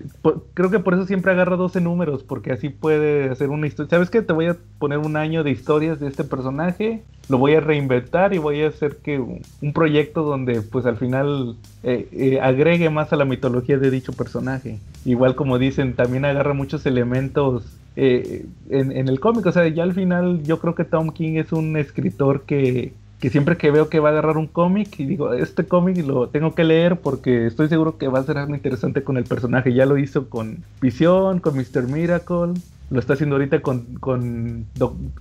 creo 0.53 0.69
que 0.69 0.79
por 0.79 0.93
eso 0.93 1.05
siempre 1.05 1.31
agarra 1.31 1.55
12 1.55 1.79
números, 1.79 2.21
porque 2.21 2.51
así 2.51 2.67
puede 2.67 3.29
hacer 3.29 3.49
una 3.49 3.65
historia. 3.65 3.91
¿Sabes 3.91 4.09
qué? 4.09 4.21
Te 4.21 4.33
voy 4.33 4.47
a 4.47 4.57
poner 4.77 4.97
un 4.97 5.15
año 5.15 5.45
de 5.45 5.51
historias 5.51 6.01
de 6.01 6.09
este 6.09 6.25
personaje, 6.25 7.01
lo 7.29 7.37
voy 7.37 7.53
a 7.53 7.61
reinventar 7.61 8.33
y 8.33 8.39
voy 8.39 8.61
a 8.61 8.67
hacer 8.67 8.97
que 8.97 9.19
un, 9.19 9.71
proyecto 9.71 10.23
donde, 10.23 10.61
pues 10.61 10.85
al 10.85 10.97
final, 10.97 11.55
eh, 11.83 12.09
eh, 12.11 12.41
agregue 12.41 12.89
más 12.89 13.13
a 13.13 13.15
la 13.15 13.23
mitología 13.23 13.77
de 13.77 13.89
dicho 13.89 14.11
personaje. 14.11 14.79
Igual 15.05 15.35
como 15.35 15.59
dicen, 15.59 15.93
también 15.93 16.25
agarra 16.25 16.53
muchos 16.53 16.85
elementos 16.85 17.63
en, 17.95 18.51
en, 18.69 19.07
el 19.07 19.21
cómic. 19.21 19.45
O 19.45 19.51
sea, 19.53 19.65
ya 19.69 19.83
al 19.83 19.93
final, 19.93 20.43
yo 20.43 20.59
creo 20.59 20.75
que 20.75 20.83
Tom 20.83 21.11
King 21.11 21.37
es 21.37 21.53
un 21.53 21.77
escritor 21.77 22.41
que 22.41 22.91
que 23.21 23.29
siempre 23.29 23.55
que 23.55 23.69
veo 23.69 23.87
que 23.87 23.99
va 23.99 24.09
a 24.09 24.11
agarrar 24.13 24.37
un 24.37 24.47
cómic 24.47 24.99
y 24.99 25.05
digo, 25.05 25.33
este 25.33 25.65
cómic 25.65 26.03
lo 26.03 26.29
tengo 26.29 26.55
que 26.55 26.63
leer 26.63 26.99
porque 26.99 27.45
estoy 27.45 27.69
seguro 27.69 27.99
que 27.99 28.07
va 28.07 28.17
a 28.17 28.23
ser 28.23 28.39
algo 28.39 28.55
interesante 28.55 29.03
con 29.03 29.15
el 29.15 29.25
personaje. 29.25 29.75
Ya 29.75 29.85
lo 29.85 29.99
hizo 29.99 30.27
con 30.27 30.63
Visión, 30.81 31.39
con 31.39 31.55
Mr. 31.55 31.83
Miracle, 31.87 32.59
lo 32.89 32.99
está 32.99 33.13
haciendo 33.13 33.35
ahorita 33.35 33.61
con, 33.61 33.85
con, 33.99 34.65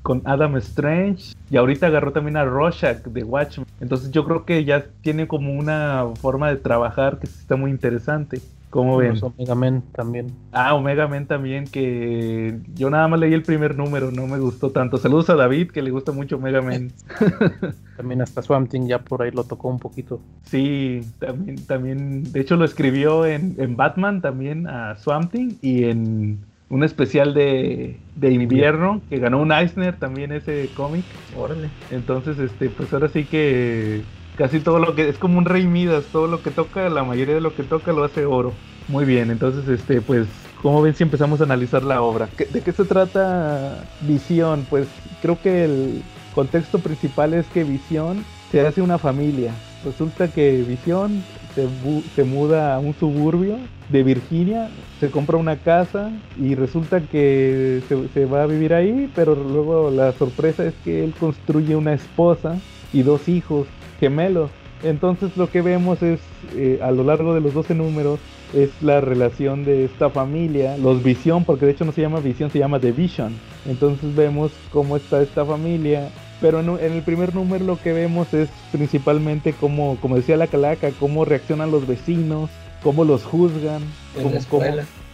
con 0.03 0.23
Adam 0.25 0.57
Strange 0.57 1.35
y 1.51 1.59
ahorita 1.59 1.89
agarró 1.89 2.13
también 2.13 2.39
a 2.39 2.45
Rorschach 2.47 3.03
de 3.03 3.23
Watchmen. 3.23 3.67
Entonces 3.83 4.11
yo 4.11 4.25
creo 4.25 4.47
que 4.47 4.65
ya 4.65 4.87
tiene 5.03 5.29
como 5.29 5.53
una 5.53 6.07
forma 6.23 6.49
de 6.49 6.57
trabajar 6.57 7.19
que 7.19 7.27
está 7.27 7.57
muy 7.57 7.71
interesante. 7.71 8.41
¿Cómo 8.71 8.97
ven? 8.97 9.19
Omega 9.21 9.55
Men 9.57 9.83
también. 9.93 10.29
Ah, 10.53 10.75
Omega 10.75 11.09
Men 11.09 11.27
también, 11.27 11.65
que 11.67 12.61
yo 12.75 12.89
nada 12.89 13.09
más 13.09 13.19
leí 13.19 13.35
el 13.35 13.43
primer 13.43 13.77
número, 13.77 14.13
no 14.13 14.29
me 14.29 14.39
gustó 14.39 14.71
tanto. 14.71 14.97
Saludos 14.97 15.29
a 15.29 15.35
David, 15.35 15.73
que 15.73 15.83
le 15.83 15.91
gusta 15.91 16.13
mucho 16.13 16.37
Omega 16.37 16.63
Men. 16.63 16.93
también 17.97 18.23
hasta 18.23 18.43
Swamp 18.43 18.71
Thing 18.71 18.87
ya 18.87 19.01
por 19.01 19.23
ahí 19.23 19.33
lo 19.33 19.45
tocó 19.45 19.69
un 19.69 19.81
poquito. 19.81 20.21
Sí, 20.45 21.01
también, 21.19 21.67
también 21.67 22.33
de 22.33 22.41
hecho 22.41 22.57
lo 22.57 22.65
escribió 22.65 23.27
en, 23.27 23.57
en 23.59 23.77
Batman 23.77 24.23
también 24.23 24.69
a 24.69 24.97
Swamp 24.97 25.33
Thing 25.33 25.55
y 25.61 25.85
en 25.85 26.39
un 26.71 26.85
especial 26.85 27.35
de, 27.35 28.01
de 28.15 28.31
invierno 28.31 29.03
que 29.11 29.19
ganó 29.19 29.43
un 29.43 29.51
Eisner 29.51 29.99
también 29.99 30.31
ese 30.31 30.73
cómic. 30.73 31.05
Órale. 31.35 31.69
Entonces, 31.91 32.39
este, 32.39 32.71
pues 32.71 32.93
ahora 32.93 33.09
sí 33.09 33.25
que 33.25 34.05
casi 34.41 34.61
todo 34.61 34.79
lo 34.79 34.95
que 34.95 35.07
es 35.07 35.19
como 35.19 35.37
un 35.37 35.45
rey 35.45 35.67
Midas, 35.67 36.07
todo 36.11 36.27
lo 36.27 36.43
que 36.43 36.51
toca, 36.51 36.89
la 36.89 37.05
mayoría 37.05 37.35
de 37.35 37.43
lo 37.43 37.55
que 37.55 37.63
toca 37.63 37.93
lo 37.93 38.05
hace 38.05 38.25
oro. 38.25 38.55
Muy 38.89 39.05
bien, 39.05 39.31
entonces 39.31 39.69
este 39.69 40.01
pues 40.01 40.29
como 40.63 40.81
ven 40.81 40.95
si 40.95 41.03
empezamos 41.03 41.43
a 41.43 41.45
analizar 41.45 41.83
la 41.83 42.01
obra? 42.01 42.27
¿De 42.51 42.63
qué 42.63 42.73
se 42.73 42.87
trata 42.87 43.85
Visión? 44.01 44.67
Pues 44.71 44.89
creo 45.21 45.39
que 45.43 45.65
el 45.65 46.03
contexto 46.35 46.79
principal 46.79 47.35
es 47.35 47.45
que 47.49 47.65
Visión 47.65 48.25
se 48.51 48.67
hace 48.67 48.81
una 48.81 48.97
familia. 48.97 49.53
Resulta 49.85 50.29
que 50.29 50.63
Visión 50.63 51.23
se, 51.55 51.69
se, 52.17 52.25
muda 52.25 52.75
a 52.75 52.79
un 52.79 52.95
suburbio 52.95 53.59
de 53.91 54.03
Virginia, 54.03 54.71
se 55.01 55.11
compra 55.11 55.37
una 55.37 55.57
casa 55.57 56.13
y 56.41 56.55
resulta 56.55 57.03
que 57.03 57.83
se, 57.91 58.09
se, 58.09 58.25
va 58.25 58.45
a 58.45 58.47
vivir 58.47 58.73
ahí, 58.73 59.11
pero 59.15 59.35
luego 59.35 59.91
la 59.91 60.13
sorpresa 60.13 60.65
es 60.65 60.73
que 60.83 61.05
él 61.05 61.13
construye 61.21 61.77
una 61.77 61.93
esposa 61.93 62.59
y 62.91 63.03
dos 63.03 63.29
hijos 63.29 63.67
gemelos. 64.01 64.51
Entonces 64.83 65.37
lo 65.37 65.51
que 65.51 65.61
vemos 65.61 66.03
es, 66.03 66.21
eh, 66.57 66.81
a 66.83 66.91
lo 66.91 67.05
largo 67.05 67.35
de 67.35 67.41
los 67.41 67.53
12 67.53 67.75
números, 67.75 68.19
es 68.55 68.71
la 68.81 69.01
relación 69.01 69.65
de 69.65 69.85
esta 69.85 70.11
familia, 70.11 70.77
los 70.77 71.03
Visión, 71.03 71.45
porque 71.45 71.67
de 71.67 71.73
hecho 71.73 71.85
no 71.85 71.93
se 71.93 72.01
llama 72.01 72.21
Visión, 72.21 72.51
se 72.51 72.59
llama 72.59 72.81
The 72.81 72.93
Vision. 72.93 73.35
Entonces 73.67 74.15
vemos 74.17 74.53
cómo 74.73 74.97
está 74.97 75.23
esta 75.23 75.45
familia. 75.45 76.09
Pero 76.41 76.61
en, 76.61 76.71
en 76.71 76.93
el 76.93 77.03
primer 77.03 77.35
número 77.35 77.65
lo 77.65 77.79
que 77.79 77.93
vemos 77.93 78.33
es 78.33 78.49
principalmente 78.73 79.53
cómo, 79.53 79.99
como 80.01 80.17
decía 80.17 80.39
la 80.39 80.47
calaca, 80.47 80.91
cómo 80.99 81.27
reaccionan 81.27 81.71
los 81.71 81.87
vecinos, 81.87 82.49
cómo 82.83 83.05
los 83.05 83.25
juzgan, 83.25 83.83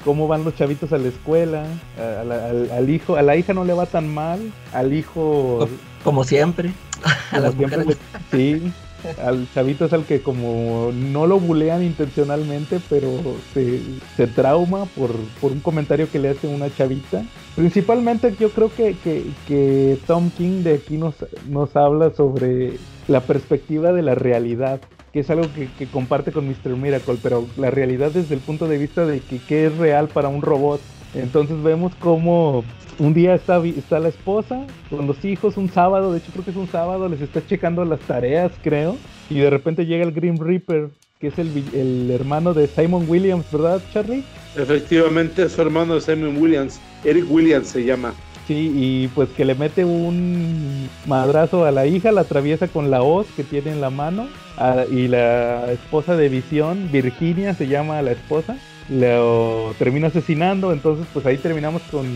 cómo, 0.04 0.28
van 0.28 0.44
los 0.44 0.54
chavitos 0.54 0.92
a 0.92 0.98
la 0.98 1.08
escuela, 1.08 1.64
a, 1.98 2.20
a 2.20 2.50
al, 2.50 2.70
al 2.70 2.90
hijo, 2.90 3.16
a 3.16 3.22
la 3.22 3.36
hija 3.36 3.52
no 3.54 3.64
le 3.64 3.72
va 3.72 3.86
tan 3.86 4.12
mal, 4.12 4.38
al 4.72 4.92
hijo 4.92 5.68
Como 6.04 6.22
siempre. 6.22 6.70
A 7.30 7.40
las 7.40 7.54
siempre 7.56 7.84
mujeres. 7.84 7.86
le- 7.86 7.98
sí, 8.30 8.74
al 9.16 9.48
chavito 9.50 9.84
es 9.84 9.92
al 9.92 10.06
que 10.06 10.22
como 10.22 10.90
no 10.92 11.26
lo 11.26 11.38
bulean 11.40 11.82
intencionalmente, 11.82 12.80
pero 12.80 13.42
se, 13.52 14.00
se 14.14 14.26
trauma 14.28 14.86
por, 14.92 15.32
por 15.38 15.52
un 15.52 15.60
comentario 15.60 16.10
que 16.10 16.18
le 16.18 16.30
hace 16.30 16.48
una 16.48 16.72
chavita. 16.72 17.28
Principalmente 17.54 18.36
yo 18.36 18.52
creo 18.52 18.74
que, 18.74 19.00
que, 19.00 19.36
que 19.44 20.02
Tom 20.06 20.32
King 20.32 20.62
de 20.62 20.74
aquí 20.74 20.98
nos, 20.98 21.24
nos 21.42 21.76
habla 21.76 22.12
sobre 22.14 22.84
la 23.06 23.26
perspectiva 23.26 23.92
de 23.92 24.02
la 24.02 24.14
realidad, 24.14 24.82
que 25.12 25.20
es 25.20 25.30
algo 25.30 25.52
que, 25.52 25.74
que 25.74 25.90
comparte 25.90 26.32
con 26.32 26.46
Mr. 26.46 26.76
Miracle, 26.76 27.18
pero 27.22 27.52
la 27.56 27.70
realidad 27.70 28.12
desde 28.12 28.34
el 28.34 28.44
punto 28.44 28.66
de 28.68 28.78
vista 28.78 29.06
de 29.06 29.26
que 29.26 29.44
qué 29.44 29.66
es 29.66 29.76
real 29.76 30.10
para 30.10 30.28
un 30.28 30.42
robot. 30.42 30.88
Entonces 31.14 31.62
vemos 31.62 31.94
cómo 31.96 32.64
un 32.98 33.14
día 33.14 33.34
está, 33.34 33.62
está 33.64 33.98
la 33.98 34.08
esposa 34.08 34.66
con 34.90 35.06
los 35.06 35.24
hijos, 35.24 35.56
un 35.56 35.68
sábado, 35.68 36.12
de 36.12 36.18
hecho 36.18 36.32
creo 36.32 36.44
que 36.44 36.50
es 36.50 36.56
un 36.56 36.68
sábado, 36.68 37.08
les 37.08 37.20
está 37.20 37.44
checando 37.44 37.84
las 37.84 38.00
tareas, 38.00 38.52
creo, 38.62 38.96
y 39.30 39.38
de 39.38 39.50
repente 39.50 39.86
llega 39.86 40.04
el 40.04 40.12
Grim 40.12 40.38
Reaper, 40.38 40.88
que 41.18 41.28
es 41.28 41.38
el, 41.38 41.50
el 41.74 42.10
hermano 42.10 42.52
de 42.54 42.68
Simon 42.68 43.04
Williams, 43.08 43.50
¿verdad, 43.50 43.82
Charlie? 43.90 44.24
Efectivamente, 44.54 45.44
es 45.44 45.52
su 45.52 45.62
hermano 45.62 45.94
de 45.94 46.00
Simon 46.00 46.36
Williams. 46.38 46.80
Eric 47.04 47.24
Williams 47.30 47.68
se 47.68 47.84
llama. 47.84 48.12
Sí, 48.46 48.72
y 48.74 49.08
pues 49.08 49.28
que 49.30 49.44
le 49.44 49.54
mete 49.54 49.84
un 49.84 50.88
madrazo 51.06 51.64
a 51.64 51.72
la 51.72 51.86
hija, 51.86 52.12
la 52.12 52.20
atraviesa 52.22 52.68
con 52.68 52.90
la 52.90 53.02
hoz 53.02 53.26
que 53.34 53.42
tiene 53.44 53.72
en 53.72 53.80
la 53.80 53.90
mano, 53.90 54.28
a- 54.56 54.84
y 54.90 55.08
la 55.08 55.72
esposa 55.72 56.16
de 56.16 56.28
Visión, 56.28 56.88
Virginia 56.92 57.54
se 57.54 57.66
llama 57.66 58.00
la 58.02 58.12
esposa, 58.12 58.56
lo 58.88 59.74
termina 59.78 60.08
asesinando, 60.08 60.72
entonces 60.72 61.06
pues 61.12 61.26
ahí 61.26 61.38
terminamos 61.38 61.82
con 61.90 62.06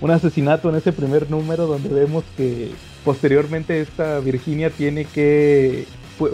un 0.00 0.10
asesinato 0.10 0.68
en 0.68 0.76
ese 0.76 0.92
primer 0.92 1.30
número 1.30 1.66
donde 1.66 1.88
vemos 1.88 2.24
que 2.36 2.70
posteriormente 3.04 3.80
esta 3.80 4.20
Virginia 4.20 4.70
tiene 4.70 5.04
que 5.04 5.86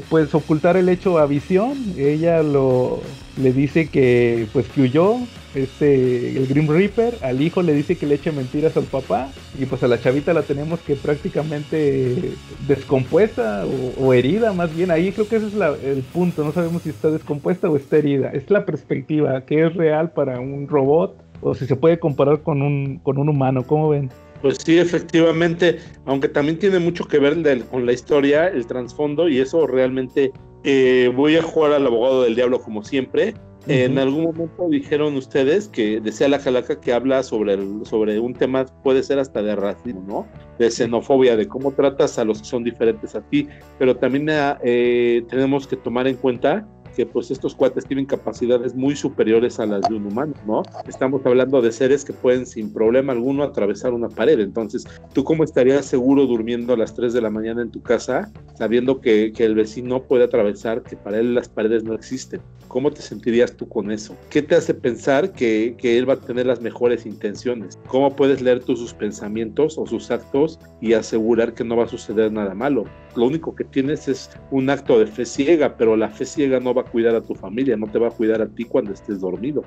pues 0.09 0.34
ocultar 0.34 0.76
el 0.76 0.88
hecho 0.88 1.18
a 1.18 1.26
Visión, 1.26 1.94
ella 1.96 2.42
lo 2.42 3.00
le 3.40 3.52
dice 3.52 3.88
que 3.88 4.46
pues 4.52 4.68
que 4.68 4.82
huyó 4.82 5.18
este 5.55 6.36
el 6.36 6.46
Grim 6.46 6.68
Reaper, 6.68 7.18
al 7.22 7.40
hijo 7.40 7.62
le 7.62 7.72
dice 7.72 7.96
que 7.96 8.06
le 8.06 8.16
eche 8.16 8.32
mentiras 8.32 8.76
al 8.76 8.84
papá. 8.84 9.30
Y 9.59 9.66
pues 9.66 9.82
a 9.82 9.88
la 9.88 9.98
chavita 9.98 10.32
la 10.34 10.42
tenemos 10.42 10.80
que 10.80 10.94
prácticamente 10.94 12.34
descompuesta 12.66 13.64
o, 13.98 14.12
herida 14.12 14.52
más 14.52 14.74
bien, 14.74 14.90
ahí 14.90 15.12
creo 15.12 15.28
que 15.28 15.36
ese 15.36 15.46
es 15.46 15.55
la- 15.55 15.76
el 15.82 16.02
punto, 16.02 16.44
no 16.44 16.52
sabemos 16.52 16.82
si 16.82 16.90
está 16.90 17.10
descompuesta 17.10 17.68
o 17.68 17.76
está 17.76 17.96
herida, 17.96 18.30
es 18.32 18.50
la 18.50 18.64
perspectiva 18.64 19.40
que 19.42 19.64
es 19.66 19.74
real 19.74 20.10
para 20.10 20.38
un 20.40 20.68
robot 20.68 21.16
o 21.40 21.55
si 21.55 21.66
se 21.66 21.76
puede 21.76 21.98
comparar 21.98 22.40
con 22.40 22.62
un, 22.62 22.98
con 23.02 23.18
un 23.18 23.28
humano, 23.28 23.62
¿cómo 23.64 23.88
ven? 23.88 24.10
Pues 24.43 24.59
sí, 24.65 24.78
efectivamente, 24.78 25.78
aunque 26.05 26.28
también 26.28 26.59
tiene 26.59 26.78
mucho 26.78 27.05
que 27.06 27.19
ver 27.19 27.36
del- 27.36 27.65
con 27.65 27.86
la 27.86 27.93
historia, 27.93 28.47
el 28.48 28.66
trasfondo, 28.66 29.28
y 29.28 29.39
eso 29.39 29.66
realmente 29.66 30.32
eh, 30.65 31.10
voy 31.15 31.36
a 31.36 31.43
jugar 31.43 31.73
al 31.73 31.86
abogado 31.86 32.23
del 32.24 32.35
diablo 32.35 32.60
como 32.60 32.82
siempre. 32.82 33.35
En 33.66 33.93
Ujú. 33.93 34.01
algún 34.01 34.24
momento 34.24 34.69
dijeron 34.70 35.15
ustedes 35.16 35.69
que 35.69 36.01
decía 36.01 36.27
la 36.28 36.39
calaca 36.39 36.81
que 36.81 36.93
habla 36.93 37.23
sobre, 37.23 37.55
el- 37.55 37.81
sobre 37.85 38.19
un 38.19 38.32
tema, 38.35 38.65
puede 38.82 39.02
ser 39.02 39.19
hasta 39.19 39.43
de 39.43 39.55
racismo, 39.55 40.05
¿no? 40.06 40.27
De 40.59 40.70
xenofobia, 40.70 41.36
de 41.36 41.47
cómo 41.47 41.73
tratas 41.73 42.19
a 42.19 42.24
los 42.24 42.39
que 42.39 42.44
son 42.47 42.65
diferentes 42.65 43.15
a 43.15 43.20
ti, 43.20 43.48
pero 43.78 43.97
también 43.97 44.27
eh, 44.62 45.23
tenemos 45.28 45.66
que 45.66 45.77
tomar 45.77 46.06
en 46.09 46.16
cuenta 46.16 46.66
que 46.99 47.07
pues 47.07 47.31
estos 47.31 47.55
cuates 47.55 47.87
tienen 47.87 48.07
capacidades 48.07 48.75
muy 48.75 48.97
superiores 48.97 49.61
a 49.61 49.66
las 49.66 49.89
de 49.89 49.95
un 49.95 50.07
humano, 50.07 50.35
¿no? 50.49 50.65
Estamos 50.89 51.25
hablando 51.25 51.62
de 51.62 51.70
seres 51.70 52.05
que 52.05 52.12
pueden 52.12 52.45
sin 52.45 52.73
problema 52.73 53.12
alguno 53.12 53.45
atravesar 53.45 53.93
una 53.93 54.09
pared, 54.09 54.41
entonces, 54.41 54.85
¿tú 55.12 55.23
cómo 55.23 55.45
estarías 55.45 55.87
seguro 55.87 56.27
durmiendo 56.27 56.73
a 56.73 56.77
las 56.77 56.97
3 56.97 57.12
de 57.12 57.20
la 57.20 57.31
mañana 57.31 57.62
en 57.62 57.70
tu 57.70 57.81
casa 57.83 58.33
sabiendo 58.57 59.01
que, 59.01 59.33
el 59.39 59.55
vecino 59.55 60.03
puede 60.03 60.25
atravesar, 60.25 60.83
que 60.83 60.97
para 60.97 61.20
él 61.20 61.37
las 61.37 61.49
paredes 61.49 61.85
no 61.85 61.95
existen? 61.95 62.41
¿Cómo 62.66 62.91
te 62.91 63.01
sentirías 63.01 63.57
tú 63.57 63.69
con 63.69 63.93
eso? 63.93 64.16
¿Qué 64.29 64.43
te 64.43 64.57
hace 64.57 64.75
pensar 64.75 65.33
que, 65.33 65.77
que 65.79 65.99
él 65.99 66.09
va 66.09 66.15
a 66.15 66.20
tener 66.20 66.47
las 66.47 66.61
mejores 66.61 67.07
intenciones? 67.07 67.79
¿Cómo 67.87 68.16
puedes 68.16 68.43
leer 68.43 68.65
tú 68.65 68.77
sus 68.77 68.93
pensamientos 68.93 69.79
o 69.79 69.87
sus 69.87 70.11
actos 70.11 70.59
y 70.81 70.95
asegurar 70.95 71.55
que 71.55 71.62
no 71.62 71.77
va 71.77 71.85
a 71.85 71.89
suceder 71.89 72.33
nada 72.33 72.55
malo? 72.55 72.87
Lo 73.19 73.27
único 73.27 73.55
que 73.55 73.65
tienes 73.65 74.07
es 74.07 74.31
un 74.53 74.70
acto 74.70 74.99
de 74.99 75.07
fe 75.07 75.24
ciega, 75.24 75.77
pero 75.77 75.97
la 75.97 76.09
fe 76.09 76.24
ciega 76.24 76.61
no 76.61 76.73
va 76.73 76.82
a 76.82 76.85
cuidar 76.85 77.16
a 77.16 77.20
tu 77.20 77.35
familia, 77.35 77.77
no 77.77 77.89
te 77.89 77.99
va 77.99 78.09
a 78.09 78.11
cuidar 78.12 78.40
a 78.40 78.47
ti 78.47 78.65
cuando 78.65 78.93
estés 78.93 79.20
dormido. 79.20 79.65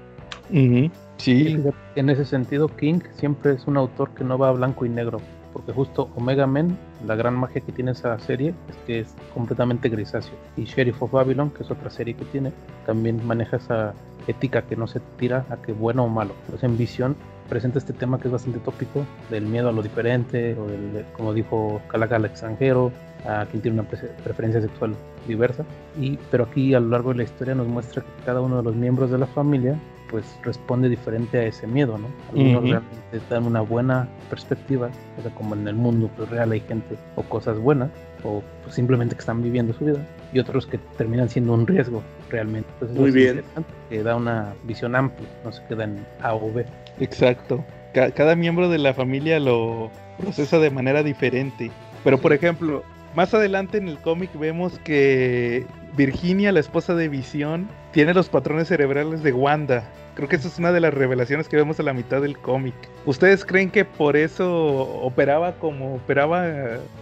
Ujú, 0.50 0.86
Y 0.86 0.92
Sí, 1.18 1.58
En 1.96 2.10
ese 2.10 2.24
sentido, 2.24 2.70
King 2.70 3.02
siempre 3.18 3.52
es 3.54 3.68
un 3.68 3.76
autor 3.76 4.12
que 4.12 4.24
no 4.24 4.38
va 4.38 4.50
a 4.50 4.52
blanco 4.54 4.86
y 4.86 4.90
negro, 4.90 5.20
porque 5.52 5.74
justo 5.74 6.10
Omega 6.16 6.48
Men, 6.48 6.78
la 7.06 7.16
gran 7.16 7.36
magia 7.36 7.62
que 7.62 7.74
tiene 7.74 7.92
esa 7.92 8.18
serie 8.20 8.54
es 8.70 8.76
que 8.88 9.00
es 9.02 9.16
completamente 9.34 9.90
grisáceo. 9.90 10.34
Y 10.56 10.64
Sheriff 10.64 11.02
of 11.04 11.12
Babylon, 11.12 11.52
que 11.52 11.64
es 11.64 11.72
otra 11.72 11.90
serie 11.90 12.14
que 12.14 12.26
tiene, 12.26 12.54
también 12.86 13.26
maneja 13.28 13.58
esa 13.58 13.94
ética 14.28 14.62
que 14.62 14.76
no 14.78 14.88
se 14.88 15.02
tira 15.20 15.46
a 15.50 15.58
que 15.58 15.74
bueno 15.74 16.06
o 16.06 16.08
malo. 16.08 16.34
Pues 16.50 16.64
en 16.64 16.78
Visión 16.78 17.16
presenta 17.50 17.80
este 17.80 17.92
tema 17.92 18.18
que 18.18 18.30
es 18.30 18.32
bastante 18.32 18.60
tópico, 18.60 19.06
del 19.30 19.46
miedo 19.46 19.68
a 19.68 19.72
lo 19.74 19.82
diferente, 19.82 20.56
o 20.58 20.68
del, 20.68 21.06
como 21.12 21.34
dijo 21.34 21.82
Calaca 21.90 22.16
al 22.16 22.24
extranjero, 22.24 22.94
a 23.26 23.46
quien 23.46 23.62
tiene 23.62 23.80
una 23.80 23.88
pre- 23.90 24.10
preferencia 24.24 24.62
sexual 24.62 24.96
diversa. 25.28 25.64
Y, 26.00 26.18
pero 26.32 26.46
aquí 26.46 26.74
a 26.74 26.80
lo 26.80 26.90
largo 26.90 27.12
de 27.12 27.18
la 27.18 27.24
historia 27.24 27.56
nos 27.56 27.68
muestra 27.68 28.02
que 28.02 28.26
cada 28.26 28.42
uno 28.42 28.58
de 28.58 28.64
los 28.64 28.76
miembros 28.76 29.12
de 29.12 29.18
la 29.18 29.28
familia 29.28 29.76
pues 30.10 30.26
responde 30.44 30.90
diferente 30.90 31.38
a 31.38 31.44
ese 31.46 31.66
miedo, 31.68 31.98
¿no? 31.98 32.08
Algunos 32.32 32.58
Ujú. 32.64 32.72
realmente 32.72 33.22
dan 33.30 33.46
una 33.46 33.62
buena 33.62 34.10
perspectiva, 34.30 34.90
o 35.18 35.22
sea, 35.22 35.32
como 35.36 35.56
en 35.56 35.66
el 35.70 35.76
mundo 35.76 36.10
pues, 36.18 36.30
real 36.30 36.52
hay 36.52 36.60
gente 36.60 36.98
o 37.16 37.24
cosas 37.24 37.58
buenas, 37.58 37.90
o 38.26 38.44
pues, 38.64 38.76
simplemente 38.76 39.16
que 39.16 39.22
están 39.22 39.42
viviendo 39.42 39.72
su 39.74 39.86
vida, 39.86 40.00
y 40.34 40.40
otros 40.40 40.66
que 40.68 40.80
terminan 40.98 41.30
siendo 41.30 41.54
un 41.54 41.66
riesgo 41.66 42.02
realmente. 42.30 42.68
Entonces, 42.74 42.98
Muy 43.00 43.12
bien. 43.12 43.42
Que 43.90 44.04
da 44.04 44.18
una 44.18 44.54
visión 44.66 44.98
amplia, 44.98 45.30
no 45.46 45.52
se 45.54 45.64
queda 45.70 45.86
en 45.86 46.06
A 46.22 46.34
o 46.36 46.52
B. 46.52 46.66
Exacto. 47.00 47.64
Ca- 47.94 48.12
cada 48.12 48.36
miembro 48.36 48.68
de 48.68 48.80
la 48.80 48.94
familia 48.94 49.40
lo 49.40 49.92
procesa 50.20 50.60
de 50.60 50.72
manera 50.72 51.04
diferente. 51.04 51.72
Pero 52.04 52.18
por 52.18 52.34
ejemplo, 52.34 52.84
más 53.16 53.34
adelante 53.34 53.78
en 53.78 53.88
el 53.88 53.98
cómic 53.98 54.30
vemos 54.38 54.80
que 54.80 55.66
Virginia, 55.96 56.52
la 56.52 56.60
esposa 56.60 56.96
de 56.96 57.10
Visión, 57.10 57.68
tiene 57.92 58.14
los 58.14 58.30
patrones 58.30 58.68
cerebrales 58.68 59.24
de 59.24 59.34
Wanda. 59.34 59.84
Creo 60.16 60.28
que 60.28 60.36
esa 60.36 60.48
es 60.48 60.60
una 60.60 60.72
de 60.72 60.80
las 60.80 60.94
revelaciones 60.94 61.48
que 61.48 61.58
vemos 61.58 61.80
a 61.80 61.84
la 61.84 61.94
mitad 61.94 62.22
del 62.22 62.38
cómic. 62.38 62.76
¿Ustedes 63.06 63.46
creen 63.46 63.70
que 63.70 63.86
por 63.86 64.16
eso 64.16 64.82
operaba 65.02 65.54
como 65.54 65.96
operaba 65.96 66.46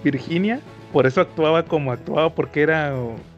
Virginia? 0.04 0.60
Por 0.94 1.06
eso 1.06 1.22
actuaba 1.22 1.64
como 1.64 1.92
actuaba, 1.92 2.30
porque 2.34 2.62
era 2.62 2.94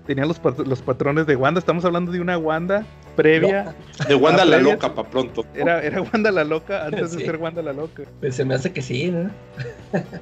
tenía 0.06 0.26
los, 0.26 0.42
los 0.66 0.82
patrones 0.82 1.26
de 1.26 1.36
Wanda. 1.36 1.60
Estamos 1.60 1.86
hablando 1.86 2.12
de 2.12 2.20
una 2.20 2.38
Wanda 2.38 2.86
previa. 3.22 3.76
De 4.08 4.16
Wanda 4.16 4.44
la 4.46 4.58
loca, 4.60 4.94
pa' 4.94 5.04
pronto. 5.10 5.46
Era, 5.56 5.82
era 5.84 6.02
Wanda 6.02 6.32
la 6.32 6.44
loca 6.44 6.86
antes 6.86 7.12
de 7.16 7.26
ser 7.26 7.38
Wanda 7.38 7.62
la 7.62 7.74
loca. 7.74 8.04
Pues 8.20 8.36
se 8.36 8.44
me 8.46 8.56
hace 8.56 8.72
que 8.72 8.82
sí, 8.82 9.12
¿no? 9.12 9.30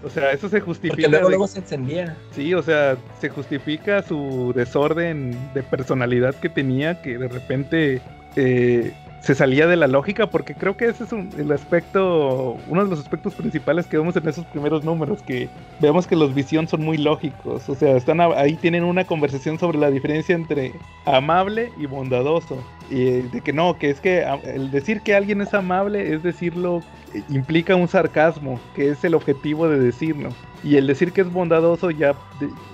O 0.03 0.09
sea, 0.09 0.31
eso 0.31 0.49
se 0.49 0.59
Porque 0.59 0.61
justifica. 0.61 1.07
luego, 1.07 1.25
de- 1.27 1.31
luego 1.31 1.47
se 1.47 1.59
encendía. 1.59 2.15
Sí, 2.31 2.53
o 2.53 2.61
sea, 2.61 2.97
se 3.21 3.29
justifica 3.29 4.01
su 4.01 4.51
desorden 4.55 5.37
de 5.53 5.63
personalidad 5.63 6.35
que 6.35 6.49
tenía, 6.49 7.01
que 7.01 7.17
de 7.17 7.27
repente 7.27 8.01
eh, 8.35 8.93
se 9.21 9.35
salía 9.35 9.67
de 9.67 9.75
la 9.75 9.87
lógica, 9.87 10.27
porque 10.27 10.55
creo 10.55 10.77
que 10.77 10.85
ese 10.85 11.03
es 11.03 11.11
un- 11.11 11.29
el 11.37 11.51
aspecto, 11.51 12.57
uno 12.67 12.83
de 12.83 12.89
los 12.89 12.99
aspectos 12.99 13.35
principales 13.35 13.85
que 13.85 13.97
vemos 13.97 14.15
en 14.15 14.27
esos 14.27 14.45
primeros 14.45 14.83
números, 14.83 15.21
que 15.23 15.49
vemos 15.79 16.07
que 16.07 16.15
los 16.15 16.33
visión 16.33 16.67
son 16.67 16.81
muy 16.83 16.97
lógicos, 16.97 17.67
o 17.67 17.75
sea, 17.75 17.97
están 17.97 18.21
ahí 18.21 18.55
tienen 18.55 18.83
una 18.83 19.03
conversación 19.05 19.59
sobre 19.59 19.77
la 19.77 19.91
diferencia 19.91 20.35
entre 20.35 20.71
amable 21.05 21.71
y 21.77 21.85
bondadoso, 21.85 22.63
y 22.89 23.01
eh, 23.07 23.25
de 23.31 23.41
que 23.41 23.53
no, 23.53 23.77
que 23.77 23.89
es 23.89 23.99
que 23.99 24.23
a- 24.23 24.35
el 24.35 24.71
decir 24.71 25.01
que 25.01 25.15
alguien 25.15 25.41
es 25.41 25.53
amable 25.53 26.13
es 26.13 26.23
decirlo, 26.23 26.81
eh, 27.13 27.21
implica 27.29 27.75
un 27.75 27.87
sarcasmo, 27.87 28.59
que 28.75 28.89
es 28.89 29.03
el 29.03 29.13
objetivo 29.15 29.67
de 29.67 29.79
decirlo. 29.79 30.29
Y 30.63 30.75
el 30.75 30.87
decir 30.87 31.11
que 31.13 31.21
es 31.21 31.31
bondadoso 31.31 31.89
ya 31.91 32.13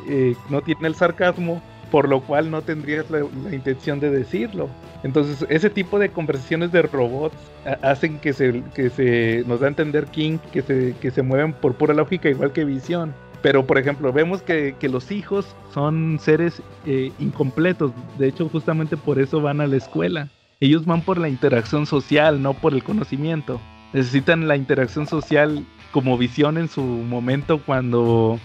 eh, 0.07 0.35
no 0.49 0.61
tiene 0.61 0.87
el 0.87 0.95
sarcasmo, 0.95 1.61
por 1.91 2.09
lo 2.09 2.21
cual 2.21 2.51
no 2.51 2.61
tendrías 2.61 3.05
la, 3.09 3.19
intención 3.53 3.99
de 3.99 4.09
decirlo. 4.09 4.69
Entonces, 5.03 5.45
ese 5.49 5.69
tipo 5.69 5.99
de 5.99 6.09
conversaciones 6.09 6.71
de 6.71 6.81
robots 6.83 7.37
hacen 7.81 8.19
que 8.19 8.33
se, 8.33 8.63
que 8.73 8.89
se 8.89 9.43
nos 9.47 9.59
da 9.59 9.67
a 9.67 9.69
entender 9.69 10.07
King 10.07 10.37
que 10.51 10.61
se, 10.61 10.95
que 10.99 11.11
se 11.11 11.21
mueven 11.21 11.53
por 11.53 11.75
pura 11.75 11.93
lógica, 11.93 12.29
igual 12.29 12.51
que 12.51 12.65
visión. 12.65 13.13
Pero, 13.41 13.65
por 13.67 13.77
ejemplo, 13.77 14.11
vemos 14.11 14.41
que, 14.41 14.75
que 14.79 14.89
los 14.89 15.11
hijos 15.11 15.45
son 15.73 16.17
seres 16.19 16.61
eh, 16.87 17.11
incompletos. 17.19 17.91
De 18.17 18.27
hecho, 18.27 18.49
justamente 18.49 18.97
por 18.97 19.19
eso 19.19 19.39
van 19.39 19.61
a 19.61 19.67
la 19.67 19.77
escuela. 19.77 20.29
Ellos 20.59 20.85
van 20.85 21.01
por 21.01 21.19
la 21.19 21.29
interacción 21.29 21.85
social, 21.85 22.41
no 22.41 22.53
por 22.53 22.73
el 22.73 22.83
conocimiento. 22.83 23.61
Necesitan 23.93 24.47
la 24.47 24.57
interacción 24.57 25.05
social 25.05 25.63
como 25.91 26.17
visión 26.17 26.57
en 26.57 26.67
su 26.67 26.81
momento 26.81 27.61
cuando 27.63 28.39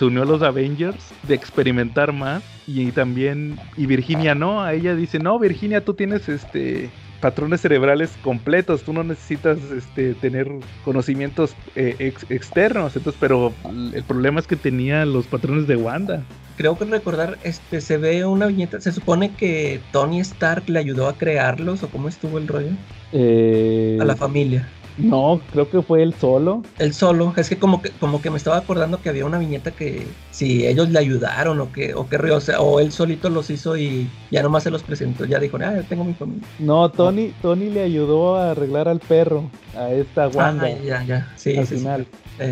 se 0.00 0.06
unió 0.06 0.22
a 0.22 0.24
los 0.24 0.40
Avengers 0.40 1.12
de 1.24 1.34
experimentar 1.34 2.14
más 2.14 2.42
y 2.66 2.90
también 2.90 3.60
y 3.76 3.84
Virginia 3.84 4.34
no, 4.34 4.62
a 4.62 4.72
ella 4.72 4.94
dice, 4.94 5.18
"No, 5.18 5.38
Virginia, 5.38 5.84
tú 5.84 5.92
tienes 5.92 6.26
este 6.26 6.88
patrones 7.20 7.60
cerebrales 7.60 8.10
completos, 8.22 8.82
tú 8.82 8.94
no 8.94 9.04
necesitas 9.04 9.58
este, 9.76 10.14
tener 10.14 10.50
conocimientos 10.86 11.54
eh, 11.76 12.14
externos, 12.30 12.96
entonces, 12.96 13.20
pero 13.20 13.52
el 13.92 14.02
problema 14.04 14.40
es 14.40 14.46
que 14.46 14.56
tenía 14.56 15.04
los 15.04 15.26
patrones 15.26 15.66
de 15.66 15.76
Wanda. 15.76 16.22
Creo 16.56 16.78
que 16.78 16.86
recordar, 16.86 17.36
este, 17.44 17.82
se 17.82 17.98
ve 17.98 18.24
una 18.24 18.46
viñeta, 18.46 18.80
se 18.80 18.92
supone 18.92 19.34
que 19.34 19.82
Tony 19.92 20.20
Stark 20.20 20.66
le 20.70 20.78
ayudó 20.78 21.08
a 21.08 21.18
crearlos, 21.18 21.82
o 21.82 21.88
cómo 21.88 22.08
estuvo 22.08 22.38
el 22.38 22.48
rollo, 22.48 22.72
eh, 23.12 23.98
a 24.00 24.04
la 24.06 24.16
familia. 24.16 24.66
No, 24.98 25.40
creo 25.52 25.70
que 25.70 25.82
fue 25.82 26.02
él 26.02 26.14
solo. 26.14 26.62
Él 26.78 26.92
solo. 26.92 27.32
Es 27.36 27.48
que 27.48 27.58
como 27.58 27.80
que 27.82 27.90
como 27.90 28.20
que 28.20 28.30
me 28.30 28.36
estaba 28.36 28.58
acordando 28.58 29.00
que 29.00 29.08
había 29.08 29.24
una 29.24 29.38
viñeta 29.38 29.70
que 29.70 30.06
si 30.30 30.66
ellos 30.66 30.90
le 30.90 30.98
ayudaron 30.98 31.60
o 31.60 31.72
que 31.72 31.94
o 31.94 32.08
que 32.08 32.16
o, 32.16 32.40
sea, 32.40 32.60
o 32.60 32.80
él 32.80 32.92
solito 32.92 33.30
los 33.30 33.50
hizo 33.50 33.76
y 33.76 34.08
ya 34.30 34.42
nomás 34.42 34.64
se 34.64 34.70
los 34.70 34.82
presentó. 34.82 35.24
Ya 35.24 35.38
dijo, 35.38 35.58
ah, 35.62 35.80
tengo 35.88 36.04
mi 36.04 36.14
familia. 36.14 36.46
No, 36.58 36.90
Tony, 36.90 37.32
Tony 37.40 37.70
le 37.70 37.82
ayudó 37.82 38.36
a 38.36 38.50
arreglar 38.52 38.88
al 38.88 39.00
perro, 39.00 39.50
a 39.76 39.90
esta 39.90 40.28
Wanda. 40.28 40.66
Ah, 40.66 40.84
ya, 40.84 41.04
ya. 41.04 41.32
Sí, 41.36 41.56
al 41.56 41.66
sí, 41.66 41.76
final. 41.76 42.06
sí. 42.38 42.44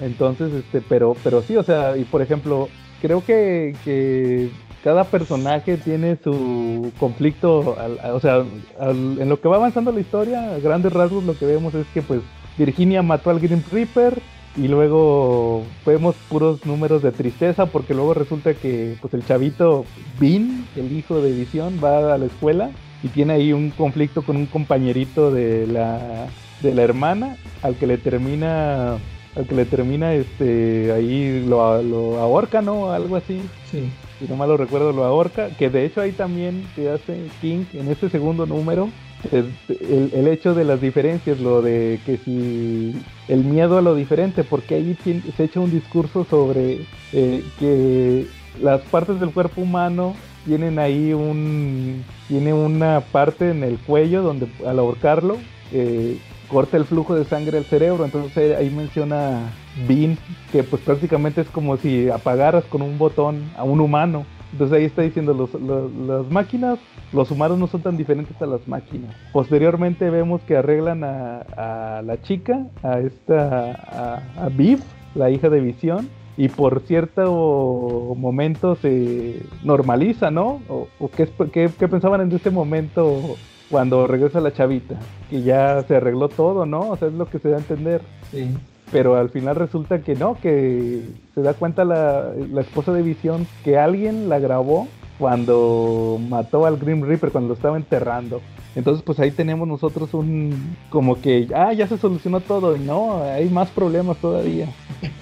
Entonces, 0.00 0.52
este, 0.52 0.80
pero, 0.80 1.16
pero 1.24 1.42
sí, 1.42 1.56
o 1.56 1.62
sea, 1.62 1.96
y 1.96 2.04
por 2.04 2.22
ejemplo, 2.22 2.68
creo 3.02 3.24
que, 3.24 3.74
que 3.84 4.50
cada 4.88 5.04
personaje 5.04 5.76
tiene 5.76 6.16
su 6.24 6.90
conflicto, 6.98 7.76
o 8.10 8.20
sea, 8.20 8.42
en 8.80 9.28
lo 9.28 9.38
que 9.38 9.46
va 9.46 9.56
avanzando 9.56 9.92
la 9.92 10.00
historia, 10.00 10.54
a 10.54 10.58
grandes 10.60 10.94
rasgos 10.94 11.24
lo 11.24 11.36
que 11.36 11.44
vemos 11.44 11.74
es 11.74 11.86
que 11.92 12.00
pues 12.00 12.22
Virginia 12.56 13.02
mató 13.02 13.28
al 13.28 13.38
Grim 13.38 13.62
Reaper 13.70 14.18
y 14.56 14.66
luego 14.66 15.62
vemos 15.84 16.16
puros 16.30 16.64
números 16.64 17.02
de 17.02 17.12
tristeza 17.12 17.66
porque 17.66 17.92
luego 17.92 18.14
resulta 18.14 18.54
que 18.54 18.96
pues 19.02 19.12
el 19.12 19.26
chavito 19.26 19.84
Bean, 20.18 20.64
el 20.74 20.90
hijo 20.90 21.20
de 21.20 21.32
Visión, 21.32 21.78
va 21.84 22.14
a 22.14 22.16
la 22.16 22.24
escuela 22.24 22.70
y 23.02 23.08
tiene 23.08 23.34
ahí 23.34 23.52
un 23.52 23.68
conflicto 23.68 24.22
con 24.22 24.38
un 24.38 24.46
compañerito 24.46 25.30
de 25.30 25.66
la, 25.66 26.28
de 26.62 26.74
la 26.74 26.82
hermana 26.82 27.36
al 27.60 27.76
que 27.76 27.86
le 27.86 27.98
termina 27.98 28.92
al 29.36 29.46
que 29.46 29.54
le 29.54 29.66
termina 29.66 30.14
este 30.14 30.92
ahí 30.92 31.44
lo, 31.46 31.82
lo 31.82 32.16
ahorca, 32.20 32.62
¿no? 32.62 32.90
Algo 32.90 33.16
así. 33.16 33.42
Sí 33.70 33.90
si 34.18 34.26
no 34.26 34.36
mal 34.36 34.48
lo 34.48 34.56
recuerdo, 34.56 34.92
lo 34.92 35.04
ahorca, 35.04 35.50
que 35.50 35.70
de 35.70 35.84
hecho 35.84 36.00
ahí 36.00 36.12
también 36.12 36.64
se 36.74 36.90
hace 36.90 37.26
King 37.40 37.64
en 37.74 37.88
este 37.90 38.08
segundo 38.08 38.46
número, 38.46 38.90
el, 39.32 40.28
hecho 40.28 40.54
de 40.54 40.64
las 40.64 40.80
diferencias, 40.80 41.40
lo 41.40 41.62
de 41.62 42.00
que 42.06 42.18
si 42.18 42.94
el 43.28 43.44
miedo 43.44 43.78
a 43.78 43.82
lo 43.82 43.94
diferente, 43.94 44.44
porque 44.44 44.76
ahí 44.76 44.96
se 45.36 45.44
echa 45.44 45.60
un 45.60 45.70
discurso 45.70 46.24
sobre 46.24 46.80
eh, 47.12 47.44
que 47.58 48.26
las 48.62 48.80
partes 48.82 49.20
del 49.20 49.30
cuerpo 49.30 49.60
humano 49.60 50.14
tienen 50.46 50.78
ahí 50.78 51.12
un, 51.12 52.04
tiene 52.28 52.52
una 52.52 53.00
parte 53.00 53.50
en 53.50 53.62
el 53.64 53.78
cuello 53.78 54.22
donde 54.22 54.48
al 54.66 54.78
ahorcarlo, 54.78 55.38
eh, 55.72 56.18
corta 56.48 56.76
el 56.76 56.84
flujo 56.84 57.14
de 57.14 57.24
sangre 57.24 57.58
al 57.58 57.64
cerebro, 57.64 58.04
entonces 58.04 58.56
ahí 58.56 58.70
menciona 58.70 59.52
Bean, 59.86 60.16
que 60.50 60.62
pues 60.62 60.82
prácticamente 60.82 61.42
es 61.42 61.48
como 61.48 61.76
si 61.76 62.08
apagaras 62.08 62.64
con 62.64 62.82
un 62.82 62.98
botón 62.98 63.50
a 63.56 63.64
un 63.64 63.80
humano. 63.80 64.24
Entonces 64.52 64.78
ahí 64.78 64.84
está 64.84 65.02
diciendo, 65.02 65.34
los, 65.34 65.52
las 65.60 66.30
máquinas, 66.30 66.78
los 67.12 67.30
humanos 67.30 67.58
no 67.58 67.66
son 67.66 67.82
tan 67.82 67.96
diferentes 67.96 68.40
a 68.40 68.46
las 68.46 68.66
máquinas. 68.66 69.14
Posteriormente 69.32 70.08
vemos 70.08 70.40
que 70.42 70.56
arreglan 70.56 71.04
a, 71.04 72.02
la 72.02 72.22
chica, 72.22 72.66
a 72.82 73.00
esta, 73.00 74.22
a, 74.36 74.44
a 74.44 74.48
Viv, 74.48 74.80
la 75.14 75.30
hija 75.30 75.50
de 75.50 75.60
Visión, 75.60 76.08
y 76.38 76.48
por 76.48 76.80
cierto 76.80 78.14
momento 78.16 78.76
se 78.76 79.42
normaliza, 79.64 80.30
¿no? 80.30 80.62
¿O, 80.68 81.10
qué, 81.10 81.28
qué, 81.52 81.68
qué, 81.78 81.88
pensaban 81.88 82.22
en 82.22 82.32
ese 82.32 82.50
momento 82.50 83.36
cuando 83.68 84.06
regresa 84.06 84.40
la 84.40 84.52
chavita? 84.52 84.98
Que 85.28 85.42
ya 85.42 85.82
se 85.82 85.96
arregló 85.96 86.28
todo, 86.28 86.64
¿no? 86.64 86.88
O 86.90 86.96
sea, 86.96 87.08
es 87.08 87.14
lo 87.14 87.26
que 87.26 87.38
se 87.38 87.50
da 87.50 87.56
a 87.56 87.60
entender. 87.60 88.00
Sí 88.30 88.48
pero 88.90 89.16
al 89.16 89.30
final 89.30 89.56
resulta 89.56 90.00
que 90.00 90.14
no, 90.14 90.36
que 90.40 91.02
se 91.34 91.42
da 91.42 91.54
cuenta 91.54 91.84
la, 91.84 92.32
esposa 92.60 92.92
de 92.92 93.02
Visión 93.02 93.46
que 93.64 93.78
alguien 93.78 94.28
la 94.28 94.38
grabó 94.38 94.88
cuando 95.18 96.18
mató 96.28 96.64
al 96.66 96.78
Grim 96.78 97.02
Reaper, 97.02 97.30
cuando 97.30 97.48
lo 97.48 97.54
estaba 97.54 97.76
enterrando. 97.76 98.40
Entonces 98.76 99.02
pues 99.02 99.18
ahí 99.18 99.30
tenemos 99.30 99.66
nosotros 99.66 100.14
un 100.14 100.76
como 100.90 101.20
que, 101.20 101.48
ah, 101.54 101.72
ya 101.72 101.88
se 101.88 101.98
solucionó 101.98 102.40
todo 102.40 102.76
y 102.76 102.80
no, 102.80 103.22
hay 103.22 103.48
más 103.48 103.68
problemas 103.70 104.16
todavía. 104.18 104.68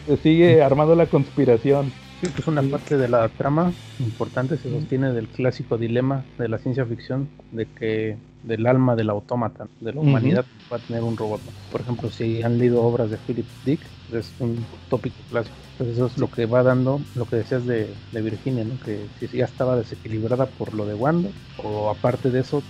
Se 0.06 0.16
sigue 0.18 0.62
armando 0.62 0.94
la 0.94 1.06
conspiración. 1.06 1.90
Sí, 2.20 2.30
pues 2.34 2.46
una 2.46 2.62
parte 2.62 2.96
de 2.96 3.08
la 3.08 3.28
trama 3.28 3.72
importante 3.98 4.56
se 4.56 4.70
sostiene 4.70 5.12
del 5.12 5.28
clásico 5.28 5.76
dilema 5.76 6.24
de 6.38 6.48
la 6.48 6.58
ciencia 6.58 6.86
ficción 6.86 7.28
de 7.52 7.66
que 7.66 8.16
del 8.42 8.66
alma 8.66 8.96
del 8.96 9.10
autómata, 9.10 9.66
de 9.80 9.92
la 9.92 10.00
humanidad, 10.00 10.46
va 10.72 10.76
a 10.76 10.80
tener 10.80 11.02
un 11.02 11.16
robot. 11.16 11.40
Por 11.70 11.80
ejemplo, 11.80 12.10
si 12.10 12.42
han 12.42 12.58
leído 12.58 12.82
obras 12.82 13.10
de 13.10 13.18
Philip 13.18 13.46
Dick, 13.64 13.80
es 14.12 14.32
un 14.38 14.64
tópico 14.88 15.16
clásico. 15.28 15.56
Entonces 15.72 15.96
eso 15.96 16.06
es 16.06 16.18
lo 16.18 16.30
que 16.30 16.46
va 16.46 16.62
dando, 16.62 17.00
lo 17.16 17.26
que 17.26 17.36
decías 17.36 17.66
de, 17.66 17.88
Virginia, 18.12 18.64
¿no? 18.64 18.78
que 18.80 18.98
si 19.18 19.36
ya 19.36 19.44
estaba 19.44 19.76
desequilibrada 19.76 20.46
por 20.46 20.74
lo 20.74 20.86
de 20.86 20.94
Wanda, 20.94 21.28
o 21.62 21.90
aparte 21.90 22.30
de 22.30 22.40
eso, 22.40 22.62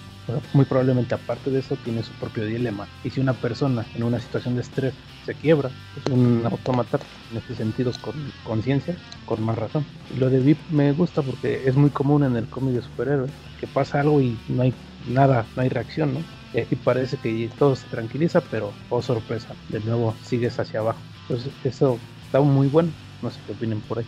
muy 0.52 0.64
probablemente 0.64 1.14
aparte 1.14 1.50
de 1.50 1.60
eso 1.60 1.76
tiene 1.84 2.02
su 2.02 2.12
propio 2.14 2.44
dilema. 2.44 2.86
Y 3.04 3.10
si 3.10 3.20
una 3.20 3.32
persona 3.32 3.84
en 3.94 4.02
una 4.02 4.18
situación 4.18 4.54
de 4.54 4.62
estrés 4.62 4.94
se 5.24 5.34
quiebra, 5.34 5.70
es 5.96 6.12
un 6.12 6.42
autómata 6.44 6.98
en 7.30 7.38
este 7.38 7.54
sentido 7.54 7.92
con 8.00 8.14
conciencia, 8.44 8.96
con 9.24 9.42
más 9.44 9.58
razón. 9.58 9.84
Lo 10.18 10.30
de 10.30 10.40
VIP 10.40 10.58
me 10.70 10.92
gusta 10.92 11.22
porque 11.22 11.62
es 11.66 11.76
muy 11.76 11.90
común 11.90 12.24
en 12.24 12.36
el 12.36 12.46
cómic 12.46 12.74
de 12.74 12.82
superhéroes, 12.82 13.30
que 13.60 13.66
pasa 13.66 14.00
algo 14.00 14.20
y 14.20 14.36
no 14.48 14.62
hay 14.62 14.74
nada, 15.08 15.46
no 15.56 15.62
hay 15.62 15.68
reacción, 15.68 16.14
¿no? 16.14 16.20
Y 16.52 16.60
aquí 16.60 16.76
parece 16.76 17.16
que 17.16 17.50
todo 17.58 17.76
se 17.76 17.86
tranquiliza, 17.88 18.40
pero 18.40 18.72
oh 18.88 19.02
sorpresa, 19.02 19.54
de 19.68 19.80
nuevo 19.80 20.14
sigues 20.22 20.58
hacia 20.58 20.80
abajo. 20.80 21.00
Entonces 21.22 21.52
eso 21.64 21.98
está 22.24 22.40
muy 22.40 22.68
bueno, 22.68 22.90
no 23.22 23.30
sé 23.30 23.40
qué 23.46 23.52
opinen 23.52 23.80
por 23.80 23.98
ahí. 23.98 24.06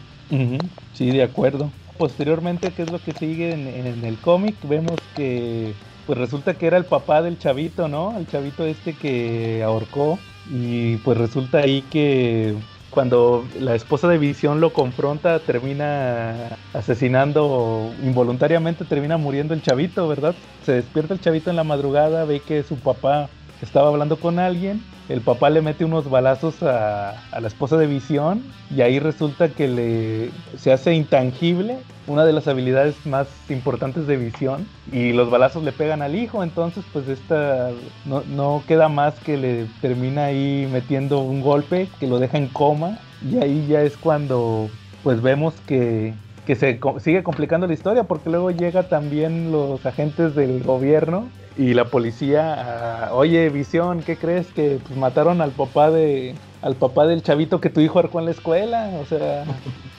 Sí, 0.94 1.10
de 1.10 1.22
acuerdo. 1.22 1.70
Posteriormente, 1.98 2.70
¿qué 2.70 2.82
es 2.82 2.92
lo 2.92 3.00
que 3.00 3.12
sigue 3.12 3.52
en 3.52 4.04
el 4.04 4.16
cómic? 4.18 4.56
Vemos 4.68 4.96
que 5.16 5.74
pues 6.08 6.18
resulta 6.18 6.54
que 6.54 6.66
era 6.66 6.78
el 6.78 6.86
papá 6.86 7.20
del 7.20 7.38
chavito, 7.38 7.86
¿no? 7.86 8.16
El 8.16 8.26
chavito 8.26 8.64
este 8.64 8.94
que 8.94 9.62
ahorcó 9.62 10.18
y 10.50 10.96
pues 10.96 11.18
resulta 11.18 11.58
ahí 11.58 11.82
que 11.82 12.54
cuando 12.88 13.44
la 13.60 13.74
esposa 13.74 14.08
de 14.08 14.16
Visión 14.16 14.58
lo 14.58 14.72
confronta, 14.72 15.38
termina 15.40 16.56
asesinando 16.72 17.92
involuntariamente, 18.02 18.86
termina 18.86 19.18
muriendo 19.18 19.52
el 19.52 19.60
chavito, 19.60 20.08
¿verdad? 20.08 20.34
Se 20.64 20.72
despierta 20.72 21.12
el 21.12 21.20
chavito 21.20 21.50
en 21.50 21.56
la 21.56 21.64
madrugada, 21.64 22.24
ve 22.24 22.40
que 22.40 22.62
su 22.62 22.76
papá 22.76 23.28
estaba 23.62 23.88
hablando 23.88 24.16
con 24.18 24.38
alguien, 24.38 24.82
el 25.08 25.20
papá 25.20 25.50
le 25.50 25.62
mete 25.62 25.84
unos 25.84 26.08
balazos 26.08 26.62
a, 26.62 27.14
la 27.38 27.46
esposa 27.46 27.76
de 27.76 27.86
Visión 27.86 28.42
y 28.74 28.82
ahí 28.82 28.98
resulta 28.98 29.48
que 29.48 29.68
le 29.68 30.30
se 30.58 30.72
hace 30.72 30.94
intangible 30.94 31.78
una 32.06 32.24
de 32.24 32.32
las 32.32 32.48
habilidades 32.48 32.94
más 33.06 33.28
importantes 33.48 34.06
de 34.06 34.16
Visión 34.16 34.66
y 34.92 35.12
los 35.12 35.30
balazos 35.30 35.64
le 35.64 35.72
pegan 35.72 36.02
al 36.02 36.14
hijo, 36.14 36.42
entonces 36.42 36.84
pues 36.92 37.08
esta 37.08 37.70
no, 38.04 38.22
no 38.28 38.62
queda 38.66 38.88
más 38.88 39.18
que 39.20 39.36
le 39.36 39.66
termina 39.80 40.26
ahí 40.26 40.68
metiendo 40.70 41.20
un 41.20 41.40
golpe 41.40 41.88
que 41.98 42.06
lo 42.06 42.18
deja 42.18 42.38
en 42.38 42.48
coma 42.48 42.98
y 43.22 43.38
ahí 43.38 43.66
ya 43.68 43.82
es 43.82 43.96
cuando 43.96 44.68
pues 45.02 45.20
vemos 45.22 45.54
que 45.66 46.14
que 46.46 46.54
se 46.54 46.80
sigue 47.00 47.22
complicando 47.22 47.66
la 47.66 47.74
historia 47.74 48.04
porque 48.04 48.30
luego 48.30 48.50
llega 48.50 48.84
también 48.84 49.52
los 49.52 49.84
agentes 49.84 50.34
del 50.34 50.62
gobierno 50.62 51.28
y 51.58 51.74
la 51.74 51.86
policía, 51.86 53.10
oye, 53.12 53.50
Visión, 53.50 54.02
¿qué 54.02 54.16
crees? 54.16 54.46
Que 54.52 54.78
pues, 54.86 54.96
mataron 54.96 55.40
al 55.40 55.50
papá 55.50 55.90
de 55.90 56.34
al 56.62 56.76
papá 56.76 57.06
del 57.06 57.22
chavito 57.22 57.60
que 57.60 57.70
tu 57.70 57.80
hijo 57.80 57.98
arcó 57.98 58.20
en 58.20 58.26
la 58.26 58.30
escuela, 58.30 58.90
o 59.00 59.04
sea, 59.06 59.44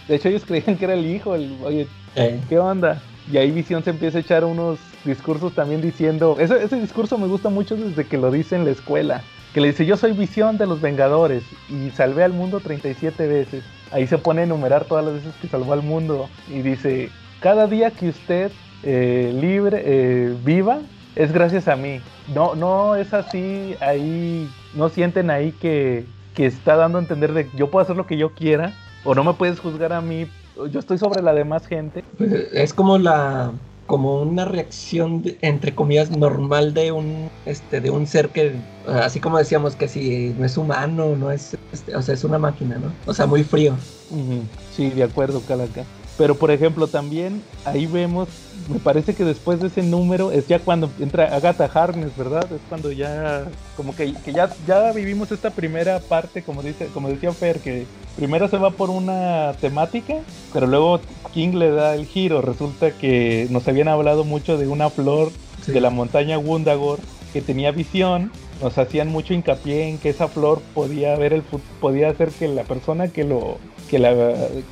de 0.07 0.15
hecho 0.15 0.29
ellos 0.29 0.43
creían 0.45 0.77
que 0.77 0.85
era 0.85 0.93
el 0.93 1.05
hijo, 1.05 1.35
el, 1.35 1.57
oye, 1.63 1.87
¿qué 2.47 2.59
onda? 2.59 3.01
Y 3.31 3.37
ahí 3.37 3.51
Visión 3.51 3.83
se 3.83 3.91
empieza 3.91 4.17
a 4.17 4.21
echar 4.21 4.43
unos 4.43 4.79
discursos 5.05 5.53
también 5.53 5.81
diciendo, 5.81 6.37
ese, 6.39 6.63
ese 6.63 6.79
discurso 6.79 7.17
me 7.17 7.27
gusta 7.27 7.49
mucho 7.49 7.75
desde 7.75 8.05
que 8.05 8.17
lo 8.17 8.31
dice 8.31 8.55
en 8.55 8.65
la 8.65 8.71
escuela, 8.71 9.21
que 9.53 9.61
le 9.61 9.69
dice, 9.69 9.85
yo 9.85 9.97
soy 9.97 10.13
Visión 10.13 10.57
de 10.57 10.65
los 10.65 10.81
Vengadores 10.81 11.43
y 11.69 11.89
salvé 11.91 12.23
al 12.23 12.33
mundo 12.33 12.59
37 12.59 13.27
veces. 13.27 13.63
Ahí 13.91 14.05
se 14.05 14.17
pone 14.17 14.41
a 14.41 14.43
enumerar 14.43 14.85
todas 14.85 15.03
las 15.03 15.15
veces 15.15 15.33
que 15.41 15.47
salvó 15.47 15.73
al 15.73 15.81
mundo 15.81 16.29
y 16.47 16.61
dice, 16.61 17.09
cada 17.39 17.67
día 17.67 17.91
que 17.91 18.09
usted 18.09 18.51
eh, 18.83 19.35
libre, 19.39 19.81
eh, 19.83 20.35
viva, 20.43 20.79
es 21.15 21.31
gracias 21.31 21.67
a 21.67 21.75
mí. 21.75 22.01
No, 22.33 22.55
no 22.55 22.95
es 22.95 23.13
así, 23.13 23.75
ahí 23.79 24.49
no 24.73 24.89
sienten 24.89 25.29
ahí 25.29 25.51
que, 25.51 26.05
que 26.35 26.45
está 26.45 26.75
dando 26.75 26.97
a 26.97 27.01
entender 27.01 27.33
de 27.33 27.47
que 27.47 27.57
yo 27.57 27.69
puedo 27.69 27.83
hacer 27.83 27.95
lo 27.95 28.07
que 28.07 28.17
yo 28.17 28.33
quiera 28.33 28.73
o 29.03 29.15
no 29.15 29.23
me 29.23 29.33
puedes 29.33 29.59
juzgar 29.59 29.93
a 29.93 30.01
mí, 30.01 30.27
yo 30.71 30.79
estoy 30.79 30.97
sobre 30.97 31.21
la 31.21 31.33
demás 31.33 31.65
gente. 31.67 32.03
Pues, 32.17 32.31
es 32.53 32.73
como 32.73 32.97
la 32.97 33.51
como 33.87 34.21
una 34.21 34.45
reacción 34.45 35.23
entre 35.41 35.73
comillas 35.73 36.11
normal 36.11 36.75
de 36.75 36.91
un 36.91 37.31
este 37.47 37.81
de 37.81 37.89
un 37.89 38.05
ser 38.05 38.29
que 38.29 38.53
así 38.85 39.19
como 39.19 39.39
decíamos 39.39 39.75
que 39.75 39.87
si 39.87 40.35
no 40.37 40.45
es 40.45 40.57
humano 40.57 41.15
no 41.15 41.31
es 41.31 41.57
este, 41.73 41.95
o 41.95 42.01
sea 42.03 42.13
es 42.13 42.23
una 42.23 42.37
máquina 42.37 42.77
no 42.77 42.91
o 43.07 43.15
sea 43.15 43.25
muy 43.25 43.43
frío. 43.43 43.75
Sí 44.75 44.91
de 44.91 45.01
acuerdo 45.01 45.41
Calaca 45.41 45.85
pero 46.19 46.35
por 46.35 46.51
ejemplo 46.51 46.87
también 46.87 47.41
ahí 47.65 47.87
vemos 47.87 48.29
me 48.69 48.77
parece 48.77 49.15
que 49.15 49.23
después 49.23 49.59
de 49.59 49.67
ese 49.67 49.81
número 49.81 50.31
es 50.31 50.47
ya 50.47 50.59
cuando 50.59 50.91
entra 50.99 51.35
Agatha 51.35 51.71
Harness 51.73 52.15
verdad 52.15 52.45
es 52.51 52.61
cuando 52.69 52.91
ya 52.91 53.45
como 53.75 53.95
que, 53.95 54.13
que 54.13 54.33
ya 54.33 54.49
ya 54.67 54.91
vivimos 54.91 55.31
esta 55.31 55.49
primera 55.49 55.99
parte 55.99 56.43
como 56.43 56.61
dice 56.61 56.87
como 56.93 57.09
decía 57.09 57.31
Fer 57.31 57.59
que 57.59 57.87
primero 58.19 58.49
se 58.49 58.57
va 58.57 58.71
por 58.71 58.89
una 58.89 59.53
temática, 59.61 60.15
pero 60.51 60.67
luego 60.67 60.99
King 61.33 61.53
le 61.53 61.71
da 61.71 61.95
el 61.95 62.05
giro. 62.05 62.41
Resulta 62.41 62.91
que 62.91 63.47
nos 63.49 63.65
habían 63.69 63.87
hablado 63.87 64.25
mucho 64.25 64.57
de 64.57 64.67
una 64.67 64.89
flor 64.89 65.31
de 65.65 65.79
la 65.79 65.89
montaña 65.89 66.37
Wundagore 66.37 67.01
que 67.31 67.41
tenía 67.41 67.71
visión. 67.71 68.29
Nos 68.61 68.77
hacían 68.77 69.07
mucho 69.07 69.33
hincapié 69.33 69.87
en 69.87 69.97
que 69.99 70.09
esa 70.09 70.27
flor 70.27 70.61
podía 70.73 71.15
ver 71.15 71.31
el 71.31 71.43
podía 71.79 72.09
hacer 72.09 72.29
que 72.31 72.49
la 72.49 72.63
persona 72.63 73.07
que 73.07 73.23
lo 73.23 73.57
que 73.89 73.99
la 73.99 74.13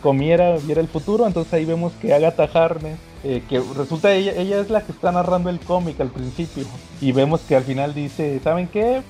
comiera 0.01 0.57
viera 0.57 0.81
el 0.81 0.87
futuro. 0.87 1.25
Entonces 1.25 1.53
ahí 1.53 1.65
vemos 1.65 1.93
que 2.01 2.13
Agatha 2.13 2.49
Harness, 2.53 2.97
eh, 3.23 3.41
que 3.49 3.61
resulta 3.75 4.13
ella, 4.13 4.33
ella 4.35 4.59
es 4.59 4.69
la 4.69 4.81
que 4.81 4.91
está 4.91 5.11
narrando 5.11 5.49
el 5.49 5.59
cómic 5.59 5.99
al 5.99 6.09
principio. 6.09 6.65
Y 7.01 7.11
vemos 7.11 7.41
que 7.41 7.55
al 7.55 7.63
final 7.63 7.93
dice, 7.93 8.39
¿saben 8.43 8.67
qué? 8.67 9.01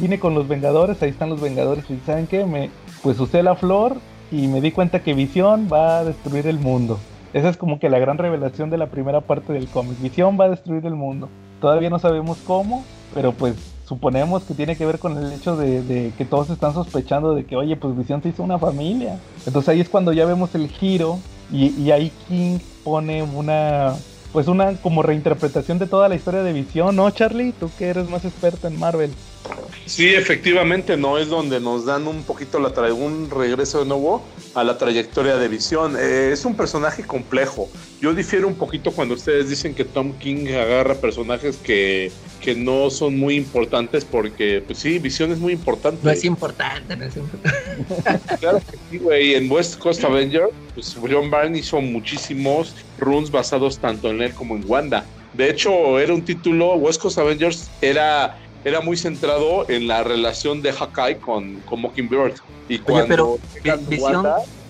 Vine 0.00 0.20
con 0.20 0.34
los 0.34 0.46
Vengadores, 0.46 1.02
ahí 1.02 1.10
están 1.10 1.30
los 1.30 1.40
Vengadores. 1.40 1.84
Y 1.90 1.98
¿saben 2.04 2.26
qué? 2.26 2.44
Me, 2.44 2.70
pues 3.02 3.18
usé 3.18 3.42
la 3.42 3.56
flor 3.56 3.96
y 4.30 4.46
me 4.46 4.60
di 4.60 4.70
cuenta 4.70 5.02
que 5.02 5.14
Visión 5.14 5.68
va 5.72 5.98
a 5.98 6.04
destruir 6.04 6.46
el 6.46 6.58
mundo. 6.58 6.98
Esa 7.32 7.48
es 7.48 7.56
como 7.56 7.78
que 7.78 7.90
la 7.90 7.98
gran 7.98 8.18
revelación 8.18 8.70
de 8.70 8.78
la 8.78 8.86
primera 8.86 9.20
parte 9.20 9.52
del 9.52 9.68
cómic. 9.68 10.00
Visión 10.00 10.38
va 10.40 10.46
a 10.46 10.50
destruir 10.50 10.84
el 10.86 10.94
mundo. 10.94 11.28
Todavía 11.60 11.90
no 11.90 11.98
sabemos 11.98 12.38
cómo, 12.46 12.84
pero 13.14 13.32
pues 13.32 13.54
suponemos 13.88 14.44
que 14.44 14.52
tiene 14.52 14.76
que 14.76 14.84
ver 14.84 14.98
con 14.98 15.16
el 15.16 15.32
hecho 15.32 15.56
de, 15.56 16.12
que 16.16 16.24
todos 16.26 16.50
están 16.50 16.74
sospechando 16.74 17.34
de 17.34 17.46
que, 17.46 17.56
oye, 17.56 17.74
pues 17.76 17.96
Visión 17.96 18.22
se 18.22 18.28
hizo 18.28 18.42
una 18.42 18.58
familia. 18.58 19.18
Entonces 19.46 19.70
ahí 19.70 19.80
es 19.80 19.88
cuando 19.88 20.12
ya 20.12 20.26
vemos 20.26 20.54
el 20.54 20.68
giro 20.68 21.18
y, 21.50 21.70
y 21.80 21.90
ahí 21.90 22.12
King 22.28 22.58
pone 22.84 23.22
una, 23.22 23.94
pues 24.32 24.46
una 24.46 24.74
como 24.74 25.02
reinterpretación 25.02 25.78
de 25.78 25.86
toda 25.86 26.08
la 26.10 26.16
historia 26.16 26.42
de 26.42 26.52
Visión, 26.52 26.94
¿no, 26.96 27.10
Charlie? 27.10 27.52
Tú 27.52 27.70
que 27.78 27.88
eres 27.88 28.10
más 28.10 28.26
experto 28.26 28.68
en 28.68 28.78
Marvel. 28.78 29.10
Sí, 29.86 30.14
efectivamente, 30.14 30.96
no 30.96 31.18
es 31.18 31.28
donde 31.28 31.60
nos 31.60 31.86
dan 31.86 32.06
un 32.06 32.22
poquito 32.22 32.58
la 32.58 32.68
un 32.92 33.30
regreso 33.30 33.80
de 33.80 33.86
nuevo 33.86 34.22
a 34.54 34.62
la 34.62 34.76
trayectoria 34.76 35.36
de 35.36 35.48
Visión. 35.48 35.96
Eh, 35.98 36.30
es 36.32 36.44
un 36.44 36.54
personaje 36.54 37.02
complejo. 37.04 37.68
Yo 38.00 38.14
difiero 38.14 38.46
un 38.46 38.54
poquito 38.54 38.92
cuando 38.92 39.14
ustedes 39.14 39.48
dicen 39.48 39.74
que 39.74 39.84
Tom 39.84 40.12
King 40.18 40.46
agarra 40.48 40.94
personajes 40.94 41.56
que, 41.56 42.12
que 42.40 42.54
no 42.54 42.90
son 42.90 43.18
muy 43.18 43.36
importantes 43.36 44.04
porque, 44.04 44.62
pues 44.64 44.78
sí, 44.78 44.98
Visión 44.98 45.32
es 45.32 45.38
muy 45.38 45.54
importante. 45.54 46.00
No 46.02 46.10
es 46.10 46.24
importante, 46.24 46.96
no 46.96 47.04
es 47.04 47.16
importante. 47.16 48.36
claro 48.40 48.60
que 48.70 48.78
sí, 48.90 48.98
güey. 48.98 49.34
En 49.34 49.50
West 49.50 49.78
Coast 49.78 50.04
Avenger, 50.04 50.50
pues 50.74 50.96
John 51.00 51.30
Byrne 51.30 51.58
hizo 51.58 51.80
muchísimos 51.80 52.74
runs 52.98 53.30
basados 53.30 53.78
tanto 53.78 54.10
en 54.10 54.20
él 54.20 54.34
como 54.34 54.54
en 54.54 54.64
Wanda. 54.66 55.04
De 55.32 55.50
hecho, 55.50 55.98
era 55.98 56.12
un 56.14 56.24
título, 56.24 56.74
West 56.74 57.00
Coast 57.00 57.18
Avengers 57.18 57.70
era 57.80 58.38
era 58.64 58.80
muy 58.80 58.96
centrado 58.96 59.68
en 59.68 59.86
la 59.86 60.02
relación 60.02 60.62
de 60.62 60.70
Hakai 60.70 61.18
con, 61.18 61.60
con 61.60 61.80
Mockingbird. 61.80 62.34
Y 62.68 62.78
cuando 62.78 63.08
pero 63.08 63.38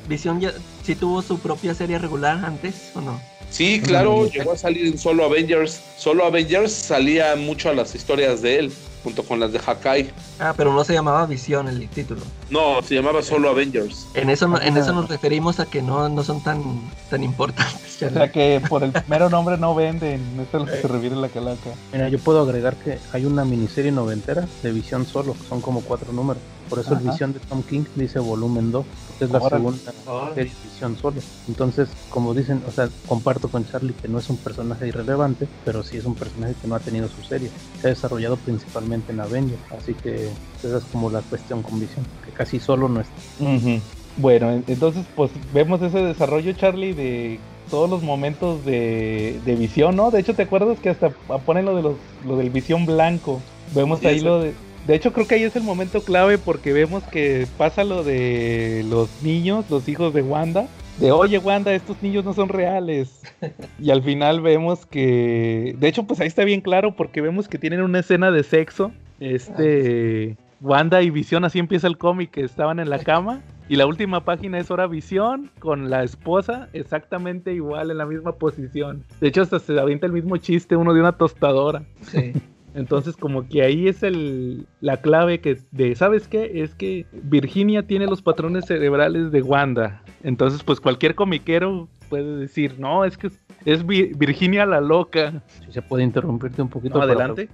Visión, 0.08 0.40
ya 0.40 0.52
sí 0.82 0.94
tuvo 0.94 1.20
su 1.20 1.38
propia 1.38 1.74
serie 1.74 1.98
regular 1.98 2.42
antes, 2.44 2.92
¿o 2.94 3.00
no? 3.00 3.20
Sí, 3.50 3.80
claro, 3.80 4.26
llegó 4.26 4.52
a 4.52 4.56
salir 4.56 4.86
en 4.86 4.98
Solo 4.98 5.24
Avengers. 5.24 5.80
Solo 5.98 6.24
Avengers 6.24 6.72
salía 6.72 7.36
mucho 7.36 7.68
a 7.68 7.74
las 7.74 7.94
historias 7.94 8.40
de 8.40 8.58
él 8.58 8.72
junto 9.02 9.22
con 9.22 9.40
las 9.40 9.52
de 9.52 9.60
Hakai. 9.64 10.10
Ah, 10.38 10.54
pero 10.56 10.72
no 10.72 10.84
se 10.84 10.92
llamaba 10.92 11.26
Visión 11.26 11.68
el 11.68 11.88
título. 11.88 12.20
No, 12.50 12.82
se 12.82 12.94
llamaba 12.94 13.22
solo 13.22 13.50
Avengers. 13.50 14.06
En 14.14 14.30
eso, 14.30 14.60
en 14.60 14.76
eso 14.76 14.92
nos 14.92 15.08
referimos 15.08 15.60
a 15.60 15.66
que 15.66 15.82
no, 15.82 16.08
no 16.08 16.22
son 16.24 16.42
tan, 16.42 16.62
tan 17.10 17.22
importantes. 17.22 18.02
O 18.02 18.10
sea 18.10 18.30
que 18.30 18.62
por 18.68 18.84
el 18.84 18.92
mero 19.08 19.28
nombre 19.28 19.58
no 19.58 19.74
venden, 19.74 20.20
esto 20.40 20.58
es 20.58 20.66
lo 20.66 20.72
que 20.72 20.80
se 20.80 20.88
refiere 20.88 21.16
la 21.16 21.28
calaca. 21.28 21.70
Mira, 21.92 22.08
yo 22.08 22.18
puedo 22.18 22.40
agregar 22.42 22.76
que 22.76 22.98
hay 23.12 23.24
una 23.24 23.44
miniserie 23.44 23.90
noventera 23.90 24.46
de 24.62 24.72
Visión 24.72 25.04
solo, 25.04 25.34
son 25.48 25.60
como 25.60 25.80
cuatro 25.80 26.12
números. 26.12 26.42
Por 26.68 26.78
eso 26.78 26.94
el 26.94 27.00
Visión 27.00 27.32
de 27.32 27.40
Tom 27.40 27.62
King 27.62 27.84
dice 27.94 28.18
volumen 28.18 28.70
2, 28.70 28.84
que 29.18 29.24
es 29.24 29.30
la 29.30 29.40
segunda 29.40 29.92
serie 30.34 30.52
Visión 30.64 30.96
solo. 30.96 31.20
Entonces, 31.48 31.88
como 32.10 32.34
dicen, 32.34 32.62
o 32.66 32.70
sea, 32.70 32.88
comparto 33.06 33.48
con 33.48 33.66
Charlie 33.66 33.94
que 33.94 34.08
no 34.08 34.18
es 34.18 34.28
un 34.28 34.36
personaje 34.36 34.88
irrelevante, 34.88 35.48
pero 35.64 35.82
sí 35.82 35.96
es 35.96 36.04
un 36.04 36.14
personaje 36.14 36.54
que 36.60 36.68
no 36.68 36.74
ha 36.74 36.80
tenido 36.80 37.08
su 37.08 37.22
serie. 37.22 37.50
Se 37.80 37.88
ha 37.88 37.90
desarrollado 37.90 38.36
principalmente 38.36 39.12
en 39.12 39.20
Avengers, 39.20 39.60
así 39.76 39.94
que 39.94 40.28
esa 40.62 40.78
es 40.78 40.84
como 40.84 41.10
la 41.10 41.20
cuestión 41.22 41.62
con 41.62 41.80
Visión, 41.80 42.04
que 42.24 42.32
casi 42.32 42.58
solo 42.60 42.88
no 42.88 43.00
está. 43.00 43.80
Bueno, 44.16 44.62
entonces 44.66 45.06
pues 45.14 45.30
vemos 45.54 45.80
ese 45.80 45.98
desarrollo, 45.98 46.52
Charlie, 46.52 46.92
de 46.92 47.38
todos 47.70 47.88
los 47.88 48.02
momentos 48.02 48.64
de, 48.64 49.40
visión, 49.58 49.96
¿no? 49.96 50.10
De 50.10 50.20
hecho, 50.20 50.34
¿te 50.34 50.42
acuerdas 50.42 50.78
que 50.80 50.90
hasta 50.90 51.10
ponen 51.10 51.64
lo, 51.64 51.76
de 51.76 51.82
los, 51.82 51.96
lo 52.26 52.36
del 52.36 52.50
visión 52.50 52.86
blanco? 52.86 53.40
Vemos 53.74 54.04
ahí 54.04 54.20
lo 54.20 54.40
de, 54.40 54.54
de 54.88 54.94
hecho, 54.94 55.12
creo 55.12 55.28
que 55.28 55.34
ahí 55.34 55.42
es 55.42 55.54
el 55.54 55.64
momento 55.64 56.00
clave 56.00 56.38
porque 56.38 56.72
vemos 56.72 57.02
que 57.04 57.46
pasa 57.58 57.84
lo 57.84 58.02
de 58.02 58.86
los 58.88 59.22
niños, 59.22 59.68
los 59.68 59.86
hijos 59.86 60.14
de 60.14 60.22
Wanda. 60.22 60.66
De, 60.98 61.12
oye, 61.12 61.36
Wanda, 61.36 61.74
estos 61.74 62.02
niños 62.02 62.24
no 62.24 62.32
son 62.32 62.48
reales. 62.48 63.20
y 63.78 63.90
al 63.90 64.02
final 64.02 64.40
vemos 64.40 64.86
que. 64.86 65.76
De 65.78 65.88
hecho, 65.88 66.04
pues 66.04 66.20
ahí 66.20 66.26
está 66.26 66.42
bien 66.44 66.62
claro 66.62 66.96
porque 66.96 67.20
vemos 67.20 67.48
que 67.48 67.58
tienen 67.58 67.82
una 67.82 67.98
escena 67.98 68.30
de 68.30 68.42
sexo. 68.42 68.90
Este. 69.20 70.38
Wanda 70.62 71.02
y 71.02 71.10
Visión, 71.10 71.44
así 71.44 71.58
empieza 71.58 71.86
el 71.86 71.98
cómic, 71.98 72.30
que 72.30 72.40
estaban 72.40 72.80
en 72.80 72.88
la 72.88 72.98
cama. 72.98 73.42
Y 73.68 73.76
la 73.76 73.84
última 73.84 74.24
página 74.24 74.58
es 74.58 74.70
Hora 74.70 74.86
Visión 74.86 75.50
con 75.58 75.90
la 75.90 76.02
esposa 76.02 76.70
exactamente 76.72 77.52
igual 77.52 77.90
en 77.90 77.98
la 77.98 78.06
misma 78.06 78.36
posición. 78.36 79.04
De 79.20 79.28
hecho, 79.28 79.42
hasta 79.42 79.58
se 79.58 79.78
avienta 79.78 80.06
el 80.06 80.12
mismo 80.12 80.38
chiste, 80.38 80.76
uno 80.76 80.94
de 80.94 81.00
una 81.00 81.12
tostadora. 81.12 81.82
Sí. 82.00 82.32
Entonces 82.78 83.16
como 83.16 83.48
que 83.48 83.62
ahí 83.62 83.88
es 83.88 84.04
el, 84.04 84.66
la 84.80 84.98
clave 84.98 85.40
que 85.40 85.58
de, 85.72 85.96
¿sabes 85.96 86.28
qué? 86.28 86.62
Es 86.62 86.76
que 86.76 87.06
Virginia 87.12 87.84
tiene 87.86 88.06
los 88.06 88.22
patrones 88.22 88.66
cerebrales 88.66 89.32
de 89.32 89.42
Wanda. 89.42 90.02
Entonces 90.22 90.62
pues 90.62 90.80
cualquier 90.80 91.16
comiquero 91.16 91.88
puede 92.08 92.36
decir, 92.36 92.76
no, 92.78 93.04
es 93.04 93.18
que 93.18 93.30
es 93.64 93.86
Virginia 93.86 94.66
la 94.66 94.80
loca. 94.80 95.42
Si 95.64 95.72
se 95.72 95.82
puede 95.82 96.04
interrumpirte 96.04 96.62
un 96.62 96.68
poquito 96.68 97.00
adelante. 97.00 97.48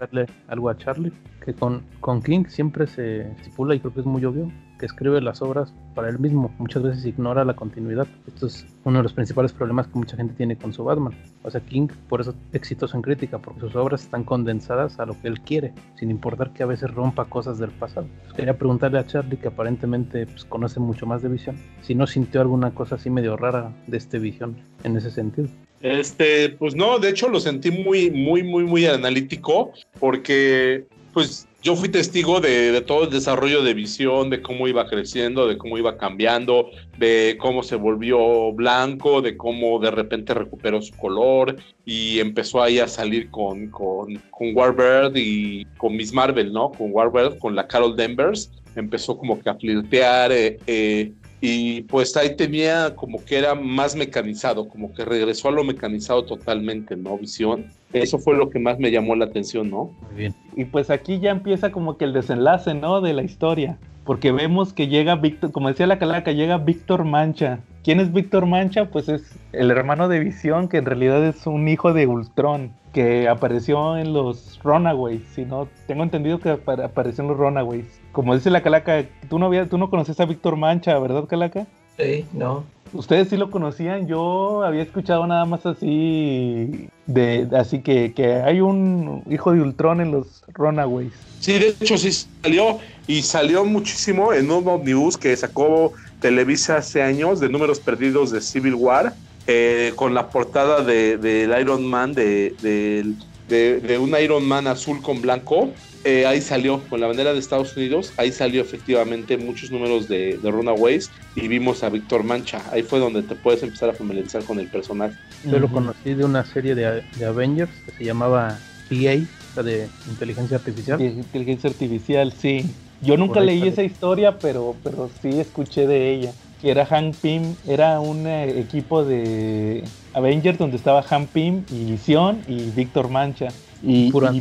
algo 0.49 0.69
a 0.69 0.77
Charlie, 0.77 1.13
que 1.45 1.55
con, 1.55 1.83
con 2.01 2.23
King 2.23 2.45
siempre 2.49 2.87
se 2.87 3.31
estipula 3.33 3.75
y 3.75 3.81
creo 3.81 3.93
que 3.93 4.01
es 4.01 4.07
muy 4.07 4.25
obvio 4.25 4.51
que 4.79 4.87
escribe 4.87 5.21
las 5.21 5.41
obras 5.43 5.73
para 5.95 6.09
él 6.09 6.19
mismo. 6.19 6.53
Muchas 6.59 6.83
veces 6.83 7.05
ignora 7.07 7.45
la 7.45 7.55
continuidad. 7.55 8.07
Esto 8.27 8.47
es 8.47 8.67
uno 8.85 8.99
de 8.99 9.05
los 9.05 9.13
principales 9.13 9.53
problemas 9.53 9.87
que 9.87 9.99
mucha 9.99 10.17
gente 10.17 10.35
tiene 10.35 10.57
con 10.57 10.73
su 10.73 10.85
Batman. 10.85 11.15
O 11.43 11.51
sea, 11.51 11.61
King 11.61 11.89
por 12.09 12.21
eso 12.21 12.35
exitoso 12.53 12.97
en 12.97 13.03
crítica, 13.03 13.39
porque 13.39 13.61
sus 13.61 13.77
obras 13.77 14.03
están 14.03 14.25
condensadas 14.25 14.99
a 14.99 15.07
lo 15.07 15.21
que 15.21 15.29
él 15.29 15.41
quiere, 15.41 15.73
sin 15.97 16.11
importar 16.11 16.53
que 16.53 16.63
a 16.63 16.67
veces 16.67 16.93
rompa 16.93 17.25
cosas 17.27 17.59
del 17.59 17.71
pasado. 17.71 18.07
Pues 18.23 18.35
quería 18.35 18.59
preguntarle 18.59 18.99
a 18.99 19.07
Charlie, 19.07 19.37
que 19.37 19.49
aparentemente 19.49 20.27
pues, 20.27 20.45
conoce 20.45 20.81
mucho 20.81 21.07
más 21.07 21.23
de 21.23 21.29
Visión, 21.29 21.57
si 21.83 21.95
no 21.95 22.07
sintió 22.07 22.41
alguna 22.41 22.73
cosa 22.73 22.97
así 22.97 23.11
medio 23.11 23.37
rara 23.37 23.73
de 23.87 23.97
este 23.97 24.19
Visión 24.19 24.57
en 24.83 24.97
ese 24.97 25.11
sentido. 25.11 25.49
Este, 25.85 26.49
pues 26.49 26.75
no, 26.75 26.99
de 26.99 27.11
hecho 27.11 27.29
lo 27.29 27.39
sentí 27.39 27.71
muy, 27.71 28.11
muy, 28.11 28.43
muy, 28.43 28.65
muy 28.65 28.87
analítico, 28.87 29.75
porque 30.01 30.87
pues 31.13 31.47
yo 31.61 31.77
fui 31.77 31.91
testigo 31.91 32.41
de, 32.41 32.81
todo 32.81 33.05
el 33.05 33.11
desarrollo 33.11 33.63
de 33.63 33.75
visión, 33.75 34.31
de 34.31 34.41
cómo 34.41 34.67
iba 34.67 34.87
creciendo, 34.87 35.47
de 35.47 35.59
cómo 35.59 35.77
iba 35.77 35.99
cambiando, 35.99 36.71
de 36.97 37.37
cómo 37.39 37.63
se 37.63 37.77
volvió 37.77 38.51
blanco, 38.55 39.21
de 39.21 39.37
cómo 39.37 39.79
de 39.79 39.91
repente 39.91 40.33
recuperó 40.33 40.81
su 40.81 40.97
color 40.97 41.57
y 41.85 42.19
empezó 42.19 42.63
ahí 42.63 42.79
a 42.79 42.89
salir 42.89 43.31
con, 43.31 43.69
con, 43.69 44.19
Warbird 44.55 45.15
y 45.17 45.67
con 45.77 45.97
Miss 45.97 46.15
Marvel, 46.15 46.51
¿no? 46.51 46.73
Con 46.73 46.93
Warbird, 46.93 47.39
con 47.39 47.55
la 47.55 47.67
Carol 47.67 47.95
Danvers. 47.95 48.51
Empezó 48.75 49.19
como 49.19 49.39
que 49.39 49.51
a 49.51 49.55
flirtear, 49.55 50.33
eh, 50.33 50.57
eh, 50.67 51.13
y 51.47 51.83
pues 51.83 52.17
ahí 52.17 52.37
tenía 52.37 52.95
como 52.97 53.23
que 53.23 53.37
era 53.37 53.55
más 53.55 53.95
mecanizado, 53.95 54.67
como 54.67 54.95
que 54.95 55.05
regresó 55.05 55.49
a 55.49 55.53
lo 55.53 55.63
mecanizado 55.63 56.25
totalmente, 56.25 56.97
¿no? 56.97 57.19
Visión. 57.19 57.67
Eso 57.93 58.19
fue 58.19 58.35
lo 58.35 58.49
que 58.49 58.59
más 58.59 58.79
me 58.79 58.91
llamó 58.91 59.15
la 59.15 59.27
atención, 59.27 59.69
¿no? 59.69 59.95
Muy 60.01 60.15
bien. 60.17 60.35
Y 60.57 60.65
pues 60.65 60.89
aquí 60.89 61.21
ya 61.21 61.31
empieza 61.31 61.71
como 61.71 61.99
que 61.99 62.07
el 62.07 62.15
desenlace, 62.15 62.73
¿no? 62.73 63.03
De 63.03 63.13
la 63.13 63.25
historia. 63.25 63.77
Porque 64.05 64.33
vemos 64.33 64.73
que 64.73 64.89
llega 64.89 65.17
Víctor, 65.17 65.53
como 65.53 65.69
decía 65.69 65.87
la 65.87 65.99
calaca, 65.99 66.33
llega 66.33 66.59
Víctor 66.59 67.05
Mancha. 67.05 67.61
¿Quién 67.83 68.01
es 68.01 68.13
Víctor 68.13 68.47
Mancha? 68.47 68.87
Pues 68.87 69.09
es 69.09 69.39
el 69.53 69.71
hermano 69.71 70.09
de 70.09 70.21
Visión, 70.21 70.69
que 70.69 70.79
en 70.79 70.87
realidad 70.87 71.25
es 71.25 71.47
un 71.47 71.69
hijo 71.69 71.93
de 71.93 72.07
Ultron, 72.07 72.73
que 72.93 73.29
apareció 73.29 73.97
en 73.97 74.13
los 74.13 74.61
Runaways, 74.63 75.23
si 75.35 75.45
no, 75.45 75.69
tengo 75.87 76.03
entendido 76.03 76.39
que 76.39 76.51
apareció 76.51 77.23
en 77.23 77.29
los 77.29 77.39
Runaways 77.39 78.05
como 78.15 78.35
dice 78.35 78.49
la 78.49 78.63
Calaca, 78.63 79.05
tú 79.29 79.39
no, 79.39 79.47
había, 79.47 79.69
tú 79.69 79.77
no 79.77 79.91
conoces 79.91 80.19
a 80.21 80.25
Víctor 80.25 80.57
Mancha, 80.57 80.99
¿verdad, 81.01 81.25
Calaca? 81.25 81.67
Sí, 81.99 82.25
no. 82.33 82.65
¿Ustedes 82.95 83.29
sí 83.29 83.37
lo 83.37 83.51
conocían? 83.51 84.07
Yo 84.07 84.63
había 84.63 84.83
escuchado 84.83 85.27
nada 85.27 85.45
más 85.45 85.67
así 85.67 86.89
de 87.07 87.49
así 87.57 87.81
que, 87.81 88.15
que 88.15 88.35
hay 88.35 88.61
un 88.61 89.25
hijo 89.29 89.53
de 89.53 89.61
Ultron 89.61 90.01
en 90.01 90.13
los 90.13 90.45
Runaways. 90.53 91.13
Sí, 91.41 91.59
de 91.59 91.75
hecho 91.81 91.99
sí 91.99 92.11
salió 92.43 92.79
y 93.09 93.23
salió 93.23 93.65
muchísimo 93.65 94.33
en 94.33 94.51
un 94.51 94.67
omnibus 94.67 95.19
que 95.19 95.37
sacó 95.37 95.93
Televisa 96.21 96.77
hace 96.77 97.03
años 97.03 97.41
de 97.41 97.49
números 97.49 97.81
perdidos 97.81 98.31
de 98.31 98.41
Civil 98.41 98.75
War 98.75 99.13
eh, 99.47 99.93
con 99.97 100.15
la 100.15 100.31
portada 100.31 100.83
del 100.83 101.21
de, 101.21 101.59
Iron 101.61 101.85
Man 101.85 102.15
de, 102.15 102.55
de, 102.63 103.81
de, 103.81 103.99
un 103.99 104.17
Iron 104.19 104.47
Man 104.47 104.69
azul 104.69 105.03
con 105.03 105.21
blanco 105.21 105.71
eh, 106.05 106.27
ahí 106.27 106.41
salió, 106.41 106.81
con 106.91 107.01
la 107.01 107.07
bandera 107.07 107.33
de 107.33 107.39
Estados 107.39 107.77
Unidos, 107.77 108.13
ahí 108.17 108.31
salió 108.31 108.61
efectivamente 108.61 109.37
muchos 109.39 109.71
números 109.71 110.07
de, 110.07 110.37
de 110.37 110.51
Runaways 110.51 111.11
y 111.35 111.49
vimos 111.49 111.83
a 111.83 111.89
Víctor 111.89 112.25
Mancha. 112.25 112.63
Ahí 112.73 112.83
fue 112.83 112.99
donde 112.99 113.23
te 113.23 113.35
puedes 113.35 113.63
empezar 113.63 113.89
a 113.91 113.95
familiarizar 113.95 114.45
con 114.45 114.59
el 114.59 114.69
personaje. 114.69 115.17
Yo 115.45 115.59
lo 115.59 115.69
conocí 115.69 116.15
de 116.15 116.25
una 116.25 116.45
serie 116.45 116.75
de, 116.75 117.03
de 117.17 117.25
Avengers 117.25 117.73
que 117.87 117.93
se 117.93 118.05
llamaba 118.05 118.59
PA, 118.89 119.63
de 119.63 119.89
inteligencia 120.09 120.57
artificial. 120.57 121.01
Inteligencia 121.01 121.71
artificial, 121.71 122.33
sí. 122.33 122.67
Yo 123.01 123.17
nunca 123.17 123.41
leí 123.41 123.67
esa 123.67 123.83
historia, 123.83 124.39
pero, 124.39 124.77
pero 124.83 125.11
sí 125.23 125.41
escuché 125.41 125.87
de 125.87 126.13
ella. 126.13 126.33
Que 126.61 126.71
era 126.71 126.87
Hank 126.87 127.15
Pym, 127.17 127.55
era 127.67 128.01
un 128.01 128.27
eh, 128.27 128.59
equipo 128.59 129.05
de 129.05 129.85
Avengers 130.15 130.59
donde 130.59 130.77
estaba 130.77 131.03
Hank 131.03 131.29
Pym 131.29 131.65
y 131.71 131.85
Visión 131.85 132.41
y 132.49 132.71
Víctor 132.71 133.11
Mancha. 133.11 133.49
Y, 133.83 134.11
Puro 134.11 134.33
y, 134.33 134.41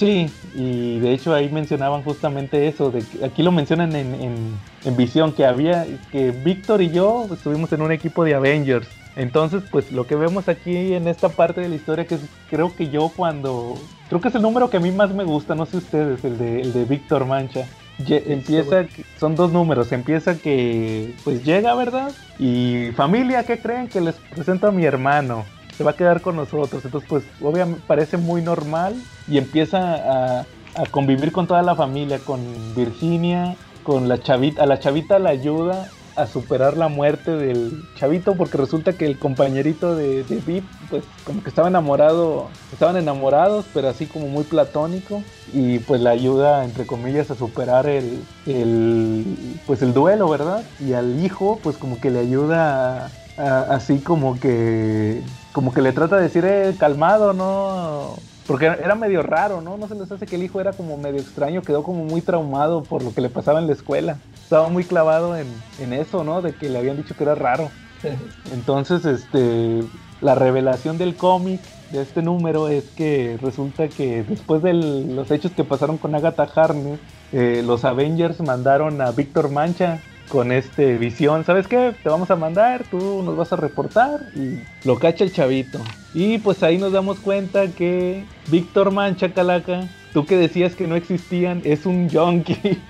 Sí, 0.00 0.30
y 0.54 0.98
de 0.98 1.12
hecho 1.12 1.34
ahí 1.34 1.50
mencionaban 1.50 2.02
justamente 2.02 2.66
eso, 2.66 2.90
de 2.90 3.02
que 3.02 3.22
aquí 3.22 3.42
lo 3.42 3.52
mencionan 3.52 3.94
en, 3.94 4.58
en, 4.82 4.96
Visión, 4.96 5.32
que 5.32 5.44
había, 5.44 5.86
que 6.10 6.30
Víctor 6.30 6.80
y 6.80 6.90
yo 6.90 7.26
estuvimos 7.30 7.70
en 7.74 7.82
un 7.82 7.92
equipo 7.92 8.24
de 8.24 8.34
Avengers. 8.34 8.88
Entonces, 9.14 9.62
pues 9.70 9.92
lo 9.92 10.06
que 10.06 10.14
vemos 10.14 10.48
aquí 10.48 10.94
en 10.94 11.06
esta 11.06 11.28
parte 11.28 11.60
de 11.60 11.68
la 11.68 11.74
historia, 11.74 12.06
que 12.06 12.14
es, 12.14 12.22
creo 12.48 12.74
que 12.74 12.88
yo 12.88 13.12
cuando, 13.14 13.74
creo 14.08 14.22
que 14.22 14.28
es 14.28 14.34
el 14.34 14.40
número 14.40 14.70
que 14.70 14.78
a 14.78 14.80
mí 14.80 14.90
más 14.90 15.12
me 15.12 15.24
gusta, 15.24 15.54
no 15.54 15.66
sé 15.66 15.76
ustedes, 15.76 16.24
el 16.24 16.38
de, 16.38 16.62
el 16.62 16.72
de 16.72 16.86
Víctor 16.86 17.26
Mancha. 17.26 17.66
empieza, 17.98 18.86
son 19.18 19.36
dos 19.36 19.52
números, 19.52 19.92
empieza 19.92 20.38
que 20.38 21.12
pues 21.24 21.44
llega, 21.44 21.74
¿verdad? 21.74 22.10
Y 22.38 22.90
familia, 22.96 23.44
¿qué 23.44 23.58
creen? 23.58 23.86
Que 23.86 24.00
les 24.00 24.14
presento 24.14 24.66
a 24.66 24.70
mi 24.70 24.86
hermano 24.86 25.44
se 25.80 25.84
va 25.84 25.92
a 25.92 25.96
quedar 25.96 26.20
con 26.20 26.36
nosotros. 26.36 26.84
Entonces, 26.84 27.08
pues, 27.08 27.24
obviamente 27.40 27.82
parece 27.86 28.18
muy 28.18 28.42
normal 28.42 28.94
y 29.26 29.38
empieza 29.38 30.40
a, 30.40 30.46
convivir 30.90 31.32
con 31.32 31.46
toda 31.46 31.62
la 31.62 31.74
familia, 31.74 32.18
con 32.18 32.38
Virginia, 32.76 33.56
con 33.82 34.06
la 34.06 34.18
chavita. 34.18 34.64
A 34.64 34.66
la 34.66 34.78
chavita 34.78 35.18
la 35.18 35.30
ayuda 35.30 35.88
a 36.16 36.26
superar 36.26 36.76
la 36.76 36.88
muerte 36.88 37.30
del 37.30 37.82
chavito 37.96 38.34
porque 38.34 38.58
resulta 38.58 38.92
que 38.92 39.06
el 39.06 39.18
compañerito 39.18 39.96
de, 39.96 40.22
de 40.24 40.36
Vip, 40.36 40.64
pues, 40.90 41.02
como 41.24 41.42
que 41.42 41.48
estaba 41.48 41.68
enamorado, 41.68 42.50
estaban 42.74 42.98
enamorados, 42.98 43.64
pero 43.72 43.88
así 43.88 44.04
como 44.04 44.28
muy 44.28 44.44
platónico 44.44 45.22
y 45.54 45.78
pues 45.78 46.02
la 46.02 46.10
ayuda, 46.10 46.66
entre 46.66 46.86
comillas, 46.86 47.30
a 47.30 47.36
superar 47.36 47.88
el, 47.88 48.22
el 48.44 49.24
pues, 49.66 49.80
el 49.80 49.94
duelo, 49.94 50.28
¿verdad? 50.28 50.62
Y 50.78 50.92
al 50.92 51.24
hijo, 51.24 51.58
pues, 51.62 51.78
como 51.78 51.98
que 51.98 52.10
le 52.10 52.18
ayuda 52.18 53.10
así 53.38 54.00
como 54.00 54.38
que 54.38 55.22
como 55.52 55.72
que 55.72 55.82
le 55.82 55.92
trata 55.92 56.16
de 56.16 56.22
decir 56.22 56.44
eh, 56.44 56.74
calmado, 56.78 57.32
¿no? 57.32 58.14
Porque 58.46 58.66
era 58.66 58.94
medio 58.94 59.22
raro, 59.22 59.60
¿no? 59.60 59.76
No 59.76 59.86
se 59.88 59.94
les 59.94 60.10
hace 60.10 60.26
que 60.26 60.36
el 60.36 60.42
hijo 60.42 60.60
era 60.60 60.72
como 60.72 60.96
medio 60.96 61.20
extraño, 61.20 61.62
quedó 61.62 61.82
como 61.82 62.04
muy 62.04 62.20
traumado 62.20 62.82
por 62.82 63.02
lo 63.02 63.14
que 63.14 63.20
le 63.20 63.28
pasaba 63.28 63.60
en 63.60 63.66
la 63.66 63.72
escuela. 63.72 64.18
Estaba 64.42 64.68
muy 64.68 64.84
clavado 64.84 65.36
en, 65.36 65.46
en 65.78 65.92
eso, 65.92 66.24
¿no? 66.24 66.42
De 66.42 66.52
que 66.52 66.68
le 66.68 66.78
habían 66.78 66.96
dicho 66.96 67.14
que 67.14 67.24
era 67.24 67.34
raro. 67.34 67.70
Entonces, 68.52 69.04
este, 69.04 69.84
la 70.20 70.34
revelación 70.34 70.98
del 70.98 71.16
cómic 71.16 71.60
de 71.90 72.02
este 72.02 72.22
número 72.22 72.68
es 72.68 72.84
que 72.90 73.38
resulta 73.40 73.88
que 73.88 74.22
después 74.22 74.62
de 74.62 74.74
los 74.74 75.30
hechos 75.30 75.52
que 75.52 75.64
pasaron 75.64 75.98
con 75.98 76.14
Agatha 76.14 76.48
Harness, 76.54 77.00
eh, 77.32 77.62
los 77.64 77.84
Avengers 77.84 78.40
mandaron 78.40 79.00
a 79.00 79.10
Víctor 79.12 79.50
Mancha 79.50 80.00
con 80.30 80.52
este 80.52 80.96
visión, 80.96 81.44
¿sabes 81.44 81.66
qué? 81.66 81.92
Te 82.02 82.08
vamos 82.08 82.30
a 82.30 82.36
mandar, 82.36 82.84
tú 82.84 83.22
nos 83.22 83.36
vas 83.36 83.52
a 83.52 83.56
reportar 83.56 84.20
y 84.34 84.60
lo 84.86 84.98
cacha 84.98 85.24
el 85.24 85.32
chavito. 85.32 85.80
Y 86.14 86.38
pues 86.38 86.62
ahí 86.62 86.78
nos 86.78 86.92
damos 86.92 87.18
cuenta 87.18 87.66
que 87.66 88.24
Víctor 88.48 88.92
Mancha 88.92 89.32
Calaca, 89.32 89.88
tú 90.12 90.24
que 90.24 90.36
decías 90.36 90.76
que 90.76 90.86
no 90.86 90.94
existían, 90.94 91.60
es 91.64 91.84
un 91.84 92.08
junkie. 92.08 92.80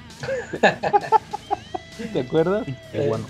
¿Te 2.13 2.21
acuerdas? 2.21 2.67
Qué 2.93 3.09
bueno. 3.09 3.25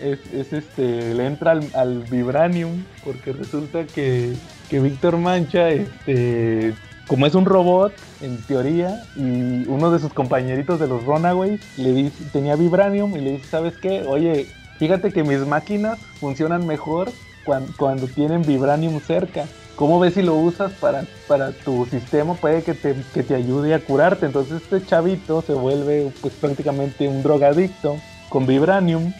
Es, 0.00 0.52
este, 0.52 1.14
le 1.14 1.26
entra 1.26 1.52
al, 1.52 2.02
Vibranium 2.10 2.82
porque 3.04 3.32
resulta 3.32 3.86
que, 3.86 4.34
que 4.68 4.80
Víctor 4.80 5.16
Mancha 5.16 5.70
este, 5.70 6.74
como 7.06 7.26
es 7.26 7.34
un 7.34 7.44
robot, 7.44 7.92
en 8.20 8.36
teoría, 8.42 9.04
y 9.14 9.66
uno 9.68 9.90
de 9.90 10.00
sus 10.00 10.12
compañeritos 10.12 10.80
de 10.80 10.88
los 10.88 11.04
Runaways 11.04 11.60
le 11.78 11.92
dice, 11.92 12.24
tenía 12.32 12.56
Vibranium 12.56 13.16
y 13.16 13.20
le 13.20 13.32
dice, 13.32 13.46
¿sabes 13.48 13.76
qué? 13.76 14.04
Oye, 14.08 14.46
fíjate 14.78 15.12
que 15.12 15.22
mis 15.22 15.46
máquinas 15.46 15.98
funcionan 16.20 16.66
mejor 16.66 17.10
cuando, 17.44 18.08
tienen 18.08 18.42
Vibranium 18.42 19.00
cerca. 19.00 19.46
¿Cómo 19.76 20.00
ves 20.00 20.14
si 20.14 20.22
lo 20.22 20.34
usas 20.34 20.72
para, 20.72 21.04
para 21.28 21.52
tu 21.52 21.86
sistema? 21.86 22.34
Puede 22.34 22.62
que 22.62 22.74
te, 22.74 22.96
que 23.14 23.22
te 23.22 23.34
ayude 23.34 23.74
a 23.74 23.78
curarte. 23.78 24.26
Entonces 24.26 24.62
este 24.62 24.84
chavito 24.84 25.42
se 25.42 25.52
vuelve 25.52 26.10
pues 26.20 26.34
prácticamente 26.34 27.06
un 27.06 27.22
drogadicto 27.22 27.98
con 28.30 28.46
Vibranium 28.46 29.12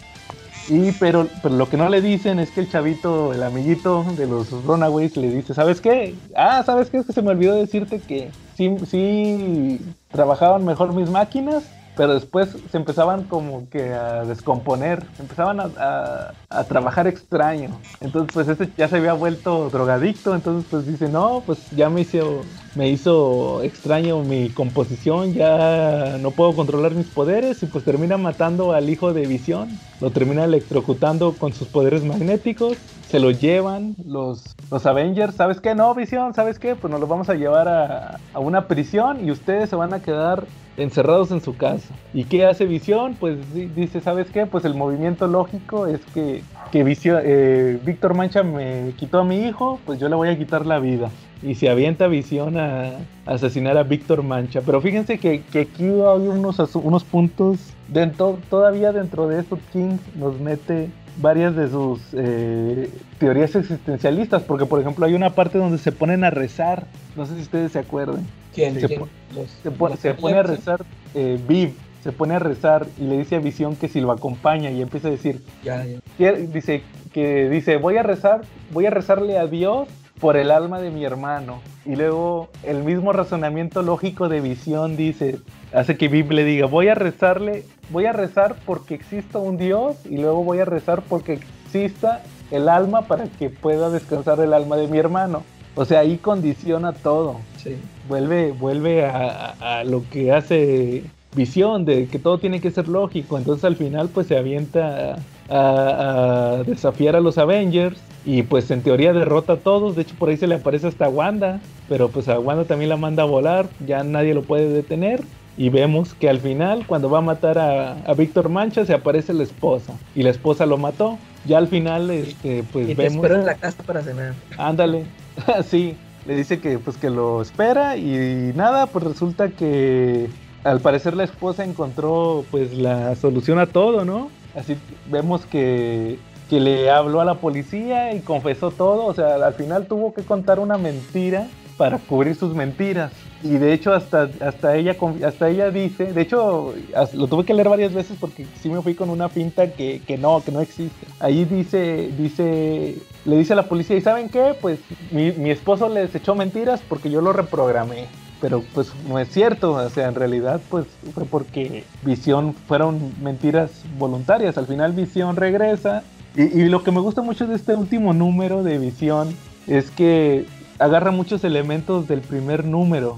y 0.69 0.91
pero, 0.93 1.27
pero 1.41 1.55
lo 1.55 1.69
que 1.69 1.77
no 1.77 1.89
le 1.89 2.01
dicen 2.01 2.39
es 2.39 2.51
que 2.51 2.61
el 2.61 2.69
chavito, 2.69 3.33
el 3.33 3.43
amiguito 3.43 4.03
de 4.17 4.27
los 4.27 4.51
Runaways 4.63 5.15
le 5.17 5.29
dice, 5.29 5.53
¿sabes 5.53 5.81
qué? 5.81 6.15
Ah, 6.35 6.63
¿sabes 6.65 6.89
qué? 6.89 6.97
Es 6.97 7.05
que 7.05 7.13
se 7.13 7.21
me 7.21 7.31
olvidó 7.31 7.55
decirte 7.55 7.99
que 7.99 8.31
sí, 8.55 8.75
sí 8.85 9.79
trabajaban 10.11 10.65
mejor 10.65 10.93
mis 10.93 11.09
máquinas 11.09 11.63
pero 11.97 12.13
después 12.13 12.55
se 12.69 12.77
empezaban 12.77 13.23
como 13.23 13.67
que 13.69 13.91
a 13.91 14.23
descomponer, 14.23 15.03
empezaban 15.19 15.59
a, 15.59 16.33
trabajar 16.69 17.07
extraño. 17.07 17.71
Entonces, 17.99 18.31
pues 18.33 18.47
este 18.47 18.69
ya 18.77 18.87
se 18.87 18.97
había 18.97 19.13
vuelto 19.13 19.69
drogadicto, 19.69 20.35
entonces 20.35 20.69
pues 20.69 20.85
dice, 20.85 21.09
no, 21.09 21.41
pues 21.45 21.69
ya 21.71 21.89
me 21.89 22.01
hizo, 22.01 22.43
me 22.77 22.89
hizo 22.89 23.63
extraño 23.63 24.21
mi 24.21 24.49
composición, 24.49 25.33
ya 25.33 26.17
no 26.21 26.31
puedo 26.31 26.55
controlar 26.55 26.93
mis 26.93 27.07
poderes 27.07 27.63
y 27.63 27.65
pues 27.65 27.83
termina 27.83 28.17
matando 28.17 28.73
al 28.73 28.89
hijo 28.89 29.13
de 29.13 29.25
Visión, 29.25 29.67
lo 29.99 30.11
termina 30.11 30.43
electrocutando 30.43 31.33
con 31.33 31.53
sus 31.53 31.67
poderes 31.67 32.03
magnéticos 32.03 32.77
se 33.07 33.19
lo 33.19 33.31
llevan 33.31 33.95
los, 34.05 34.55
los 34.69 34.85
Avengers. 34.85 35.35
¿Sabes 35.35 35.61
qué? 35.61 35.75
No, 35.75 35.93
Visión, 35.95 36.33
¿sabes 36.33 36.59
qué? 36.59 36.75
Pues 36.75 36.91
nos 36.91 36.99
lo 36.99 37.07
vamos 37.07 37.29
a 37.29 37.35
llevar 37.35 37.67
a, 37.67 38.19
a, 38.33 38.39
una 38.39 38.67
prisión 38.67 39.25
y 39.25 39.31
ustedes 39.31 39.69
se 39.69 39.75
van 39.75 39.93
a 39.93 40.01
quedar 40.01 40.45
encerrados 40.75 41.31
en 41.31 41.41
su 41.41 41.55
casa. 41.55 41.93
¿Y 42.13 42.25
qué 42.25 42.45
hace 42.45 42.65
Visión? 42.65 43.15
Pues 43.17 43.37
dice, 43.53 44.01
¿sabes 44.01 44.27
qué? 44.29 44.45
Pues 44.45 44.65
el 44.65 44.75
movimiento 44.75 45.27
lógico 45.27 45.87
es 45.87 46.01
que, 46.13 46.43
que 46.71 46.97
eh, 47.05 47.79
Víctor 47.83 48.13
Mancha 48.13 48.43
me 48.43 48.93
quitó 48.97 49.19
a 49.19 49.23
mi 49.23 49.47
hijo, 49.47 49.79
pues 49.85 49.99
yo 49.99 50.09
le 50.09 50.15
voy 50.15 50.27
a 50.29 50.37
quitar 50.37 50.65
la 50.65 50.79
vida. 50.79 51.09
Y 51.43 51.55
se 51.55 51.69
avienta 51.69 52.07
Visión 52.07 52.57
a, 52.57 52.93
asesinar 53.25 53.77
a 53.77 53.83
Víctor 53.83 54.23
Mancha. 54.23 54.61
Pero 54.65 54.81
fíjense 54.81 55.19
que, 55.19 55.41
que 55.41 55.61
aquí 55.61 55.83
hay 55.83 56.27
unos, 56.27 56.75
unos 56.75 57.03
puntos, 57.03 57.59
dentro, 57.87 58.39
todavía 58.49 58.91
dentro 58.91 59.27
de 59.27 59.39
esto 59.39 59.59
King 59.71 59.97
nos 60.15 60.39
mete 60.39 60.89
varias 61.21 61.55
de 61.55 61.69
sus 61.69 61.99
eh, 62.13 62.89
teorías 63.19 63.55
existencialistas, 63.55 64.43
porque 64.43 64.65
por 64.65 64.79
ejemplo 64.79 65.05
hay 65.05 65.13
una 65.13 65.31
parte 65.31 65.57
donde 65.57 65.77
se 65.77 65.91
ponen 65.91 66.23
a 66.23 66.29
rezar, 66.29 66.85
no 67.15 67.25
sé 67.25 67.35
si 67.35 67.41
ustedes 67.41 67.71
se 67.71 67.79
acuerdan. 67.79 68.25
¿Quién? 68.53 68.79
Se, 68.79 68.89
pone, 68.89 69.97
se, 69.97 70.13
pone, 70.13 70.37
a 70.37 70.43
rezar 70.43 70.83
eh, 71.13 71.39
Viv, 71.47 71.73
se 72.03 72.11
pone 72.11 72.35
a 72.35 72.39
rezar 72.39 72.87
y 72.97 73.03
le 73.03 73.17
dice 73.17 73.35
a 73.35 73.39
Visión 73.39 73.75
que 73.75 73.87
si 73.87 74.01
lo 74.01 74.11
acompaña 74.11 74.71
y 74.71 74.81
empieza 74.81 75.09
a 75.09 75.11
decir, 75.11 75.41
ya, 75.63 75.85
ya. 76.17 76.31
dice 76.33 76.81
que 77.13 77.49
dice 77.49 77.77
voy 77.77 77.97
a 77.97 78.03
rezar, 78.03 78.41
voy 78.71 78.85
a 78.85 78.89
rezarle 78.89 79.37
a 79.37 79.45
Dios 79.47 79.87
por 80.19 80.37
el 80.37 80.51
alma 80.51 80.79
de 80.79 80.91
mi 80.91 81.03
hermano. 81.05 81.59
Y 81.85 81.95
luego 81.95 82.49
el 82.63 82.83
mismo 82.83 83.13
razonamiento 83.13 83.81
lógico 83.81 84.29
de 84.29 84.41
visión 84.41 84.97
dice, 84.97 85.39
hace 85.73 85.97
que 85.97 86.07
Viv 86.07 86.31
le 86.31 86.43
diga, 86.43 86.65
voy 86.65 86.87
a 86.87 86.95
rezarle, 86.95 87.65
voy 87.89 88.05
a 88.05 88.13
rezar 88.13 88.55
porque 88.65 88.95
exista 88.95 89.39
un 89.39 89.57
Dios 89.57 89.95
y 90.05 90.17
luego 90.17 90.43
voy 90.43 90.59
a 90.59 90.65
rezar 90.65 91.03
porque 91.07 91.33
exista 91.33 92.23
el 92.51 92.69
alma 92.69 93.03
para 93.03 93.25
que 93.25 93.49
pueda 93.49 93.89
descansar 93.89 94.39
el 94.39 94.53
alma 94.53 94.75
de 94.77 94.87
mi 94.87 94.97
hermano. 94.97 95.43
O 95.75 95.85
sea, 95.85 95.99
ahí 95.99 96.17
condiciona 96.17 96.93
todo. 96.93 97.37
Sí. 97.57 97.75
Vuelve, 98.09 98.51
vuelve 98.51 99.05
a, 99.05 99.83
lo 99.85 100.03
que 100.09 100.31
hace 100.31 101.03
visión, 101.35 101.85
de 101.85 102.07
que 102.07 102.17
todo 102.17 102.39
tiene 102.39 102.59
que 102.61 102.71
ser 102.71 102.87
lógico. 102.87 103.37
Entonces 103.37 103.63
al 103.63 103.75
final 103.75 104.09
pues 104.09 104.25
se 104.25 104.37
avienta 104.37 105.17
a, 105.49 106.63
desafiar 106.65 107.15
a 107.15 107.19
los 107.19 107.37
Avengers 107.37 107.99
y 108.27 108.43
pues 108.43 108.69
en 108.71 108.81
teoría 108.81 109.13
derrota 109.13 109.53
a 109.53 109.57
todos, 109.57 109.95
de 109.95 110.01
hecho 110.01 110.13
por 110.19 110.27
ahí 110.27 110.35
se 110.35 110.47
le 110.47 110.55
aparece 110.55 110.85
hasta 110.85 111.07
Wanda, 111.07 111.61
pero 111.87 112.09
pues 112.09 112.27
a 112.27 112.37
Wanda 112.37 112.65
también 112.65 112.89
la 112.89 112.97
manda 112.97 113.23
a 113.23 113.25
volar, 113.25 113.69
ya 113.87 114.03
nadie 114.03 114.33
lo 114.33 114.41
puede 114.41 114.67
detener. 114.67 115.23
Y 115.55 115.69
vemos 115.69 116.13
que 116.13 116.29
al 116.29 116.41
final 116.41 116.85
cuando 116.85 117.09
va 117.09 117.19
a 117.19 117.21
matar 117.21 117.57
a, 117.57 117.93
a 117.93 118.13
Víctor 118.15 118.49
Mancha 118.49 118.85
se 118.85 118.93
aparece 118.93 119.33
la 119.33 119.43
esposa. 119.43 119.93
Y 120.13 120.23
la 120.23 120.31
esposa 120.31 120.65
lo 120.65 120.77
mató. 120.77 121.17
Ya 121.45 121.57
al 121.57 121.69
final 121.69 122.11
este 122.11 122.65
pues 122.73 122.89
y 122.89 122.95
te 122.95 123.03
vemos 123.03 123.25
en 123.31 123.45
la 123.45 123.55
casa 123.55 123.81
para 123.83 124.03
cenar. 124.03 124.33
Ándale, 124.57 125.05
sí, 125.65 125.95
le 126.27 126.35
dice 126.35 126.59
que 126.59 126.79
pues 126.79 126.97
que 126.97 127.09
lo 127.09 127.41
espera. 127.41 127.95
Y 127.95 128.51
nada, 128.55 128.87
pues 128.87 129.05
resulta 129.05 129.47
que 129.51 130.27
al 130.65 130.81
parecer 130.81 131.15
la 131.15 131.23
esposa 131.23 131.63
encontró 131.63 132.43
pues 132.51 132.73
la 132.73 133.15
solución 133.15 133.57
a 133.57 133.67
todo, 133.67 134.03
¿no? 134.03 134.29
Así 134.53 134.75
vemos 135.09 135.45
que, 135.45 136.19
que 136.49 136.59
le 136.59 136.89
habló 136.89 137.21
a 137.21 137.25
la 137.25 137.35
policía 137.35 138.13
y 138.13 138.21
confesó 138.21 138.71
todo, 138.71 139.05
o 139.05 139.13
sea, 139.13 139.35
al 139.35 139.53
final 139.53 139.87
tuvo 139.87 140.13
que 140.13 140.23
contar 140.23 140.59
una 140.59 140.77
mentira 140.77 141.47
para 141.77 141.99
cubrir 141.99 142.35
sus 142.35 142.55
mentiras. 142.55 143.11
Y 143.43 143.49
de 143.49 143.71
hecho 143.71 143.93
hasta, 143.93 144.29
hasta, 144.41 144.75
ella, 144.75 144.95
hasta 145.25 145.49
ella 145.49 145.69
dice, 145.69 146.11
de 146.11 146.21
hecho 146.21 146.73
lo 147.13 147.27
tuve 147.27 147.45
que 147.45 147.53
leer 147.53 147.69
varias 147.69 147.93
veces 147.93 148.17
porque 148.19 148.47
sí 148.61 148.69
me 148.69 148.81
fui 148.81 148.95
con 148.95 149.11
una 149.11 149.29
pinta 149.29 149.71
que, 149.71 150.01
que 150.05 150.17
no, 150.17 150.41
que 150.43 150.51
no 150.51 150.59
existe. 150.59 151.05
Ahí 151.19 151.45
dice, 151.45 152.09
dice, 152.17 152.97
le 153.25 153.37
dice 153.37 153.53
a 153.53 153.57
la 153.57 153.69
policía, 153.69 153.95
¿y 153.95 154.01
saben 154.01 154.29
qué? 154.29 154.55
Pues 154.59 154.79
mi, 155.11 155.31
mi 155.33 155.51
esposo 155.51 155.87
les 155.87 156.15
echó 156.15 156.33
mentiras 156.33 156.81
porque 156.89 157.11
yo 157.11 157.21
lo 157.21 157.31
reprogramé. 157.31 158.07
Pero 158.39 158.63
pues 158.75 158.91
no 159.07 159.17
es 159.17 159.29
cierto, 159.29 159.73
o 159.73 159.89
sea, 159.89 160.07
en 160.07 160.13
realidad 160.13 160.61
pues 160.69 160.85
fue 161.15 161.25
porque 161.25 161.85
Visión 162.03 162.53
fueron 162.53 163.13
mentiras 163.21 163.71
voluntarias. 163.97 164.57
Al 164.59 164.67
final 164.67 164.93
Visión 164.93 165.35
regresa 165.35 166.03
y, 166.37 166.61
y 166.61 166.69
lo 166.69 166.83
que 166.83 166.91
me 166.91 166.99
gusta 167.01 167.21
mucho 167.21 167.47
de 167.47 167.55
este 167.55 167.75
último 167.75 168.13
número 168.13 168.63
de 168.63 168.77
Visión 168.77 169.35
es 169.67 169.89
que 169.91 170.45
agarra 170.79 171.11
muchos 171.11 171.43
elementos 171.43 172.07
del 172.07 172.21
primer 172.21 172.63
número. 172.65 173.17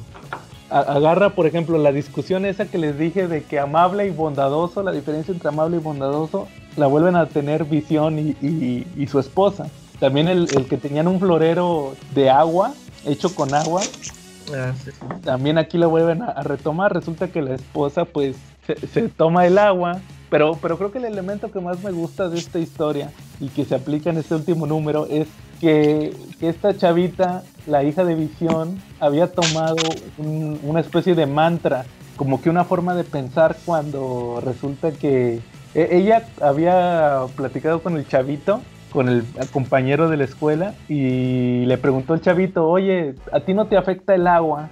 A- 0.70 0.80
agarra, 0.80 1.32
por 1.32 1.46
ejemplo, 1.46 1.78
la 1.78 1.92
discusión 1.92 2.46
esa 2.46 2.66
que 2.66 2.78
les 2.78 2.98
dije 2.98 3.28
de 3.28 3.44
que 3.44 3.60
amable 3.60 4.08
y 4.08 4.12
bondadoso, 4.12 4.84
la 4.84 4.92
diferencia 4.92 5.34
entre 5.34 5.50
amable 5.50 5.78
y 5.78 5.80
bondadoso, 5.80 6.48
la 6.78 6.88
vuelven 6.88 7.16
a 7.16 7.26
tener 7.28 7.66
Visión 7.66 8.18
y, 8.20 8.36
y- 8.42 8.88
y 8.96 9.08
su 9.08 9.20
esposa. 9.20 9.68
También 10.00 10.28
el, 10.30 10.48
el 10.56 10.66
que 10.68 10.78
tenían 10.78 11.08
un 11.08 11.20
florero 11.20 11.96
de 12.16 12.30
agua, 12.30 12.74
hecho 13.06 13.36
con 13.36 13.54
agua, 13.54 13.84
Ah, 14.52 14.74
sí, 14.84 14.90
sí. 14.92 15.06
también 15.24 15.60
aquí 15.60 15.78
la 15.78 15.86
vuelven 15.86 16.24
a, 16.24 16.28
a 16.28 16.42
retomar. 16.44 16.92
Resulta 16.94 17.28
que 17.28 17.42
la 17.42 17.54
esposa 17.54 18.06
pues 18.06 18.36
se, 18.66 18.88
se 18.88 19.08
toma 19.10 19.46
el 19.46 19.58
agua. 19.60 20.00
Pero, 20.30 20.60
pero 20.62 20.78
creo 20.78 20.92
que 20.92 21.00
el 21.00 21.06
elemento 21.06 21.52
que 21.52 21.60
más 21.60 21.82
me 21.82 21.92
gusta 21.92 22.30
de 22.30 22.40
esta 22.40 22.60
historia 22.60 23.12
y 23.40 23.50
que 23.50 23.66
se 23.66 23.76
aplica 23.76 24.10
en 24.10 24.18
este 24.18 24.36
último 24.36 24.68
número 24.68 25.08
es 25.08 25.28
que, 25.60 26.16
esta 26.42 26.76
chavita, 26.78 27.44
la 27.66 27.84
hija 27.84 28.06
de 28.06 28.16
Visión, 28.16 28.78
había 29.00 29.34
tomado 29.34 29.96
un- 30.18 30.60
una 30.64 30.80
especie 30.82 31.16
de 31.16 31.26
mantra, 31.26 31.86
como 32.16 32.42
que 32.42 32.50
una 32.50 32.66
forma 32.66 32.96
de 32.96 33.04
pensar 33.06 33.58
cuando 33.66 34.40
resulta 34.44 34.92
que 34.92 35.40
e- 35.74 35.88
ella 35.98 36.28
había 36.42 37.22
platicado 37.36 37.82
con 37.82 37.98
el 37.98 38.08
chavito 38.08 38.62
con 38.92 39.08
el 39.08 39.24
compañero 39.54 40.10
de 40.10 40.18
la 40.18 40.24
escuela 40.24 40.74
y 40.88 41.64
le 41.66 41.78
preguntó 41.78 42.16
el 42.16 42.22
chavito, 42.22 42.68
oye, 42.68 43.14
¿a 43.32 43.40
ti 43.42 43.54
no 43.54 43.68
te 43.68 43.78
afecta 43.78 44.16
el 44.16 44.26
agua? 44.26 44.70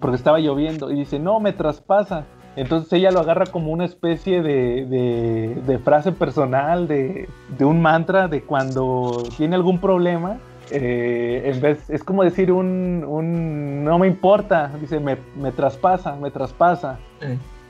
Porque 0.00 0.16
estaba 0.16 0.38
lloviendo. 0.40 0.90
Y 0.90 0.96
dice, 0.96 1.18
no, 1.18 1.38
me 1.38 1.52
traspasa. 1.52 2.24
Entonces 2.58 2.92
ella 2.92 3.10
lo 3.10 3.20
agarra 3.20 3.50
como 3.50 3.70
una 3.72 3.84
especie 3.84 4.42
de, 4.42 4.84
de- 4.86 5.62
de 5.66 5.78
frase 5.78 6.12
personal, 6.12 6.88
de, 6.88 7.28
de 7.56 7.64
un 7.64 7.80
mantra, 7.80 8.28
de 8.28 8.42
cuando 8.42 9.28
tiene 9.36 9.54
algún 9.56 9.78
problema. 9.78 10.38
eh, 10.70 11.50
en 11.54 11.60
vez, 11.62 11.88
es 11.88 12.04
como 12.04 12.22
decir 12.24 12.52
un, 12.52 13.02
un 13.08 13.84
no 13.84 13.98
me 13.98 14.06
importa, 14.06 14.70
dice, 14.80 15.00
me, 15.00 15.16
me 15.40 15.50
traspasa, 15.52 16.14
me 16.16 16.30
traspasa. 16.30 16.98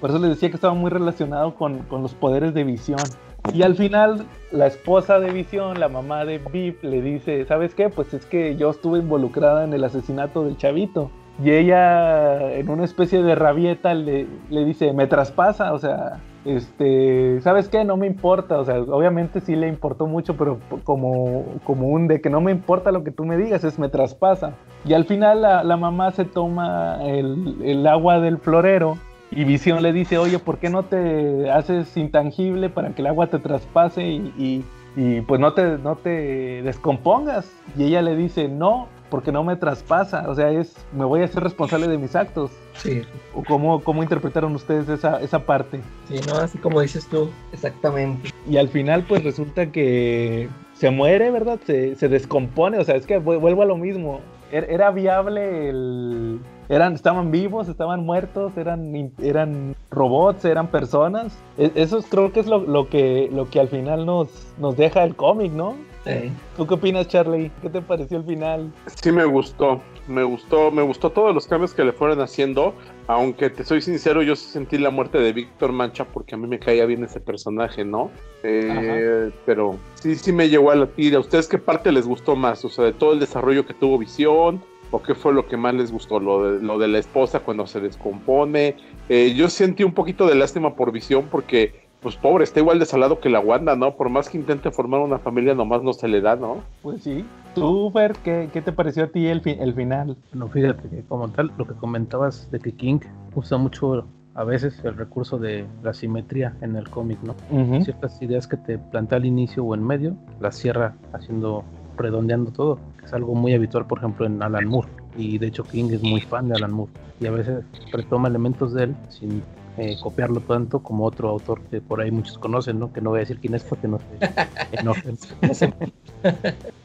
Por 0.01 0.11
eso 0.11 0.19
les 0.19 0.31
decía 0.31 0.49
que 0.49 0.57
estaba 0.57 0.75
muy 0.75 0.91
relacionado 0.91 1.55
con, 1.55 1.79
con 1.81 2.03
los 2.03 2.15
poderes 2.15 2.55
de 2.55 2.65
visión. 2.65 3.11
Y 3.55 3.63
al 3.63 3.77
final, 3.77 4.25
la 4.53 4.67
esposa 4.67 5.21
de 5.21 5.31
Visión, 5.31 5.79
la 5.81 5.89
mamá 5.89 6.25
de 6.25 6.39
Vip, 6.53 6.83
le 6.83 7.01
dice, 7.01 7.45
¿sabes 7.47 7.75
qué? 7.75 7.89
Pues 7.89 8.13
es 8.13 8.27
que 8.27 8.57
yo 8.57 8.69
estuve 8.71 8.99
involucrada 8.99 9.65
en 9.65 9.73
el 9.73 9.85
asesinato 9.85 10.45
del 10.45 10.57
chavito. 10.57 11.11
Y 11.43 11.51
ella, 11.53 12.53
en 12.55 12.69
una 12.69 12.85
especie 12.85 13.23
de 13.23 13.35
rabieta, 13.37 13.95
le, 13.95 14.27
le 14.51 14.65
dice, 14.65 14.93
me 14.93 15.07
traspasa, 15.07 15.73
o 15.73 15.79
sea, 15.79 16.19
este, 16.45 17.41
¿sabes 17.43 17.69
qué? 17.69 17.85
No 17.85 17.97
me 17.97 18.07
importa, 18.09 18.59
o 18.59 18.65
sea, 18.65 18.81
obviamente 18.81 19.41
sí 19.41 19.55
le 19.55 19.69
importó 19.69 20.07
mucho, 20.07 20.37
pero 20.37 20.59
como, 20.85 21.45
como 21.65 21.89
un 21.89 22.09
de 22.09 22.21
que 22.21 22.29
no 22.31 22.41
me 22.41 22.51
importa 22.51 22.91
lo 22.91 23.05
que 23.05 23.13
tú 23.13 23.25
me 23.25 23.37
digas, 23.37 23.63
es 23.65 23.79
me 23.79 23.89
traspasa. 23.89 24.53
Y 24.85 24.95
al 24.95 25.05
final 25.05 25.43
la, 25.43 25.63
la 25.63 25.77
mamá 25.77 26.11
se 26.11 26.25
toma 26.25 26.99
el, 27.05 27.57
el 27.63 27.87
agua 27.87 28.19
del 28.21 28.39
florero 28.39 28.97
y 29.31 29.45
Visión 29.45 29.83
le 29.83 29.93
dice, 29.93 30.19
oye, 30.19 30.39
¿por 30.39 30.59
qué 30.59 30.71
no 30.71 30.85
te 30.85 31.51
haces 31.51 31.97
intangible 31.97 32.69
para 32.69 32.91
que 32.91 33.03
el 33.03 33.07
agua 33.09 33.29
te 33.29 33.39
traspase 33.39 34.03
y, 34.07 34.33
y- 34.39 34.65
y, 34.97 35.21
pues 35.21 35.39
no 35.41 35.53
te, 35.53 35.79
no 35.79 35.95
te 35.97 36.63
descompongas? 36.63 37.53
Y 37.77 37.85
ella 37.85 38.03
le 38.03 38.17
dice, 38.17 38.49
no, 38.49 38.89
porque 39.11 39.33
no 39.33 39.43
me 39.45 39.57
traspasa, 39.57 40.29
o 40.29 40.35
sea, 40.35 40.51
es, 40.51 40.75
me 40.93 41.05
voy 41.05 41.23
a 41.23 41.25
hacer 41.25 41.43
responsable 41.43 41.87
de 41.89 41.99
mis 41.99 42.15
actos. 42.17 42.51
sí, 42.77 43.03
¿O 43.35 43.43
cómo, 43.45 43.83
cómo 43.83 44.03
interpretaron 44.03 44.55
ustedes 44.55 44.89
esa, 44.89 45.21
esa 45.21 45.41
parte? 45.41 45.81
sí, 46.09 46.21
no, 46.27 46.35
así 46.39 46.59
como 46.59 46.81
dices 46.81 47.07
tú, 47.09 47.31
exactamente. 47.53 48.31
Y 48.49 48.57
al 48.57 48.69
final 48.69 49.05
pues 49.09 49.25
resulta 49.25 49.71
que 49.73 50.49
se 50.75 50.91
muere, 50.91 51.31
¿verdad? 51.31 51.59
Se, 51.67 51.95
se 51.97 52.09
descompone, 52.09 52.79
o 52.79 52.85
sea, 52.85 52.97
es 52.97 53.07
que 53.07 53.19
vu- 53.21 53.41
vuelvo 53.41 53.63
a 53.63 53.67
lo 53.67 53.77
mismo. 53.77 54.21
Er- 54.53 54.67
Era 54.71 54.91
viable 54.91 55.69
el... 55.71 56.41
Eran, 56.71 56.93
estaban 56.95 57.31
vivos, 57.31 57.67
estaban 57.69 58.05
muertos, 58.05 58.57
eran, 58.59 59.11
eran 59.23 59.75
robots, 59.91 60.45
eran 60.45 60.67
personas. 60.69 61.37
E- 61.57 61.73
Eso 61.75 61.99
es- 61.99 62.07
creo 62.07 62.31
que 62.33 62.41
es 62.41 62.47
lo, 62.47 62.59
lo 62.61 62.89
que, 62.89 63.29
lo 63.33 63.49
que 63.49 63.59
al 63.61 63.69
final 63.69 64.05
nos, 64.07 64.29
nos 64.59 64.77
deja 64.77 65.03
el 65.05 65.17
cómic, 65.17 65.51
¿no? 65.53 65.75
Sí. 66.05 66.31
¿Tú 66.57 66.67
qué 66.67 66.75
opinas, 66.75 67.09
Charlie? 67.09 67.51
¿Qué 67.61 67.69
te 67.69 67.83
pareció 67.83 68.19
el 68.19 68.25
final? 68.25 68.73
Sí 69.03 69.13
me 69.13 69.25
gustó, 69.25 69.83
me 70.07 70.23
gustó, 70.23 70.71
me 70.71 70.83
gustó 70.83 71.11
todos 71.11 71.35
los 71.35 71.47
cambios 71.47 71.75
que 71.75 71.85
le 71.85 71.93
fueron 71.93 72.21
haciendo, 72.21 72.75
aunque 73.09 73.51
te 73.51 73.65
soy 73.65 73.83
sincero, 73.83 74.23
yo 74.23 74.37
sí 74.37 74.49
sentí 74.51 74.79
la 74.79 74.91
muerte 74.91 75.19
de 75.19 75.33
Víctor 75.33 75.73
Mancha 75.73 76.05
porque 76.05 76.35
a 76.35 76.39
mí 76.39 76.47
me 76.47 76.59
caía 76.59 76.87
bien 76.87 77.05
ese 77.05 77.21
personaje, 77.21 77.85
¿no? 77.85 78.11
Eh, 78.43 79.31
pero 79.45 79.77
sí, 79.95 80.15
sí 80.15 80.33
me 80.33 80.49
llegó 80.49 80.71
a 80.71 80.77
latir. 80.77 81.15
¿A 81.17 81.21
ustedes 81.21 81.49
qué 81.49 81.59
parte 81.59 81.93
les 81.93 82.07
gustó 82.07 82.37
más? 82.37 82.65
O 82.65 82.69
sea, 82.69 82.85
de 82.85 82.93
todo 82.93 83.13
el 83.13 83.21
desarrollo 83.21 83.67
que 83.67 83.75
tuvo 83.75 83.99
Visión, 83.99 84.63
o 84.91 85.03
qué 85.03 85.15
fue 85.15 85.35
lo 85.35 85.47
que 85.47 85.57
más 85.57 85.75
les 85.75 85.93
gustó, 85.93 86.21
lo 86.21 86.53
de, 86.53 86.63
lo 86.65 86.79
de 86.79 86.89
la 86.89 86.99
esposa 86.99 87.41
cuando 87.41 87.67
se 87.67 87.81
descompone. 87.81 88.77
Eh, 89.09 89.35
yo 89.35 89.51
sentí 89.51 89.85
un 89.85 89.93
poquito 89.93 90.27
de 90.27 90.35
lástima 90.35 90.75
por 90.75 90.93
Visión 90.93 91.29
porque... 91.31 91.88
Pues 92.01 92.15
pobre, 92.17 92.45
está 92.45 92.61
igual 92.61 92.79
de 92.79 92.87
salado 92.87 93.19
que 93.19 93.29
la 93.29 93.41
Wanda, 93.41 93.75
¿no? 93.75 93.97
Por 93.97 94.09
más 94.09 94.29
que 94.29 94.39
intente 94.39 94.71
formar 94.71 95.01
una 95.01 95.19
familia, 95.19 95.55
nomás 95.55 95.83
no 95.83 95.93
se 95.93 96.07
le 96.07 96.21
da, 96.21 96.37
¿no? 96.37 96.59
Pues 96.83 97.03
sí. 97.03 97.25
¿Tú, 97.57 97.91
Fer, 97.91 98.13
qué, 98.23 98.49
qué 98.53 98.63
te 98.63 98.71
pareció 98.73 99.05
a 99.05 99.07
ti 99.09 99.27
el, 99.27 99.41
fi- 99.41 99.57
el 99.59 99.75
final? 99.75 100.17
No, 100.33 100.47
fíjate 100.49 100.89
que 100.89 101.03
como 101.03 101.29
tal, 101.31 101.51
lo 101.59 101.67
que 101.67 101.75
comentabas 101.75 102.49
de 102.53 102.61
que 102.61 102.73
King 102.73 103.01
usa 103.35 103.59
mucho 103.59 104.07
a 104.35 104.45
veces 104.45 104.81
el 104.85 104.97
recurso 104.97 105.39
de 105.39 105.67
la 105.83 105.93
simetría 105.93 106.55
en 106.61 106.77
el 106.77 106.89
cómic, 106.89 107.19
¿no? 107.25 107.35
Ciertas 107.83 108.23
ideas 108.23 108.47
que 108.47 108.57
te 108.57 108.79
plantea 108.79 109.19
al 109.19 109.27
inicio 109.27 109.65
o 109.65 109.75
en 109.75 109.83
medio, 109.85 110.15
las 110.39 110.55
cierra 110.57 110.95
haciendo, 111.13 111.65
redondeando 111.97 112.53
todo. 112.53 112.79
Es 113.05 113.13
algo 113.13 113.35
muy 113.35 113.55
habitual, 113.55 113.87
por 113.87 113.99
ejemplo, 113.99 114.25
en 114.27 114.41
Alan 114.41 114.67
Moore. 114.69 114.87
Y 115.17 115.39
de 115.39 115.49
hecho 115.49 115.65
King 115.65 115.89
es 115.91 116.03
muy 116.03 116.21
fan 116.21 116.49
de 116.49 116.55
Alan 116.55 116.71
Moore. 116.73 116.93
Y 117.19 117.27
a 117.27 117.33
veces 117.33 117.65
retoma 117.91 118.29
elementos 118.29 118.73
de 118.75 118.85
él 118.85 118.95
sin 119.09 119.43
eh, 119.79 119.97
copiarlo 120.01 120.41
tanto 120.41 120.81
como 120.81 121.05
otro 121.05 121.29
autor 121.29 121.63
que 121.71 121.81
por 121.81 122.01
ahí 122.01 122.11
muchos 122.11 122.39
conocen, 122.39 122.79
¿no? 122.79 122.93
Que 122.93 123.01
no 123.01 123.11
voy 123.11 123.19
a 123.19 123.21
decir 123.21 123.39
quién 123.39 123.55
es 123.55 123.65
porque 123.65 123.89
no 123.89 123.99
se 123.99 124.05
enojen. 124.73 125.17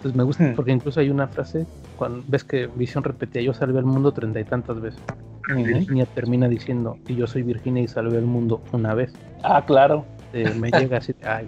Pues 0.02 0.15
me 0.15 0.24
gusta 0.24 0.53
porque 0.56 0.72
incluso 0.72 0.99
hay 0.99 1.10
una 1.10 1.28
frase, 1.28 1.65
cuando 1.98 2.24
ves 2.28 2.44
que 2.44 2.68
Visión 2.68 3.03
repetía, 3.03 3.41
yo 3.41 3.53
salvé 3.53 3.80
al 3.80 3.86
mundo 3.86 4.11
treinta 4.11 4.40
y 4.40 4.44
tantas 4.44 4.80
veces. 4.80 5.02
Ujú. 5.49 5.64
Virginia 5.64 6.06
termina 6.06 6.48
diciendo, 6.48 6.98
y 7.07 7.15
yo 7.15 7.28
soy 7.28 7.44
Virginia 7.44 7.84
y 7.84 7.88
salvé 7.88 8.18
al 8.18 8.26
mundo 8.26 8.61
una 8.72 8.94
vez. 8.94 9.14
Ah, 9.44 9.64
claro. 9.65 10.06
Eh, 10.32 10.53
me 10.56 10.72
llega 10.72 10.98
así, 10.98 11.14
ay. 11.24 11.48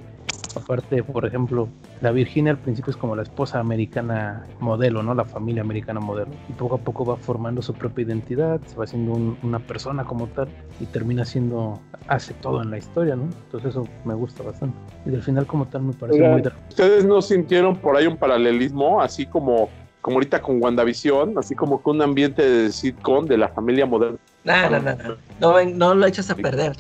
Aparte, 0.56 1.04
por 1.04 1.26
ejemplo, 1.26 1.68
la 2.02 2.12
Virginia 2.12 2.52
al 2.52 2.58
principio 2.58 2.92
es 2.92 2.98
como 2.98 3.16
la 3.16 3.24
esposa 3.24 3.60
americana 3.60 4.46
modelo, 4.60 5.04
¿no? 5.04 5.14
La 5.14 5.26
familia 5.26 5.62
americana 5.62 6.00
modelo. 6.00 6.32
Y 6.50 6.54
poco 6.54 6.76
a 6.76 6.78
poco 6.78 7.06
va 7.06 7.18
formando 7.18 7.62
su 7.62 7.74
propia 7.74 8.04
identidad, 8.06 8.62
se 8.66 8.76
va 8.78 8.86
haciendo 8.86 9.12
un- 9.12 9.38
una 9.44 9.60
persona 9.60 10.06
como 10.06 10.28
tal 10.28 10.48
y 10.80 10.86
termina 10.86 11.26
siendo, 11.26 11.80
hace 12.08 12.34
todo 12.36 12.62
en 12.64 12.72
la 12.72 12.78
historia, 12.78 13.16
¿no? 13.16 13.24
Entonces 13.24 13.72
eso 13.72 13.88
me 14.06 14.14
gusta 14.14 14.44
bastante. 14.44 14.78
Y 15.06 15.10
del 15.10 15.22
final 15.22 15.46
como 15.46 15.66
tal 15.68 15.84
me 15.84 15.94
parece 15.94 16.20
Oigan, 16.20 16.32
muy... 16.32 16.42
de- 16.42 16.52
¿Ustedes 16.70 17.06
no 17.06 17.22
sintieron 17.22 17.76
por 17.78 17.98
ahí 17.98 18.08
un 18.08 18.18
paralelismo, 18.18 19.02
así 19.02 19.26
como, 19.26 19.70
como 20.02 20.16
ahorita 20.18 20.42
con 20.42 20.62
WandaVision, 20.62 21.38
así 21.38 21.54
como 21.56 21.82
con 21.82 21.98
un 21.98 22.02
ambiente 22.04 22.48
de 22.48 22.72
sitcom 22.72 23.26
de 23.26 23.38
la 23.38 23.50
familia 23.50 23.86
moderna? 23.86 24.18
No, 24.44 24.70
no, 24.70 24.80
no, 24.80 24.96
no. 24.96 25.16
No, 25.40 25.54
ven- 25.54 25.78
no 25.78 25.96
lo 25.96 26.06
echas 26.06 26.30
a 26.30 26.36
perder. 26.36 26.74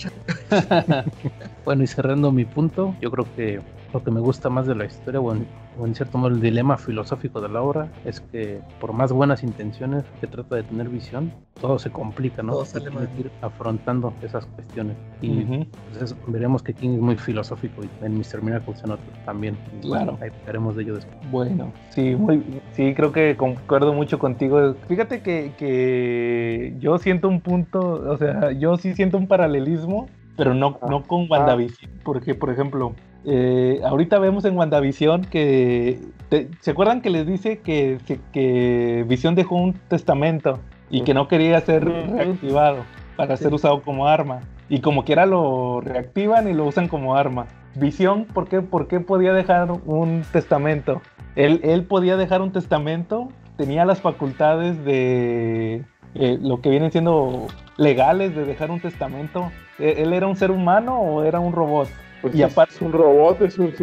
Bueno, 1.66 1.84
y 1.84 1.88
cerrando 1.88 2.32
mi 2.32 2.46
punto, 2.46 2.96
yo 3.02 3.10
creo 3.12 3.26
que 3.36 3.60
lo 3.92 4.04
que 4.04 4.12
me 4.12 4.20
gusta 4.20 4.50
más 4.50 4.68
de 4.68 4.76
la 4.76 4.86
historia, 4.86 5.20
bueno, 5.20 5.42
o 5.80 5.86
en 5.88 5.96
cierto 5.96 6.18
modo 6.18 6.30
el 6.34 6.40
dilema 6.42 6.78
filosófico 6.78 7.42
de 7.42 7.50
la 7.50 7.62
obra 7.62 7.88
es 8.06 8.20
que 8.20 8.60
por 8.80 8.94
más 8.94 9.12
buenas 9.12 9.42
intenciones 9.44 10.04
que 10.22 10.28
trata 10.28 10.56
de 10.56 10.64
tener 10.64 10.90
visión, 10.90 11.32
todo 11.60 11.80
se 11.80 11.90
complica, 11.90 12.44
¿no? 12.44 12.52
Todo 12.54 12.66
sale 12.66 12.92
mal. 12.92 13.10
Ir 13.18 13.32
afrontando 13.42 14.14
esas 14.22 14.46
cuestiones. 14.46 14.96
Y 15.22 15.44
Ujú. 15.44 15.66
pues, 15.90 16.04
eso- 16.04 16.18
veremos 16.28 16.62
que 16.62 16.74
King 16.74 16.92
es 16.96 17.00
muy 17.00 17.16
filosófico 17.16 17.82
y 17.84 18.06
en 18.06 18.16
Mr. 18.18 18.44
Miracle 18.44 18.76
se 18.76 18.88
nota 18.88 19.04
también. 19.26 19.58
Claro. 19.82 20.18
Ahí 20.22 20.30
veremos 20.46 20.76
de 20.76 20.84
ello 20.84 20.96
después. 20.96 21.18
Bueno, 21.32 21.72
sí, 21.90 22.16
muy, 22.16 22.44
sí, 22.74 22.94
creo 22.94 23.12
que 23.12 23.36
concuerdo 23.38 23.94
mucho 23.94 24.20
contigo. 24.20 24.76
Fíjate 24.88 25.22
que, 25.22 25.54
que 25.58 26.76
yo 26.80 26.98
siento 27.00 27.28
un 27.28 27.42
punto, 27.42 27.80
o 28.08 28.18
sea, 28.18 28.52
yo 28.52 28.78
sí 28.78 28.94
siento 28.94 29.18
un 29.18 29.28
paralelismo, 29.28 30.08
pero 30.36 30.54
no, 30.54 30.80
no 30.90 31.04
con 31.04 31.28
WandaVision, 31.30 31.92
porque, 32.04 32.36
por 32.36 32.50
ejemplo, 32.50 32.94
eh, 33.26 33.82
ahorita 33.84 34.20
vemos 34.20 34.46
en 34.46 34.58
WandaVision 34.58 35.22
que, 35.26 36.00
te- 36.30 36.50
¿se 36.60 36.72
acuerdan 36.72 37.02
que 37.02 37.10
les 37.10 37.26
dice 37.26 37.60
que, 37.60 37.98
que, 38.32 39.06
Visión 39.08 39.36
dejó 39.36 39.56
un 39.56 39.74
testamento 39.74 40.60
y 40.90 41.02
que 41.02 41.14
no 41.14 41.28
quería 41.28 41.60
ser 41.62 41.86
reactivado 41.86 42.84
para 43.16 43.38
ser 43.38 43.54
usado 43.54 43.82
como 43.82 44.08
arma? 44.08 44.42
Y 44.70 44.80
como 44.82 45.06
quiera 45.06 45.26
lo 45.26 45.80
reactivan 45.82 46.48
y 46.50 46.54
lo 46.54 46.66
usan 46.66 46.88
como 46.88 47.16
arma. 47.16 47.46
Visión, 47.76 48.26
¿por 48.26 48.48
qué, 48.48 48.62
por 48.62 48.88
qué 48.88 49.00
podía 49.00 49.34
dejar 49.34 49.70
un 49.86 50.24
testamento? 50.32 51.02
Él, 51.36 51.60
él 51.64 51.84
podía 51.84 52.18
dejar 52.18 52.42
un 52.42 52.52
testamento, 52.52 53.28
tenía 53.58 53.86
las 53.86 54.02
facultades 54.02 54.84
de 54.86 55.84
eh, 56.16 56.38
lo 56.42 56.62
que 56.62 56.70
vienen 56.70 56.92
siendo 56.92 57.48
legales 57.78 58.36
de 58.36 58.46
dejar 58.46 58.72
un 58.72 58.80
testamento. 58.80 59.52
¿E- 59.80 60.02
¿Él 60.02 60.14
era 60.14 60.28
un 60.28 60.36
ser 60.36 60.52
humano 60.52 61.00
o 61.00 61.24
era 61.24 61.40
un 61.40 61.54
robot? 61.54 61.90
Pues 62.22 62.36
Y 62.36 62.42
es 62.44 62.56
un 62.82 62.92
robot, 62.92 63.42
es 63.42 63.58
un, 63.60 63.74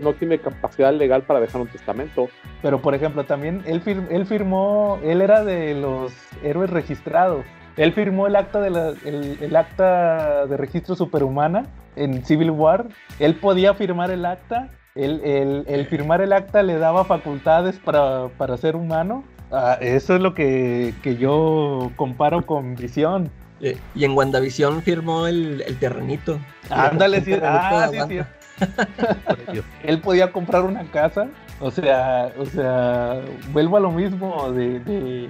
no 0.00 0.12
tiene 0.14 0.38
capacidad 0.38 0.92
legal 0.92 1.22
para 1.22 1.40
dejar 1.40 1.60
un 1.60 1.68
testamento. 1.68 2.28
Pero 2.62 2.80
por 2.80 2.94
ejemplo, 2.94 3.24
también 3.24 3.62
él, 3.66 3.82
fir- 3.84 4.06
él 4.10 4.26
firmó, 4.26 4.98
él 5.04 5.20
era 5.22 5.44
de 5.44 5.74
los 5.74 6.12
héroes 6.42 6.70
registrados. 6.70 7.44
Él 7.76 7.92
firmó 7.92 8.26
el 8.26 8.36
acta 8.36 8.60
de 8.60 8.70
la- 8.70 8.92
el, 9.04 9.38
el 9.40 9.56
acta 9.56 10.46
de 10.46 10.56
registro 10.56 10.94
superhumana 10.94 11.66
en 11.96 12.24
Civil 12.24 12.50
War. 12.50 12.86
Él 13.18 13.34
podía 13.36 13.74
firmar 13.74 14.10
el 14.10 14.24
acta. 14.26 14.68
El, 14.94 15.22
el- 15.24 15.64
el 15.68 15.86
firmar 15.86 16.20
el 16.20 16.32
acta 16.34 16.62
le 16.62 16.76
daba 16.78 17.04
facultades 17.04 17.78
para, 17.78 18.28
para 18.36 18.56
ser 18.58 18.76
humano. 18.76 19.24
Ah, 19.50 19.78
eso 19.80 20.14
es 20.14 20.20
lo 20.20 20.34
que, 20.34 20.94
que 21.02 21.16
yo 21.16 21.90
comparo 21.96 22.44
con 22.44 22.74
Visión. 22.74 23.30
Eh, 23.62 23.78
Y 23.94 24.04
en 24.04 24.12
WandaVision 24.16 24.82
firmó 24.82 25.26
el, 25.26 25.62
el 25.66 25.78
terrenito. 25.78 26.38
Ándale, 26.68 27.20
sí, 27.22 27.32
ah, 27.42 27.88
sí, 27.90 27.98
sí. 28.08 28.18
Él 29.84 30.00
podía 30.00 30.30
comprar 30.32 30.62
una 30.64 30.84
casa. 30.84 31.28
O 31.60 31.70
sea, 31.70 32.32
o 32.38 32.44
sea, 32.44 33.20
vuelvo 33.52 33.76
a 33.76 33.80
lo 33.80 33.90
mismo 33.92 34.50
de, 34.52 34.80
de- 34.80 35.28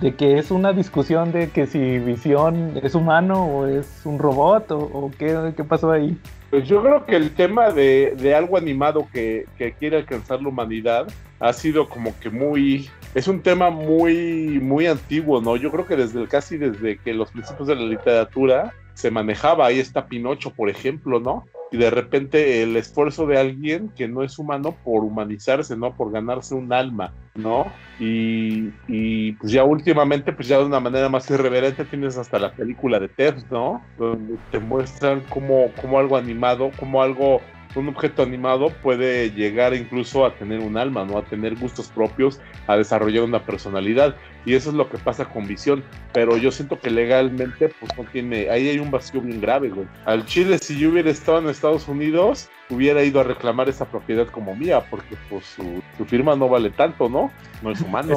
de 0.00 0.14
que 0.16 0.38
es 0.38 0.50
una 0.50 0.72
discusión 0.72 1.30
de 1.30 1.50
que 1.50 1.66
si 1.68 1.98
Visión 2.00 2.72
es 2.82 2.96
humano 2.96 3.44
o 3.44 3.66
es 3.66 3.88
un 4.04 4.18
robot 4.18 4.70
o, 4.72 4.78
o 4.78 5.10
qué, 5.16 5.52
qué 5.56 5.62
pasó 5.62 5.92
ahí. 5.92 6.18
Pues 6.50 6.66
yo 6.68 6.82
creo 6.82 7.06
que 7.06 7.14
el 7.16 7.30
tema 7.32 7.70
de, 7.70 8.14
de 8.16 8.34
algo 8.34 8.56
animado 8.56 9.06
que, 9.12 9.46
que 9.56 9.72
quiere 9.72 9.98
alcanzar 9.98 10.42
la 10.42 10.48
humanidad 10.48 11.06
ha 11.40 11.52
sido 11.52 11.88
como 11.88 12.12
que 12.20 12.28
muy... 12.28 12.88
Es 13.14 13.28
un 13.28 13.40
tema 13.40 13.70
muy, 13.70 14.58
muy 14.60 14.86
antiguo, 14.86 15.40
¿no? 15.40 15.56
Yo 15.56 15.70
creo 15.70 15.86
que 15.86 15.96
desde 15.96 16.26
casi 16.26 16.58
desde 16.58 16.98
que 16.98 17.14
los 17.14 17.30
principios 17.30 17.68
de 17.68 17.76
la 17.76 17.84
literatura 17.84 18.72
se 18.94 19.10
manejaba. 19.10 19.66
Ahí 19.66 19.78
está 19.78 20.06
Pinocho, 20.06 20.50
por 20.50 20.70
ejemplo, 20.70 21.20
¿no? 21.20 21.44
Y 21.70 21.76
de 21.76 21.90
repente 21.90 22.62
el 22.62 22.76
esfuerzo 22.76 23.26
de 23.26 23.38
alguien 23.38 23.90
que 23.96 24.06
no 24.06 24.22
es 24.22 24.38
humano 24.38 24.76
por 24.84 25.02
humanizarse, 25.02 25.76
¿no? 25.76 25.96
Por 25.96 26.12
ganarse 26.12 26.54
un 26.54 26.72
alma, 26.72 27.12
¿no? 27.34 27.66
Y, 27.98 28.70
y 28.86 29.32
pues 29.32 29.50
ya 29.50 29.64
últimamente, 29.64 30.32
pues 30.32 30.46
ya 30.46 30.58
de 30.58 30.64
una 30.64 30.78
manera 30.78 31.08
más 31.08 31.28
irreverente 31.30 31.84
tienes 31.84 32.16
hasta 32.16 32.38
la 32.38 32.52
película 32.52 33.00
de 33.00 33.08
Ted, 33.08 33.34
¿no? 33.50 33.82
Donde 33.98 34.36
te 34.52 34.60
muestran 34.60 35.22
cómo, 35.28 35.70
cómo 35.80 35.98
algo 35.98 36.16
animado, 36.16 36.70
cómo 36.78 37.02
algo, 37.02 37.40
un 37.76 37.88
objeto 37.88 38.22
animado 38.22 38.70
puede 38.82 39.30
llegar 39.30 39.74
incluso 39.74 40.24
a 40.24 40.34
tener 40.34 40.60
un 40.60 40.76
alma, 40.76 41.04
¿no? 41.04 41.18
A 41.18 41.24
tener 41.24 41.56
gustos 41.56 41.88
propios, 41.88 42.40
a 42.66 42.76
desarrollar 42.76 43.24
una 43.24 43.44
personalidad. 43.44 44.16
Y 44.46 44.54
eso 44.54 44.70
es 44.70 44.76
lo 44.76 44.88
que 44.88 44.98
pasa 44.98 45.24
con 45.24 45.46
Visión. 45.46 45.82
Pero 46.12 46.36
yo 46.36 46.52
siento 46.52 46.78
que 46.78 46.90
legalmente, 46.90 47.68
pues 47.80 47.90
no 47.96 48.04
tiene, 48.04 48.50
ahí 48.50 48.68
hay 48.68 48.78
un 48.78 48.90
vacío 48.90 49.20
bien 49.20 49.40
grave, 49.40 49.70
güey. 49.70 49.86
Al 50.04 50.24
Chile, 50.26 50.58
si 50.58 50.78
yo 50.78 50.90
hubiera 50.90 51.10
estado 51.10 51.38
en 51.38 51.48
Estados 51.48 51.88
Unidos, 51.88 52.48
hubiera 52.70 53.02
ido 53.02 53.20
a 53.20 53.24
reclamar 53.24 53.68
esa 53.68 53.86
propiedad 53.86 54.26
como 54.28 54.54
mía, 54.54 54.84
porque 54.90 55.16
pues 55.28 55.44
su, 55.44 55.82
firma 56.06 56.36
no 56.36 56.48
vale 56.48 56.70
tanto, 56.70 57.08
¿no? 57.08 57.30
No 57.62 57.70
es 57.70 57.80
humano. 57.80 58.16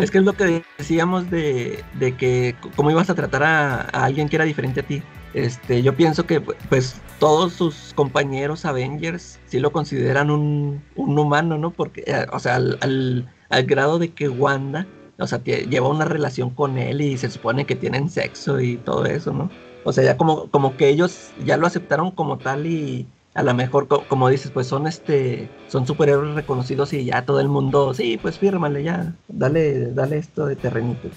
Es 0.00 0.10
que 0.10 0.18
es 0.18 0.24
lo 0.24 0.32
que 0.32 0.64
decíamos 0.78 1.30
de, 1.30 1.84
de 1.94 2.16
que 2.16 2.56
cómo 2.74 2.90
ibas 2.90 3.08
a 3.10 3.14
tratar 3.14 3.44
a 3.44 3.82
alguien 3.92 4.28
que 4.28 4.36
era 4.36 4.44
diferente 4.44 4.80
a 4.80 4.82
ti. 4.82 5.02
Este, 5.36 5.82
yo 5.82 5.96
pienso 5.96 6.26
que 6.26 6.40
pues 6.40 7.04
todos 7.18 7.54
sus 7.54 7.92
compañeros 7.94 8.64
Avengers 8.64 9.42
sí 9.44 9.58
lo 9.60 9.70
consideran 9.72 10.30
un, 10.30 10.88
humano, 10.94 11.58
¿no? 11.58 11.74
Porque, 11.76 12.02
eh, 12.06 12.26
o 12.32 12.38
sea, 12.38 12.56
al, 12.56 12.78
al- 12.80 13.28
al 13.50 13.64
grado 13.66 13.98
de 13.98 14.14
que 14.14 14.28
Wanda, 14.30 14.90
o 15.18 15.26
sea, 15.26 15.42
lleva 15.44 15.88
una 15.88 16.04
relación 16.06 16.54
con 16.54 16.78
él 16.78 17.00
y 17.02 17.18
se 17.18 17.30
supone 17.30 17.66
que 17.66 17.76
tienen 17.76 18.08
sexo 18.10 18.60
y 18.60 18.78
todo 18.78 19.04
eso, 19.06 19.32
¿no? 19.32 19.54
O 19.82 19.92
sea, 19.92 20.04
ya 20.04 20.16
como, 20.16 20.50
como 20.50 20.76
que 20.76 20.88
ellos 20.88 21.32
ya 21.36 21.56
lo 21.58 21.66
aceptaron 21.66 22.12
como 22.12 22.40
tal 22.40 22.66
y 22.66 23.12
a 23.36 23.42
lo 23.42 23.54
mejor, 23.54 23.86
co- 23.86 24.04
como 24.08 24.28
dices, 24.28 24.50
pues 24.50 24.66
son 24.66 24.86
este, 24.86 25.48
son 25.68 25.86
superhéroes 25.86 26.34
reconocidos 26.34 26.92
y 26.92 27.04
ya 27.04 27.24
todo 27.24 27.38
el 27.40 27.48
mundo, 27.48 27.92
sí, 27.94 28.18
pues 28.20 28.38
fírmale 28.38 28.82
ya, 28.82 29.14
dale, 29.28 29.92
dale 29.92 30.16
esto 30.18 30.46
de 30.46 30.56
terrenito. 30.56 31.08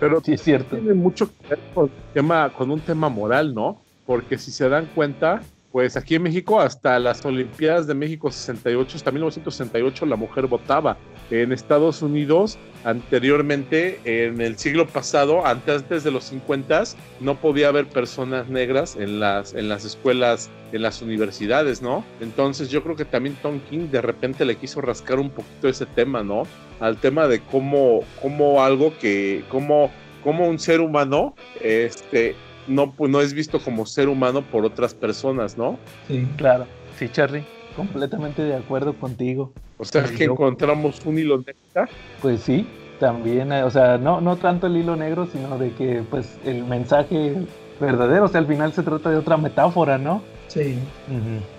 Pero 0.00 0.20
Sí, 0.20 0.32
es 0.34 0.42
cierto. 0.42 0.76
tiene 0.76 0.94
mucho 0.94 1.28
que 1.28 1.48
ver 1.50 1.58
con, 1.74 1.90
tema, 2.12 2.52
con 2.52 2.70
un 2.70 2.80
tema 2.80 3.08
moral, 3.08 3.54
¿no? 3.54 3.80
Porque 4.04 4.36
si 4.38 4.50
se 4.50 4.68
dan 4.68 4.86
cuenta, 4.94 5.42
pues 5.70 5.96
aquí 5.96 6.16
en 6.16 6.22
México 6.22 6.60
hasta 6.60 6.98
las 6.98 7.24
Olimpiadas 7.24 7.86
de 7.86 7.94
México 7.94 8.30
68, 8.30 8.96
hasta 8.96 9.10
1968 9.12 10.06
la 10.06 10.16
mujer 10.16 10.46
votaba. 10.46 10.96
En 11.30 11.52
Estados 11.52 12.00
Unidos, 12.00 12.58
anteriormente, 12.84 14.00
en 14.04 14.40
el 14.40 14.56
siglo 14.56 14.86
pasado, 14.86 15.46
antes, 15.46 16.04
de 16.04 16.10
los 16.10 16.24
50, 16.24 16.84
no 17.20 17.34
podía 17.36 17.68
haber 17.68 17.86
personas 17.86 18.48
negras 18.48 18.96
en 18.96 19.20
las, 19.20 19.54
en 19.54 19.68
las 19.68 19.84
escuelas, 19.84 20.50
en 20.72 20.82
las 20.82 21.02
universidades, 21.02 21.82
¿no? 21.82 22.04
Entonces 22.20 22.70
yo 22.70 22.82
creo 22.82 22.96
que 22.96 23.04
también 23.04 23.36
Tom 23.42 23.60
King 23.68 23.88
de 23.90 24.00
repente 24.00 24.44
le 24.44 24.56
quiso 24.56 24.80
rascar 24.80 25.18
un 25.18 25.30
poquito 25.30 25.68
ese 25.68 25.86
tema, 25.86 26.22
¿no? 26.22 26.44
Al 26.80 26.96
tema 26.96 27.26
de 27.28 27.40
cómo, 27.40 28.00
cómo 28.22 28.62
algo 28.62 28.96
que, 28.98 29.44
cómo, 29.50 29.90
cómo 30.24 30.48
un 30.48 30.58
ser 30.58 30.80
humano, 30.80 31.34
este, 31.60 32.36
no, 32.66 32.92
pues, 32.92 33.10
no 33.10 33.20
es 33.20 33.34
visto 33.34 33.60
como 33.60 33.86
ser 33.86 34.08
humano 34.08 34.42
por 34.42 34.64
otras 34.64 34.94
personas, 34.94 35.58
¿no? 35.58 35.78
Sí. 36.06 36.26
Claro. 36.36 36.66
Sí, 36.98 37.08
Charlie. 37.08 37.44
Completamente 37.76 38.42
de 38.42 38.56
acuerdo 38.56 38.94
contigo. 38.94 39.52
O 39.78 39.84
sea, 39.84 40.06
Sí, 40.06 40.16
que 40.16 40.26
yo- 40.26 40.32
encontramos 40.32 41.00
un 41.06 41.18
hilo 41.18 41.38
negro. 41.38 41.88
Pues 42.20 42.40
sí, 42.42 42.66
también, 42.98 43.52
eh, 43.52 43.62
o 43.62 43.70
sea, 43.70 43.96
no, 43.96 44.20
no 44.20 44.36
tanto 44.36 44.66
el 44.66 44.76
hilo 44.76 44.96
negro, 44.96 45.26
sino 45.32 45.56
de 45.58 45.70
que 45.72 46.02
pues 46.10 46.36
el 46.44 46.64
mensaje 46.64 47.36
verdadero, 47.80 48.24
o 48.24 48.28
sea, 48.28 48.40
al 48.40 48.46
final 48.46 48.72
se 48.72 48.82
trata 48.82 49.10
de 49.10 49.16
otra 49.16 49.36
metáfora, 49.36 49.96
¿no? 49.98 50.20
Sí. 50.48 50.78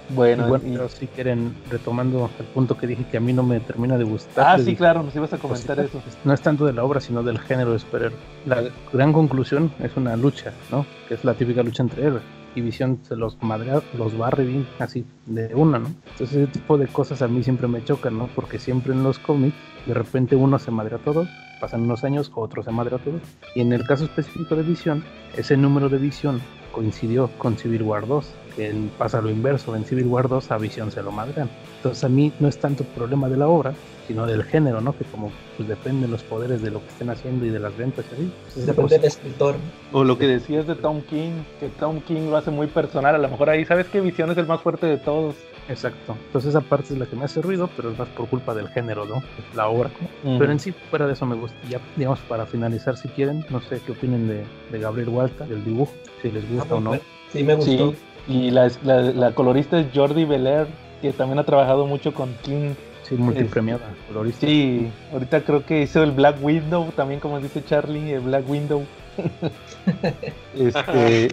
Bueno, 0.09 0.45
Y 0.45 0.49
bueno, 0.49 0.63
y- 0.67 0.71
pero 0.71 0.89
si 0.89 1.07
quieren, 1.07 1.55
retomando 1.69 2.29
el 2.39 2.45
punto 2.47 2.75
que 2.75 2.87
dije 2.87 3.05
que 3.09 3.17
a 3.17 3.19
mí 3.19 3.31
no 3.31 3.43
me 3.43 3.59
termina 3.59 3.97
de 3.97 4.03
gustar. 4.03 4.45
ah, 4.47 4.57
les 4.57 4.65
sí, 4.65 4.71
dije, 4.71 4.79
claro, 4.79 5.03
nos 5.03 5.15
ibas 5.15 5.31
a 5.31 5.37
comentar 5.37 5.77
pues, 5.77 5.89
eso. 5.89 6.01
No 6.25 6.33
es 6.33 6.41
tanto 6.41 6.65
de 6.65 6.73
la 6.73 6.83
obra, 6.83 6.99
sino 6.99 7.21
del 7.23 7.37
género 7.39 7.71
de 7.71 7.79
superhéroe. 7.79 8.17
La 8.47 8.63
gran 8.91 9.13
conclusión 9.13 9.71
es 9.81 9.95
una 9.95 10.17
lucha, 10.17 10.51
¿no? 10.71 10.85
Que 11.07 11.13
es 11.13 11.23
la 11.23 11.35
típica 11.35 11.61
lucha 11.63 11.83
entre 11.83 12.03
héroes. 12.03 12.23
Y 12.55 12.61
Visión 12.61 12.99
se 13.03 13.15
los 13.15 13.41
madrea, 13.41 13.81
los 13.97 14.17
barre 14.17 14.43
bien 14.43 14.67
así 14.79 15.05
de 15.25 15.53
una, 15.55 15.79
¿no? 15.79 15.87
Entonces 16.11 16.37
ese 16.37 16.47
tipo 16.47 16.77
de 16.77 16.87
cosas 16.87 17.21
a 17.21 17.27
mí 17.27 17.43
siempre 17.43 17.67
me 17.67 17.83
chocan, 17.83 18.17
¿no? 18.17 18.27
Porque 18.35 18.59
siempre 18.59 18.93
en 18.93 19.03
los 19.03 19.19
cómics, 19.19 19.55
de 19.85 19.93
repente 19.93 20.35
uno 20.35 20.57
se 20.59 20.71
madrea 20.71 20.97
a 20.97 21.01
todos, 21.01 21.29
pasan 21.59 21.81
unos 21.81 22.03
años, 22.03 22.31
otro 22.35 22.63
se 22.63 22.71
madrea 22.71 22.97
a 22.97 23.03
todos. 23.03 23.21
Y 23.55 23.61
en 23.61 23.73
el 23.73 23.85
caso 23.85 24.05
específico 24.05 24.55
de 24.55 24.63
Visión, 24.63 25.03
ese 25.37 25.57
número 25.57 25.89
de 25.89 25.97
Visión 25.97 26.41
coincidió 26.71 27.29
con 27.37 27.57
Civil 27.57 27.83
War 27.83 28.07
2, 28.07 28.25
que 28.59 28.67
él 28.67 28.91
pasa 28.97 29.21
lo 29.21 29.29
inverso, 29.29 29.73
en 29.73 29.85
Civil 29.85 30.07
War 30.07 30.27
2 30.27 30.51
a 30.51 30.57
Visión 30.57 30.91
se 30.91 31.01
lo 31.01 31.13
madrean. 31.13 31.49
Entonces 31.77 32.03
a 32.03 32.09
mí 32.09 32.33
no 32.41 32.49
es 32.49 32.57
tanto 32.57 32.83
problema 32.83 33.29
de 33.29 33.37
la 33.37 33.47
obra, 33.47 33.73
sino 34.05 34.25
del 34.25 34.43
género, 34.43 34.81
¿no? 34.81 34.97
Que 34.97 35.05
como 35.05 35.31
pues 35.55 35.69
dependen 35.69 36.11
los 36.11 36.23
poderes 36.23 36.61
de 36.61 36.69
lo 36.69 36.81
que 36.81 36.89
estén 36.89 37.09
haciendo 37.09 37.45
y 37.45 37.51
de 37.51 37.59
las 37.59 37.77
ventas 37.77 38.03
y 38.11 38.15
así. 38.15 38.33
Pues, 38.43 38.65
Depende 38.65 38.81
pues, 38.81 38.91
del 38.91 39.05
escritor. 39.05 39.55
O 39.93 40.03
lo 40.03 40.17
que 40.17 40.27
decías 40.27 40.67
de 40.67 40.75
Tom 40.75 41.01
King, 41.03 41.31
que 41.61 41.69
Tom 41.69 42.01
King 42.01 42.29
lo 42.29 42.35
hace 42.35 42.51
muy 42.51 42.67
personal, 42.67 43.15
a 43.15 43.17
lo 43.17 43.29
mejor 43.29 43.49
ahí 43.49 43.63
sabes 43.63 43.87
que 43.87 44.01
Visión 44.01 44.29
es 44.29 44.37
el 44.37 44.45
más 44.45 44.59
fuerte 44.59 44.87
de 44.87 44.97
todos. 44.97 45.35
Exacto. 45.69 46.17
Entonces 46.25 46.49
esa 46.49 46.59
parte 46.59 46.93
es 46.93 46.99
la 46.99 47.05
que 47.05 47.15
me 47.15 47.23
hace 47.23 47.41
ruido, 47.41 47.69
pero 47.77 47.91
es 47.91 47.97
más 47.97 48.09
por 48.09 48.27
culpa 48.27 48.53
del 48.53 48.67
género, 48.67 49.05
¿no? 49.05 49.23
La 49.55 49.69
obra. 49.69 49.89
Pero 50.21 50.51
en 50.51 50.59
sí, 50.59 50.73
fuera 50.89 51.07
de 51.07 51.13
eso 51.13 51.25
me 51.25 51.35
gusta. 51.35 51.55
Ya, 51.69 51.79
digamos, 51.95 52.19
para 52.21 52.45
finalizar, 52.45 52.97
si 52.97 53.07
quieren, 53.07 53.45
no 53.49 53.61
sé 53.61 53.79
qué 53.85 53.93
opinen 53.93 54.27
de, 54.27 54.43
de 54.69 54.79
Gabriel 54.79 55.09
Walta, 55.09 55.45
del 55.45 55.63
dibujo, 55.63 55.93
si 56.21 56.29
les 56.29 56.49
gusta 56.51 56.75
o 56.75 56.81
no. 56.81 56.99
Sí, 57.31 57.43
me 57.43 57.53
gustó. 57.53 57.91
Sí, 57.91 57.97
y 58.29 58.51
la, 58.51 58.71
la, 58.83 59.01
la 59.01 59.31
colorista 59.31 59.79
es 59.79 59.87
Jordi 59.93 60.23
Belair, 60.23 60.67
que 61.01 61.11
también 61.11 61.39
ha 61.39 61.43
trabajado 61.43 61.87
mucho 61.87 62.13
con 62.13 62.33
King. 62.43 62.75
Sí, 63.03 63.15
multipremiada, 63.15 63.81
colorista. 64.07 64.45
Sí, 64.45 64.91
ahorita 65.11 65.41
creo 65.41 65.65
que 65.65 65.81
hizo 65.81 66.03
el 66.03 66.11
Black 66.11 66.37
Window, 66.41 66.91
también 66.95 67.19
como 67.19 67.39
dice 67.39 67.63
Charlie, 67.65 68.13
el 68.13 68.19
Black 68.21 68.47
Window. 68.47 68.83
este, 70.55 71.29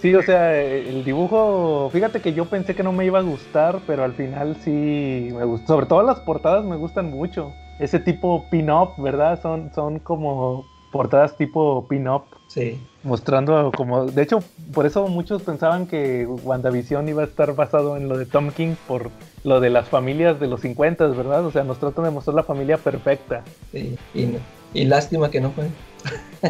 sí, 0.00 0.14
o 0.14 0.22
sea, 0.22 0.56
el 0.56 1.04
dibujo, 1.04 1.90
fíjate 1.92 2.20
que 2.20 2.32
yo 2.32 2.44
pensé 2.44 2.76
que 2.76 2.84
no 2.84 2.92
me 2.92 3.04
iba 3.04 3.18
a 3.18 3.22
gustar, 3.22 3.80
pero 3.88 4.04
al 4.04 4.12
final 4.12 4.56
sí 4.60 5.30
me 5.36 5.44
gustó. 5.44 5.74
Sobre 5.74 5.86
todo 5.86 6.02
las 6.04 6.20
portadas 6.20 6.64
me 6.64 6.76
gustan 6.76 7.10
mucho. 7.10 7.52
Ese 7.80 7.98
tipo 7.98 8.48
pin-up, 8.48 8.90
¿verdad? 8.96 9.42
Son, 9.42 9.72
son 9.74 9.98
como 9.98 10.64
portadas 10.92 11.36
tipo 11.36 11.88
pin-up. 11.88 12.22
Sí. 12.56 12.80
Mostrando 13.02 13.70
como, 13.76 14.06
de 14.06 14.22
hecho, 14.22 14.42
por 14.72 14.86
eso 14.86 15.06
muchos 15.08 15.42
pensaban 15.42 15.86
que 15.86 16.26
WandaVision 16.26 17.06
iba 17.06 17.20
a 17.20 17.26
estar 17.26 17.54
basado 17.54 17.98
en 17.98 18.08
lo 18.08 18.16
de 18.16 18.24
Tom 18.24 18.50
King 18.50 18.76
por 18.88 19.10
lo 19.44 19.60
de 19.60 19.68
las 19.68 19.90
familias 19.90 20.40
de 20.40 20.46
los 20.46 20.62
50, 20.62 21.06
¿verdad? 21.08 21.44
O 21.44 21.50
sea, 21.50 21.64
nos 21.64 21.78
tratan 21.78 22.04
de 22.06 22.10
mostrar 22.12 22.34
la 22.34 22.44
familia 22.44 22.78
perfecta. 22.78 23.44
Sí, 23.72 23.94
y, 24.14 24.22
no- 24.24 24.38
y 24.72 24.86
lástima 24.86 25.30
que 25.30 25.38
no 25.42 25.50
fue. 25.50 25.66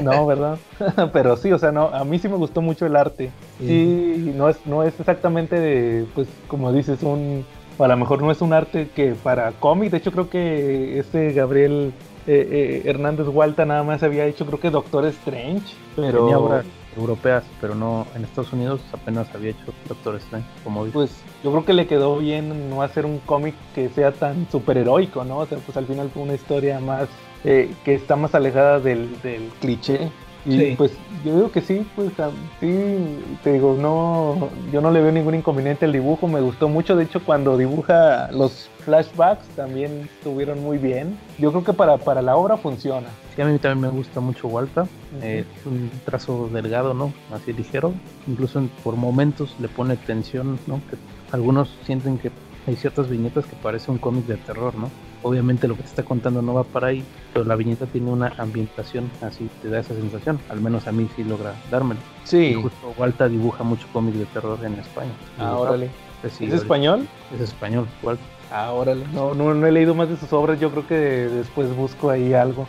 No, 0.01 0.25
¿verdad? 0.27 0.59
Pero 1.13 1.37
sí, 1.37 1.51
o 1.51 1.59
sea, 1.59 1.73
no, 1.73 1.89
a 1.89 2.05
mí 2.05 2.21
sí 2.21 2.29
me 2.29 2.37
gustó 2.37 2.63
mucho 2.63 2.87
el 2.87 2.95
arte. 2.95 3.31
Sí, 3.59 4.33
no 4.37 4.49
es, 4.49 4.65
no 4.65 4.85
es 4.85 4.99
exactamente, 5.01 5.59
de, 5.59 6.07
pues, 6.15 6.29
como 6.47 6.73
dices, 6.73 7.03
un, 7.03 7.45
o 7.79 7.83
a 7.85 7.89
lo 7.89 7.97
mejor 7.97 8.23
no 8.23 8.31
es 8.31 8.41
un 8.43 8.53
arte 8.53 8.89
que 8.95 9.17
para 9.21 9.51
cómic. 9.59 9.91
De 9.91 9.97
hecho, 9.99 10.13
creo 10.13 10.31
que 10.31 11.01
este 11.01 11.33
Gabriel 11.33 11.93
eh, 12.29 12.49
eh, 12.51 12.89
Hernández 12.89 13.27
Hualta 13.27 13.65
nada 13.65 13.83
más 13.83 14.05
había 14.05 14.25
hecho, 14.27 14.47
creo 14.47 14.61
que 14.61 14.71
Doctor 14.71 15.05
Strange. 15.07 15.75
Pero 15.97 16.21
Tenía 16.21 16.39
obras 16.39 16.67
europeas, 16.97 17.45
pero 17.61 17.75
no 17.75 18.07
en 18.15 18.25
Estados 18.25 18.53
Unidos 18.53 18.81
apenas 18.93 19.29
había 19.35 19.51
hecho 19.51 19.73
Doctor 19.89 20.17
Strange, 20.17 20.47
como 20.65 20.85
dice. 20.85 20.95
pues 20.95 21.11
yo 21.43 21.51
creo 21.51 21.65
que 21.65 21.73
le 21.73 21.87
quedó 21.87 22.19
bien 22.19 22.71
no 22.71 22.83
hacer 22.83 23.05
un 23.07 23.19
cómic 23.19 23.55
que 23.75 23.89
sea 23.89 24.13
tan 24.13 24.47
superheroico, 24.51 25.25
¿no? 25.25 25.39
O 25.39 25.47
sea, 25.47 25.59
pues 25.59 25.77
al 25.77 25.87
final 25.87 26.11
fue 26.13 26.23
una 26.23 26.35
historia 26.35 26.81
más 26.81 27.09
eh, 27.45 27.75
que 27.85 27.95
está 27.95 28.17
más 28.17 28.35
alejada 28.35 28.81
del, 28.81 29.21
del 29.23 29.51
cliché. 29.61 30.11
Y 30.47 30.57
Sí. 30.59 30.75
pues 30.79 30.93
yo 31.25 31.35
digo 31.35 31.51
que 31.51 31.61
sí, 31.61 31.85
pues 31.97 32.19
a- 32.21 32.31
sí, 32.61 32.97
te 33.43 33.53
digo, 33.55 33.77
no, 33.81 34.49
yo 34.73 34.81
no 34.81 34.91
le 34.93 35.01
veo 35.03 35.11
ningún 35.11 35.35
inconveniente 35.35 35.87
al 35.87 35.93
dibujo, 35.93 36.29
me 36.29 36.41
gustó 36.41 36.69
mucho, 36.69 36.95
de 36.95 37.05
hecho 37.05 37.21
cuando 37.25 37.57
dibuja 37.57 38.31
los 38.31 38.71
flashbacks 38.85 39.49
también 39.57 40.09
estuvieron 40.19 40.63
muy 40.63 40.79
bien. 40.79 41.19
Yo 41.39 41.51
creo 41.51 41.65
que 41.65 41.73
para, 41.73 41.99
para 41.99 42.23
la 42.23 42.37
obra 42.37 42.57
funciona. 42.57 43.09
Sí, 43.35 43.43
a 43.43 43.47
mí 43.47 43.59
también 43.59 43.81
me 43.91 43.97
gusta 43.99 44.21
mucho 44.21 44.47
Walta. 44.47 44.87
Eh, 45.21 45.45
es 45.59 45.67
un 45.67 45.91
trazo 46.05 46.49
delgado, 46.53 46.95
¿no? 46.95 47.13
Así 47.33 47.53
ligero. 47.53 47.93
Incluso 48.29 48.61
en- 48.61 48.69
por 48.85 48.95
momentos 48.97 49.57
le 49.59 49.69
pone 49.69 49.97
tensión, 49.97 50.59
¿no? 50.69 50.81
Que 50.89 50.97
algunos 51.33 51.77
sienten 51.85 52.19
que 52.19 52.31
hay 52.69 52.77
ciertas 52.77 53.09
viñetas 53.09 53.47
que 53.47 53.57
parece 53.57 53.91
un 53.91 53.99
cómic 53.99 54.27
de 54.27 54.37
terror, 54.37 54.75
¿no? 54.77 54.91
Obviamente 55.27 55.67
lo 55.67 55.75
que 55.75 55.83
te 55.83 55.89
está 55.89 56.05
contando 56.05 56.41
no 56.41 56.55
va 56.55 56.63
para 56.63 56.87
ahí, 56.89 57.05
pero 57.33 57.45
la 57.45 57.57
viñeta 57.57 57.87
tiene 57.87 58.11
una 58.11 58.33
ambientación 58.39 59.11
así, 59.23 59.51
te 59.61 59.69
da 59.69 59.81
esa 59.81 59.93
sensación. 59.95 60.39
Al 60.49 60.61
menos 60.61 60.87
a 60.87 60.93
mí 60.93 61.09
sí 61.17 61.25
logra 61.25 61.53
dármelo. 61.69 61.99
Y 62.25 62.27
Sí, 62.29 62.55
justo 62.55 62.95
Walta 62.97 63.29
dibuja 63.29 63.65
mucho 63.65 63.89
cómic 63.93 64.15
de 64.15 64.25
terror 64.27 64.59
en 64.65 64.75
España. 64.75 65.11
ah, 65.41 65.57
órale. 65.57 65.91
Pues 66.21 66.33
sí, 66.35 66.45
¿Es 66.45 66.51
ahorita- 66.51 66.63
español? 66.63 67.09
Es 67.35 67.41
español, 67.41 67.87
Walta. 68.05 68.23
Ah, 68.53 68.71
órale. 68.71 69.05
No, 69.13 69.35
no, 69.35 69.53
no 69.55 69.67
he 69.67 69.73
leído 69.73 69.97
más 69.97 70.09
de 70.09 70.17
sus 70.17 70.33
obras. 70.33 70.61
Yo 70.61 70.71
creo 70.71 70.87
que 70.87 70.95
después 70.95 71.75
busco 71.75 72.11
ahí 72.11 72.33
algo. 72.33 72.67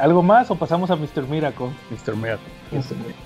¿Algo 0.00 0.22
más 0.22 0.50
o 0.50 0.54
pasamos 0.54 0.90
a 0.90 0.96
Mr. 0.96 1.26
Miracle? 1.28 1.66
Mr. 1.90 2.14
Miracle. 2.16 2.48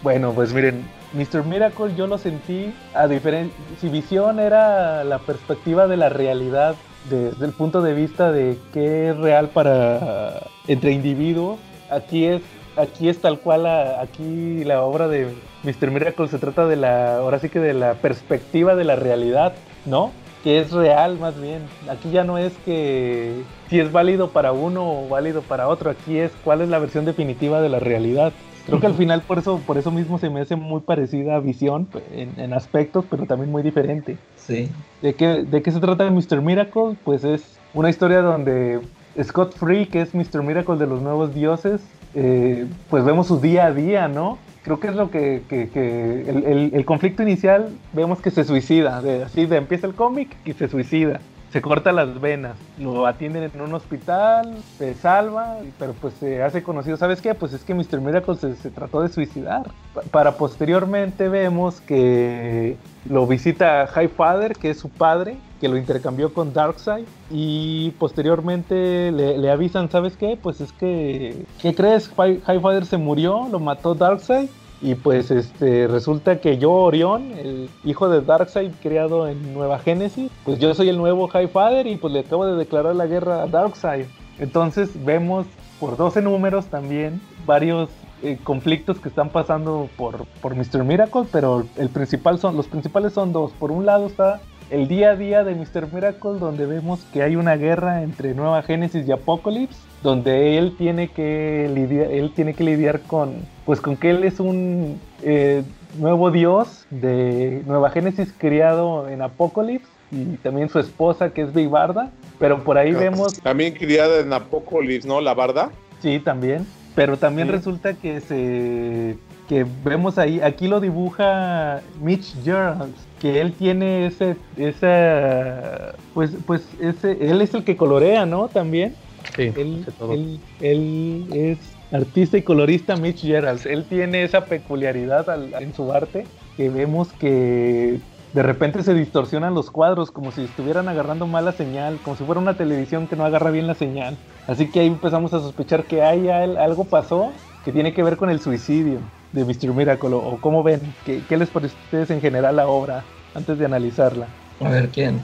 Bueno, 0.03 0.33
pues 0.33 0.53
miren, 0.53 0.83
Mr. 1.13 1.45
Miracle 1.45 1.95
yo 1.95 2.07
lo 2.07 2.19
sentí 2.19 2.73
a 2.95 3.07
diferencia. 3.07 3.55
Si 3.81 3.89
visión 3.89 4.41
era 4.41 5.05
la 5.05 5.19
perspectiva 5.19 5.87
de 5.87 5.97
la 5.99 6.09
realidad 6.09 6.75
desde 7.11 7.47
el 7.47 7.53
punto 7.53 7.83
de 7.83 7.95
vista 7.95 8.33
de 8.33 8.59
qué 8.73 9.11
es 9.11 9.17
real 9.19 9.49
para 9.49 10.43
entre 10.67 10.93
individuos, 10.93 11.59
aquí 11.91 12.25
es 12.25 12.43
aquí 12.77 13.09
es 13.09 13.21
tal 13.21 13.39
cual 13.41 13.63
la- 13.63 14.01
aquí 14.03 14.63
la 14.65 14.83
obra 14.83 15.09
de 15.09 15.29
Mr. 15.63 15.91
Miracle 15.91 16.29
se 16.29 16.39
trata 16.39 16.67
de 16.67 16.77
la 16.77 17.17
ahora 17.19 17.39
sí 17.39 17.49
que 17.49 17.59
de 17.61 17.73
la 17.73 17.95
perspectiva 17.95 18.75
de 18.75 18.85
la 18.85 18.97
realidad, 18.97 19.55
¿no? 19.87 20.11
Que 20.45 20.61
es 20.61 20.71
real 20.73 21.19
más 21.19 21.41
bien. 21.41 21.63
Aquí 21.89 22.11
ya 22.11 22.23
no 22.23 22.37
es 22.39 22.53
que 22.65 23.43
si 23.71 23.81
es 23.81 23.91
válido 23.91 24.29
para 24.31 24.53
uno 24.53 24.85
o 25.05 25.09
válido 25.09 25.41
para 25.43 25.69
otro, 25.69 25.91
aquí 25.91 26.19
es 26.19 26.31
cuál 26.45 26.61
es 26.61 26.69
la 26.69 26.79
versión 26.79 27.05
definitiva 27.05 27.61
de 27.63 27.69
la 27.71 27.79
realidad. 27.81 28.33
Creo 28.67 28.79
que 28.81 28.87
al 28.87 28.95
final 28.95 29.23
por 29.23 29.39
eso, 29.39 29.61
por 29.65 29.79
eso 29.79 29.91
mismo 29.93 30.19
se 30.19 30.29
me 30.29 30.41
hace 30.41 30.57
muy 30.57 30.81
parecida 30.81 31.37
a 31.37 31.41
Visión 31.41 31.89
en, 32.13 32.33
en 32.39 32.53
aspectos, 32.53 33.05
pero 33.09 33.25
también 33.27 33.51
muy 33.51 33.63
diferente. 33.63 34.19
Sí. 34.47 34.69
¿De 35.03 35.15
qué, 35.15 35.45
¿De 35.45 35.63
qué 35.63 35.73
se 35.73 35.81
trata 35.81 36.11
Mr. 36.11 36.41
Miracle? 36.41 36.97
Pues 37.05 37.25
es 37.25 37.59
una 37.75 37.91
historia 37.91 38.23
donde 38.23 38.81
Scott 39.23 39.55
Free, 39.57 39.87
que 39.87 40.01
es 40.03 40.15
Mr. 40.15 40.43
Miracle 40.43 40.77
de 40.77 40.87
los 40.87 41.03
nuevos 41.03 41.35
dioses, 41.35 41.81
eh, 42.15 42.67
pues 42.89 43.05
vemos 43.05 43.27
su 43.27 43.41
día 43.41 43.67
a 43.67 43.73
día, 43.73 44.09
¿no? 44.09 44.39
Creo 44.63 44.81
que 44.81 44.89
es 44.89 44.95
lo 44.95 45.11
que, 45.11 45.43
que- 45.49 45.69
que 45.69 46.29
el, 46.29 46.45
el- 46.45 46.71
el 46.75 46.85
conflicto 46.85 47.23
inicial 47.23 47.69
vemos 47.93 48.21
que 48.21 48.31
se 48.31 48.45
suicida, 48.45 49.01
de, 49.03 49.25
así 49.25 49.47
de 49.47 49.57
empieza 49.57 49.87
el 49.87 49.95
cómic 49.95 50.37
y 50.45 50.53
se 50.55 50.69
suicida. 50.69 51.21
Se 51.53 51.63
corta 51.63 51.93
las 51.93 52.21
venas, 52.21 52.57
lo 52.79 53.07
atienden 53.07 53.45
en 53.55 53.61
un 53.63 53.73
hospital, 53.73 54.57
se 54.77 54.93
salva, 54.95 55.57
pero 55.79 55.95
pues 55.95 56.13
se 56.15 56.43
hace 56.43 56.63
conocido. 56.63 56.97
¿Sabes 56.99 57.23
qué? 57.23 57.35
Pues 57.35 57.53
es 57.55 57.63
que 57.65 57.73
Mr. 57.73 58.01
Miracle 58.01 58.35
se, 58.37 58.71
trató 58.71 59.01
de 59.01 59.09
suicidar. 59.09 59.63
Pa- 59.95 60.03
Para 60.11 60.33
posteriormente 60.33 61.29
vemos 61.31 61.81
que 61.81 62.77
lo 63.09 63.27
visita 63.27 63.87
Highfather, 63.87 64.55
que 64.55 64.71
es 64.71 64.79
su 64.79 64.91
padre, 64.91 65.39
que 65.61 65.69
lo 65.69 65.79
intercambió 65.79 66.35
con 66.35 66.53
Darkseid. 66.53 67.07
Y 67.31 67.93
posteriormente 67.93 69.11
le, 69.13 69.39
le 69.39 69.51
avisan, 69.51 69.89
¿sabes 69.89 70.17
qué? 70.17 70.37
Pues 70.41 70.61
es 70.61 70.73
que, 70.73 71.45
¿qué 71.63 71.75
crees? 71.75 72.11
Hi- 72.19 72.43
Highfather 72.47 72.85
se 72.85 72.99
murió, 72.99 73.49
lo 73.51 73.61
mató 73.61 73.95
Darkseid. 73.95 74.49
Y 74.83 74.95
pues 74.95 75.31
este 75.31 75.89
resulta 75.89 76.41
que 76.41 76.59
yo, 76.59 76.73
Orión, 76.73 77.33
el 77.33 77.71
hijo 77.85 78.09
de 78.09 78.21
Darkseid 78.21 78.73
criado 78.83 79.27
en 79.27 79.55
Nueva 79.55 79.79
Génesis, 79.79 80.31
pues 80.45 80.59
yo 80.59 80.75
soy 80.75 80.91
el 80.91 80.99
nuevo 80.99 81.29
Highfather 81.29 81.87
y 81.87 81.97
pues 81.97 82.13
le 82.13 82.21
acabo 82.21 82.47
de 82.47 82.57
declarar 82.57 82.95
la 82.95 83.07
guerra 83.07 83.43
a 83.43 83.47
Darkseid. 83.47 84.07
Entonces 84.39 84.91
vemos 85.05 85.47
por 85.81 85.97
12 85.97 86.23
números 86.23 86.67
también 86.67 87.21
varios 87.47 87.89
eh, 88.23 88.39
conflictos 88.43 88.99
que 88.99 89.09
están 89.09 89.31
pasando 89.31 89.89
por, 89.97 90.27
por 90.41 90.55
Mr. 90.55 90.85
Miracle, 90.85 91.25
pero 91.31 91.67
el 91.77 91.89
principal 91.89 92.39
son, 92.39 92.57
los 92.57 92.67
principales 92.67 93.13
son 93.13 93.33
dos. 93.33 93.53
Por 93.53 93.71
un 93.71 93.87
lado 93.87 94.07
está 94.07 94.41
el 94.71 94.89
día 94.89 95.11
a 95.11 95.17
día 95.17 95.45
de 95.45 95.55
Mr. 95.55 95.93
Miracle, 95.93 96.39
donde 96.39 96.67
vemos 96.67 97.05
que 97.13 97.23
hay 97.23 97.37
una 97.37 97.57
guerra 97.57 98.03
entre 98.03 98.35
Nueva 98.35 98.63
Génesis 98.63 99.07
y 99.07 99.13
Apocalypse, 99.13 99.79
donde 100.03 100.59
él 100.59 100.75
tiene 100.77 101.09
que 101.09 101.71
lidiar, 101.73 102.11
él 102.11 102.33
tiene 102.35 102.55
que 102.55 102.65
lidiar 102.65 103.01
con, 103.03 103.37
pues 103.67 103.81
con 103.81 103.97
que 103.97 104.11
él 104.11 104.25
es 104.25 104.41
un 104.41 104.99
eh, 105.23 105.63
nuevo 105.99 106.31
dios 106.31 106.87
de 106.91 107.63
Nueva 107.67 107.91
Génesis 107.91 108.33
criado 108.39 109.09
en 109.09 109.21
Apocalypse 109.21 109.89
y 110.13 110.37
también 110.37 110.69
su 110.71 110.79
esposa 110.79 111.31
que 111.31 111.43
es 111.43 111.53
Big 111.53 111.69
Barda, 111.69 112.11
pero 112.39 112.63
por 112.63 112.79
ahí 112.79 112.93
vemos 112.93 113.35
También 113.43 113.75
criada 113.75 114.21
en 114.21 114.33
Apocalypse, 114.33 115.07
¿no? 115.07 115.21
La 115.21 115.35
barda. 115.35 115.71
Sí, 116.01 116.21
también. 116.21 116.65
Pero 116.95 117.17
también 117.19 117.49
Sí. 117.49 117.53
resulta 117.55 117.93
que 117.95 118.21
se 118.21 119.19
que 119.49 119.65
vemos 119.85 120.19
ahí, 120.19 120.41
aquí 120.41 120.67
lo 120.67 120.81
dibuja 120.81 121.81
Mitch 122.03 122.35
Gerald, 122.45 122.93
que 123.21 123.41
él 123.41 123.53
tiene 123.53 124.07
ese, 124.07 124.35
esa, 124.57 125.95
pues, 126.15 126.33
pues 126.47 126.67
ese, 126.81 127.13
él 127.21 127.41
es 127.41 127.55
el 127.55 127.63
que 127.63 127.77
colorea, 127.77 128.27
¿no? 128.27 128.49
También. 128.49 128.95
Sí, 129.37 129.53
Él, 129.57 129.87
él, 130.11 130.41
él 130.61 131.27
es 131.33 131.59
artista 131.91 132.37
y 132.39 132.43
colorista 132.43 132.97
Mitch 132.97 133.21
Gerald. 133.23 133.67
Él 133.67 133.87
tiene 133.89 134.25
esa 134.25 134.47
peculiaridad 134.49 135.29
al- 135.31 135.55
en 135.63 135.73
su 135.75 135.93
arte 135.93 136.25
que 136.57 136.71
vemos 136.71 137.13
que 137.13 138.01
de 138.33 138.43
repente 138.43 138.83
se 138.83 138.95
distorsionan 138.95 139.55
los 139.55 139.71
cuadros 139.71 140.11
como 140.11 140.31
si 140.31 140.43
estuvieran 140.43 140.89
agarrando 140.89 141.27
mala 141.27 141.53
señal, 141.53 142.03
como 142.03 142.17
si 142.17 142.25
fuera 142.25 142.41
una 142.41 142.57
televisión 142.57 143.09
que 143.09 143.17
no 143.17 143.25
agarra 143.25 143.51
bien 143.51 143.67
la 143.67 143.75
señal. 143.75 144.21
Así 144.47 144.71
que 144.71 144.81
ahí 144.81 144.87
empezamos 144.87 145.33
a 145.35 145.41
sospechar 145.41 145.87
que 145.87 146.03
hay 146.03 146.29
al- 146.29 146.57
algo 146.59 146.89
pasó 146.91 147.43
que 147.63 147.73
tiene 147.73 147.95
que 147.95 148.03
ver 148.03 148.17
con 148.17 148.31
el 148.31 148.41
suicidio 148.41 149.13
de 149.33 149.45
Mr. 149.45 149.73
Miracle. 149.75 150.11
O, 150.15 150.41
cómo 150.41 150.63
ven, 150.63 150.95
¿Qué, 151.05 151.27
qué 151.27 151.37
les 151.37 151.51
parece 151.51 151.77
a 151.77 151.81
ustedes 151.81 152.11
en 152.11 152.21
general 152.21 152.57
la 152.57 152.69
obra 152.69 153.09
antes 153.35 153.59
de 153.59 153.65
analizarla? 153.65 154.37
A 154.61 154.71
ver 154.71 154.91
quién. 154.91 155.23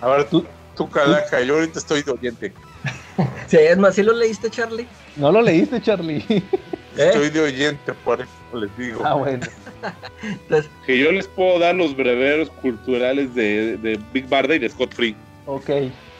A 0.00 0.08
ver, 0.08 0.28
tú, 0.28 0.46
tú 0.74 0.90
calaca, 0.90 1.40
yo 1.42 1.54
ahorita 1.54 1.78
estoy 1.78 2.02
de 2.02 2.10
oyente. 2.12 2.54
Sí, 3.46 3.58
es 3.58 3.76
más, 3.76 3.94
¿sí 3.94 4.02
lo 4.02 4.14
leíste, 4.14 4.48
Charlie? 4.50 4.86
¿No 5.16 5.30
lo 5.30 5.42
leíste, 5.42 5.80
Charlie? 5.82 6.24
¿Eh? 6.28 6.42
Estoy 6.96 7.30
de 7.30 7.40
oyente, 7.40 7.92
por 8.04 8.20
eso 8.20 8.30
les 8.58 8.76
digo. 8.78 9.02
ah, 9.04 9.14
bueno. 9.14 9.46
Entonces, 10.22 10.70
Que 10.86 10.98
yo 10.98 11.12
les 11.12 11.26
puedo 11.26 11.58
dar 11.58 11.74
los 11.74 11.94
breveros 11.96 12.48
culturales 12.50 13.34
de, 13.34 13.76
de 13.78 13.98
Big 14.12 14.28
Barda 14.28 14.54
y 14.54 14.58
de 14.58 14.68
Scott 14.68 14.94
Free. 14.94 15.14
Ok, 15.46 15.70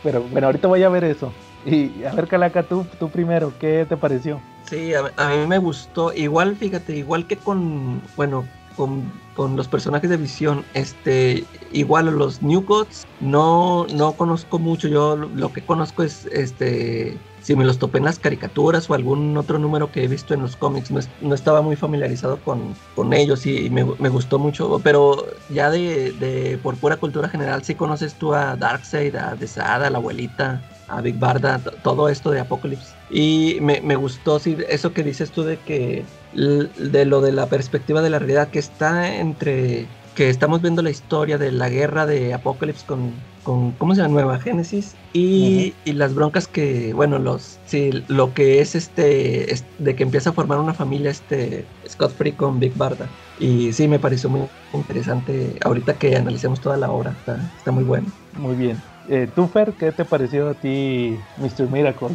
pero 0.03 0.23
bueno, 0.23 0.47
ahorita 0.49 0.69
voy 0.69 0.83
a 0.83 0.89
ver 0.89 1.05
eso. 1.05 1.33
Y 1.65 2.05
a 2.05 2.13
ver, 2.13 2.27
Calaca, 2.27 2.63
tú, 2.65 2.85
tú 2.99 3.09
primero, 3.11 3.53
¿qué 3.61 3.87
te 3.89 3.97
pareció? 3.97 4.41
Sí, 4.69 4.93
a, 4.95 5.11
a 5.17 5.29
mí 5.31 5.47
me 5.47 5.59
gustó. 5.59 6.13
Igual, 6.13 6.57
fíjate, 6.57 6.97
igual 6.97 7.27
que 7.27 7.37
con, 7.37 8.03
bueno, 8.17 8.47
con 8.77 9.11
con 9.35 9.57
los 9.57 9.69
personajes 9.69 10.11
de 10.11 10.17
visión, 10.17 10.65
este, 10.75 11.45
igual 11.73 12.07
los 12.07 12.43
New 12.43 12.63
Gods, 12.63 13.07
no, 13.21 13.87
no 13.95 14.13
conozco 14.13 14.59
mucho, 14.59 14.89
yo 14.89 15.17
lo, 15.17 15.53
que 15.53 15.65
conozco 15.65 16.03
es 16.03 16.27
este 16.27 17.19
si 17.43 17.57
me 17.57 17.65
los 17.65 17.79
topé 17.79 17.99
en 17.99 18.05
las 18.05 18.21
caricaturas 18.21 18.89
o 18.89 18.95
algún 18.95 19.37
otro 19.37 19.59
número 19.59 19.91
que 19.91 20.05
he 20.05 20.09
visto 20.09 20.33
en 20.33 20.43
los 20.43 20.55
cómics, 20.55 20.93
no, 21.21 21.35
estaba 21.35 21.61
muy 21.61 21.75
familiarizado 21.75 22.39
con, 22.39 22.75
con 22.95 23.13
ellos 23.13 23.47
y 23.47 23.69
me, 23.69 23.85
me, 23.85 24.09
gustó 24.09 24.39
mucho, 24.39 24.81
pero 24.83 25.27
ya 25.51 25.69
de, 25.71 26.13
de, 26.13 26.59
por 26.63 26.77
pura 26.77 26.99
cultura 26.99 27.29
general, 27.29 27.65
sí 27.65 27.75
conoces 27.75 28.15
tú 28.15 28.33
a 28.33 28.55
Darkseid, 28.55 29.17
a 29.17 29.35
Desada, 29.35 29.89
a 29.89 29.91
la 29.91 29.99
abuelita, 29.99 30.63
a 30.89 31.01
Big 31.01 31.19
Barda, 31.19 31.59
todo 31.83 32.09
esto 32.09 32.31
de 32.31 32.41
Apocalypse. 32.41 32.95
Y 33.11 33.59
me, 33.61 33.81
me 33.81 33.97
gustó 33.97 34.39
sí, 34.39 34.57
eso 34.69 34.93
que 34.93 35.03
dices 35.03 35.31
tú 35.31 35.43
de 35.43 35.59
que 35.59 36.05
de 36.35 37.05
lo 37.05 37.21
de 37.21 37.33
la 37.33 37.47
perspectiva 37.47 38.01
de 38.01 38.11
la 38.11 38.19
realidad 38.19 38.49
que 38.49 38.59
está 38.59 39.17
entre 39.17 39.87
que 40.15 40.29
estamos 40.29 40.61
viendo 40.61 40.83
la 40.83 40.91
historia 40.91 41.39
de 41.39 41.53
la 41.53 41.69
guerra 41.69 42.07
de 42.07 42.35
Apocalypse 42.35 42.85
con, 42.87 43.13
con 43.45 43.73
¿cómo 43.73 43.95
se 43.95 44.03
llama? 44.03 44.15
Nueva 44.15 44.39
Génesis 44.39 44.95
y, 45.13 45.75
y, 45.85 45.93
las 45.93 46.15
broncas 46.15 46.47
que, 46.47 46.93
bueno, 46.93 47.19
los, 47.19 47.59
sí, 47.67 48.05
lo 48.09 48.35
que 48.35 48.61
es 48.61 48.75
este, 48.75 49.55
de 49.79 49.97
que 49.97 50.03
empieza 50.03 50.31
a 50.31 50.33
formar 50.33 50.59
una 50.59 50.75
familia 50.75 51.11
este 51.11 51.65
Scott 51.89 52.13
Free 52.13 52.33
con 52.33 52.61
Big 52.61 52.75
Barda. 52.77 53.09
Y 53.41 53.73
sí, 53.73 53.89
me 53.89 53.99
pareció 53.99 54.29
muy 54.29 54.43
interesante 54.75 55.57
ahorita 55.65 55.95
que 55.95 56.17
analicemos 56.17 56.61
toda 56.61 56.77
la 56.77 56.91
obra, 56.91 57.13
está, 57.19 57.53
está 57.57 57.73
muy 57.73 57.85
bueno. 57.85 58.07
Muy 58.39 58.55
bien. 58.55 58.92
Eh, 59.09 59.29
¿Tú, 59.35 59.49
Fer, 59.49 59.73
qué 59.73 59.93
te 59.93 60.05
pareció 60.05 60.51
a 60.51 60.55
ti 60.55 61.19
Mr. 61.39 61.69
Miracle? 61.71 62.15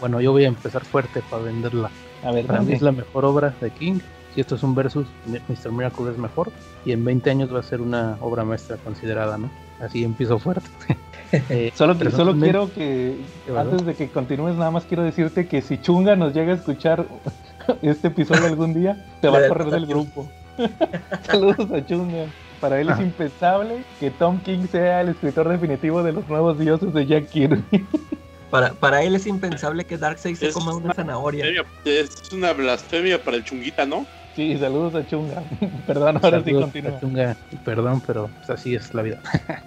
bueno, 0.00 0.20
yo 0.20 0.32
voy 0.32 0.44
a 0.44 0.48
empezar 0.48 0.84
fuerte 0.84 1.22
para 1.30 1.42
venderla. 1.42 1.90
A 2.24 2.30
ver, 2.30 2.46
para 2.46 2.60
mí 2.60 2.72
es 2.72 2.82
la 2.82 2.92
mejor 2.92 3.24
obra 3.24 3.54
de 3.60 3.70
King. 3.70 4.00
Si 4.34 4.40
esto 4.40 4.54
es 4.54 4.62
un 4.62 4.74
versus, 4.74 5.06
Mr. 5.26 5.72
Miracle 5.72 6.10
es 6.10 6.18
mejor. 6.18 6.50
Y 6.84 6.92
en 6.92 7.04
20 7.04 7.30
años 7.30 7.54
va 7.54 7.60
a 7.60 7.62
ser 7.62 7.80
una 7.80 8.16
obra 8.20 8.44
maestra 8.44 8.76
considerada, 8.76 9.38
¿no? 9.38 9.50
Así 9.80 10.04
empiezo 10.04 10.38
fuerte. 10.38 10.68
eh, 11.32 11.72
solo 11.76 11.94
solo 12.10 12.38
quiero 12.38 12.72
que, 12.72 13.16
antes 13.56 13.84
de 13.84 13.94
que 13.94 14.08
continúes, 14.08 14.54
nada 14.54 14.70
más 14.70 14.84
quiero 14.84 15.02
decirte 15.02 15.48
que 15.48 15.60
si 15.60 15.78
Chunga 15.78 16.16
nos 16.16 16.32
llega 16.34 16.52
a 16.52 16.56
escuchar 16.56 17.06
este 17.82 18.08
episodio 18.08 18.46
algún 18.46 18.74
día, 18.74 19.04
te 19.20 19.28
va 19.28 19.38
a 19.38 19.48
correr 19.48 19.70
del 19.70 19.86
grupo. 19.86 20.28
Saludos 21.22 21.70
a 21.72 21.84
Chunga. 21.84 22.26
Para 22.62 22.80
él 22.80 22.88
es 22.90 22.98
ah. 22.98 23.02
impensable 23.02 23.82
que 23.98 24.12
Tom 24.12 24.38
King 24.38 24.68
sea 24.70 25.00
el 25.00 25.08
escritor 25.08 25.48
definitivo 25.48 26.04
de 26.04 26.12
los 26.12 26.28
nuevos 26.28 26.56
dioses 26.60 26.94
de 26.94 27.06
Jack 27.06 27.28
Kirby. 27.28 27.60
Para, 28.52 28.72
para 28.74 29.02
él 29.02 29.16
es 29.16 29.26
impensable 29.26 29.84
que 29.84 29.98
Darkseid 29.98 30.36
se 30.36 30.52
coma 30.52 30.72
una, 30.72 30.94
zanahoria. 30.94 31.44
Es 31.84 32.32
una 32.32 32.52
blasfemia 32.52 33.20
para 33.20 33.38
el 33.38 33.42
chunguita, 33.42 33.84
¿no? 33.84 34.06
Sí, 34.36 34.56
saludos 34.58 34.94
a 34.94 35.04
Chunga. 35.08 35.42
perdón, 35.88 36.20
ahora 36.22 36.40
sí 36.44 36.52
continúa. 36.52 37.00
Chunga, 37.00 37.36
perdón, 37.64 38.00
pero 38.06 38.30
pues, 38.36 38.50
así 38.50 38.76
es 38.76 38.94
la 38.94 39.02
vida. 39.02 39.20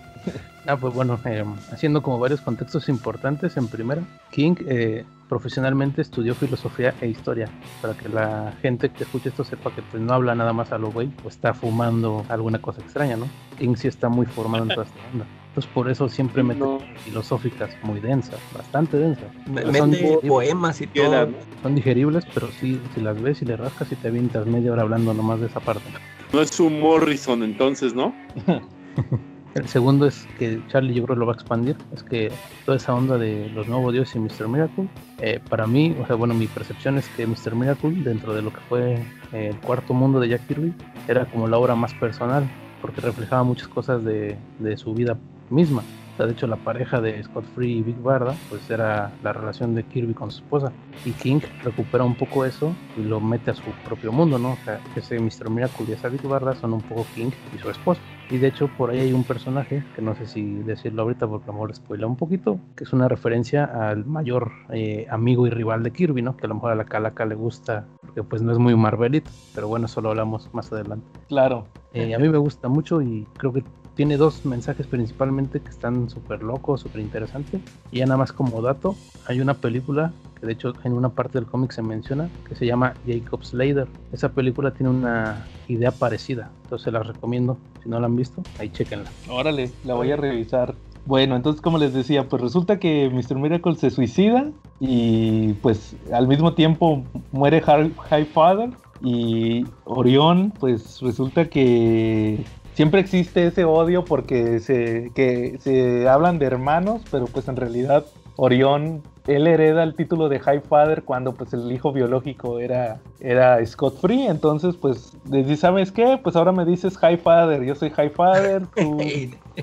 ah, 0.65 0.77
pues 0.77 0.93
bueno, 0.93 1.19
eh, 1.25 1.43
haciendo 1.73 2.01
como 2.01 2.17
varios 2.17 2.39
contextos 2.39 2.87
importantes. 2.87 3.57
En 3.57 3.67
primera, 3.67 4.03
King 4.31 4.55
eh, 4.67 5.03
profesionalmente 5.27 6.01
estudió 6.01 6.35
filosofía 6.35 6.93
e 7.01 7.07
historia, 7.07 7.49
para 7.81 7.95
que 7.95 8.09
la 8.09 8.53
gente 8.61 8.89
que 8.89 9.03
escuche 9.03 9.29
esto 9.29 9.43
sepa 9.43 9.73
que 9.73 9.81
pues, 9.81 10.01
no 10.01 10.13
habla 10.13 10.35
nada 10.35 10.53
más 10.53 10.71
a 10.71 10.77
lo 10.77 10.91
güey 10.91 11.09
o 11.23 11.27
está 11.27 11.53
fumando 11.53 12.25
alguna 12.29 12.61
cosa 12.61 12.81
extraña, 12.81 13.17
¿no? 13.17 13.27
King 13.57 13.75
sí 13.75 13.87
está 13.87 14.09
muy 14.09 14.25
formado 14.25 14.63
en 14.63 14.69
toda 14.69 14.83
esta 14.83 14.99
onda. 15.13 15.25
Entonces 15.49 15.71
por 15.73 15.89
eso 15.89 16.09
siempre 16.09 16.43
mete 16.43 16.65
filosóficas 17.05 17.69
muy 17.81 18.01
densas, 18.01 18.39
bastante 18.53 18.97
densas. 18.97 19.29
son 19.73 19.95
poemas 20.27 20.81
y 20.81 20.87
todo. 20.87 21.29
Son 21.63 21.75
digeribles, 21.75 22.25
pero 22.33 22.49
sí, 22.59 22.79
si 22.93 23.01
las 23.01 23.21
ves 23.21 23.41
y 23.41 23.45
le 23.45 23.55
rascas 23.55 23.89
y 23.91 23.95
te 23.95 24.09
avientas 24.09 24.45
media 24.45 24.73
hora 24.73 24.81
hablando 24.81 25.13
nomás 25.13 25.39
de 25.39 25.47
esa 25.47 25.61
parte. 25.61 25.85
No 26.33 26.41
es 26.41 26.59
un 26.59 26.81
Morrison 26.81 27.41
entonces, 27.43 27.93
¿no? 27.93 28.13
El 29.55 29.69
segundo 29.69 30.05
es 30.05 30.27
que 30.37 30.61
Charlie 30.67 30.93
yo 30.93 31.05
creo 31.05 31.15
lo 31.15 31.25
va 31.25 31.31
a 31.31 31.35
expandir, 31.35 31.77
es 31.93 32.03
que 32.03 32.29
toda 32.65 32.75
esa 32.75 32.93
onda 32.93 33.17
de 33.17 33.49
los 33.51 33.69
nuevos 33.69 33.93
dioses 33.93 34.13
y 34.17 34.19
Mr. 34.19 34.49
Miracle, 34.49 34.89
eh, 35.21 35.39
para 35.49 35.65
mí, 35.65 35.95
o 35.97 36.05
sea, 36.05 36.17
bueno, 36.17 36.33
mi 36.33 36.45
percepción 36.47 36.97
es 36.97 37.07
que 37.15 37.25
Mr. 37.25 37.55
Miracle, 37.55 37.91
dentro 38.03 38.33
de 38.33 38.41
lo 38.41 38.51
que 38.51 38.59
fue 38.67 38.95
eh, 39.31 39.51
el 39.53 39.59
cuarto 39.61 39.93
mundo 39.93 40.19
de 40.19 40.27
Jack 40.27 40.45
Kirby, 40.47 40.73
era 41.07 41.25
como 41.25 41.47
la 41.47 41.57
obra 41.57 41.73
más 41.73 41.93
personal, 41.93 42.45
porque 42.81 42.99
reflejaba 42.99 43.43
muchas 43.43 43.69
cosas 43.69 44.03
de, 44.03 44.37
de 44.59 44.75
su 44.75 44.93
vida 44.93 45.17
misma. 45.49 45.83
De 46.23 46.31
hecho, 46.31 46.47
la 46.47 46.55
pareja 46.55 47.01
de 47.01 47.21
Scott 47.23 47.45
Free 47.53 47.79
y 47.79 47.83
Big 47.83 48.01
Barda, 48.01 48.35
pues 48.49 48.69
era 48.69 49.11
la 49.21 49.33
relación 49.33 49.75
de 49.75 49.83
Kirby 49.83 50.13
con 50.13 50.31
su 50.31 50.43
esposa. 50.43 50.71
Y 51.03 51.11
King 51.11 51.41
recupera 51.63 52.03
un 52.03 52.15
poco 52.15 52.45
eso 52.45 52.73
y 52.97 53.01
lo 53.03 53.19
mete 53.19 53.51
a 53.51 53.53
su 53.53 53.63
propio 53.85 54.11
mundo, 54.11 54.39
¿no? 54.39 54.53
O 54.53 54.57
sea, 54.63 54.79
ese 54.95 55.19
Mr. 55.19 55.49
Miracle 55.49 55.85
y 55.89 55.91
esa 55.91 56.07
Big 56.07 56.21
Barda 56.21 56.55
son 56.55 56.73
un 56.73 56.81
poco 56.81 57.05
King 57.13 57.31
y 57.53 57.57
su 57.57 57.69
esposa. 57.69 57.99
Y 58.29 58.37
de 58.37 58.47
hecho, 58.47 58.69
por 58.75 58.89
ahí 58.89 58.99
hay 58.99 59.13
un 59.13 59.23
personaje, 59.23 59.83
que 59.95 60.01
no 60.01 60.15
sé 60.15 60.25
si 60.25 60.43
decirlo 60.63 61.03
ahorita 61.03 61.27
porque 61.27 61.43
a 61.43 61.47
lo 61.47 61.53
mejor 61.53 61.75
spoila 61.75 62.07
un 62.07 62.15
poquito, 62.15 62.59
que 62.75 62.85
es 62.85 62.93
una 62.93 63.07
referencia 63.07 63.65
al 63.65 64.05
mayor 64.05 64.51
eh, 64.71 65.05
amigo 65.11 65.45
y 65.45 65.51
rival 65.51 65.83
de 65.83 65.91
Kirby, 65.91 66.21
¿no? 66.21 66.35
Que 66.35 66.45
a 66.45 66.49
lo 66.49 66.55
mejor 66.55 66.71
a 66.71 66.75
la 66.75 66.85
Calaca 66.85 67.25
le 67.25 67.35
gusta, 67.35 67.85
porque 68.01 68.23
pues 68.23 68.41
no 68.41 68.51
es 68.51 68.57
muy 68.57 68.75
Marvelito, 68.75 69.29
pero 69.53 69.67
bueno, 69.67 69.85
eso 69.85 70.01
lo 70.01 70.09
hablamos 70.09 70.51
más 70.53 70.71
adelante. 70.71 71.05
Claro. 71.27 71.67
Eh, 71.93 72.15
a 72.15 72.19
mí 72.19 72.27
me 72.27 72.37
gusta 72.37 72.67
mucho 72.67 73.01
y 73.01 73.27
creo 73.37 73.53
que 73.53 73.63
tiene 73.95 74.17
dos 74.17 74.45
mensajes 74.45 74.87
principalmente 74.87 75.61
que 75.61 75.69
están 75.69 76.09
súper 76.09 76.43
locos, 76.43 76.81
súper 76.81 77.01
interesantes. 77.01 77.61
Y 77.91 77.99
ya 77.99 78.05
nada 78.05 78.17
más 78.17 78.31
como 78.31 78.61
dato, 78.61 78.95
hay 79.27 79.39
una 79.39 79.55
película 79.55 80.11
que 80.39 80.45
de 80.45 80.53
hecho 80.53 80.73
en 80.83 80.93
una 80.93 81.09
parte 81.09 81.39
del 81.39 81.47
cómic 81.47 81.71
se 81.71 81.81
menciona, 81.81 82.29
que 82.47 82.55
se 82.55 82.65
llama 82.65 82.93
Jacob 83.07 83.43
Slater. 83.43 83.87
Esa 84.11 84.29
película 84.29 84.71
tiene 84.71 84.89
una 84.89 85.45
idea 85.67 85.91
parecida, 85.91 86.51
entonces 86.63 86.91
la 86.91 87.03
recomiendo. 87.03 87.57
Si 87.81 87.89
no 87.89 87.99
la 87.99 88.07
han 88.07 88.15
visto, 88.15 88.41
ahí 88.59 88.69
chequenla. 88.69 89.09
Órale, 89.29 89.71
la 89.85 89.93
voy 89.93 90.11
a 90.11 90.17
revisar. 90.17 90.75
Bueno, 91.05 91.35
entonces 91.35 91.61
como 91.61 91.77
les 91.77 91.93
decía, 91.93 92.27
pues 92.27 92.41
resulta 92.41 92.79
que 92.79 93.09
Mr. 93.09 93.37
Miracle 93.37 93.75
se 93.75 93.91
suicida 93.91 94.51
y 94.79 95.53
pues 95.53 95.95
al 96.11 96.27
mismo 96.27 96.53
tiempo 96.53 97.03
muere 97.31 97.61
High 97.61 98.25
Father 98.25 98.71
y 99.01 99.65
Orión 99.83 100.51
pues 100.59 101.01
resulta 101.01 101.47
que 101.47 102.43
siempre 102.75 102.99
existe 103.01 103.47
ese 103.47 103.65
odio 103.65 104.05
porque 104.05 104.59
se, 104.59 105.11
que 105.15 105.57
se 105.59 106.07
hablan 106.07 106.37
de 106.37 106.45
hermanos, 106.45 107.01
pero 107.09 107.25
pues 107.25 107.47
en 107.47 107.55
realidad 107.55 108.05
Orión, 108.37 109.01
él 109.27 109.47
hereda 109.47 109.83
el 109.83 109.95
título 109.95 110.27
de 110.27 110.39
High 110.39 110.61
Father 110.61 111.03
cuando 111.03 111.31
pues 111.33 111.53
el 111.53 111.71
hijo 111.71 111.93
biológico 111.93 112.59
era, 112.59 112.99
era 113.21 113.65
Scott 113.65 113.99
Free, 114.01 114.27
entonces 114.27 114.75
pues 114.75 115.17
dice, 115.23 115.55
¿sabes 115.55 115.93
qué? 115.93 116.19
Pues 116.21 116.35
ahora 116.35 116.51
me 116.51 116.65
dices 116.65 116.97
High 116.97 117.17
Father, 117.17 117.63
yo 117.63 117.75
soy 117.75 117.91
High 117.91 118.09
Father, 118.09 118.67
tú... 118.75 118.97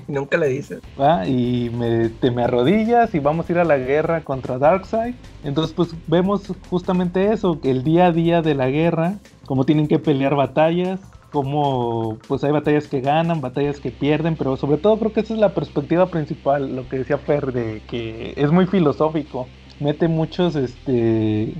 Nunca 0.07 0.37
le 0.37 0.47
dices. 0.47 0.81
Y 1.27 1.69
me, 1.69 2.09
te 2.09 2.31
me 2.31 2.45
arrodillas 2.45 3.13
y 3.13 3.19
vamos 3.19 3.47
a 3.47 3.51
ir 3.51 3.59
a 3.59 3.63
la 3.63 3.77
guerra 3.77 4.21
contra 4.21 4.57
Darkseid. 4.57 5.13
Entonces 5.43 5.75
pues 5.75 5.93
vemos 6.07 6.51
justamente 6.67 7.31
eso, 7.31 7.59
el 7.63 7.83
día 7.83 8.07
a 8.07 8.11
día 8.11 8.41
de 8.41 8.55
la 8.55 8.69
guerra, 8.69 9.19
cómo 9.45 9.65
tienen 9.65 9.87
que 9.87 9.99
pelear 9.99 10.33
batallas, 10.33 10.99
como 11.33 12.19
pues 12.27 12.43
hay 12.43 12.51
batallas 12.51 12.87
que 12.87 13.01
ganan, 13.01 13.41
batallas 13.41 13.79
que 13.79 13.89
pierden, 13.89 14.35
pero 14.35 14.55
sobre 14.55 14.77
todo 14.77 14.99
creo 14.99 15.13
que 15.13 15.21
esa 15.21 15.33
es 15.33 15.39
la 15.39 15.55
perspectiva 15.55 16.05
principal, 16.05 16.75
lo 16.75 16.87
que 16.87 16.99
decía 16.99 17.17
Per, 17.17 17.51
de 17.51 17.81
que 17.89 18.35
es 18.37 18.51
muy 18.51 18.67
filosófico, 18.67 19.47
mete 19.79 20.07
muchos, 20.07 20.55
este, 20.55 21.55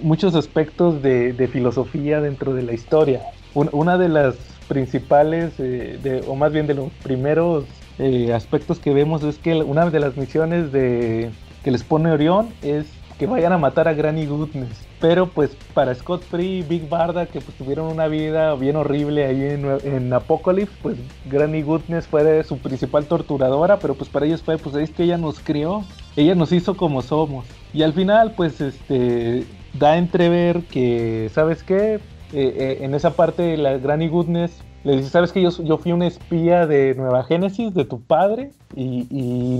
muchos 0.00 0.36
aspectos 0.36 1.02
de, 1.02 1.48
filosofía 1.52 2.20
dentro 2.20 2.54
de 2.54 2.62
la 2.62 2.72
historia. 2.72 3.20
una 3.54 3.98
de 3.98 4.08
las 4.08 4.36
principales, 4.68 5.54
eh, 5.58 6.22
o 6.28 6.36
más 6.36 6.52
bien 6.52 6.68
de 6.68 6.74
los 6.74 6.92
primeros 7.02 7.64
eh, 7.98 8.32
aspectos 8.32 8.78
que 8.78 8.94
vemos 8.94 9.24
es 9.24 9.38
que 9.38 9.56
una 9.56 9.90
de 9.90 9.98
las 9.98 10.16
misiones 10.16 10.70
de, 10.70 11.30
que 11.64 11.72
les 11.72 11.82
pone 11.82 12.12
Orión 12.12 12.50
es 12.62 12.86
que 13.20 13.26
vayan 13.26 13.52
a 13.52 13.58
matar 13.58 13.86
a 13.86 13.92
Granny 13.92 14.24
Goodness. 14.24 14.88
Pero 14.98 15.26
pues 15.26 15.54
para 15.74 15.94
Scott 15.94 16.22
Free 16.22 16.60
y 16.60 16.62
Big 16.62 16.88
Barda, 16.88 17.26
que 17.26 17.42
pues 17.42 17.54
tuvieron 17.58 17.92
una 17.92 18.06
vida 18.08 18.54
bien 18.54 18.76
horrible 18.76 19.26
ahí 19.26 19.42
en, 19.42 19.66
en 19.84 20.10
Apocalypse, 20.10 20.74
pues 20.80 20.96
Granny 21.26 21.60
Goodness 21.60 22.06
fue 22.06 22.42
su 22.44 22.56
principal 22.56 23.04
torturadora, 23.04 23.78
pero 23.78 23.94
pues 23.94 24.08
para 24.08 24.24
ellos 24.24 24.42
fue, 24.42 24.56
pues 24.56 24.74
es 24.76 24.88
que 24.88 25.02
ella 25.02 25.18
nos 25.18 25.38
crió, 25.38 25.84
ella 26.16 26.34
nos 26.34 26.50
hizo 26.50 26.78
como 26.78 27.02
somos. 27.02 27.44
Y 27.74 27.82
al 27.82 27.92
final 27.92 28.32
pues 28.32 28.58
este 28.62 29.44
da 29.74 29.92
a 29.92 29.98
entrever 29.98 30.62
que, 30.62 31.30
¿sabes 31.34 31.62
qué? 31.62 31.96
Eh, 31.96 32.00
eh, 32.32 32.78
en 32.80 32.94
esa 32.94 33.10
parte 33.10 33.54
la 33.58 33.76
Granny 33.76 34.08
Goodness 34.08 34.52
le 34.84 34.96
dice, 34.96 35.10
¿sabes 35.10 35.32
que 35.32 35.42
yo, 35.42 35.50
yo 35.62 35.78
fui 35.78 35.92
un 35.92 36.02
espía 36.02 36.66
de 36.66 36.94
Nueva 36.94 37.24
Génesis, 37.24 37.74
de 37.74 37.84
tu 37.84 38.00
padre? 38.00 38.50
Y, 38.74 39.06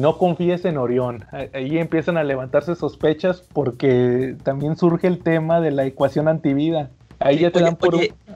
no 0.00 0.16
confíes 0.16 0.64
en 0.64 0.78
Orión. 0.78 1.26
Ahí 1.52 1.78
empiezan 1.78 2.16
a 2.16 2.24
levantarse 2.24 2.74
sospechas 2.74 3.42
porque 3.52 4.36
también 4.44 4.76
surge 4.76 5.08
el 5.08 5.18
tema 5.18 5.60
de 5.60 5.72
la 5.72 5.84
ecuación 5.84 6.28
antivida. 6.28 6.90
Ahí 7.18 7.38
ya 7.40 7.50
te 7.50 7.60
dan 7.60 7.76
por 7.76 7.94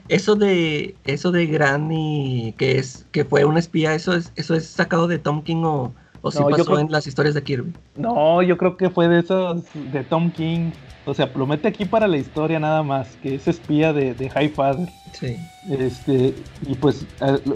eso 0.09 0.35
de 0.35 0.95
eso 1.05 1.31
de 1.31 1.47
Granny 1.47 2.53
que 2.55 2.77
es 2.77 3.07
que 3.11 3.25
fue 3.25 3.43
un 3.43 3.57
espía, 3.57 3.95
eso 3.95 4.13
es 4.13 4.31
eso 4.35 4.53
es 4.53 4.67
sacado 4.67 5.07
de 5.07 5.17
Tom 5.17 5.41
King 5.41 5.63
o, 5.63 5.91
¿O 6.25 6.31
si 6.31 6.39
No, 6.39 6.49
pasó 6.49 6.65
creo- 6.65 6.79
en 6.79 6.91
las 6.91 7.05
historias 7.05 7.35
de 7.35 7.43
Kirby? 7.43 7.71
No, 7.95 8.41
yo 8.41 8.57
creo 8.57 8.77
que 8.77 8.89
fue 8.89 9.07
de 9.07 9.19
esos 9.19 9.63
de 9.75 10.03
Tom 10.03 10.31
King. 10.31 10.71
O 11.05 11.13
sea, 11.13 11.29
lo 11.35 11.45
mete 11.45 11.67
aquí 11.67 11.85
para 11.85 12.07
la 12.07 12.17
historia 12.17 12.59
nada 12.59 12.81
más, 12.83 13.07
que 13.21 13.35
es 13.35 13.47
espía 13.47 13.93
de, 13.93 14.13
de 14.15 14.29
High 14.29 14.49
Father. 14.49 14.89
Sí. 15.13 15.37
Este, 15.69 16.33
y 16.67 16.75
pues, 16.75 17.05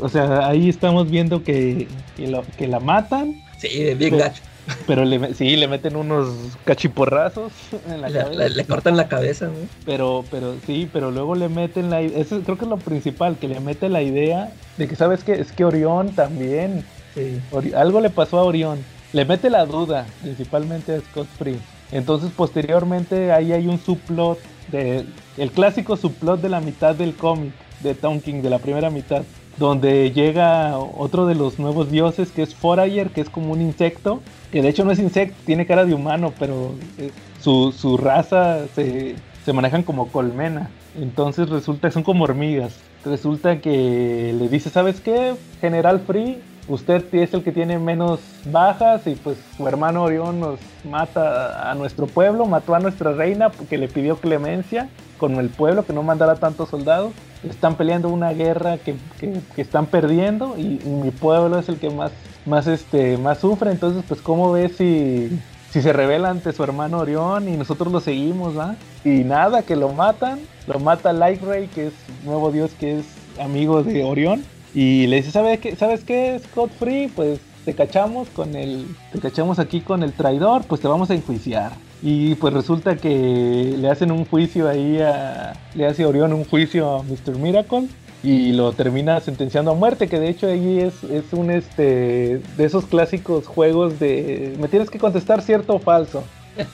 o 0.01 0.07
sea, 0.09 0.47
ahí 0.47 0.69
estamos 0.69 1.09
viendo 1.09 1.43
que, 1.43 1.88
que, 2.15 2.27
lo- 2.27 2.43
que 2.57 2.67
la 2.67 2.80
matan, 2.80 3.35
Sí, 3.57 3.93
bien 3.95 4.17
gacho. 4.17 4.41
pero 4.88 5.03
le, 5.03 5.34
sí, 5.34 5.55
le 5.57 5.67
meten 5.67 5.95
unos 5.95 6.30
cachiporrazos 6.63 7.51
en 7.89 8.01
la 8.01 8.09
Le, 8.09 8.19
cabeza. 8.19 8.39
le- 8.39 8.49
le 8.51 8.65
cortan 8.65 8.95
la 8.95 9.07
cabeza, 9.07 9.47
¿no? 9.47 9.53
Pero, 9.85 10.23
pero 10.31 10.55
sí, 10.65 10.88
pero 10.93 11.11
luego 11.11 11.35
le 11.35 11.49
meten 11.49 11.89
la 11.89 12.01
eso 12.01 12.39
creo 12.41 12.57
que 12.57 12.63
es 12.65 12.69
lo 12.69 12.77
principal, 12.77 13.38
que 13.38 13.47
le 13.47 13.59
mete 13.59 13.89
la 13.89 14.01
idea 14.01 14.51
de 14.77 14.88
que 14.88 14.95
sabes 14.95 15.23
que 15.23 15.34
es 15.34 15.51
que 15.51 15.65
Orión 15.65 16.11
también, 16.15 16.85
Sí. 17.15 17.41
Algo 17.76 17.99
le 18.01 18.11
pasó 18.11 18.38
a 18.39 18.43
Orión, 18.43 18.80
le 19.11 19.26
mete 19.26 19.49
la 19.49 19.65
duda, 19.65 20.05
principalmente 20.21 20.93
a 20.95 20.99
Scott 21.01 21.27
Free. 21.39 21.57
Entonces 21.91 22.31
posteriormente 22.35 23.31
ahí 23.31 23.51
hay 23.51 23.67
un 23.67 23.79
subplot 23.79 24.39
de 24.71 25.05
el 25.37 25.51
clásico 25.51 25.97
subplot 25.97 26.41
de 26.41 26.49
la 26.49 26.61
mitad 26.61 26.95
del 26.95 27.15
cómic 27.15 27.53
de 27.81 27.95
Tom 27.95 28.19
King 28.19 28.41
de 28.41 28.49
la 28.49 28.59
primera 28.59 28.89
mitad, 28.89 29.23
donde 29.57 30.11
llega 30.11 30.77
otro 30.77 31.25
de 31.25 31.35
los 31.35 31.59
nuevos 31.59 31.89
dioses 31.89 32.31
que 32.31 32.43
es 32.43 32.53
Forager, 32.53 33.09
que 33.09 33.21
es 33.21 33.29
como 33.29 33.53
un 33.53 33.61
insecto, 33.61 34.21
que 34.51 34.61
de 34.61 34.69
hecho 34.69 34.85
no 34.85 34.91
es 34.91 34.99
insecto, 34.99 35.35
tiene 35.45 35.65
cara 35.65 35.85
de 35.85 35.93
humano, 35.93 36.33
pero 36.37 36.73
eh, 36.97 37.11
su, 37.41 37.71
su 37.71 37.97
raza 37.97 38.67
se, 38.75 39.15
se 39.45 39.53
manejan 39.53 39.83
como 39.83 40.07
colmena. 40.09 40.69
Entonces 40.99 41.49
resulta 41.49 41.87
que 41.87 41.93
son 41.93 42.03
como 42.03 42.25
hormigas. 42.25 42.79
Resulta 43.05 43.61
que 43.61 44.35
le 44.37 44.49
dice, 44.49 44.69
¿sabes 44.69 44.99
qué? 44.99 45.35
General 45.61 46.01
Free, 46.01 46.41
usted 46.68 47.03
es 47.14 47.34
el 47.34 47.44
que 47.44 47.52
tiene 47.52 47.80
menos 47.80 48.19
bajas 48.45 49.06
y 49.07 49.15
pues 49.15 49.38
su 49.57 49.68
hermano 49.68 50.03
Orión 50.03 50.40
nos 50.40 50.60
mata 50.84 51.69
a 51.69 51.76
nuestro 51.76 52.07
pueblo, 52.07 52.45
mató 52.45 52.76
a 52.76 52.80
nuestra 52.80 53.11
reina 53.14 53.49
porque 53.49 53.77
le 53.77 53.88
pidió 53.88 54.18
clemencia 54.18 54.90
con 55.18 55.36
el 55.36 55.49
pueblo 55.49 55.86
que 55.86 55.94
no 55.94 56.03
mandara 56.03 56.36
tantos 56.36 56.69
soldados. 56.69 57.11
Están 57.48 57.76
peleando 57.76 58.10
una 58.10 58.31
guerra 58.34 58.77
que, 58.77 58.95
que- 59.19 59.40
que 59.56 59.61
están 59.61 59.86
perdiendo 59.86 60.57
y, 60.57 60.80
mi 60.86 61.11
pueblo 61.11 61.57
es 61.60 61.69
el 61.69 61.77
que 61.77 61.90
más, 61.90 62.11
más, 62.45 62.68
este, 62.68 63.18
más 63.18 63.40
sufre. 63.40 63.72
Entonces, 63.72 64.03
pues, 64.07 64.22
¿cómo 64.22 64.52
ves 64.52 64.76
si, 64.77 65.30
si 65.72 65.81
se 65.81 65.94
revela 65.94 66.30
ante 66.30 66.52
su 66.52 66.64
hermano 66.64 66.99
Orión 66.99 67.48
y 67.48 67.56
nosotros 67.57 67.91
lo 67.94 68.02
seguimos, 68.02 68.57
¿va? 68.57 68.76
Y 69.06 69.23
nada, 69.23 69.61
que 69.64 69.76
lo 69.77 69.90
matan. 69.94 70.40
Lo 70.68 70.80
mata 70.80 71.14
Light 71.14 71.41
Ray, 71.41 71.68
que 71.68 71.88
es 71.88 71.94
nuevo 72.26 72.52
dios 72.52 72.72
que 72.80 72.99
es 72.99 73.06
amigo 73.40 73.84
de 73.84 74.03
Orión. 74.03 74.44
Y 74.73 75.07
le 75.07 75.17
dice, 75.17 75.31
¿sabes 75.31 75.59
qué, 75.59 75.75
¿sabes 75.75 76.03
qué 76.03 76.39
Scott 76.43 76.71
Free? 76.77 77.07
Pues 77.07 77.39
te 77.65 77.73
cachamos 77.73 78.29
con 78.29 78.55
el. 78.55 78.85
Te 79.11 79.19
cachamos 79.19 79.59
aquí 79.59 79.81
con 79.81 80.03
el 80.03 80.13
traidor, 80.13 80.63
pues 80.65 80.81
te 80.81 80.87
vamos 80.87 81.09
a 81.09 81.15
enjuiciar. 81.15 81.71
Y 82.01 82.35
pues 82.35 82.53
resulta 82.53 82.95
que 82.95 83.75
le 83.77 83.89
hacen 83.89 84.11
un 84.11 84.25
juicio 84.25 84.69
ahí 84.69 84.99
a. 85.01 85.53
Le 85.75 85.85
hace 85.85 86.05
Orión 86.05 86.33
un 86.33 86.45
juicio 86.45 86.89
a 86.97 87.03
Mr. 87.03 87.37
Miracle. 87.37 87.87
Y 88.21 88.51
lo 88.51 88.73
termina 88.73 89.21
sentenciando 89.21 89.71
a 89.71 89.75
muerte, 89.75 90.09
que 90.09 90.19
de 90.19 90.27
hecho 90.27 90.47
ahí 90.47 90.79
es, 90.79 91.05
es 91.05 91.31
un 91.31 91.51
este 91.51 92.41
de 92.57 92.65
esos 92.65 92.85
clásicos 92.85 93.47
juegos 93.47 93.97
de 93.97 94.57
me 94.59 94.67
tienes 94.67 94.89
que 94.89 94.99
contestar 94.99 95.41
cierto 95.41 95.75
o 95.75 95.79
falso. 95.79 96.23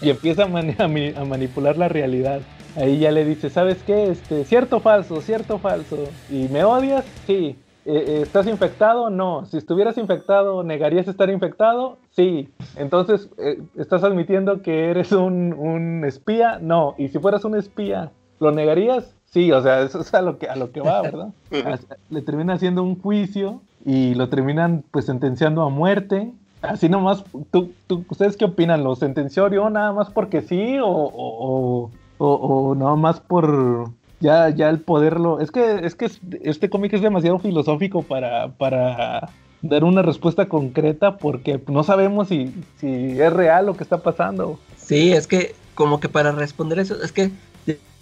Y 0.02 0.10
empieza 0.10 0.44
a, 0.44 1.22
a 1.22 1.26
manipular 1.26 1.78
la 1.78 1.88
realidad. 1.88 2.42
Ahí 2.76 2.98
ya 2.98 3.12
le 3.12 3.24
dice, 3.26 3.50
¿sabes 3.52 3.78
qué? 3.86 4.10
Este, 4.10 4.44
cierto 4.44 4.78
o 4.78 4.80
falso, 4.80 5.22
cierto 5.22 5.56
o 5.56 5.60
falso. 5.60 5.98
¿Y 6.30 6.48
me 6.50 6.64
odias? 6.64 7.06
Sí. 7.28 7.56
Eh, 7.86 8.04
eh, 8.08 8.20
¿Estás 8.24 8.48
infectado? 8.48 9.10
No. 9.10 9.46
Si 9.46 9.58
estuvieras 9.58 9.98
infectado, 9.98 10.64
¿negarías 10.64 11.08
estar 11.08 11.30
infectado? 11.30 11.98
Sí. 12.12 12.50
Entonces, 12.76 13.30
eh, 13.38 13.62
¿estás 13.78 14.04
admitiendo 14.04 14.62
que 14.62 14.90
eres 14.90 15.12
un, 15.12 15.54
un 15.54 16.04
espía? 16.06 16.58
No. 16.60 16.96
¿Y 16.98 17.10
si 17.10 17.20
fueras 17.20 17.46
un 17.46 17.56
espía, 17.56 18.12
lo 18.40 18.52
negarías? 18.52 19.14
Sí, 19.26 19.52
o 19.52 19.62
sea, 19.62 19.82
eso 19.82 20.00
es 20.02 20.14
a 20.14 20.22
lo 20.22 20.38
que, 20.40 20.48
a 20.48 20.56
lo 20.56 20.72
que 20.72 20.82
va, 20.82 21.02
¿verdad? 21.02 21.30
Le 22.10 22.22
termina 22.22 22.54
haciendo 22.54 22.82
un 22.84 23.00
juicio 23.00 23.62
y 23.86 24.16
lo 24.16 24.30
terminan 24.30 24.84
pues 24.92 25.06
sentenciando 25.06 25.62
a 25.62 25.70
muerte. 25.70 26.32
Así 26.62 26.90
nomás, 26.90 27.24
¿tú, 27.52 27.72
tú, 27.86 28.04
ustedes 28.10 28.38
qué 28.38 28.46
opinan? 28.46 28.84
¿Lo 28.84 28.96
sentenció 28.96 29.44
Orión 29.44 29.74
nada 29.74 29.92
más 29.92 30.10
porque 30.10 30.42
sí 30.42 30.80
o, 30.80 30.88
o, 30.88 31.92
o- 32.18 32.26
o 32.70 32.76
nada 32.76 32.96
más 32.96 33.20
por 33.20 33.90
ya, 34.20 34.50
ya 34.50 34.70
el 34.70 34.80
poderlo? 34.80 35.40
Es 35.40 35.52
que, 35.52 35.86
es 35.86 35.96
que 35.96 36.06
es- 36.06 36.20
este 36.42 36.70
cómic 36.70 36.94
es 36.94 37.02
demasiado 37.02 37.40
filosófico 37.40 38.02
para, 38.04 38.50
para 38.50 39.30
dar 39.62 39.84
una 39.84 40.02
respuesta 40.02 40.48
concreta 40.48 41.18
porque 41.18 41.60
no 41.68 41.84
sabemos 41.84 42.28
si, 42.28 42.54
si 42.80 43.20
es 43.20 43.34
real 43.34 43.66
lo 43.68 43.76
que 43.76 43.84
está 43.84 43.98
pasando. 43.98 44.60
Sí, 44.78 45.12
es 45.14 45.28
que 45.28 45.56
como 45.74 46.00
que 46.00 46.10
para 46.10 46.32
responder 46.32 46.80
eso, 46.80 47.02
es 47.04 47.12
que 47.12 47.32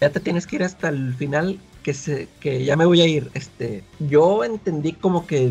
ya 0.02 0.10
te 0.10 0.20
tienes 0.20 0.46
que 0.46 0.58
ir 0.58 0.64
hasta 0.64 0.90
el 0.90 1.14
final, 1.14 1.60
que 1.84 1.94
se, 1.94 2.28
que 2.40 2.64
ya 2.66 2.76
me 2.76 2.86
voy 2.86 3.02
a 3.02 3.08
ir. 3.08 3.30
Este, 3.34 3.84
yo 4.00 4.44
entendí 4.44 4.92
como 4.94 5.26
que 5.26 5.50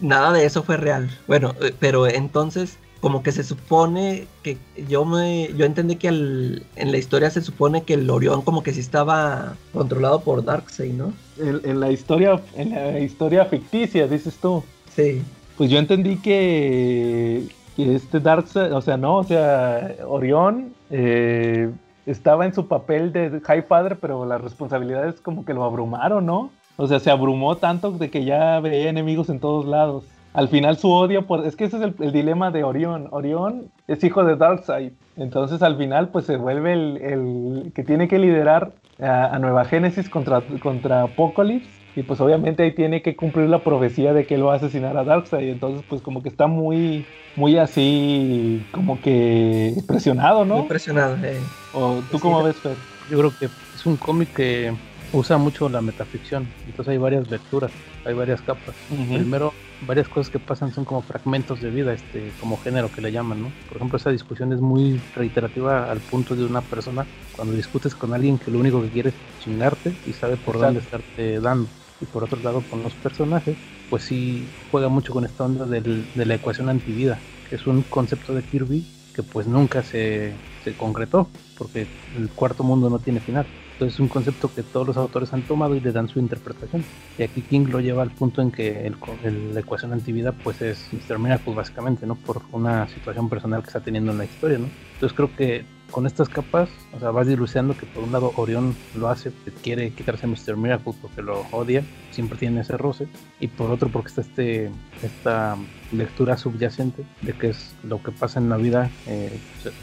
nada 0.00 0.32
de 0.32 0.44
eso 0.44 0.62
fue 0.62 0.76
real. 0.76 1.08
Bueno, 1.26 1.54
eh, 1.62 1.74
pero 1.80 2.06
entonces 2.06 2.76
como 3.04 3.22
que 3.22 3.32
se 3.32 3.44
supone 3.44 4.26
que 4.42 4.56
yo 4.88 5.04
me 5.04 5.50
yo 5.58 5.66
entendí 5.66 5.96
que 5.96 6.08
al- 6.08 6.62
en 6.74 6.90
la 6.90 6.96
historia 6.96 7.28
se 7.28 7.42
supone 7.42 7.82
que 7.82 7.92
el 7.94 8.08
Orión 8.08 8.40
como 8.40 8.62
que 8.62 8.72
sí 8.72 8.80
estaba 8.80 9.56
controlado 9.74 10.20
por 10.20 10.42
Darkseid, 10.42 10.94
¿no? 10.94 11.12
En, 11.38 11.60
en 11.64 11.80
la 11.80 11.90
historia, 11.90 12.40
en 12.56 12.70
la 12.70 12.98
historia 12.98 13.44
ficticia, 13.44 14.06
dices 14.08 14.38
tú. 14.40 14.64
Sí. 14.96 15.20
Pues 15.58 15.68
yo 15.68 15.78
entendí 15.78 16.16
que, 16.16 17.46
que 17.76 17.94
este 17.94 18.20
Darkseid, 18.20 18.72
o 18.72 18.80
sea, 18.80 18.96
no, 18.96 19.16
o 19.18 19.24
sea, 19.24 19.96
Orión 20.06 20.72
eh, 20.88 21.70
estaba 22.06 22.46
en 22.46 22.54
su 22.54 22.68
papel 22.68 23.12
de 23.12 23.38
High 23.44 23.64
Father, 23.64 23.98
pero 24.00 24.24
las 24.24 24.40
responsabilidades 24.40 25.20
como 25.20 25.44
que 25.44 25.52
lo 25.52 25.64
abrumaron, 25.64 26.24
¿no? 26.24 26.48
O 26.78 26.86
sea, 26.88 27.00
se 27.00 27.10
abrumó 27.10 27.58
tanto 27.58 27.90
de 27.92 28.08
que 28.08 28.24
ya 28.24 28.60
veía 28.60 28.88
enemigos 28.88 29.28
en 29.28 29.40
todos 29.40 29.66
lados. 29.66 30.04
Al 30.34 30.48
final 30.48 30.76
su 30.76 30.90
odio 30.90 31.26
por... 31.26 31.46
Es 31.46 31.56
que 31.56 31.64
ese 31.64 31.76
es 31.78 31.82
el, 31.82 31.94
el 32.00 32.12
dilema 32.12 32.50
de 32.50 32.64
Orión. 32.64 33.08
Orión 33.12 33.70
es 33.88 34.02
hijo 34.04 34.24
de 34.24 34.36
Darkseid. 34.36 34.92
Entonces 35.16 35.62
al 35.62 35.76
final 35.78 36.08
pues 36.08 36.26
se 36.26 36.36
vuelve 36.36 36.72
el, 36.74 36.96
el 36.98 37.72
que 37.74 37.84
tiene 37.84 38.08
que 38.08 38.18
liderar 38.18 38.72
a, 39.00 39.34
a 39.34 39.38
Nueva 39.38 39.64
Génesis 39.64 40.10
contra, 40.10 40.42
contra 40.60 41.02
Apocalypse. 41.04 41.70
Y 41.96 42.02
pues 42.02 42.20
obviamente 42.20 42.64
ahí 42.64 42.72
tiene 42.74 43.00
que 43.02 43.14
cumplir 43.14 43.48
la 43.48 43.60
profecía 43.60 44.12
de 44.12 44.26
que 44.26 44.34
él 44.34 44.44
va 44.44 44.54
a 44.54 44.56
asesinar 44.56 44.96
a 44.96 45.04
Darkseid. 45.04 45.48
Entonces 45.48 45.84
pues 45.88 46.02
como 46.02 46.20
que 46.22 46.28
está 46.28 46.48
muy, 46.48 47.06
muy 47.36 47.56
así, 47.56 48.66
como 48.72 49.00
que 49.00 49.74
presionado, 49.86 50.40
Muy 50.44 50.48
¿no? 50.56 50.62
impresionado. 50.62 51.16
eh. 51.22 51.38
¿O 51.72 52.00
tú 52.10 52.16
Sí, 52.16 52.22
cómo 52.22 52.42
ves, 52.42 52.56
Fer? 52.56 52.74
Yo 53.08 53.18
creo 53.18 53.32
que 53.38 53.44
es 53.46 53.86
un 53.86 53.96
cómic 53.96 54.32
que 54.34 54.72
usa 55.12 55.38
mucho 55.38 55.68
la 55.68 55.80
metaficción, 55.80 56.48
entonces 56.66 56.90
hay 56.90 56.98
varias 56.98 57.30
lecturas, 57.30 57.70
hay 58.04 58.14
varias 58.14 58.40
capas. 58.42 58.74
Primero, 58.88 59.52
varias 59.86 60.08
cosas 60.08 60.30
que 60.30 60.38
pasan 60.38 60.72
son 60.72 60.84
como 60.84 61.02
fragmentos 61.02 61.60
de 61.60 61.70
vida, 61.70 61.92
este, 61.92 62.32
como 62.40 62.56
género 62.58 62.90
que 62.90 63.00
le 63.00 63.12
llaman, 63.12 63.40
¿no? 63.40 63.52
Por 63.68 63.76
ejemplo, 63.78 63.96
esa 63.96 64.10
discusión 64.10 64.52
es 64.52 64.60
muy 64.60 65.00
reiterativa 65.12 65.90
al 65.90 66.00
punto 66.00 66.34
de 66.34 66.44
una 66.44 66.62
persona 66.62 67.06
cuando 67.32 67.54
discutes 67.54 67.94
con 67.94 68.14
alguien 68.14 68.38
que 68.38 68.50
lo 68.50 68.58
único 68.58 68.82
que 68.82 68.90
quiere 68.90 69.08
es 69.10 69.16
chingarte 69.38 69.94
y 70.06 70.12
sabe 70.12 70.36
por 70.36 70.58
dónde 70.58 70.80
estarte 70.80 71.40
dando. 71.40 71.68
Y 72.00 72.06
por 72.06 72.24
otro 72.24 72.40
lado, 72.40 72.62
con 72.62 72.82
los 72.82 72.94
personajes, 72.94 73.56
pues 73.88 74.04
sí 74.04 74.46
juega 74.70 74.88
mucho 74.88 75.12
con 75.12 75.24
esta 75.24 75.44
onda 75.44 75.66
del- 75.66 76.06
de 76.14 76.26
la 76.26 76.34
ecuación 76.34 76.68
antivida, 76.68 77.20
que 77.48 77.56
es 77.56 77.66
un 77.66 77.82
concepto 77.82 78.34
de 78.34 78.42
Kirby 78.42 78.84
que 79.14 79.22
pues 79.22 79.46
nunca 79.46 79.82
se, 79.82 80.34
se 80.62 80.74
concretó, 80.74 81.28
porque 81.56 81.86
el 82.16 82.28
cuarto 82.30 82.64
mundo 82.64 82.90
no 82.90 82.98
tiene 82.98 83.20
final. 83.20 83.46
Es 83.84 84.00
un 84.00 84.08
concepto 84.08 84.52
que 84.54 84.62
todos 84.62 84.86
los 84.86 84.96
autores 84.96 85.32
han 85.32 85.42
tomado 85.42 85.74
y 85.74 85.80
le 85.80 85.92
dan 85.92 86.08
su 86.08 86.18
interpretación. 86.18 86.84
Y 87.18 87.22
aquí 87.22 87.42
King 87.42 87.66
lo 87.70 87.80
lleva 87.80 88.02
al 88.02 88.10
punto 88.10 88.42
en 88.42 88.50
que 88.50 88.86
el, 88.86 89.54
la 89.54 89.60
ecuación 89.60 89.92
antivida 89.92 90.32
pues 90.32 90.62
es 90.62 90.88
Mr. 90.92 91.18
Miracle 91.18 91.54
básicamente, 91.54 92.06
¿no? 92.06 92.14
Por 92.14 92.42
una 92.52 92.88
situación 92.88 93.28
personal 93.28 93.62
que 93.62 93.68
está 93.68 93.80
teniendo 93.80 94.12
en 94.12 94.18
la 94.18 94.24
historia, 94.24 94.58
¿no? 94.58 94.68
Entonces 94.94 95.14
creo 95.14 95.34
que 95.36 95.64
con 95.90 96.06
estas 96.06 96.28
capas, 96.28 96.68
o 96.92 96.98
sea, 96.98 97.10
vas 97.10 97.26
dilucidando 97.26 97.76
que 97.76 97.86
por 97.86 98.02
un 98.02 98.10
lado 98.10 98.32
Orión 98.36 98.74
lo 98.96 99.08
hace, 99.08 99.30
quiere 99.62 99.90
quitarse 99.92 100.26
a 100.26 100.28
Mr. 100.28 100.56
Miracle 100.56 100.92
porque 101.00 101.22
lo 101.22 101.46
odia, 101.52 101.84
siempre 102.10 102.36
tiene 102.36 102.62
ese 102.62 102.76
roce, 102.76 103.06
y 103.38 103.46
por 103.46 103.70
otro 103.70 103.88
porque 103.90 104.08
está 104.08 104.22
este 104.22 104.72
esta 105.02 105.56
lectura 105.92 106.36
subyacente 106.36 107.04
de 107.22 107.32
que 107.34 107.50
es 107.50 107.74
lo 107.84 108.02
que 108.02 108.10
pasa 108.10 108.40
en 108.40 108.48
la 108.48 108.56
vida, 108.56 108.90
eh, 109.06 109.38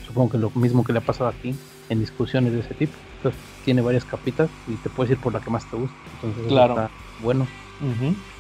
supongo 0.06 0.32
que 0.32 0.38
lo 0.38 0.50
mismo 0.52 0.84
que 0.84 0.92
le 0.92 1.00
ha 1.00 1.06
pasado 1.06 1.30
aquí 1.30 1.56
en 1.88 2.00
discusiones 2.00 2.52
de 2.52 2.60
ese 2.60 2.74
tipo. 2.74 2.94
Tiene 3.64 3.82
varias 3.82 4.06
capitas 4.06 4.50
y 4.68 4.76
te 4.76 4.90
puedes 4.90 5.12
ir 5.12 5.18
por 5.20 5.34
la 5.34 5.40
que 5.40 5.50
más 5.52 5.66
te 5.66 5.76
gusta. 5.76 5.96
Entonces 6.16 6.48
Claro. 6.48 6.74
está 6.74 6.90
bueno. 7.22 7.48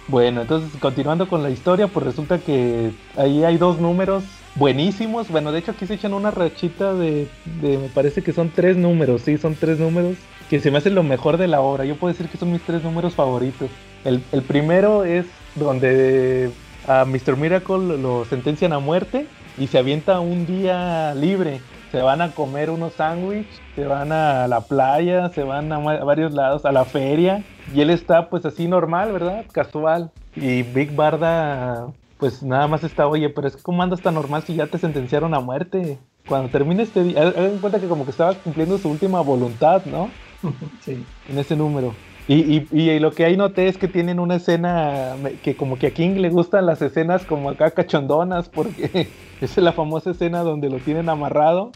Bueno, 0.08 0.41
entonces 0.41 0.70
continuando 0.80 1.28
con 1.28 1.41
la 1.44 1.49
historia, 1.49 1.88
pues 1.88 2.06
resulta 2.06 2.40
que 2.40 2.91
ahí 3.18 3.44
hay 3.44 3.58
dos 3.58 3.80
números 3.80 4.24
buenísimos. 4.56 5.30
Bueno, 5.30 5.52
de 5.52 5.60
hecho 5.60 5.72
aquí 5.72 5.86
se 5.88 5.94
echan 5.94 6.14
una 6.14 6.32
rachita 6.32 6.94
de, 6.94 7.28
de- 7.62 7.78
me 7.78 7.88
parece 7.90 8.22
que 8.22 8.34
son 8.34 8.49
tres 8.49 8.78
números, 8.78 9.22
sí, 9.22 9.38
son 9.38 9.56
tres 9.56 9.80
números 9.80 10.18
que 10.49 10.60
se 10.60 10.70
me 10.70 10.80
hacen 10.80 10.95
lo 10.95 11.03
mejor 11.03 11.38
de 11.38 11.48
la 11.48 11.62
obra. 11.62 11.86
Yo 11.86 11.95
puedo 11.95 12.12
decir 12.14 12.28
que 12.30 12.38
son 12.38 12.52
mis 12.52 12.62
tres 12.62 12.84
números 12.84 13.14
favoritos. 13.16 13.70
El, 14.03 14.22
el 14.32 14.41
primero 14.41 15.06
es 15.06 15.26
donde 15.56 16.52
a 16.88 17.06
Mr. 17.06 17.38
Miracle 17.38 17.98
lo 17.98 18.26
sentencian 18.26 18.74
a 18.74 18.80
muerte 18.80 19.28
y 19.58 19.68
se 19.68 19.78
avienta 19.78 20.20
un 20.20 20.45
día 20.45 21.14
libre. 21.16 21.62
Se 21.91 22.01
van 22.01 22.22
a 22.22 22.31
comer 22.31 22.69
unos 22.69 22.93
sándwiches, 22.93 23.59
se 23.76 23.85
van 23.85 24.11
a 24.11 24.47
la 24.47 24.61
playa, 24.61 25.30
se 25.30 25.43
van 25.43 25.72
a, 25.73 25.76
a 25.76 26.03
varios 26.03 26.34
lados, 26.34 26.65
a 26.65 26.72
la 26.72 26.85
feria. 26.85 27.43
Y 27.73 27.81
él 27.81 27.89
está 27.89 28.30
pues 28.30 28.45
así 28.45 28.68
normal, 28.68 29.11
¿verdad? 29.11 29.45
Casual. 29.51 30.11
Y 30.35 30.63
Big 30.63 30.95
Barda 30.95 31.88
pues 32.22 32.43
nada 32.43 32.68
más 32.68 32.84
está, 32.84 33.07
oye, 33.07 33.30
pero 33.30 33.47
es 33.47 33.55
que 33.55 33.63
cómo 33.63 33.81
andas 33.81 33.99
tan 33.99 34.13
normal 34.13 34.43
si 34.43 34.53
ya 34.53 34.68
te 34.68 34.77
sentenciaron 34.77 35.34
a 35.34 35.39
muerte. 35.39 35.97
Cuando 36.27 36.49
termine 36.49 36.84
este 36.84 37.03
día, 37.03 37.19
hagan 37.19 37.57
cuenta 37.57 37.80
que 37.80 37.88
como 37.88 38.05
que 38.05 38.11
estaba 38.11 38.35
cumpliendo 38.35 38.77
su 38.77 38.89
última 38.89 39.22
voluntad, 39.22 39.84
¿no? 39.85 40.11
Sí. 40.81 41.03
En 41.27 41.39
ese 41.39 41.55
número. 41.55 41.95
Y, 42.34 42.66
y, 42.72 42.80
y 42.80 42.99
lo 42.99 43.12
que 43.12 43.26
ahí 43.26 43.36
noté 43.36 43.68
es 43.68 43.78
que 43.78 43.90
tienen 43.90 44.18
una 44.18 44.36
escena 44.36 45.18
que 45.44 45.58
como 45.58 45.78
que 45.78 45.88
a 45.88 45.91
King 45.91 46.12
le 46.22 46.30
gustan 46.30 46.66
las 46.66 46.82
escenas 46.82 47.26
como 47.26 47.49
acá 47.49 47.72
cachondonas 47.72 48.48
porque 48.48 49.10
es 49.41 49.58
la 49.58 49.74
famosa 49.74 50.12
escena 50.12 50.40
donde 50.40 50.70
lo 50.70 50.78
tienen 50.78 51.10
amarrado 51.10 51.74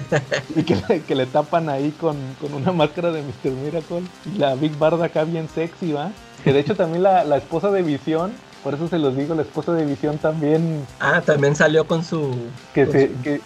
y 0.56 0.62
que 0.62 0.76
le, 0.88 1.02
que 1.02 1.14
le 1.14 1.26
tapan 1.26 1.68
ahí 1.68 1.90
con, 2.00 2.16
con, 2.40 2.54
una 2.54 2.72
máscara 2.72 3.12
de 3.12 3.20
Mr. 3.20 3.50
Miracle 3.62 4.02
y 4.34 4.38
la 4.38 4.54
Big 4.54 4.74
Barda 4.78 5.04
acá 5.04 5.24
bien 5.24 5.48
sexy, 5.50 5.92
¿va? 5.92 6.12
Que 6.44 6.54
de 6.54 6.60
hecho 6.60 6.74
también 6.74 7.02
la, 7.02 7.22
la 7.24 7.36
esposa 7.36 7.70
de 7.70 7.82
Visión 7.82 8.32
por 8.64 8.74
eso 8.74 8.88
se 8.88 8.98
los 8.98 9.14
digo, 9.14 9.34
la 9.34 9.42
esposa 9.42 9.72
de 9.72 9.86
Visión 9.86 10.18
también. 10.18 10.86
Ah, 10.98 11.22
también 11.24 11.56
salió 11.56 11.86
con 11.86 12.04
su. 12.04 12.36
Que 12.74 12.84
con 12.84 12.92
se. 12.92 13.08
su... 13.08 13.22
Que, 13.22 13.40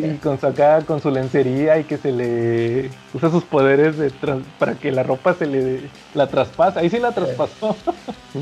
sí, 0.00 0.18
con 0.22 0.38
su 0.38 0.46
acá, 0.46 0.82
con 0.82 1.00
su 1.00 1.10
lencería 1.10 1.78
y 1.78 1.84
que 1.84 1.96
se 1.96 2.12
le. 2.12 2.90
Usa 3.14 3.30
sus 3.30 3.44
poderes 3.44 3.96
de 3.96 4.10
para 4.58 4.74
que 4.74 4.92
la 4.92 5.02
ropa 5.02 5.34
se 5.34 5.46
le. 5.46 5.80
La 6.14 6.26
traspasa. 6.26 6.80
Ahí 6.80 6.90
sí 6.90 6.98
la 6.98 7.12
traspasó. 7.12 7.76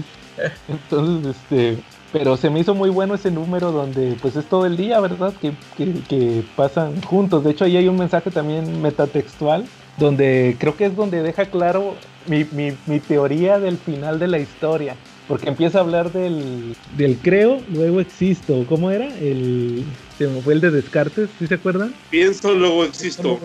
Entonces, 0.69 1.37
este. 1.37 1.83
Pero 2.13 2.37
se 2.37 2.49
me 2.49 2.61
hizo 2.61 2.77
muy 2.77 2.91
bueno 2.91 3.17
ese 3.17 3.33
número 3.33 3.73
donde 3.73 4.17
pues 4.23 4.37
es 4.37 4.45
todo 4.45 4.67
el 4.67 4.77
día, 4.77 5.01
¿verdad? 5.01 5.33
Que, 5.41 5.53
que, 5.77 5.95
que 6.09 6.45
pasan 6.55 7.03
juntos. 7.03 7.43
De 7.43 7.51
hecho, 7.51 7.65
ahí 7.65 7.77
hay 7.77 7.89
un 7.89 7.97
mensaje 7.97 8.31
también 8.31 8.81
metatextual 8.81 9.65
donde 9.97 10.57
creo 10.59 10.77
que 10.77 10.87
es 10.87 10.97
donde 10.97 11.23
deja 11.23 11.47
claro 11.47 11.95
mi, 12.27 12.45
mi, 12.45 12.77
mi 12.87 13.01
teoría 13.01 13.59
del 13.59 13.79
final 13.79 14.19
de 14.19 14.29
la 14.29 14.39
historia 14.39 14.97
porque 15.29 15.49
empieza 15.49 15.79
a 15.79 15.81
hablar 15.83 16.13
del, 16.13 16.77
del 16.97 17.17
creo, 17.19 17.61
luego 17.73 18.01
existo. 18.01 18.65
¿Cómo 18.69 18.91
era? 18.91 19.07
El, 19.19 19.85
se 20.19 20.27
me 20.27 20.41
fue 20.43 20.55
el 20.55 20.61
de 20.61 20.71
Descartes, 20.71 21.31
¿sí 21.39 21.47
se 21.47 21.55
acuerdan? 21.55 21.95
Pienso, 22.11 22.53
luego 22.55 22.85
existo. 22.85 23.39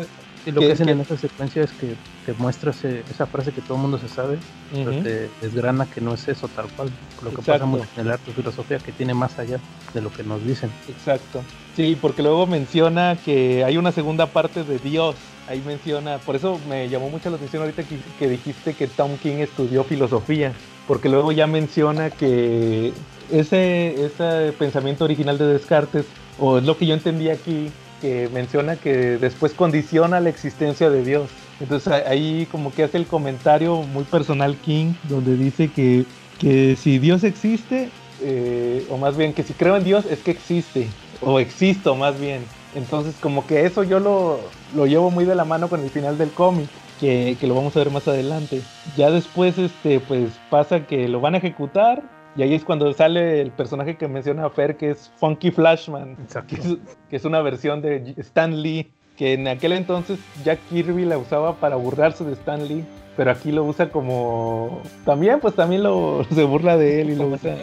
Y 0.46 0.52
lo 0.52 0.62
que 0.62 0.72
hacen 0.72 0.90
en 0.90 1.02
esa 1.02 1.18
secuencia 1.18 1.64
es 1.64 1.72
que 1.72 1.96
te 2.26 2.34
muestra 2.34 2.72
ese, 2.72 3.04
esa 3.12 3.26
frase 3.26 3.52
que 3.52 3.62
todo 3.62 3.76
el 3.76 3.82
mundo 3.82 4.00
se 4.00 4.08
sabe, 4.08 4.36
uh 4.36 4.78
-huh. 4.78 4.86
pero 4.86 5.04
te 5.04 5.30
desgrana 5.42 5.86
que 5.86 6.00
no 6.00 6.14
es 6.14 6.28
eso 6.28 6.48
tal 6.48 6.68
cual. 6.70 6.90
Lo 7.22 7.30
que 7.30 7.42
Exacto. 7.42 7.52
pasa 7.52 7.66
mucho 7.66 7.86
en 7.98 8.08
el 8.08 8.12
arte 8.14 8.28
de 8.28 8.34
filosofía, 8.34 8.80
que 8.80 8.92
tiene 8.94 9.14
más 9.14 9.38
allá 9.38 9.60
de 9.94 10.02
lo 10.02 10.12
que 10.12 10.24
nos 10.24 10.44
dicen. 10.46 10.70
Exacto. 10.88 11.44
Sí, 11.76 11.98
porque 12.00 12.24
luego 12.24 12.48
menciona 12.48 13.18
que 13.24 13.64
hay 13.64 13.78
una 13.78 13.92
segunda 13.92 14.28
parte 14.28 14.64
de 14.64 14.80
Dios. 14.80 15.16
Ahí 15.48 15.62
menciona, 15.66 16.20
por 16.20 16.36
eso 16.36 16.60
me 16.70 16.88
llamó 16.90 17.10
mucho 17.10 17.30
la 17.30 17.36
atención 17.36 17.64
ahorita 17.64 17.84
que, 17.84 17.98
que 18.18 18.30
dijiste 18.30 18.74
que 18.76 18.88
Tom 18.88 19.18
King 19.18 19.38
estudió 19.40 19.84
filosofía 19.84 20.54
porque 20.90 21.08
luego 21.08 21.32
ya 21.32 21.46
menciona 21.46 22.10
que 22.10 22.94
ese, 23.32 24.06
ese 24.06 24.52
pensamiento 24.58 25.06
original 25.06 25.38
de 25.38 25.46
Descartes, 25.46 26.08
o 26.40 26.58
es 26.58 26.64
lo 26.64 26.80
que 26.80 26.88
yo 26.88 26.96
entendí 26.96 27.30
aquí, 27.30 27.70
que 28.02 28.28
menciona 28.34 28.76
que 28.76 29.20
después 29.20 29.54
condiciona 29.54 30.20
la 30.20 30.30
existencia 30.30 30.90
de 30.90 31.06
Dios. 31.06 31.30
Entonces 31.60 31.94
ahí 31.94 32.48
como 32.52 32.74
que 32.74 32.82
hace 32.82 32.98
el 32.98 33.06
comentario 33.06 33.84
muy 33.84 34.04
personal 34.04 34.58
King, 34.58 34.94
donde 35.04 35.38
dice 35.38 35.70
que, 35.70 36.06
que 36.40 36.76
si 36.76 36.98
Dios 36.98 37.24
existe, 37.24 37.92
eh, 38.24 38.84
o 38.90 38.98
más 38.98 39.16
bien 39.16 39.34
que 39.34 39.44
si 39.44 39.54
creo 39.54 39.78
en 39.78 39.84
Dios 39.84 40.06
es 40.10 40.18
que 40.22 40.32
existe, 40.32 40.88
o 41.22 41.40
existo 41.40 41.96
más 41.96 42.20
bien. 42.20 42.42
Entonces 42.74 43.14
como 43.22 43.46
que 43.46 43.64
eso 43.68 43.84
yo 43.84 44.00
lo, 44.00 44.40
lo 44.76 44.88
llevo 44.88 45.12
muy 45.12 45.26
de 45.26 45.36
la 45.36 45.46
mano 45.46 45.70
con 45.70 45.84
el 45.84 45.92
final 45.92 46.18
del 46.18 46.32
cómic. 46.32 46.68
Que, 47.00 47.38
que, 47.40 47.48
lo 47.48 47.56
vamos 47.56 47.76
a 47.76 47.80
ver 47.80 47.92
más 47.92 48.08
adelante. 48.08 48.62
Ya 48.98 49.10
después, 49.10 49.58
este, 49.58 50.00
pues 50.02 50.38
pasa 50.50 50.86
que 50.86 51.08
lo 51.08 51.22
van 51.22 51.36
a 51.36 51.38
ejecutar. 51.38 52.04
Y 52.36 52.44
ahí 52.44 52.54
es 52.54 52.64
cuando 52.64 52.92
sale 52.94 53.42
el 53.42 53.52
personaje 53.52 53.98
que 53.98 54.08
menciona 54.08 54.50
Fer, 54.50 54.78
que 54.78 54.92
es 54.92 55.12
Funky 55.16 55.52
Flashman. 55.52 56.16
Que 56.48 56.56
es, 56.56 56.78
que 57.10 57.16
es, 57.16 57.26
una 57.26 57.42
versión 57.42 57.82
de 57.82 58.14
Stan 58.18 58.62
Lee. 58.62 58.92
Que 59.18 59.34
en 59.34 59.48
aquel 59.48 59.74
entonces 59.74 60.20
Jack 60.46 60.60
Kirby 60.70 61.06
la 61.06 61.18
usaba 61.18 61.56
para 61.56 61.76
burlarse 61.76 62.24
de 62.24 62.34
Stan 62.34 62.68
Lee. 62.68 62.86
Pero 63.18 63.32
aquí 63.32 63.52
lo 63.52 63.64
usa 63.64 63.90
como. 63.90 64.82
También, 65.06 65.40
pues 65.40 65.56
también 65.56 65.84
lo, 65.84 66.26
se 66.34 66.44
burla 66.44 66.78
de 66.78 67.02
él 67.02 67.10
y 67.10 67.16
lo 67.16 67.28
usa 67.28 67.56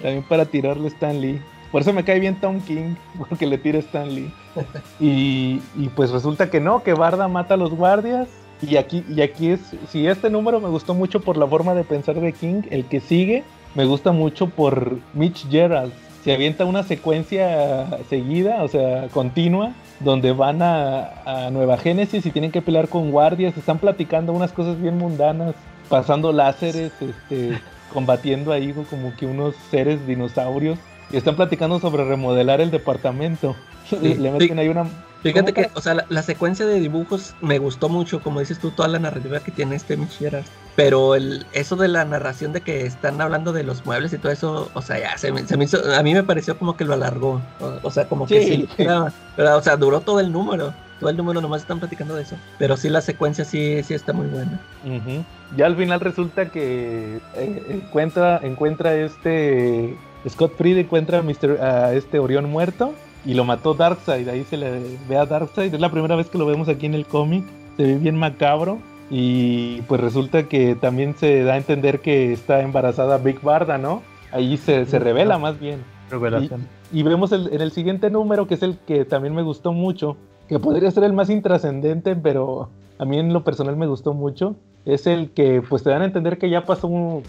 también 0.00 0.22
para 0.28 0.44
tirarle 0.44 0.86
a 0.86 0.90
Stan 0.90 1.20
Lee. 1.20 1.40
Por 1.72 1.82
eso 1.82 1.92
me 1.92 2.04
cae 2.04 2.20
bien 2.20 2.40
Tom 2.40 2.60
King, 2.60 2.94
porque 3.28 3.46
le 3.46 3.58
tira 3.58 3.78
a 3.78 3.80
Stan 3.80 4.14
Lee. 4.14 4.32
Y, 5.00 5.60
y 5.76 5.88
pues 5.96 6.10
resulta 6.10 6.48
que 6.48 6.60
no, 6.60 6.84
que 6.84 6.94
Barda 6.94 7.26
mata 7.26 7.54
a 7.54 7.56
los 7.56 7.74
guardias 7.74 8.28
y 8.68 8.76
aquí, 8.76 9.04
y 9.08 9.20
aquí 9.22 9.50
es, 9.50 9.60
si 9.90 10.06
este 10.06 10.30
número 10.30 10.60
me 10.60 10.68
gustó 10.68 10.94
mucho 10.94 11.20
por 11.20 11.36
la 11.36 11.46
forma 11.46 11.74
de 11.74 11.84
pensar 11.84 12.20
de 12.20 12.32
King, 12.32 12.62
el 12.70 12.84
que 12.86 13.00
sigue 13.00 13.44
me 13.74 13.84
gusta 13.86 14.12
mucho 14.12 14.48
por 14.48 14.98
Mitch 15.14 15.48
Gerald. 15.50 15.92
Se 16.22 16.32
avienta 16.32 16.64
una 16.64 16.84
secuencia 16.84 17.86
seguida, 18.08 18.62
o 18.62 18.68
sea, 18.68 19.08
continua, 19.08 19.72
donde 20.00 20.32
van 20.32 20.62
a, 20.62 21.10
a 21.26 21.50
Nueva 21.50 21.76
Génesis 21.76 22.24
y 22.24 22.30
tienen 22.30 22.50
que 22.50 22.62
pelear 22.62 22.88
con 22.88 23.10
guardias, 23.10 23.56
están 23.56 23.78
platicando 23.78 24.32
unas 24.32 24.52
cosas 24.52 24.80
bien 24.80 24.96
mundanas, 24.96 25.54
pasando 25.88 26.32
láseres, 26.32 26.92
este, 27.00 27.58
combatiendo 27.92 28.52
ahí 28.52 28.72
como 28.88 29.14
que 29.16 29.26
unos 29.26 29.54
seres 29.70 30.06
dinosaurios, 30.06 30.78
y 31.10 31.16
están 31.16 31.36
platicando 31.36 31.78
sobre 31.78 32.04
remodelar 32.04 32.60
el 32.60 32.70
departamento. 32.70 33.54
Sí, 33.90 34.14
Le 34.14 34.30
meten 34.30 34.58
ahí 34.58 34.68
una 34.68 34.86
Fíjate 35.24 35.54
que, 35.54 35.70
o 35.72 35.80
sea, 35.80 35.94
la, 35.94 36.06
la, 36.10 36.22
secuencia 36.22 36.66
de 36.66 36.78
dibujos 36.78 37.34
me 37.40 37.58
gustó 37.58 37.88
mucho, 37.88 38.20
como 38.20 38.40
dices 38.40 38.58
tú, 38.58 38.70
toda 38.72 38.88
la 38.88 38.98
narrativa 38.98 39.40
que 39.40 39.50
tiene 39.50 39.74
este 39.74 39.96
Michera. 39.96 40.42
Pero 40.76 41.14
el, 41.14 41.46
eso 41.54 41.76
de 41.76 41.88
la 41.88 42.04
narración 42.04 42.52
de 42.52 42.60
que 42.60 42.84
están 42.84 43.18
hablando 43.22 43.54
de 43.54 43.62
los 43.62 43.86
muebles 43.86 44.12
y 44.12 44.18
todo 44.18 44.30
eso, 44.30 44.70
o 44.74 44.82
sea, 44.82 44.98
ya 45.00 45.16
se 45.16 45.32
me, 45.32 45.46
se 45.46 45.56
me 45.56 45.64
hizo, 45.64 45.78
a 45.94 46.02
mí 46.02 46.12
me 46.12 46.24
pareció 46.24 46.58
como 46.58 46.76
que 46.76 46.84
lo 46.84 46.92
alargó. 46.92 47.40
O, 47.58 47.78
o 47.82 47.90
sea, 47.90 48.06
como 48.06 48.26
que 48.26 48.44
sí, 48.44 48.68
era, 48.76 49.10
pero, 49.34 49.56
o 49.56 49.62
sea, 49.62 49.78
duró 49.78 50.02
todo 50.02 50.20
el 50.20 50.30
número. 50.30 50.74
Todo 51.00 51.08
el 51.08 51.16
número 51.16 51.40
nomás 51.40 51.62
están 51.62 51.80
platicando 51.80 52.14
de 52.14 52.22
eso. 52.22 52.36
Pero 52.58 52.76
sí, 52.76 52.90
la 52.90 53.00
secuencia 53.00 53.46
sí, 53.46 53.82
sí 53.82 53.94
está 53.94 54.12
muy 54.12 54.26
buena. 54.26 54.60
Uh 54.84 54.88
-huh. 54.88 55.24
Ya 55.56 55.66
al 55.66 55.76
final 55.76 56.00
resulta 56.00 56.50
que 56.50 57.20
eh, 57.34 57.82
encuentra, 57.82 58.40
encuentra 58.42 58.94
este. 58.94 59.96
Scott 60.28 60.56
Fried 60.56 60.78
encuentra 60.78 61.18
a, 61.18 61.22
Mr., 61.22 61.60
a 61.62 61.92
este 61.94 62.18
Orión 62.18 62.48
muerto 62.50 62.94
y 63.24 63.34
lo 63.34 63.44
mató 63.44 63.74
Darkseid. 63.74 64.28
Ahí 64.28 64.44
se 64.44 64.56
le 64.56 64.98
ve 65.08 65.16
a 65.16 65.26
Darkseid. 65.26 65.74
Es 65.74 65.80
la 65.80 65.90
primera 65.90 66.16
vez 66.16 66.28
que 66.28 66.38
lo 66.38 66.46
vemos 66.46 66.68
aquí 66.68 66.86
en 66.86 66.94
el 66.94 67.06
cómic. 67.06 67.44
Se 67.76 67.84
ve 67.84 67.94
bien 67.96 68.16
macabro. 68.16 68.78
Y 69.10 69.82
pues 69.82 70.00
resulta 70.00 70.44
que 70.44 70.74
también 70.74 71.14
se 71.16 71.44
da 71.44 71.54
a 71.54 71.56
entender 71.56 72.00
que 72.00 72.32
está 72.32 72.62
embarazada 72.62 73.18
Big 73.18 73.40
Barda, 73.40 73.78
¿no? 73.78 74.02
Ahí 74.32 74.56
se, 74.56 74.86
se 74.86 74.98
revela 74.98 75.38
más 75.38 75.60
bien. 75.60 75.84
Revelación. 76.10 76.66
Y, 76.92 77.00
y 77.00 77.02
vemos 77.02 77.32
el, 77.32 77.52
en 77.52 77.60
el 77.60 77.70
siguiente 77.70 78.10
número, 78.10 78.46
que 78.46 78.54
es 78.54 78.62
el 78.62 78.78
que 78.78 79.04
también 79.04 79.34
me 79.34 79.42
gustó 79.42 79.72
mucho, 79.72 80.16
que 80.48 80.58
podría 80.58 80.90
ser 80.90 81.04
el 81.04 81.12
más 81.12 81.30
intrascendente, 81.30 82.16
pero 82.16 82.70
a 82.98 83.04
mí 83.04 83.18
en 83.18 83.32
lo 83.32 83.44
personal 83.44 83.76
me 83.76 83.86
gustó 83.86 84.14
mucho. 84.14 84.56
Es 84.84 85.06
el 85.06 85.30
que 85.30 85.62
pues 85.66 85.82
te 85.82 85.90
dan 85.90 86.02
a 86.02 86.06
entender 86.06 86.38
que 86.38 86.50
ya 86.50 86.64
pasó 86.64 86.88
un, 86.88 87.22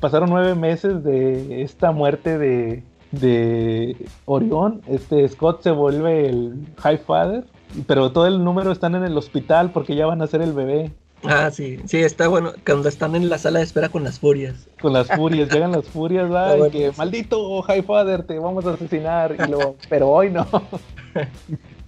pasaron 0.00 0.30
nueve 0.30 0.54
meses 0.54 1.04
de 1.04 1.62
esta 1.62 1.92
muerte 1.92 2.38
de, 2.38 2.82
de 3.12 3.96
Orión, 4.24 4.80
este 4.88 5.28
Scott 5.28 5.62
se 5.62 5.70
vuelve 5.70 6.28
el 6.28 6.66
High 6.78 6.98
Father, 6.98 7.44
pero 7.86 8.10
todo 8.10 8.26
el 8.26 8.42
número 8.42 8.72
están 8.72 8.94
en 8.94 9.04
el 9.04 9.16
hospital 9.16 9.70
porque 9.70 9.94
ya 9.94 10.06
van 10.06 10.22
a 10.22 10.26
ser 10.26 10.42
el 10.42 10.52
bebé. 10.52 10.90
Ah, 11.24 11.50
sí, 11.52 11.78
sí, 11.84 11.98
está 11.98 12.26
bueno, 12.26 12.52
cuando 12.66 12.88
están 12.88 13.14
en 13.14 13.28
la 13.28 13.38
sala 13.38 13.60
de 13.60 13.64
espera 13.64 13.88
con 13.90 14.02
las 14.02 14.18
furias. 14.18 14.66
Con 14.80 14.92
las 14.92 15.06
furias, 15.06 15.48
llegan 15.52 15.70
las 15.70 15.86
furias, 15.86 16.32
¿va? 16.32 16.56
Bueno, 16.56 16.70
que 16.70 16.90
maldito 16.96 17.62
High 17.62 17.82
Father, 17.82 18.24
te 18.24 18.38
vamos 18.38 18.66
a 18.66 18.72
asesinar, 18.72 19.36
y 19.38 19.50
luego, 19.50 19.76
pero 19.88 20.10
hoy 20.10 20.30
no. 20.30 20.46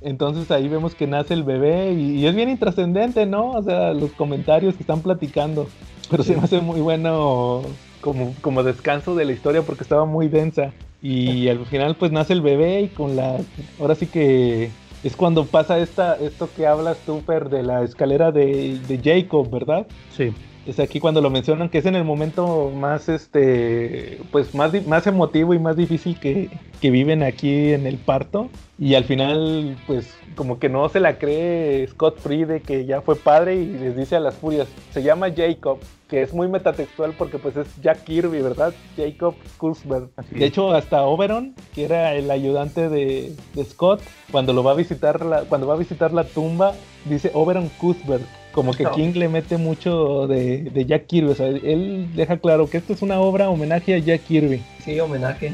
Entonces 0.02 0.50
ahí 0.50 0.68
vemos 0.68 0.94
que 0.94 1.06
nace 1.06 1.34
el 1.34 1.42
bebé 1.42 1.92
y, 1.94 2.20
y 2.20 2.26
es 2.26 2.34
bien 2.36 2.50
intrascendente, 2.50 3.26
¿no? 3.26 3.52
O 3.52 3.62
sea, 3.62 3.92
los 3.92 4.12
comentarios 4.12 4.74
que 4.74 4.82
están 4.82 5.00
platicando. 5.00 5.66
Pero 6.10 6.22
sí. 6.22 6.30
se 6.30 6.36
me 6.36 6.44
hace 6.44 6.60
muy 6.60 6.80
bueno 6.80 7.62
como, 8.04 8.34
como 8.42 8.62
descanso 8.62 9.14
de 9.14 9.24
la 9.24 9.32
historia 9.32 9.62
porque 9.62 9.82
estaba 9.82 10.04
muy 10.04 10.28
densa. 10.28 10.72
Y 11.02 11.48
al 11.48 11.64
final 11.64 11.96
pues 11.96 12.12
nace 12.12 12.34
el 12.34 12.42
bebé 12.42 12.82
y 12.82 12.88
con 12.88 13.16
la... 13.16 13.38
Ahora 13.80 13.94
sí 13.94 14.06
que 14.06 14.70
es 15.02 15.16
cuando 15.16 15.46
pasa 15.46 15.78
esta, 15.78 16.14
esto 16.16 16.50
que 16.54 16.66
hablas 16.66 16.98
tú, 17.06 17.22
Per, 17.22 17.48
de 17.48 17.62
la 17.62 17.82
escalera 17.82 18.30
de, 18.30 18.78
de 18.86 19.00
Jacob, 19.02 19.50
¿verdad? 19.50 19.86
Sí. 20.14 20.34
Es 20.66 20.80
aquí 20.80 20.98
cuando 20.98 21.20
lo 21.20 21.30
mencionan 21.30 21.68
que 21.68 21.78
es 21.78 21.86
en 21.86 21.94
el 21.94 22.04
momento 22.04 22.70
más 22.70 23.08
este 23.08 24.20
pues 24.32 24.54
más, 24.54 24.72
más 24.86 25.06
emotivo 25.06 25.52
y 25.52 25.58
más 25.58 25.76
difícil 25.76 26.18
que, 26.18 26.50
que 26.80 26.90
viven 26.90 27.22
aquí 27.22 27.72
en 27.72 27.86
el 27.86 27.98
parto. 27.98 28.48
Y 28.78 28.94
al 28.94 29.04
final, 29.04 29.76
pues 29.86 30.16
como 30.34 30.58
que 30.58 30.68
no 30.68 30.88
se 30.88 31.00
la 31.00 31.18
cree 31.18 31.86
Scott 31.86 32.18
Free 32.18 32.44
de 32.44 32.60
que 32.60 32.86
ya 32.86 33.00
fue 33.00 33.16
padre 33.16 33.56
y 33.56 33.66
les 33.66 33.96
dice 33.96 34.16
a 34.16 34.20
las 34.20 34.34
furias, 34.34 34.68
se 34.90 35.02
llama 35.02 35.32
Jacob, 35.34 35.78
que 36.08 36.22
es 36.22 36.32
muy 36.32 36.48
metatextual 36.48 37.12
porque 37.16 37.38
pues 37.38 37.56
es 37.56 37.66
Jack 37.80 38.04
Kirby, 38.04 38.40
¿verdad? 38.42 38.74
Jacob 38.96 39.34
Kurzberg. 39.58 40.08
De 40.30 40.44
hecho, 40.44 40.72
hasta 40.72 41.02
Oberon, 41.02 41.54
que 41.74 41.84
era 41.84 42.14
el 42.14 42.30
ayudante 42.30 42.88
de, 42.88 43.34
de, 43.54 43.64
Scott, 43.64 44.00
cuando 44.32 44.52
lo 44.52 44.64
va 44.64 44.72
a 44.72 44.76
visitar 44.76 45.24
la, 45.24 45.42
cuando 45.42 45.66
va 45.66 45.74
a 45.74 45.78
visitar 45.78 46.12
la 46.12 46.24
tumba, 46.24 46.74
dice 47.04 47.30
Oberon 47.34 47.68
Kurzberg. 47.80 48.24
Como 48.54 48.72
que 48.72 48.84
King 48.94 49.12
le 49.14 49.28
mete 49.28 49.56
mucho 49.56 50.28
de, 50.28 50.62
de, 50.62 50.86
Jack 50.86 51.06
Kirby. 51.06 51.30
O 51.30 51.34
sea, 51.34 51.48
él 51.48 52.08
deja 52.14 52.36
claro 52.36 52.70
que 52.70 52.78
esto 52.78 52.92
es 52.92 53.02
una 53.02 53.18
obra 53.18 53.50
homenaje 53.50 53.94
a 53.94 53.98
Jack 53.98 54.22
Kirby. 54.22 54.62
Sí, 54.84 55.00
homenaje. 55.00 55.52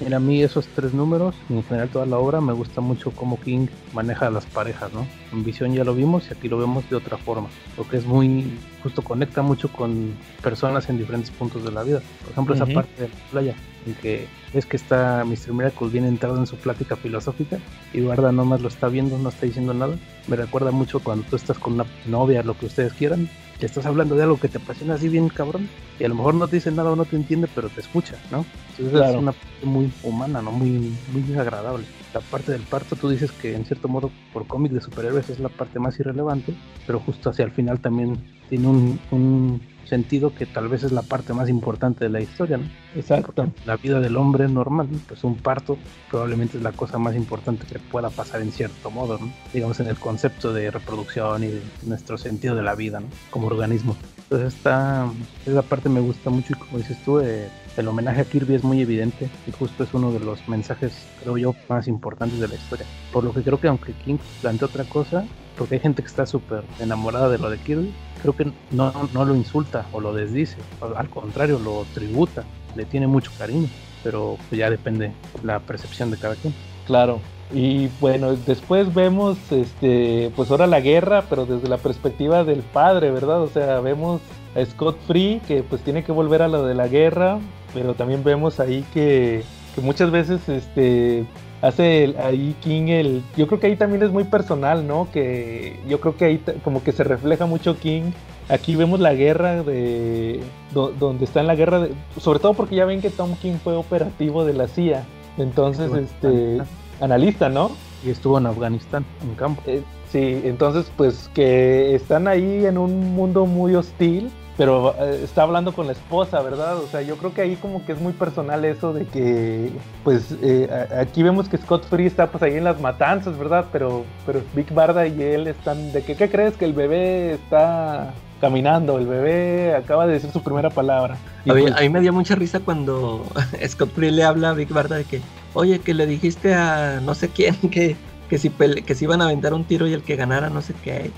Mira, 0.00 0.18
a 0.18 0.20
mí 0.20 0.42
esos 0.42 0.66
tres 0.68 0.92
números, 0.92 1.34
y 1.48 1.54
en 1.54 1.64
general 1.64 1.88
toda 1.88 2.04
la 2.04 2.18
obra, 2.18 2.40
me 2.40 2.52
gusta 2.52 2.80
mucho 2.80 3.10
cómo 3.12 3.40
King 3.40 3.68
maneja 3.92 4.26
a 4.26 4.30
las 4.30 4.44
parejas, 4.44 4.92
¿no? 4.92 5.06
En 5.32 5.44
visión 5.44 5.72
ya 5.72 5.82
lo 5.82 5.94
vimos 5.94 6.28
y 6.28 6.34
aquí 6.34 6.48
lo 6.48 6.58
vemos 6.58 6.88
de 6.90 6.96
otra 6.96 7.16
forma. 7.16 7.48
Lo 7.78 7.88
que 7.88 7.96
es 7.96 8.04
muy, 8.04 8.52
justo 8.82 9.02
conecta 9.02 9.42
mucho 9.42 9.68
con 9.68 10.14
personas 10.42 10.88
en 10.88 10.98
diferentes 10.98 11.30
puntos 11.30 11.64
de 11.64 11.72
la 11.72 11.82
vida. 11.82 12.00
Por 12.22 12.32
ejemplo, 12.32 12.54
esa 12.54 12.66
parte 12.66 13.02
de 13.02 13.08
la 13.08 13.14
playa, 13.30 13.54
en 13.86 13.94
que 13.94 14.26
es 14.52 14.66
que 14.66 14.76
está 14.76 15.24
Mr. 15.24 15.52
Miracle 15.52 15.88
bien 15.88 16.04
entrado 16.04 16.36
en 16.38 16.46
su 16.46 16.56
plática 16.56 16.96
filosófica 16.96 17.58
y 17.92 18.00
Guarda 18.00 18.32
nomás 18.32 18.60
lo 18.60 18.68
está 18.68 18.88
viendo, 18.88 19.18
no 19.18 19.28
está 19.28 19.46
diciendo 19.46 19.74
nada. 19.74 19.96
Me 20.26 20.36
recuerda 20.36 20.70
mucho 20.70 21.00
cuando 21.00 21.24
tú 21.28 21.36
estás 21.36 21.58
con 21.58 21.74
una 21.74 21.86
novia, 22.06 22.42
lo 22.42 22.58
que 22.58 22.66
ustedes 22.66 22.92
quieran, 22.94 23.28
que 23.58 23.66
estás 23.66 23.86
hablando 23.86 24.16
de 24.16 24.22
algo 24.22 24.38
que 24.38 24.48
te 24.48 24.58
apasiona 24.58 24.94
así 24.94 25.08
bien 25.08 25.28
cabrón 25.28 25.68
y 25.98 26.04
a 26.04 26.08
lo 26.08 26.14
mejor 26.14 26.34
no 26.34 26.48
te 26.48 26.56
dice 26.56 26.72
nada 26.72 26.90
o 26.90 26.96
no 26.96 27.04
te 27.04 27.16
entiende, 27.16 27.48
pero 27.54 27.68
te 27.68 27.80
escucha, 27.80 28.16
¿no? 28.30 28.44
Entonces 28.78 29.10
es 29.10 29.16
una 29.16 29.32
parte 29.32 29.66
muy 29.66 29.92
humana, 30.02 30.42
¿no? 30.42 30.50
Muy, 30.50 30.92
muy 31.12 31.38
agradable. 31.38 31.84
La 32.12 32.20
parte 32.20 32.52
del 32.52 32.62
parto, 32.62 32.96
tú 32.96 33.08
dices 33.08 33.30
que 33.30 33.54
en 33.54 33.64
cierto 33.64 33.86
modo 33.86 34.10
por 34.32 34.46
cómic 34.46 34.72
de 34.72 34.80
superhéroes 34.80 35.30
es 35.30 35.38
la 35.38 35.48
parte 35.48 35.78
más 35.78 36.00
irrelevante, 36.00 36.54
pero 36.86 36.98
justo 36.98 37.30
hacia 37.30 37.44
el 37.44 37.52
final 37.52 37.80
también 37.80 38.18
tiene 38.50 38.66
un, 38.66 39.00
un 39.12 39.60
sentido 39.90 40.34
que 40.34 40.46
tal 40.46 40.68
vez 40.68 40.82
es 40.82 40.92
la 40.92 41.02
parte 41.02 41.32
más 41.32 41.48
importante 41.48 42.04
de 42.04 42.10
la 42.10 42.20
historia, 42.20 42.58
¿no? 42.58 42.64
Exacto. 42.94 43.52
La 43.64 43.76
vida 43.76 44.00
del 44.00 44.16
hombre 44.16 44.48
normal, 44.48 44.88
pues 45.08 45.24
un 45.24 45.36
parto 45.36 45.78
probablemente 46.10 46.58
es 46.58 46.62
la 46.62 46.72
cosa 46.72 46.98
más 46.98 47.16
importante 47.16 47.66
que 47.66 47.78
pueda 47.78 48.10
pasar 48.10 48.40
en 48.42 48.52
cierto 48.52 48.90
modo, 48.90 49.18
¿no? 49.18 49.32
Digamos 49.52 49.80
en 49.80 49.88
el 49.88 49.98
concepto 49.98 50.52
de 50.52 50.70
reproducción 50.70 51.44
y 51.44 51.48
de 51.48 51.62
nuestro 51.84 52.18
sentido 52.18 52.54
de 52.54 52.62
la 52.62 52.74
vida, 52.74 53.00
¿no? 53.00 53.06
Como 53.30 53.46
organismo. 53.46 53.96
Entonces 54.30 54.54
esta, 54.54 55.10
esa 55.44 55.62
parte 55.62 55.88
me 55.88 55.98
gusta 55.98 56.30
mucho 56.30 56.52
y 56.52 56.56
como 56.56 56.78
dices 56.78 56.96
tú, 57.04 57.18
eh, 57.18 57.48
el 57.76 57.88
homenaje 57.88 58.20
a 58.20 58.24
Kirby 58.24 58.54
es 58.54 58.62
muy 58.62 58.80
evidente 58.80 59.28
y 59.44 59.50
justo 59.50 59.82
es 59.82 59.92
uno 59.92 60.12
de 60.12 60.20
los 60.20 60.48
mensajes, 60.48 61.04
creo 61.20 61.36
yo, 61.36 61.56
más 61.68 61.88
importantes 61.88 62.38
de 62.38 62.46
la 62.46 62.54
historia. 62.54 62.86
Por 63.12 63.24
lo 63.24 63.34
que 63.34 63.42
creo 63.42 63.58
que 63.58 63.66
aunque 63.66 63.92
King 63.92 64.18
plantea 64.40 64.68
otra 64.68 64.84
cosa, 64.84 65.24
porque 65.58 65.74
hay 65.74 65.80
gente 65.80 66.02
que 66.02 66.08
está 66.08 66.26
súper 66.26 66.62
enamorada 66.78 67.28
de 67.28 67.38
lo 67.38 67.50
de 67.50 67.58
Kirby, 67.58 67.92
creo 68.22 68.36
que 68.36 68.52
no, 68.70 68.92
no 69.12 69.24
lo 69.24 69.34
insulta 69.34 69.86
o 69.92 70.00
lo 70.00 70.14
desdice, 70.14 70.58
al 70.96 71.10
contrario, 71.10 71.58
lo 71.58 71.84
tributa, 71.92 72.44
le 72.76 72.84
tiene 72.84 73.08
mucho 73.08 73.32
cariño, 73.36 73.68
pero 74.04 74.38
ya 74.52 74.70
depende 74.70 75.10
la 75.42 75.58
percepción 75.58 76.12
de 76.12 76.18
cada 76.18 76.36
quien. 76.36 76.54
Claro. 76.86 77.20
Y 77.52 77.88
bueno, 78.00 78.36
después 78.36 78.94
vemos, 78.94 79.36
este, 79.50 80.30
pues 80.36 80.50
ahora 80.50 80.66
la 80.66 80.80
guerra, 80.80 81.24
pero 81.28 81.46
desde 81.46 81.68
la 81.68 81.78
perspectiva 81.78 82.44
del 82.44 82.60
padre, 82.60 83.10
¿verdad? 83.10 83.42
O 83.42 83.48
sea, 83.48 83.80
vemos 83.80 84.20
a 84.54 84.64
Scott 84.64 84.98
Free 85.06 85.40
que 85.46 85.62
pues 85.62 85.82
tiene 85.82 86.04
que 86.04 86.12
volver 86.12 86.42
a 86.42 86.48
lo 86.48 86.64
de 86.64 86.74
la 86.74 86.86
guerra, 86.86 87.40
pero 87.74 87.94
también 87.94 88.22
vemos 88.22 88.60
ahí 88.60 88.84
que, 88.94 89.42
que 89.74 89.80
muchas 89.80 90.12
veces, 90.12 90.48
este, 90.48 91.26
hace 91.62 92.14
ahí 92.22 92.54
King 92.60 92.88
el 92.88 93.22
yo 93.36 93.46
creo 93.46 93.60
que 93.60 93.66
ahí 93.66 93.76
también 93.76 94.02
es 94.02 94.10
muy 94.10 94.24
personal 94.24 94.86
no 94.86 95.08
que 95.12 95.78
yo 95.88 96.00
creo 96.00 96.16
que 96.16 96.24
ahí 96.24 96.42
como 96.64 96.82
que 96.82 96.92
se 96.92 97.04
refleja 97.04 97.46
mucho 97.46 97.78
King. 97.78 98.12
Aquí 98.48 98.74
vemos 98.74 98.98
la 98.98 99.14
guerra 99.14 99.62
de 99.62 100.40
donde 100.72 101.24
está 101.24 101.40
en 101.40 101.46
la 101.46 101.54
guerra 101.54 101.80
de, 101.80 101.94
sobre 102.18 102.40
todo 102.40 102.54
porque 102.54 102.74
ya 102.74 102.84
ven 102.84 103.00
que 103.00 103.10
Tom 103.10 103.36
King 103.36 103.58
fue 103.62 103.76
operativo 103.76 104.44
de 104.44 104.54
la 104.54 104.66
CIA 104.66 105.04
entonces 105.38 105.92
este 105.92 106.60
analista 107.00 107.48
no 107.48 107.72
y 108.04 108.10
estuvo 108.10 108.38
en 108.38 108.46
Afganistán 108.46 109.04
en 109.22 109.34
campo 109.34 109.62
eh, 109.66 109.82
sí 110.10 110.40
entonces 110.44 110.90
pues 110.96 111.30
que 111.34 111.94
están 111.94 112.28
ahí 112.28 112.64
en 112.66 112.78
un 112.78 113.14
mundo 113.14 113.46
muy 113.46 113.74
hostil 113.74 114.30
pero 114.60 114.94
eh, 115.00 115.22
está 115.24 115.44
hablando 115.44 115.72
con 115.72 115.86
la 115.86 115.92
esposa, 115.92 116.42
¿verdad? 116.42 116.76
O 116.76 116.86
sea, 116.86 117.00
yo 117.00 117.16
creo 117.16 117.32
que 117.32 117.40
ahí 117.40 117.56
como 117.56 117.82
que 117.86 117.92
es 117.92 117.98
muy 117.98 118.12
personal 118.12 118.62
eso 118.66 118.92
de 118.92 119.06
que, 119.06 119.70
pues, 120.04 120.34
eh, 120.42 120.68
aquí 121.00 121.22
vemos 121.22 121.48
que 121.48 121.56
Scott 121.56 121.86
Free 121.86 122.04
está 122.04 122.30
pues 122.30 122.42
ahí 122.42 122.58
en 122.58 122.64
las 122.64 122.78
matanzas, 122.78 123.38
¿verdad? 123.38 123.64
Pero, 123.72 124.04
pero 124.26 124.42
Big 124.54 124.70
Barda 124.74 125.06
y 125.06 125.22
él 125.22 125.46
están, 125.46 125.92
¿de 125.92 126.02
que, 126.02 126.14
qué 126.14 126.28
crees? 126.28 126.58
Que 126.58 126.66
el 126.66 126.74
bebé 126.74 127.32
está 127.32 128.12
caminando, 128.38 128.98
el 128.98 129.06
bebé 129.06 129.74
acaba 129.74 130.06
de 130.06 130.12
decir 130.12 130.30
su 130.30 130.42
primera 130.42 130.68
palabra. 130.68 131.16
a, 131.48 131.54
mí, 131.54 131.62
pues 131.62 131.90
me 131.90 132.00
dio 132.02 132.12
mucha 132.12 132.34
risa 132.34 132.60
cuando 132.60 133.24
Scott 133.66 133.94
Free 133.94 134.10
le 134.10 134.24
habla 134.24 134.50
a 134.50 134.52
Big 134.52 134.68
Barda 134.68 134.96
de 134.96 135.04
que, 135.04 135.22
oye, 135.54 135.80
que 135.80 135.94
le 135.94 136.06
dijiste 136.06 136.54
a 136.54 137.00
no 137.00 137.14
sé 137.14 137.28
quién 137.28 137.54
que, 137.70 137.96
que, 138.28 138.38
si, 138.38 138.50
que 138.50 138.94
si 138.94 139.04
iban 139.04 139.22
a 139.22 139.26
aventar 139.26 139.54
un 139.54 139.64
tiro 139.64 139.86
y 139.86 139.92
el 139.92 140.02
que 140.02 140.16
ganara 140.16 140.50
no 140.50 140.62
sé 140.62 140.74
qué. 140.82 141.10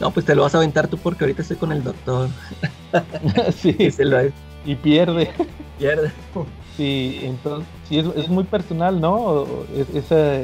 No, 0.00 0.12
pues 0.12 0.24
te 0.24 0.34
lo 0.34 0.42
vas 0.42 0.54
a 0.54 0.58
aventar 0.58 0.86
tú 0.86 0.96
porque 0.96 1.24
ahorita 1.24 1.42
estoy 1.42 1.56
con 1.56 1.72
el 1.72 1.82
doctor. 1.82 2.28
sí. 3.54 3.76
Y 4.64 4.74
pierde. 4.74 5.30
Pierde. 5.78 6.10
Sí, 6.76 7.20
entonces, 7.22 7.66
sí, 7.88 7.98
es, 7.98 8.28
muy 8.28 8.44
personal, 8.44 9.00
¿no? 9.00 9.46
Es, 9.74 9.88
esa, 9.94 10.40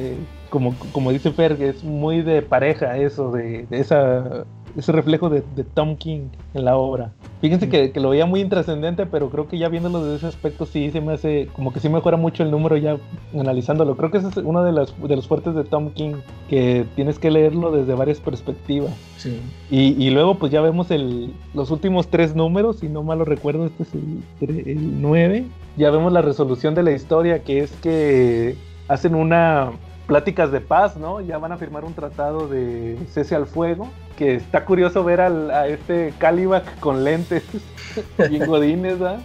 como, 0.48 0.74
como 0.92 1.10
dice 1.10 1.30
Fer, 1.32 1.60
es 1.60 1.84
muy 1.84 2.22
de 2.22 2.40
pareja 2.40 2.96
eso, 2.96 3.32
de 3.32 3.66
esa 3.70 4.46
ese 4.76 4.92
reflejo 4.92 5.30
de, 5.30 5.42
Tom 5.74 5.96
King 5.96 6.28
en 6.54 6.64
la 6.64 6.76
obra. 6.76 7.12
Fíjense 7.40 7.68
que, 7.68 7.92
lo 8.00 8.10
veía 8.10 8.26
muy 8.26 8.40
intrascendente, 8.40 9.06
pero 9.06 9.30
creo 9.30 9.48
que 9.48 9.58
ya 9.58 9.68
viéndolo 9.68 10.04
desde 10.04 10.16
ese 10.16 10.26
aspecto 10.26 10.66
sí 10.66 10.90
se 10.90 11.00
me 11.00 11.14
hace 11.14 11.48
como 11.54 11.72
que 11.72 11.80
sí 11.80 11.88
mejora 11.88 12.16
mucho 12.16 12.42
el 12.42 12.50
número 12.50 12.76
ya 12.76 12.96
analizándolo. 13.38 13.96
Creo 13.96 14.10
que 14.10 14.18
ese 14.18 14.28
es 14.28 14.36
uno 14.38 14.64
de, 14.64 14.72
las, 14.72 14.94
de 15.00 15.16
los 15.16 15.28
fuertes 15.28 15.54
de 15.54 15.64
Tom 15.64 15.90
King, 15.90 16.14
que 16.48 16.86
tienes 16.94 17.18
que 17.18 17.30
leerlo 17.30 17.70
desde 17.70 17.94
varias 17.94 18.20
perspectivas. 18.20 18.92
Sí. 19.16 19.40
Y, 19.70 20.10
luego 20.10 20.36
pues 20.36 20.52
ya 20.52 20.60
vemos 20.60 20.90
el, 20.90 21.32
los 21.54 21.70
últimos 21.70 22.08
tres 22.08 22.34
números, 22.34 22.78
si 22.80 22.88
no 22.88 23.02
mal 23.02 23.18
lo 23.18 23.24
recuerdo, 23.24 23.66
este 23.66 23.82
es 23.84 23.94
el, 23.94 24.68
el 24.68 25.02
9. 25.02 25.44
Ya 25.76 25.90
vemos 25.90 26.12
la 26.12 26.22
resolución 26.22 26.74
de 26.74 26.82
la 26.82 26.92
historia, 26.92 27.42
que 27.42 27.60
es 27.60 27.72
que 27.82 28.56
hacen 28.88 29.14
una 29.14 29.72
pláticas 30.06 30.52
de 30.52 30.60
paz, 30.60 30.96
¿no? 30.96 31.20
Ya 31.20 31.38
van 31.38 31.52
a 31.52 31.56
firmar 31.56 31.84
un 31.84 31.94
tratado 31.94 32.46
de 32.46 32.98
cese 33.10 33.34
al 33.34 33.46
fuego, 33.46 33.88
que 34.16 34.34
está 34.36 34.64
curioso 34.64 35.04
ver 35.04 35.20
al, 35.20 35.50
a 35.50 35.68
este 35.68 36.12
Calibac 36.18 36.78
con 36.80 37.04
lentes, 37.04 37.42
bien 38.28 38.46
godines, 38.46 39.00
¿ah? 39.00 39.18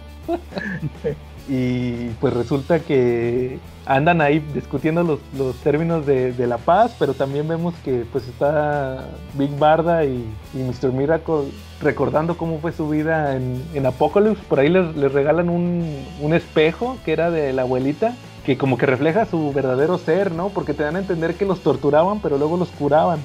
y 1.48 2.08
pues 2.20 2.32
resulta 2.32 2.78
que 2.80 3.58
andan 3.86 4.20
ahí 4.20 4.38
discutiendo 4.54 5.02
los, 5.02 5.18
los 5.36 5.56
términos 5.56 6.06
de, 6.06 6.46
la 6.46 6.58
paz, 6.58 6.94
pero 6.98 7.14
también 7.14 7.48
vemos 7.48 7.74
que 7.84 8.04
pues 8.12 8.28
está 8.28 9.08
Big 9.34 9.50
Barda 9.58 10.04
y, 10.04 10.24
Mr. 10.54 10.92
Miracle 10.92 11.50
recordando 11.80 12.36
cómo 12.36 12.60
fue 12.60 12.72
su 12.72 12.88
vida 12.88 13.36
en, 13.36 13.62
en 13.74 13.86
Apocalypse. 13.86 14.42
Por 14.48 14.60
ahí 14.60 14.68
les, 14.68 14.94
les 14.96 15.10
regalan 15.10 15.48
un, 15.48 16.04
un 16.20 16.34
espejo 16.34 16.98
que 17.04 17.12
era 17.12 17.30
de 17.30 17.52
la 17.52 17.62
abuelita 17.62 18.14
que 18.44 18.56
como 18.56 18.78
que 18.78 18.86
refleja 18.86 19.26
su 19.26 19.52
verdadero 19.52 19.98
ser, 19.98 20.32
¿no? 20.32 20.48
Porque 20.48 20.72
te 20.72 20.82
dan 20.82 20.96
a 20.96 21.00
entender 21.00 21.34
que 21.34 21.44
los 21.44 21.60
torturaban, 21.60 22.20
pero 22.20 22.38
luego 22.38 22.56
los 22.56 22.68
curaban. 22.70 23.20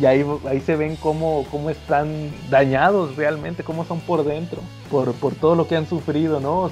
Y 0.00 0.06
ahí, 0.06 0.24
ahí 0.48 0.60
se 0.60 0.76
ven 0.76 0.96
cómo, 0.96 1.44
cómo 1.50 1.70
están 1.70 2.30
dañados 2.50 3.16
realmente, 3.16 3.62
cómo 3.62 3.84
son 3.84 4.00
por 4.00 4.24
dentro, 4.24 4.60
por, 4.90 5.12
por 5.14 5.34
todo 5.34 5.54
lo 5.54 5.68
que 5.68 5.76
han 5.76 5.86
sufrido, 5.86 6.40
¿no? 6.40 6.70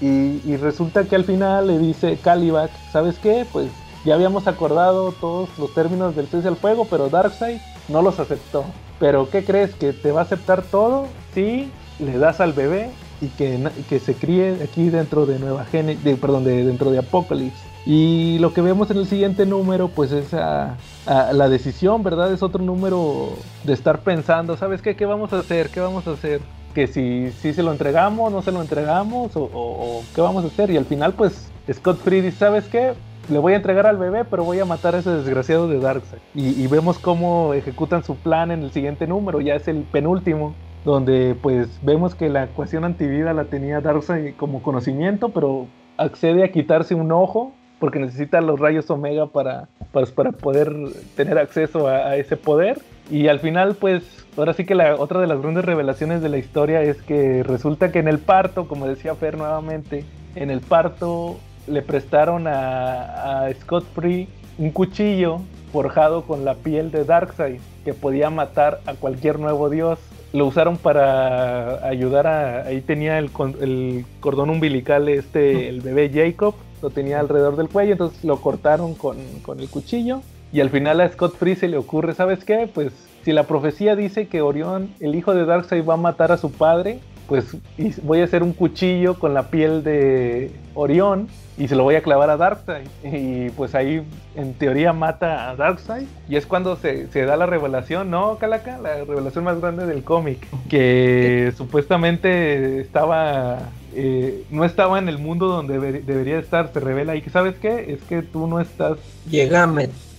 y, 0.00 0.56
resulta 0.56 1.04
que 1.04 1.16
al 1.16 1.24
final 1.24 1.66
le 1.66 1.78
dice 1.78 2.16
Calibac, 2.22 2.70
¿sabes 2.92 3.18
qué? 3.18 3.46
Pues 3.52 3.68
ya 4.04 4.14
habíamos 4.14 4.46
acordado 4.46 5.12
todos 5.12 5.48
los 5.58 5.72
términos 5.74 6.14
del 6.14 6.26
cese 6.26 6.48
al 6.48 6.56
fuego, 6.56 6.86
pero 6.88 7.08
Darkseid 7.08 7.58
no 7.88 8.02
los 8.02 8.18
aceptó. 8.18 8.64
Pero 8.98 9.28
¿qué 9.30 9.44
crees? 9.44 9.74
¿Que 9.74 9.92
te 9.92 10.12
va 10.12 10.20
a 10.20 10.24
aceptar 10.24 10.62
todo? 10.62 11.06
Sí, 11.34 11.70
le 11.98 12.18
das 12.18 12.40
al 12.40 12.52
bebé 12.52 12.90
y 13.20 13.28
que, 13.28 13.58
que 13.88 13.98
se 13.98 14.14
críe 14.14 14.58
aquí 14.62 14.90
dentro 14.90 15.26
de 15.26 15.38
Nueva 15.38 15.64
Gen 15.66 16.02
de, 16.02 16.16
perdón, 16.16 16.44
de, 16.44 16.64
dentro 16.64 16.90
de 16.90 16.98
Apocalypse. 16.98 17.74
Y 17.86 18.38
lo 18.38 18.54
que 18.54 18.62
vemos 18.62 18.90
en 18.90 18.98
el 18.98 19.06
siguiente 19.06 19.44
número, 19.46 19.88
pues 19.88 20.12
es 20.12 20.32
a, 20.32 20.76
la 21.06 21.48
decisión, 21.48 22.02
¿verdad? 22.02 22.32
Es 22.32 22.42
otro 22.42 22.62
número 22.62 23.30
de 23.64 23.72
estar 23.72 24.00
pensando, 24.00 24.56
¿sabes 24.56 24.82
qué? 24.82 24.96
¿Qué 24.96 25.06
vamos 25.06 25.32
a 25.32 25.40
hacer? 25.40 25.68
¿Qué 25.70 25.80
vamos 25.80 26.06
a 26.06 26.12
hacer? 26.12 26.40
Que 26.74 26.86
si, 26.86 27.30
si 27.32 27.52
se 27.52 27.62
lo 27.62 27.72
entregamos, 27.72 28.32
no 28.32 28.42
se 28.42 28.52
lo 28.52 28.60
entregamos, 28.60 29.32
o, 29.34 30.02
qué 30.14 30.20
vamos 30.20 30.44
a 30.44 30.48
hacer. 30.48 30.70
Y 30.70 30.76
al 30.76 30.86
final, 30.86 31.12
pues 31.12 31.50
Scott 31.72 31.98
Free 31.98 32.20
dice, 32.20 32.38
¿sabes 32.38 32.64
qué? 32.68 32.94
Le 33.30 33.38
voy 33.38 33.52
a 33.54 33.56
entregar 33.56 33.86
al 33.86 33.96
bebé, 33.96 34.24
pero 34.24 34.44
voy 34.44 34.60
a 34.60 34.64
matar 34.64 34.94
a 34.94 34.98
ese 34.98 35.10
desgraciado 35.10 35.68
de 35.68 35.78
Darkseid. 35.78 36.20
Y, 36.34 36.62
y 36.62 36.66
vemos 36.66 36.98
cómo 36.98 37.54
ejecutan 37.54 38.02
su 38.02 38.16
plan 38.16 38.50
en 38.50 38.62
el 38.62 38.72
siguiente 38.72 39.06
número, 39.06 39.40
ya 39.40 39.54
es 39.54 39.68
el 39.68 39.82
penúltimo 39.82 40.54
donde 40.84 41.34
pues 41.40 41.80
vemos 41.82 42.14
que 42.14 42.28
la 42.28 42.44
ecuación 42.44 42.84
antivida 42.84 43.32
la 43.32 43.44
tenía 43.44 43.80
Darkseid 43.80 44.34
como 44.36 44.62
conocimiento, 44.62 45.30
pero 45.30 45.66
accede 45.96 46.44
a 46.44 46.52
quitarse 46.52 46.94
un 46.94 47.10
ojo 47.10 47.52
porque 47.84 47.98
necesita 47.98 48.40
los 48.40 48.58
rayos 48.58 48.88
omega 48.88 49.26
para, 49.26 49.68
pues, 49.92 50.10
para, 50.10 50.32
poder 50.32 50.74
tener 51.16 51.36
acceso 51.36 51.86
a, 51.86 52.16
ese 52.16 52.38
poder. 52.38 52.80
Y 53.10 53.28
al 53.28 53.40
final, 53.40 53.74
pues, 53.74 54.24
ahora 54.38 54.54
sí 54.54 54.64
que 54.64 54.74
la 54.74 54.96
otra 54.96 55.20
de 55.20 55.26
las 55.26 55.42
grandes 55.42 55.66
revelaciones 55.66 56.22
de 56.22 56.30
la 56.30 56.38
historia 56.38 56.80
es 56.80 57.02
que 57.02 57.42
resulta 57.42 57.92
que 57.92 57.98
en 57.98 58.08
el 58.08 58.20
parto, 58.20 58.68
como 58.68 58.86
decía 58.88 59.14
Fer 59.16 59.36
nuevamente, 59.36 60.06
en 60.34 60.50
el 60.50 60.62
parto 60.62 61.36
le 61.66 61.82
prestaron 61.82 62.46
a, 62.46 63.44
a 63.44 63.52
Scott 63.52 63.84
Free 63.94 64.28
un 64.56 64.70
cuchillo 64.70 65.42
forjado 65.70 66.22
con 66.22 66.46
la 66.46 66.54
piel 66.54 66.90
de 66.90 67.04
Darkseid 67.04 67.60
que 67.84 67.92
podía 67.92 68.30
matar 68.30 68.80
a 68.86 68.94
cualquier 68.94 69.38
nuevo 69.38 69.68
dios. 69.68 69.98
Lo 70.32 70.46
usaron 70.46 70.78
para 70.78 71.86
ayudar 71.86 72.26
a... 72.26 72.62
Ahí 72.62 72.80
tenía 72.80 73.18
el, 73.18 73.28
el 73.60 74.06
cordón 74.20 74.48
umbilical 74.48 75.06
este, 75.10 75.68
el 75.68 75.82
bebé 75.82 76.10
Jacob, 76.10 76.54
lo 76.84 76.90
tenía 76.90 77.18
alrededor 77.18 77.56
del 77.56 77.70
cuello, 77.70 77.92
entonces 77.92 78.22
lo 78.24 78.40
cortaron 78.42 78.94
con, 78.94 79.16
con 79.42 79.58
el 79.58 79.70
cuchillo. 79.70 80.20
Y 80.52 80.60
al 80.60 80.68
final 80.68 81.00
a 81.00 81.08
Scott 81.08 81.36
Free 81.36 81.56
se 81.56 81.66
le 81.66 81.78
ocurre, 81.78 82.14
¿sabes 82.14 82.44
qué? 82.44 82.68
Pues 82.72 82.92
si 83.24 83.32
la 83.32 83.44
profecía 83.44 83.96
dice 83.96 84.28
que 84.28 84.42
Orión, 84.42 84.90
el 85.00 85.14
hijo 85.14 85.34
de 85.34 85.46
Darkseid, 85.46 85.84
va 85.84 85.94
a 85.94 85.96
matar 85.96 86.30
a 86.30 86.36
su 86.36 86.52
padre, 86.52 87.00
pues 87.26 87.56
voy 88.02 88.20
a 88.20 88.24
hacer 88.24 88.42
un 88.42 88.52
cuchillo 88.52 89.18
con 89.18 89.32
la 89.32 89.48
piel 89.48 89.82
de 89.82 90.52
Orión 90.74 91.28
y 91.56 91.68
se 91.68 91.74
lo 91.74 91.84
voy 91.84 91.94
a 91.94 92.02
clavar 92.02 92.28
a 92.28 92.36
Darkseid. 92.36 92.86
Y 93.02 93.48
pues 93.50 93.74
ahí 93.74 94.02
en 94.36 94.52
teoría 94.54 94.92
mata 94.92 95.50
a 95.50 95.56
Darkseid. 95.56 96.06
Y 96.28 96.36
es 96.36 96.46
cuando 96.46 96.76
se, 96.76 97.06
da 97.06 97.36
la 97.36 97.46
revelación, 97.46 98.10
¿no, 98.10 98.36
Calaca? 98.36 98.76
La 98.78 99.04
revelación 99.04 99.44
más 99.44 99.58
grande 99.58 99.86
del 99.86 100.04
cómic. 100.04 100.46
Que 100.68 101.52
supuestamente 101.56 102.80
estaba... 102.80 103.58
Eh, 103.96 104.44
no 104.50 104.64
estaba 104.64 104.98
en 104.98 105.08
el 105.08 105.18
mundo 105.18 105.46
donde 105.46 105.78
debería 105.78 106.38
estar, 106.38 106.72
se 106.72 106.80
revela 106.80 107.16
y 107.16 107.22
que 107.22 107.30
sabes 107.30 107.54
qué, 107.60 107.92
es 107.92 108.02
que 108.02 108.22
tú 108.22 108.46
no 108.46 108.60
estás... 108.60 108.98
Llega 109.30 109.68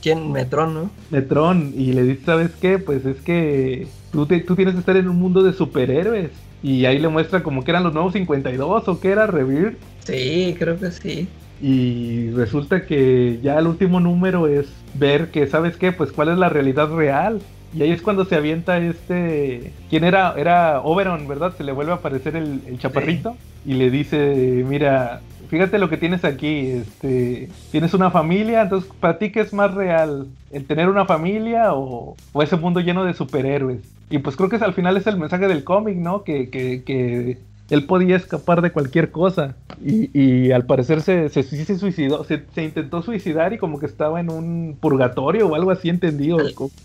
¿quién? 0.02 0.32
Metron, 0.32 0.74
¿no? 0.74 0.90
Metron 1.10 1.74
y 1.76 1.94
le 1.94 2.04
dice, 2.04 2.26
¿sabes 2.26 2.52
qué? 2.62 2.78
Pues 2.78 3.06
es 3.06 3.18
que 3.22 3.88
tú, 4.12 4.26
tú 4.26 4.56
tienes 4.56 4.76
que 4.76 4.80
estar 4.80 4.96
en 4.96 5.10
un 5.10 5.18
mundo 5.18 5.44
de 5.44 5.54
superhéroes 5.54 6.32
y 6.64 6.86
ahí 6.86 7.00
le 7.00 7.08
muestra 7.10 7.44
como 7.44 7.64
que 7.64 7.72
eran 7.72 7.84
los 7.84 7.94
nuevos 7.94 8.14
52 8.14 8.88
o 8.88 9.00
que 9.00 9.10
era 9.10 9.28
Revir. 9.28 9.78
Sí, 10.04 10.56
creo 10.58 10.80
que 10.80 10.92
sí. 10.92 11.28
Y 11.62 12.32
resulta 12.32 12.86
que 12.86 13.40
ya 13.42 13.58
el 13.60 13.68
último 13.68 14.00
número 14.00 14.48
es 14.48 14.68
ver 14.94 15.32
que, 15.32 15.48
¿sabes 15.48 15.78
qué? 15.78 15.92
Pues 15.92 16.12
cuál 16.12 16.30
es 16.30 16.38
la 16.38 16.50
realidad 16.50 16.94
real. 16.94 17.40
Y 17.76 17.84
ahí 17.84 17.92
es 17.92 18.02
cuando 18.02 18.24
se 18.26 18.36
avienta 18.36 18.78
este... 18.78 19.74
¿Quién 19.90 20.06
era? 20.06 20.34
Era 20.38 20.80
Oberon, 20.82 21.28
¿verdad? 21.28 21.54
Se 21.58 21.64
le 21.64 21.74
vuelve 21.74 21.92
a 21.92 21.96
aparecer 21.96 22.36
el, 22.38 22.80
chaparrito. 22.80 23.36
Y 23.66 23.74
le 23.74 23.90
dice, 23.90 24.64
mira, 24.66 25.22
fíjate 25.50 25.80
lo 25.80 25.90
que 25.90 25.98
tienes 25.98 26.24
aquí, 26.24 26.72
este, 26.72 27.50
tienes 27.72 27.94
una 27.94 28.12
familia, 28.12 28.62
entonces 28.62 28.90
para 29.00 29.18
ti 29.18 29.32
qué 29.32 29.42
es 29.42 29.54
más 29.54 29.74
real, 29.74 30.28
el 30.52 30.66
tener 30.66 30.90
una 30.90 31.06
familia 31.06 31.74
o, 31.74 32.16
ese 32.42 32.58
mundo 32.58 32.80
lleno 32.80 33.04
de 33.06 33.14
superhéroes. 33.14 33.82
Y 34.10 34.20
pues 34.20 34.36
creo 34.36 34.50
que 34.50 34.58
al 34.58 34.74
final 34.74 34.98
es 34.98 35.08
el 35.08 35.18
mensaje 35.18 35.48
del 35.48 35.64
cómic, 35.64 35.98
¿no? 35.98 36.24
Que, 36.24 36.50
que, 36.50 36.84
que, 36.84 37.40
él 37.70 37.86
podía 37.86 38.16
escapar 38.16 38.62
de 38.62 38.72
cualquier 38.72 39.12
cosa 39.12 39.56
y, 39.84 40.10
y 40.18 40.52
al 40.52 40.66
parecer 40.66 41.02
se, 41.02 41.30
se, 41.30 41.44
se 41.44 41.78
suicidó, 41.78 42.24
se, 42.24 42.44
se, 42.54 42.64
intentó 42.64 43.02
suicidar 43.02 43.54
y 43.54 43.58
como 43.58 43.80
que 43.80 43.86
estaba 43.86 44.20
en 44.20 44.30
un 44.30 44.78
purgatorio 44.80 45.48
o 45.48 45.56
algo 45.56 45.72
así 45.72 45.90
entendido. 45.90 46.38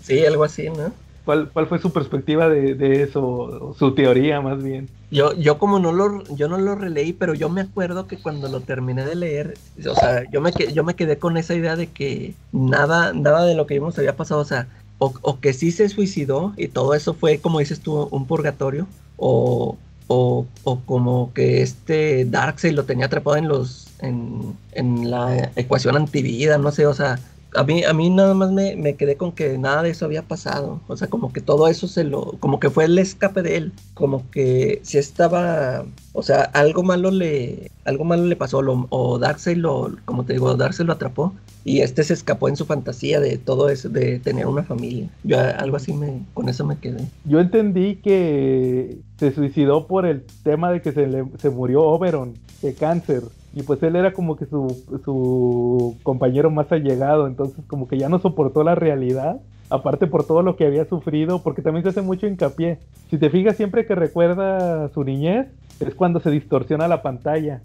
Sí, 0.02 0.24
algo 0.24 0.44
así, 0.44 0.68
¿no? 0.70 0.92
¿Cuál, 1.24 1.66
fue 1.68 1.78
su 1.78 1.92
perspectiva 1.92 2.48
de, 2.48 3.02
eso, 3.02 3.74
su 3.78 3.94
teoría 3.94 4.40
más 4.40 4.62
bien? 4.62 4.88
Yo, 5.10 5.32
yo 5.34 5.58
como 5.58 5.78
no 5.78 5.92
lo, 5.92 6.24
yo 6.34 6.48
no 6.48 6.58
lo 6.58 6.74
releí, 6.74 7.12
pero 7.12 7.34
yo 7.34 7.48
me 7.48 7.60
acuerdo 7.60 8.06
que 8.06 8.16
cuando 8.16 8.48
lo 8.48 8.60
terminé 8.60 9.04
de 9.04 9.14
leer, 9.14 9.58
o 9.86 9.94
sea, 9.94 10.24
yo 10.32 10.40
me, 10.40 10.50
yo 10.50 10.82
me 10.82 10.94
quedé 10.94 11.18
con 11.18 11.36
esa 11.36 11.54
idea 11.54 11.76
de 11.76 11.88
que 11.88 12.34
nada, 12.52 13.12
nada 13.12 13.44
de 13.44 13.54
lo 13.54 13.66
que 13.66 13.74
vimos 13.74 13.98
había 13.98 14.16
pasado, 14.16 14.40
o 14.40 14.44
sea, 14.44 14.66
o, 14.98 15.40
que 15.40 15.52
sí 15.52 15.70
se 15.70 15.88
suicidó 15.88 16.52
y 16.56 16.68
todo 16.68 16.94
eso 16.94 17.14
fue, 17.14 17.38
como 17.38 17.58
dices 17.60 17.80
tú, 17.80 18.08
un 18.10 18.26
purgatorio, 18.26 18.86
o, 19.16 19.78
o, 20.12 20.46
como 20.86 21.32
que 21.32 21.62
este 21.62 22.24
Darkseid 22.24 22.72
lo 22.72 22.84
tenía 22.84 23.06
atrapado 23.06 23.36
en 23.36 23.46
los, 23.46 23.86
en, 24.00 24.56
en 24.72 25.08
la 25.08 25.52
ecuación 25.54 25.96
antivida, 25.96 26.58
no 26.58 26.72
sé, 26.72 26.86
o 26.86 26.94
sea, 26.94 27.20
a 27.54 27.62
mí, 27.64 27.84
a 27.84 27.92
mí 27.92 28.10
nada 28.10 28.34
más 28.34 28.50
me, 28.50 28.76
me, 28.76 28.96
quedé 28.96 29.16
con 29.16 29.32
que 29.32 29.56
nada 29.58 29.82
de 29.82 29.90
eso 29.90 30.04
había 30.04 30.22
pasado. 30.22 30.80
O 30.88 30.96
sea, 30.96 31.08
como 31.08 31.32
que 31.32 31.40
todo 31.40 31.68
eso 31.68 31.88
se 31.88 32.04
lo. 32.04 32.36
Como 32.40 32.60
que 32.60 32.70
fue 32.70 32.84
el 32.84 32.98
escape 32.98 33.42
de 33.42 33.56
él. 33.56 33.72
Como 33.94 34.28
que 34.30 34.80
si 34.84 34.98
estaba. 34.98 35.84
O 36.12 36.22
sea, 36.22 36.42
algo 36.42 36.82
malo 36.82 37.10
le. 37.10 37.70
Algo 37.84 38.04
malo 38.04 38.24
le 38.26 38.36
pasó. 38.36 38.62
Lo, 38.62 38.86
o 38.90 39.18
Darkseid 39.18 39.56
lo. 39.56 39.96
Como 40.04 40.24
te 40.24 40.34
digo, 40.34 40.54
Darkseid 40.54 40.86
lo 40.86 40.92
atrapó. 40.92 41.34
Y 41.64 41.80
este 41.80 42.02
se 42.04 42.14
escapó 42.14 42.48
en 42.48 42.56
su 42.56 42.64
fantasía 42.64 43.20
de 43.20 43.36
todo 43.36 43.68
eso, 43.68 43.88
de 43.88 44.18
tener 44.18 44.46
una 44.46 44.62
familia. 44.62 45.08
Yo 45.24 45.38
algo 45.38 45.76
así 45.76 45.92
me. 45.92 46.22
Con 46.32 46.48
eso 46.48 46.64
me 46.64 46.78
quedé. 46.78 47.04
Yo 47.24 47.40
entendí 47.40 47.96
que 47.96 48.98
se 49.18 49.32
suicidó 49.32 49.86
por 49.86 50.06
el 50.06 50.24
tema 50.42 50.72
de 50.72 50.80
que 50.80 50.92
se, 50.92 51.06
le, 51.06 51.24
se 51.38 51.50
murió 51.50 51.82
Oberon 51.82 52.34
de 52.62 52.74
cáncer 52.74 53.22
y 53.54 53.62
pues 53.62 53.82
él 53.82 53.96
era 53.96 54.12
como 54.12 54.36
que 54.36 54.46
su, 54.46 54.84
su 55.04 55.96
compañero 56.02 56.50
más 56.50 56.70
allegado, 56.70 57.26
entonces 57.26 57.64
como 57.66 57.88
que 57.88 57.98
ya 57.98 58.08
no 58.08 58.20
soportó 58.20 58.62
la 58.62 58.76
realidad, 58.76 59.40
aparte 59.70 60.06
por 60.06 60.24
todo 60.24 60.42
lo 60.42 60.56
que 60.56 60.66
había 60.66 60.84
sufrido, 60.84 61.42
porque 61.42 61.62
también 61.62 61.82
se 61.82 61.88
hace 61.88 62.02
mucho 62.02 62.26
hincapié. 62.26 62.78
Si 63.10 63.18
te 63.18 63.28
fijas, 63.28 63.56
siempre 63.56 63.86
que 63.86 63.94
recuerda 63.94 64.88
su 64.90 65.02
niñez, 65.02 65.48
es 65.80 65.94
cuando 65.94 66.20
se 66.20 66.30
distorsiona 66.30 66.86
la 66.86 67.02
pantalla. 67.02 67.60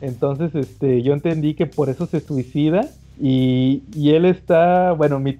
Entonces, 0.00 0.54
este, 0.54 1.02
yo 1.02 1.12
entendí 1.12 1.54
que 1.54 1.66
por 1.66 1.90
eso 1.90 2.06
se 2.06 2.20
suicida 2.20 2.88
y, 3.20 3.82
y 3.94 4.10
él 4.10 4.24
está, 4.24 4.92
bueno, 4.92 5.20
mi 5.20 5.36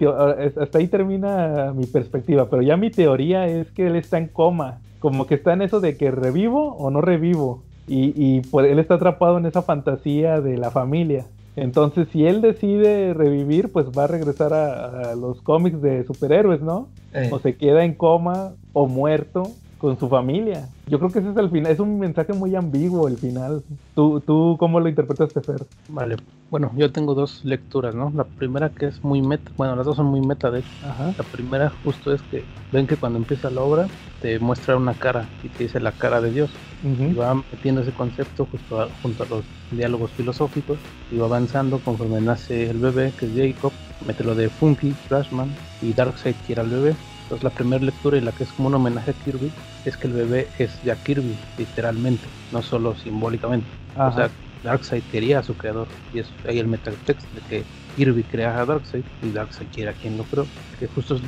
hasta 0.57 0.79
ahí 0.79 0.89
termina 0.89 1.73
mi 1.75 1.87
perspectiva, 1.87 2.49
pero 2.49 2.63
ya 2.63 2.77
mi 2.77 2.91
teoría 2.91 3.47
es 3.47 3.71
que 3.71 3.87
él 3.87 3.97
está 3.97 4.19
en 4.19 4.29
coma, 4.29 4.79
como 5.01 5.27
que 5.27 5.35
está 5.35 5.53
en 5.53 5.63
eso 5.63 5.81
de 5.81 5.97
que 5.97 6.11
revivo 6.11 6.77
o 6.77 6.91
no 6.91 7.01
revivo. 7.01 7.63
Y, 7.89 8.13
y 8.17 8.41
pues 8.43 8.71
él 8.71 8.79
está 8.79 8.95
atrapado 8.95 9.39
en 9.39 9.47
esa 9.47 9.63
fantasía 9.63 10.41
de 10.41 10.57
la 10.57 10.71
familia. 10.71 11.27
Entonces, 11.57 12.09
si 12.13 12.27
él 12.27 12.41
decide 12.41 13.13
revivir, 13.13 13.71
pues 13.71 13.87
va 13.87 14.05
a 14.05 14.07
regresar 14.07 14.55
a, 14.55 15.15
los 15.15 15.43
cómics 15.43 15.83
de 15.83 16.05
superhéroes, 16.05 16.63
¿no? 16.63 16.89
Eh. 17.13 17.29
O 17.31 17.39
se 17.41 17.57
queda 17.57 17.85
en 17.85 17.95
coma 17.95 18.53
o 18.73 18.87
muerto 18.87 19.51
con 19.83 19.99
su 19.99 20.09
familia. 20.09 20.69
Yo 20.87 21.01
creo 21.01 21.11
que 21.11 21.19
ese 21.19 21.31
es 21.31 21.37
el 21.37 21.51
final, 21.51 21.73
es 21.73 21.81
un 21.81 21.99
mensaje 21.99 22.33
muy 22.33 22.55
ambiguo 22.55 23.09
el 23.09 23.17
final. 23.17 23.65
¿Tú, 23.97 24.21
tú 24.21 24.57
cómo 24.57 24.79
lo 24.79 24.89
interpretaste, 24.89 25.41
Fer? 25.41 25.63
Vale, 25.89 26.15
bueno, 26.51 26.71
yo 26.77 26.93
tengo 26.93 27.15
dos 27.15 27.45
lecturas, 27.45 27.93
¿no? 27.93 28.13
La 28.15 28.23
primera 28.23 28.69
que 28.69 28.87
es 28.87 29.03
muy 29.03 29.21
meta, 29.23 29.51
bueno, 29.57 29.75
las 29.75 29.85
dos 29.85 29.97
son 29.97 30.07
muy 30.07 30.21
meta 30.21 30.53
de 30.53 30.61
hecho. 30.61 30.69
La 30.83 31.25
primera 31.33 31.73
justo 31.83 32.15
es 32.15 32.23
que 32.23 32.45
ven 32.71 32.87
que 32.87 32.97
cuando 32.97 33.19
empieza 33.19 33.51
la 33.51 33.61
obra 33.61 33.89
te 34.21 34.39
muestra 34.39 34.77
una 34.77 34.95
cara 34.95 35.29
y 35.43 35.49
te 35.49 35.65
dice 35.65 35.81
la 35.81 35.91
cara 35.91 36.21
de 36.21 36.31
Dios. 36.31 36.51
Y 36.85 37.15
va 37.15 37.35
metiendo 37.35 37.81
ese 37.81 37.91
concepto 37.91 38.47
justo 38.47 38.89
junto 39.03 39.25
a 39.25 39.27
los 39.27 39.45
diálogos 39.73 40.13
filosóficos 40.13 40.79
y 41.11 41.19
va 41.19 41.27
avanzando 41.27 41.81
conforme 41.81 42.21
nace 42.21 42.71
el 42.71 42.79
bebé, 42.79 43.13
que 43.19 43.27
es 43.27 43.33
Jacob, 43.57 43.73
mete 44.07 44.23
lo 44.23 44.37
de 44.37 44.49
Funky, 44.49 44.93
Flashman 44.93 45.53
y 45.81 45.93
Darkseid 45.93 46.37
que 46.47 46.53
era 46.53 46.63
el 46.63 46.71
bebé 46.71 46.95
la 47.41 47.51
primera 47.51 47.85
lectura 47.85 48.19
y 48.19 48.21
la 48.21 48.33
que 48.33 48.45
es 48.45 48.53
como 48.53 48.69
un 48.69 48.75
homenaje 48.75 49.13
a 49.13 49.15
Kirby 49.15 49.51
es 49.85 49.97
que 49.97 50.09
el 50.09 50.13
bebé 50.13 50.49
es 50.59 50.83
ya 50.83 50.97
Kirby, 50.97 51.37
literalmente, 51.57 52.25
no 52.53 52.63
solo 52.63 52.95
simbólicamente. 52.97 53.67
O 53.97 54.13
sea, 54.13 54.31
Darkseid 54.63 55.03
quería 55.11 55.39
a 55.41 55.43
su 55.43 55.55
creador 55.55 55.89
y 56.13 56.21
es 56.21 56.31
ahí 56.47 56.59
el 56.59 56.67
metatext 56.67 57.27
de 57.33 57.41
que 57.49 57.65
Kirby 57.97 58.23
crea 58.25 58.61
a 58.61 58.65
Darkseid 58.65 59.05
y 59.23 59.31
Darkseid 59.31 59.69
quiere 59.75 59.91
a 59.91 59.93
quien 59.95 60.17
lo 60.17 60.25
creó, 60.25 60.47
que 60.79 60.87
justo 60.89 61.17
es 61.17 61.23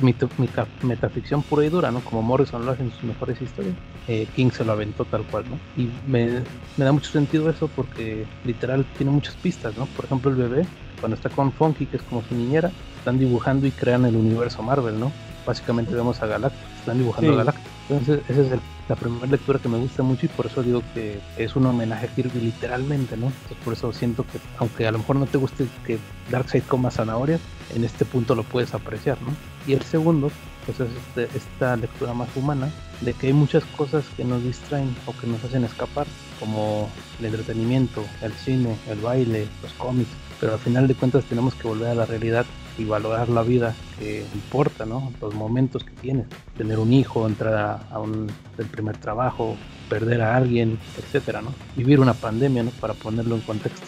metaficción 0.83 1.41
pura 1.43 1.65
y 1.65 1.69
dura, 1.69 1.91
¿no? 1.91 1.99
Como 2.01 2.21
Morrison 2.21 2.65
lo 2.65 2.71
hace 2.71 2.83
en 2.83 2.91
sus 2.91 3.03
mejores 3.03 3.41
historias, 3.41 3.75
eh, 4.07 4.27
King 4.35 4.51
se 4.51 4.65
lo 4.65 4.71
aventó 4.71 5.05
tal 5.05 5.23
cual, 5.23 5.45
¿no? 5.49 5.59
Y 5.81 5.89
me, 6.07 6.41
me 6.77 6.85
da 6.85 6.91
mucho 6.91 7.11
sentido 7.11 7.49
eso 7.49 7.67
porque 7.67 8.25
literal 8.43 8.85
tiene 8.97 9.11
muchas 9.11 9.35
pistas, 9.35 9.77
¿no? 9.77 9.85
Por 9.85 10.05
ejemplo, 10.05 10.31
el 10.31 10.37
bebé, 10.37 10.65
cuando 10.99 11.15
está 11.15 11.29
con 11.29 11.51
Funky, 11.51 11.85
que 11.85 11.97
es 11.97 12.03
como 12.03 12.23
su 12.23 12.35
niñera, 12.35 12.71
están 12.97 13.19
dibujando 13.19 13.67
y 13.67 13.71
crean 13.71 14.05
el 14.05 14.15
universo 14.15 14.63
Marvel, 14.63 14.99
¿no? 14.99 15.11
Básicamente 15.45 15.93
vemos 15.93 16.21
a 16.21 16.27
Galactus, 16.27 16.61
están 16.79 16.97
dibujando 16.97 17.33
a 17.33 17.35
Galactus. 17.37 17.71
Entonces, 17.89 18.21
esa 18.29 18.41
es 18.41 18.61
la 18.89 18.95
primera 18.95 19.27
lectura 19.27 19.59
que 19.59 19.69
me 19.69 19.77
gusta 19.77 20.03
mucho 20.03 20.25
y 20.25 20.29
por 20.29 20.47
eso 20.47 20.63
digo 20.63 20.81
que 20.93 21.19
es 21.37 21.55
un 21.55 21.65
homenaje 21.65 22.07
a 22.07 22.09
Kirby 22.09 22.39
literalmente, 22.39 23.15
¿no? 23.17 23.31
por 23.63 23.73
eso 23.73 23.93
siento 23.93 24.23
que, 24.23 24.39
aunque 24.57 24.87
a 24.87 24.91
lo 24.91 24.99
mejor 24.99 25.15
no 25.17 25.25
te 25.25 25.37
guste 25.37 25.67
que 25.85 25.99
Darkseid 26.31 26.63
coma 26.63 26.91
zanahorias, 26.91 27.41
en 27.75 27.83
este 27.83 28.05
punto 28.05 28.35
lo 28.35 28.43
puedes 28.43 28.73
apreciar, 28.73 29.17
¿no? 29.21 29.33
Y 29.67 29.73
el 29.73 29.81
segundo, 29.81 30.31
pues 30.65 30.79
es 30.79 30.89
este, 30.89 31.37
esta 31.37 31.75
lectura 31.75 32.13
más 32.13 32.29
humana, 32.35 32.69
de 33.01 33.13
que 33.13 33.27
hay 33.27 33.33
muchas 33.33 33.63
cosas 33.77 34.05
que 34.15 34.23
nos 34.23 34.43
distraen 34.43 34.95
o 35.05 35.13
que 35.13 35.27
nos 35.27 35.43
hacen 35.43 35.63
escapar, 35.63 36.05
como 36.39 36.89
el 37.19 37.25
entretenimiento, 37.25 38.03
el 38.21 38.33
cine, 38.33 38.77
el 38.89 38.99
baile, 38.99 39.47
los 39.61 39.73
cómics, 39.73 40.09
pero 40.39 40.53
al 40.53 40.59
final 40.59 40.87
de 40.87 40.95
cuentas 40.95 41.25
tenemos 41.25 41.55
que 41.55 41.67
volver 41.67 41.89
a 41.89 41.95
la 41.95 42.05
realidad 42.05 42.45
y 42.77 42.85
valorar 42.85 43.29
la 43.29 43.43
vida 43.43 43.73
que 43.99 44.25
importa, 44.33 44.85
¿no? 44.85 45.11
Los 45.21 45.33
momentos 45.33 45.83
que 45.83 45.91
tienes, 46.01 46.27
tener 46.57 46.79
un 46.79 46.93
hijo, 46.93 47.27
entrar 47.27 47.81
a, 47.89 47.99
un 47.99 48.27
el 48.57 48.65
primer 48.65 48.97
trabajo, 48.97 49.55
perder 49.89 50.21
a 50.21 50.35
alguien, 50.35 50.77
etcétera, 50.97 51.41
¿no? 51.41 51.53
Vivir 51.75 51.99
una 51.99 52.13
pandemia, 52.13 52.63
¿no? 52.63 52.71
Para 52.71 52.93
ponerlo 52.93 53.35
en 53.35 53.41
contexto. 53.41 53.87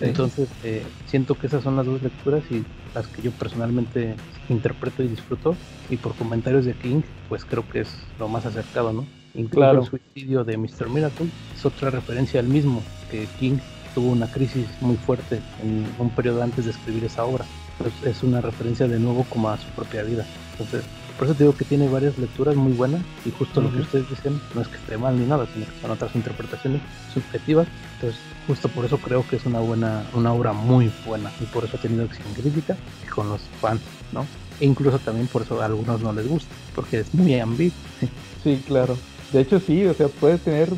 Entonces, 0.00 0.48
eh, 0.64 0.82
siento 1.06 1.34
que 1.36 1.46
esas 1.46 1.62
son 1.62 1.76
las 1.76 1.86
dos 1.86 2.02
lecturas 2.02 2.42
y 2.50 2.64
las 2.94 3.06
que 3.06 3.22
yo 3.22 3.30
personalmente 3.32 4.16
interpreto 4.48 5.02
y 5.02 5.08
disfruto. 5.08 5.56
Y 5.88 5.96
por 5.96 6.14
comentarios 6.14 6.64
de 6.64 6.74
King, 6.74 7.02
pues 7.28 7.44
creo 7.44 7.68
que 7.68 7.80
es 7.80 8.06
lo 8.18 8.28
más 8.28 8.46
acercado, 8.46 8.92
¿no? 8.92 9.04
Incluso 9.34 9.70
el 9.70 9.84
suicidio 9.84 10.44
de 10.44 10.56
Mr. 10.56 10.88
Miracle 10.88 11.28
es 11.54 11.64
otra 11.64 11.90
referencia 11.90 12.40
al 12.40 12.46
mismo, 12.46 12.82
que 13.10 13.26
King 13.38 13.58
tuvo 13.94 14.10
una 14.10 14.26
crisis 14.26 14.66
muy 14.80 14.96
fuerte 14.96 15.40
en 15.62 15.86
un 15.98 16.10
periodo 16.10 16.42
antes 16.42 16.64
de 16.64 16.70
escribir 16.72 17.04
esa 17.04 17.24
obra. 17.24 17.44
Pues 17.80 17.94
es 18.04 18.22
una 18.22 18.40
referencia 18.40 18.86
de 18.86 18.98
nuevo 18.98 19.24
como 19.30 19.48
a 19.48 19.56
su 19.56 19.66
propia 19.70 20.02
vida. 20.02 20.26
Entonces, 20.52 20.84
por 21.16 21.26
eso 21.26 21.34
te 21.34 21.44
digo 21.44 21.56
que 21.56 21.64
tiene 21.64 21.88
varias 21.88 22.16
lecturas 22.18 22.56
muy 22.56 22.72
buenas 22.72 23.02
y 23.24 23.30
justo 23.30 23.60
lo 23.60 23.70
que 23.70 23.80
ustedes 23.80 24.08
dicen 24.08 24.40
no 24.54 24.62
es 24.62 24.68
que 24.68 24.76
esté 24.76 24.96
mal 24.96 25.18
ni 25.18 25.26
nada, 25.26 25.46
sino 25.52 25.66
que 25.66 25.80
son 25.80 25.90
otras 25.90 26.14
interpretaciones 26.14 26.80
subjetivas. 27.12 27.68
Entonces, 27.94 28.20
justo 28.46 28.68
por 28.68 28.84
eso 28.84 28.98
creo 28.98 29.26
que 29.28 29.36
es 29.36 29.46
una 29.46 29.60
buena, 29.60 30.04
una 30.14 30.32
obra 30.32 30.52
muy 30.52 30.90
buena 31.06 31.30
y 31.40 31.44
por 31.44 31.64
eso 31.64 31.76
ha 31.76 31.80
tenido 31.80 32.04
éxito 32.04 32.28
crítica 32.34 32.76
y 33.04 33.08
con 33.08 33.28
los 33.28 33.40
fans, 33.60 33.80
¿no? 34.12 34.26
E 34.60 34.66
incluso 34.66 34.98
también 34.98 35.26
por 35.26 35.42
eso 35.42 35.60
a 35.60 35.66
algunos 35.66 36.00
no 36.00 36.12
les 36.12 36.26
gusta, 36.28 36.54
porque 36.74 37.00
es 37.00 37.14
muy 37.14 37.38
ambiguo. 37.38 37.76
Sí, 38.42 38.58
claro. 38.66 38.96
De 39.32 39.42
hecho 39.42 39.60
sí, 39.60 39.84
o 39.84 39.92
sea, 39.92 40.08
puede 40.08 40.38
tener 40.38 40.70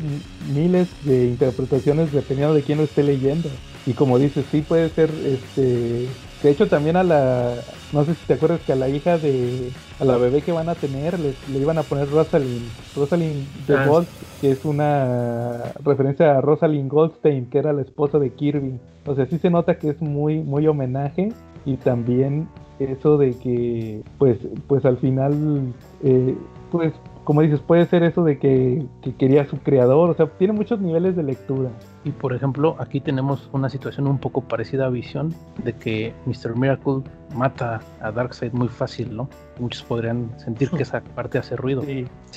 miles 0.53 0.89
de 1.03 1.27
interpretaciones 1.27 2.11
dependiendo 2.11 2.53
de 2.53 2.61
quién 2.61 2.77
lo 2.77 2.83
esté 2.83 3.01
leyendo. 3.01 3.49
Y 3.85 3.93
como 3.93 4.19
dices, 4.19 4.43
sí 4.51 4.61
puede 4.61 4.89
ser, 4.89 5.09
este, 5.25 6.09
de 6.43 6.51
hecho 6.51 6.67
también 6.67 6.97
a 6.97 7.03
la, 7.03 7.55
no 7.93 8.03
sé 8.03 8.15
si 8.15 8.25
te 8.27 8.33
acuerdas 8.33 8.59
que 8.61 8.73
a 8.73 8.75
la 8.75 8.89
hija 8.89 9.17
de, 9.17 9.71
a 9.99 10.03
la 10.03 10.17
bebé 10.17 10.41
que 10.41 10.51
van 10.51 10.67
a 10.67 10.75
tener, 10.75 11.17
le, 11.17 11.33
iban 11.57 11.77
a 11.77 11.83
poner 11.83 12.09
Rosalind, 12.09 12.69
Rosalind 12.95 13.47
de 13.65 13.77
ah, 13.77 13.87
Gold, 13.87 14.07
que 14.41 14.51
es 14.51 14.65
una 14.65 15.73
referencia 15.85 16.37
a 16.37 16.41
Rosalind 16.41 16.91
Goldstein, 16.91 17.49
que 17.49 17.59
era 17.59 17.71
la 17.71 17.81
esposa 17.81 18.19
de 18.19 18.29
Kirby. 18.31 18.77
O 19.05 19.15
sea, 19.15 19.25
sí 19.25 19.39
se 19.39 19.49
nota 19.49 19.79
que 19.79 19.89
es 19.89 20.01
muy, 20.01 20.39
muy 20.41 20.67
homenaje 20.67 21.29
y 21.65 21.77
también 21.77 22.49
eso 22.77 23.17
de 23.17 23.31
que, 23.39 24.03
pues, 24.17 24.37
pues 24.67 24.83
al 24.83 24.97
final, 24.97 25.73
eh, 26.03 26.35
pues 26.71 26.93
como 27.23 27.41
dices, 27.41 27.59
puede 27.61 27.85
ser 27.85 28.03
eso 28.03 28.23
de 28.23 28.37
que, 28.37 28.85
quería 29.17 29.45
su 29.45 29.57
creador, 29.57 30.09
o 30.09 30.13
sea, 30.13 30.27
tiene 30.27 30.53
muchos 30.53 30.79
niveles 30.79 31.15
de 31.15 31.23
lectura. 31.23 31.69
Y 32.03 32.11
por 32.11 32.33
ejemplo, 32.33 32.75
aquí 32.79 32.99
tenemos 32.99 33.49
una 33.53 33.69
situación 33.69 34.07
un 34.07 34.17
poco 34.17 34.41
parecida 34.41 34.87
a 34.87 34.89
Visión, 34.89 35.33
de 35.63 35.73
que 35.73 36.13
Mr. 36.25 36.57
Miracle 36.57 37.01
mata 37.33 37.79
a 38.01 38.11
Darkseid 38.11 38.51
muy 38.51 38.67
fácil, 38.67 39.15
¿no? 39.15 39.29
Muchos 39.59 39.83
podrían 39.83 40.37
sentir 40.37 40.69
que 40.69 40.83
esa 40.83 41.01
parte 41.01 41.37
hace 41.37 41.55
ruido. 41.55 41.83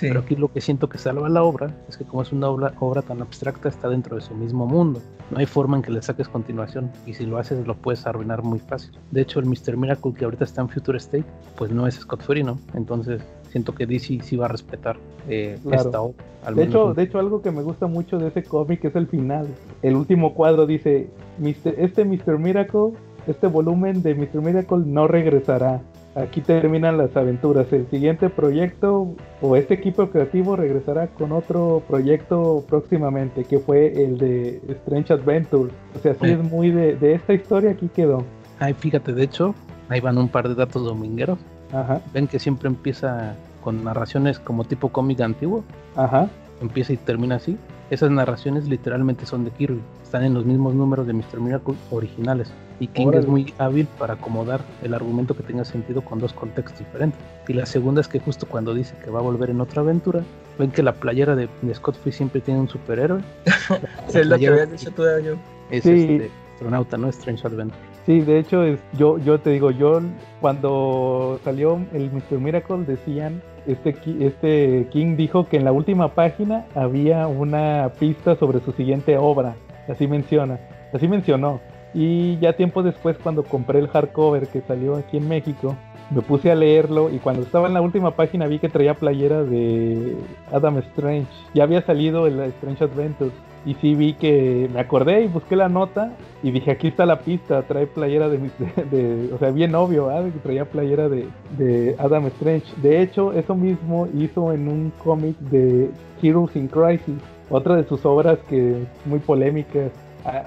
Pero 0.00 0.20
aquí 0.20 0.36
lo 0.36 0.52
que 0.52 0.60
siento 0.60 0.88
que 0.88 0.98
salva 0.98 1.28
la 1.28 1.42
obra 1.42 1.74
es 1.88 1.96
que 1.96 2.04
como 2.04 2.22
es 2.22 2.32
una 2.32 2.48
obra, 2.48 2.72
obra 2.78 3.02
tan 3.02 3.20
abstracta, 3.22 3.68
está 3.68 3.88
dentro 3.88 4.16
de 4.16 4.22
su 4.22 4.34
mismo 4.34 4.66
mundo. 4.66 5.00
No 5.30 5.38
hay 5.38 5.46
forma 5.46 5.76
en 5.76 5.82
que 5.82 5.90
le 5.90 6.02
saques 6.02 6.28
continuación 6.28 6.90
y 7.06 7.14
si 7.14 7.26
lo 7.26 7.38
haces 7.38 7.66
lo 7.66 7.74
puedes 7.74 8.06
arruinar 8.06 8.42
muy 8.42 8.60
fácil. 8.60 8.92
De 9.10 9.22
hecho, 9.22 9.40
el 9.40 9.46
Mr. 9.46 9.76
Miracle 9.76 10.12
que 10.12 10.24
ahorita 10.24 10.44
está 10.44 10.60
en 10.60 10.68
Future 10.68 10.98
State, 10.98 11.24
pues 11.56 11.72
no 11.72 11.86
es 11.86 11.96
Scott 11.96 12.22
Free, 12.22 12.44
¿no? 12.44 12.58
Entonces 12.74 13.22
siento 13.56 13.74
que 13.74 13.86
DC 13.86 14.20
sí 14.22 14.36
va 14.36 14.44
a 14.44 14.48
respetar 14.48 14.98
eh, 15.30 15.58
esta 15.72 16.02
obra. 16.02 16.22
de, 16.54 16.62
hecho, 16.62 16.92
de 16.92 17.02
hecho, 17.04 17.18
algo 17.18 17.40
que 17.40 17.50
me 17.50 17.62
gusta 17.62 17.86
mucho 17.86 18.18
de 18.18 18.28
ese 18.28 18.42
cómic 18.42 18.84
es 18.84 18.94
el 18.94 19.06
final. 19.06 19.46
El 19.80 19.96
último 19.96 20.34
cuadro 20.34 20.66
dice, 20.66 21.08
este 21.42 22.04
Mr. 22.04 22.38
Miracle, 22.38 22.92
este 23.26 23.46
volumen 23.46 24.02
de 24.02 24.14
Mr. 24.14 24.42
Miracle 24.42 24.82
no 24.84 25.08
regresará. 25.08 25.80
Aquí 26.14 26.42
terminan 26.42 26.98
las 26.98 27.16
aventuras. 27.16 27.72
El 27.72 27.88
siguiente 27.88 28.28
proyecto 28.28 29.14
o 29.40 29.56
este 29.56 29.72
equipo 29.72 30.10
creativo 30.10 30.54
regresará 30.54 31.06
con 31.06 31.32
otro 31.32 31.82
proyecto 31.88 32.62
próximamente, 32.68 33.44
que 33.44 33.58
fue 33.58 34.04
el 34.04 34.18
de 34.18 34.60
Strange 34.68 35.14
Adventures. 35.14 35.72
O 35.94 35.98
sea, 35.98 36.14
sí 36.14 36.26
es 36.26 36.42
muy 36.42 36.70
de, 36.70 36.94
de 36.96 37.14
esta 37.14 37.32
historia, 37.32 37.70
aquí 37.70 37.88
quedó. 37.88 38.22
Ay, 38.58 38.74
fíjate, 38.74 39.14
de 39.14 39.24
hecho, 39.24 39.54
ahí 39.88 40.00
van 40.00 40.18
un 40.18 40.28
par 40.28 40.48
de 40.48 40.54
datos 40.54 40.84
domingueros. 40.84 41.38
Ajá. 41.72 42.00
Ven 42.12 42.26
que 42.26 42.38
siempre 42.38 42.68
empieza 42.68 43.34
con 43.62 43.84
narraciones 43.84 44.38
como 44.38 44.64
tipo 44.64 44.90
cómic 44.90 45.20
antiguo. 45.20 45.64
Ajá. 45.96 46.28
Empieza 46.60 46.92
y 46.92 46.96
termina 46.96 47.36
así. 47.36 47.58
Esas 47.90 48.10
narraciones 48.10 48.68
literalmente 48.68 49.26
son 49.26 49.44
de 49.44 49.50
Kirby. 49.50 49.80
Están 50.02 50.24
en 50.24 50.34
los 50.34 50.44
mismos 50.44 50.74
números 50.74 51.06
de 51.06 51.12
Mr. 51.12 51.40
Miracle 51.40 51.74
originales. 51.90 52.52
Y 52.78 52.88
King 52.88 53.12
es 53.14 53.26
muy 53.26 53.54
hábil 53.58 53.86
para 53.98 54.14
acomodar 54.14 54.60
el 54.82 54.92
argumento 54.92 55.34
que 55.34 55.42
tenga 55.42 55.64
sentido 55.64 56.02
con 56.02 56.18
dos 56.18 56.32
contextos 56.32 56.80
diferentes. 56.80 57.18
Y 57.48 57.54
la 57.54 57.64
segunda 57.64 58.00
es 58.00 58.08
que 58.08 58.18
justo 58.18 58.46
cuando 58.46 58.74
dice 58.74 58.94
que 59.02 59.10
va 59.10 59.20
a 59.20 59.22
volver 59.22 59.50
en 59.50 59.60
otra 59.60 59.82
aventura, 59.82 60.22
ven 60.58 60.70
que 60.70 60.82
la 60.82 60.92
playera 60.92 61.34
de, 61.36 61.48
Scott 61.74 61.96
Free 61.96 62.12
siempre 62.12 62.40
tiene 62.40 62.60
un 62.60 62.68
superhéroe. 62.68 63.22
es 64.14 64.26
lo 64.26 64.38
que 64.38 64.48
habías 64.48 64.70
dicho 64.70 64.90
tú 64.90 65.02
de 65.02 65.38
Es 65.70 65.86
este 65.86 66.30
astronauta, 66.54 66.98
¿no? 66.98 67.08
Strange 67.08 67.46
Adventure. 67.46 67.95
Sí, 68.06 68.20
de 68.20 68.38
hecho, 68.38 68.62
es, 68.62 68.78
yo, 68.96 69.18
yo 69.18 69.40
te 69.40 69.50
digo, 69.50 69.72
yo 69.72 70.00
cuando 70.40 71.40
salió 71.42 71.80
el 71.92 72.12
Mr. 72.12 72.38
Miracle 72.38 72.84
decían 72.84 73.42
este, 73.66 73.96
este 74.20 74.86
King 74.90 75.16
dijo 75.16 75.48
que 75.48 75.56
en 75.56 75.64
la 75.64 75.72
última 75.72 76.14
página 76.14 76.66
había 76.76 77.26
una 77.26 77.90
pista 77.98 78.36
sobre 78.36 78.60
su 78.60 78.70
siguiente 78.72 79.18
obra. 79.18 79.56
Así 79.88 80.06
menciona, 80.06 80.60
así 80.92 81.08
mencionó. 81.08 81.60
Y 81.94 82.38
ya 82.38 82.52
tiempo 82.52 82.82
después, 82.82 83.16
cuando 83.20 83.42
compré 83.42 83.80
el 83.80 83.88
hardcover 83.88 84.46
que 84.48 84.60
salió 84.60 84.96
aquí 84.96 85.16
en 85.16 85.28
México, 85.28 85.74
me 86.10 86.22
puse 86.22 86.50
a 86.50 86.54
leerlo 86.54 87.10
y 87.10 87.18
cuando 87.18 87.42
estaba 87.42 87.66
en 87.66 87.74
la 87.74 87.80
última 87.80 88.12
página 88.12 88.46
vi 88.46 88.58
que 88.58 88.68
traía 88.68 88.94
playera 88.94 89.42
de 89.42 90.16
Adam 90.52 90.78
Strange. 90.78 91.26
Ya 91.54 91.64
había 91.64 91.82
salido 91.82 92.26
el 92.26 92.40
Strange 92.40 92.84
Adventures 92.84 93.32
y 93.64 93.74
sí 93.74 93.96
vi 93.96 94.14
que 94.14 94.70
me 94.72 94.78
acordé 94.78 95.24
y 95.24 95.28
busqué 95.28 95.56
la 95.56 95.68
nota 95.68 96.12
y 96.42 96.52
dije 96.52 96.70
aquí 96.70 96.88
está 96.88 97.04
la 97.04 97.20
pista, 97.20 97.62
trae 97.62 97.88
playera 97.88 98.28
de, 98.28 98.38
de, 98.90 99.32
o 99.34 99.38
sea, 99.38 99.50
bien 99.50 99.74
obvio, 99.74 100.08
¿ah? 100.08 100.22
que 100.22 100.38
traía 100.38 100.64
playera 100.66 101.08
de, 101.08 101.26
de, 101.58 101.96
Adam 101.98 102.26
Strange. 102.26 102.66
De 102.80 103.02
hecho, 103.02 103.32
eso 103.32 103.56
mismo 103.56 104.06
hizo 104.14 104.52
en 104.52 104.68
un 104.68 104.92
cómic 105.02 105.36
de 105.38 105.90
Heroes 106.22 106.54
in 106.54 106.68
Crisis, 106.68 107.16
otra 107.50 107.74
de 107.74 107.84
sus 107.84 108.06
obras 108.06 108.38
que 108.48 108.82
es 108.82 109.06
muy 109.06 109.18
polémica. 109.18 109.90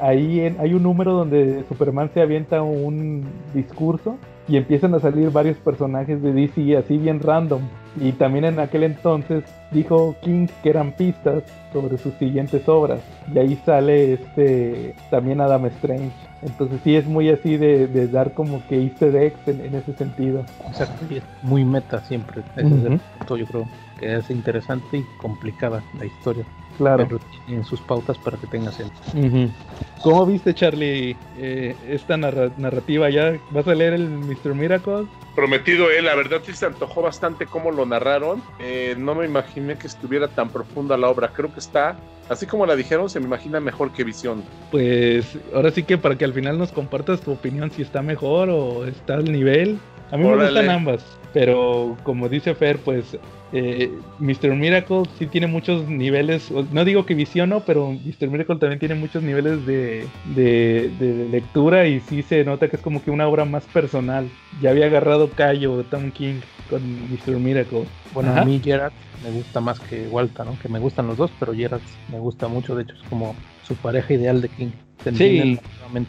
Ahí 0.02 0.42
hay 0.42 0.74
un 0.74 0.84
número 0.84 1.14
donde 1.14 1.64
Superman 1.70 2.10
se 2.14 2.22
avienta 2.22 2.62
un 2.62 3.26
discurso 3.54 4.18
y 4.50 4.58
empiezan 4.58 4.96
a 4.96 5.00
salir 5.00 5.30
varios 5.30 5.58
personajes 5.58 6.22
de 6.24 6.34
DC 6.34 6.76
así 6.76 6.98
bien 6.98 7.20
random. 7.20 7.62
Y 8.02 8.14
también 8.14 8.46
en 8.46 8.60
aquel 8.60 8.84
entonces 8.84 9.44
dijo 9.72 10.16
King 10.22 10.48
que 10.64 10.70
eran 10.70 10.92
pistas 10.94 11.44
sobre 11.72 12.00
sus 12.00 12.14
siguientes 12.16 12.68
obras. 12.68 13.00
Y 13.32 13.38
ahí 13.38 13.56
sale 13.64 14.14
este 14.14 14.96
también 15.12 15.40
Adam 15.40 15.68
Strange. 15.68 16.12
Entonces 16.42 16.80
sí 16.84 16.96
es 16.96 17.06
muy 17.06 17.30
así 17.30 17.58
de, 17.58 18.08
dar 18.08 18.34
como 18.34 18.66
que 18.68 18.82
easter 18.82 19.16
eggs 19.16 19.48
en, 19.48 19.76
ese 19.76 19.94
sentido. 19.94 20.44
Exacto, 20.68 21.06
y 21.10 21.18
es 21.18 21.24
muy 21.44 21.64
meta 21.64 22.00
siempre. 22.00 22.42
Ese 22.56 22.68
es 22.68 22.86
el 22.86 23.00
punto, 23.18 23.38
yo 23.38 23.46
creo 23.46 23.66
que 24.00 24.16
es 24.16 24.30
interesante 24.32 24.98
y 24.98 25.04
complicada 25.22 25.84
la 26.00 26.06
historia. 26.06 26.46
Claro. 26.80 27.06
Pero 27.10 27.20
tienen 27.46 27.66
sus 27.66 27.82
pautas 27.82 28.18
para 28.18 28.38
que 28.38 28.48
tenga 28.48 28.72
sentido. 28.72 29.50
¿Cómo 30.02 30.26
viste, 30.26 30.54
Charlie, 30.54 31.18
eh, 31.38 31.76
esta 31.90 32.16
narrativa? 32.16 33.10
¿Ya 33.10 33.38
vas 33.52 33.68
a 33.68 33.76
leer 33.76 33.92
el 33.92 34.08
Mr. 34.08 34.56
Miracle? 34.56 35.06
Prometido, 35.36 35.92
eh, 35.92 36.02
la 36.02 36.16
verdad 36.16 36.40
sí 36.42 36.54
se 36.54 36.68
antojó 36.68 37.02
bastante 37.02 37.46
cómo 37.46 37.72
lo 37.72 37.86
narraron. 37.86 38.42
Eh, 38.62 38.96
no 38.98 39.14
me 39.14 39.26
imaginé 39.26 39.78
que 39.78 39.88
estuviera 39.88 40.30
tan 40.30 40.48
profunda 40.52 40.96
la 40.96 41.10
obra. 41.10 41.34
Creo 41.34 41.54
que 41.54 41.60
está, 41.60 41.98
así 42.30 42.46
como 42.46 42.66
la 42.66 42.78
dijeron, 42.78 43.10
se 43.10 43.20
me 43.20 43.26
imagina 43.26 43.60
mejor 43.60 43.92
que 43.92 44.06
Visión. 44.06 44.42
Pues 44.72 45.38
ahora 45.54 45.72
sí 45.72 45.84
que 45.84 45.98
para 45.98 46.18
que 46.18 46.24
al 46.24 46.34
final 46.34 46.58
nos 46.58 46.72
compartas 46.72 47.20
tu 47.20 47.34
opinión 47.34 47.70
si 47.70 47.82
está 47.82 48.02
mejor 48.02 48.50
o 48.50 48.86
está 48.86 49.16
al 49.16 49.30
nivel. 49.30 49.80
A 50.12 50.18
mí 50.18 50.24
me 50.24 50.36
gustan 50.36 50.70
ambas, 50.70 51.06
pero 51.34 51.96
como 52.04 52.30
dice 52.30 52.56
Fer, 52.56 52.78
pues 52.80 53.18
eh, 53.52 53.92
Mr. 54.20 54.56
Miracle 54.56 55.04
sí 55.18 55.26
tiene 55.26 55.48
muchos 55.48 55.88
niveles, 55.88 56.52
no 56.72 56.86
digo 56.86 57.06
que 57.06 57.16
visiono, 57.16 57.62
pero 57.62 57.92
Mr. 57.92 58.28
Miracle 58.28 58.58
también 58.58 58.80
tiene 58.80 58.96
muchos 58.96 59.24
niveles 59.24 59.66
de, 59.66 60.08
lectura 61.32 61.88
y 61.88 62.00
sí 62.02 62.22
se 62.22 62.44
nota 62.44 62.68
que 62.68 62.76
es 62.76 62.82
como 62.82 63.04
que 63.04 63.12
una 63.12 63.28
obra 63.28 63.46
más 63.46 63.66
personal. 63.66 64.30
Ya 64.62 64.70
había 64.72 64.86
agarrado 64.86 65.30
Cayo 65.30 65.84
Tom 65.86 66.12
King 66.12 66.42
con 66.70 66.82
Mr. 67.12 67.38
Miracle. 67.38 67.86
Bueno, 68.14 68.36
a 68.36 68.46
mí 68.46 68.60
Gerard 68.64 68.94
me 69.24 69.32
gusta 69.32 69.62
más 69.62 69.80
que 69.80 70.08
Walter, 70.08 70.46
¿no? 70.46 70.58
Que 70.60 70.70
me 70.70 70.80
gustan 70.80 71.08
los 71.08 71.18
dos, 71.18 71.32
pero 71.40 71.54
Gerard 71.54 71.82
me 72.12 72.20
gusta 72.20 72.48
mucho, 72.48 72.76
de 72.76 72.84
hecho 72.84 72.94
es 72.94 73.10
como 73.10 73.36
su 73.64 73.76
pareja 73.76 74.14
ideal 74.14 74.42
de 74.42 74.50
King. 74.50 74.70
Se 75.04 75.14
sí. 75.14 75.60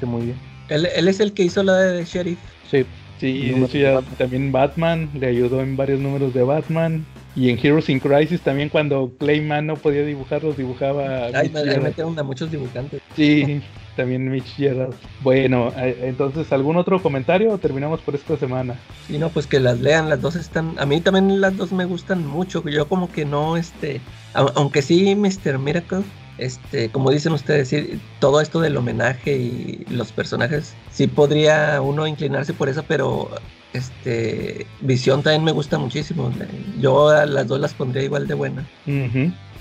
muy 0.07 0.23
bien. 0.25 0.37
Él, 0.69 0.87
él 0.95 1.09
es 1.09 1.21
el 1.21 1.33
que 1.33 1.43
hizo 1.43 1.63
la 1.63 1.77
de 1.77 2.05
Sheriff. 2.05 2.39
Sí. 2.71 2.85
Sí, 3.21 3.51
de 3.51 3.65
hecho 3.65 3.79
ya 3.79 4.01
también 4.17 4.51
Batman 4.51 5.11
le 5.15 5.27
ayudó 5.27 5.61
en 5.61 5.77
varios 5.77 6.01
números 6.01 6.33
de 6.35 6.43
Batman. 6.43 7.05
Y 7.37 7.49
en 7.49 7.65
Heroes 7.65 7.89
in 7.89 8.01
Crisis 8.01 8.41
también 8.41 8.71
cuando 8.71 9.13
Clayman 9.21 9.65
no 9.65 9.77
podía 9.77 10.03
dibujarlos, 10.03 10.57
dibujaba... 10.57 11.27
Ahí 11.27 11.49
metieron 11.81 12.19
a 12.19 12.25
muchos 12.25 12.51
dibujantes. 12.51 13.01
Sí, 13.15 13.63
también 13.95 14.29
Mitch 14.29 14.57
Gerald. 14.57 14.95
Bueno, 15.23 15.73
entonces, 15.77 16.53
¿algún 16.53 16.77
otro 16.77 17.01
comentario 17.01 17.53
o 17.53 17.59
terminamos 17.59 18.01
por 18.01 18.17
esta 18.17 18.37
semana? 18.37 18.75
Sí, 19.07 19.17
no, 19.17 19.29
pues 19.29 19.47
que 19.47 19.61
las 19.61 19.81
lean, 19.81 20.09
las 20.09 20.21
dos 20.21 20.35
están... 20.35 20.75
A 20.79 20.87
mí 20.87 21.01
también 21.01 21.41
las 21.41 21.57
dos 21.57 21.71
me 21.71 21.85
gustan 21.85 22.27
mucho, 22.27 22.69
yo 22.69 22.89
como 22.89 23.13
que 23.13 23.25
no, 23.25 23.57
este... 23.57 24.01
Aunque 24.33 24.83
sí, 24.83 25.15
Mr. 25.15 25.61
Miracle, 25.61 26.03
este, 26.41 26.89
como 26.89 27.11
dicen 27.11 27.33
ustedes, 27.33 27.75
todo 28.19 28.41
esto 28.41 28.61
del 28.61 28.77
homenaje 28.77 29.37
y 29.37 29.85
los 29.91 30.13
personajes, 30.13 30.75
sí 30.91 31.07
podría 31.07 31.81
uno 31.81 32.07
inclinarse 32.07 32.55
por 32.55 32.69
eso, 32.69 32.85
pero 32.89 33.31
este 33.73 34.67
Visión 34.81 35.23
también 35.23 35.45
me 35.45 35.53
gusta 35.53 35.79
muchísimo. 35.79 36.33
Yo 36.81 37.11
a 37.11 37.27
las 37.27 37.47
dos 37.47 37.61
las 37.61 37.75
pondría 37.75 38.03
igual 38.03 38.27
de 38.27 38.35
buena. 38.35 38.67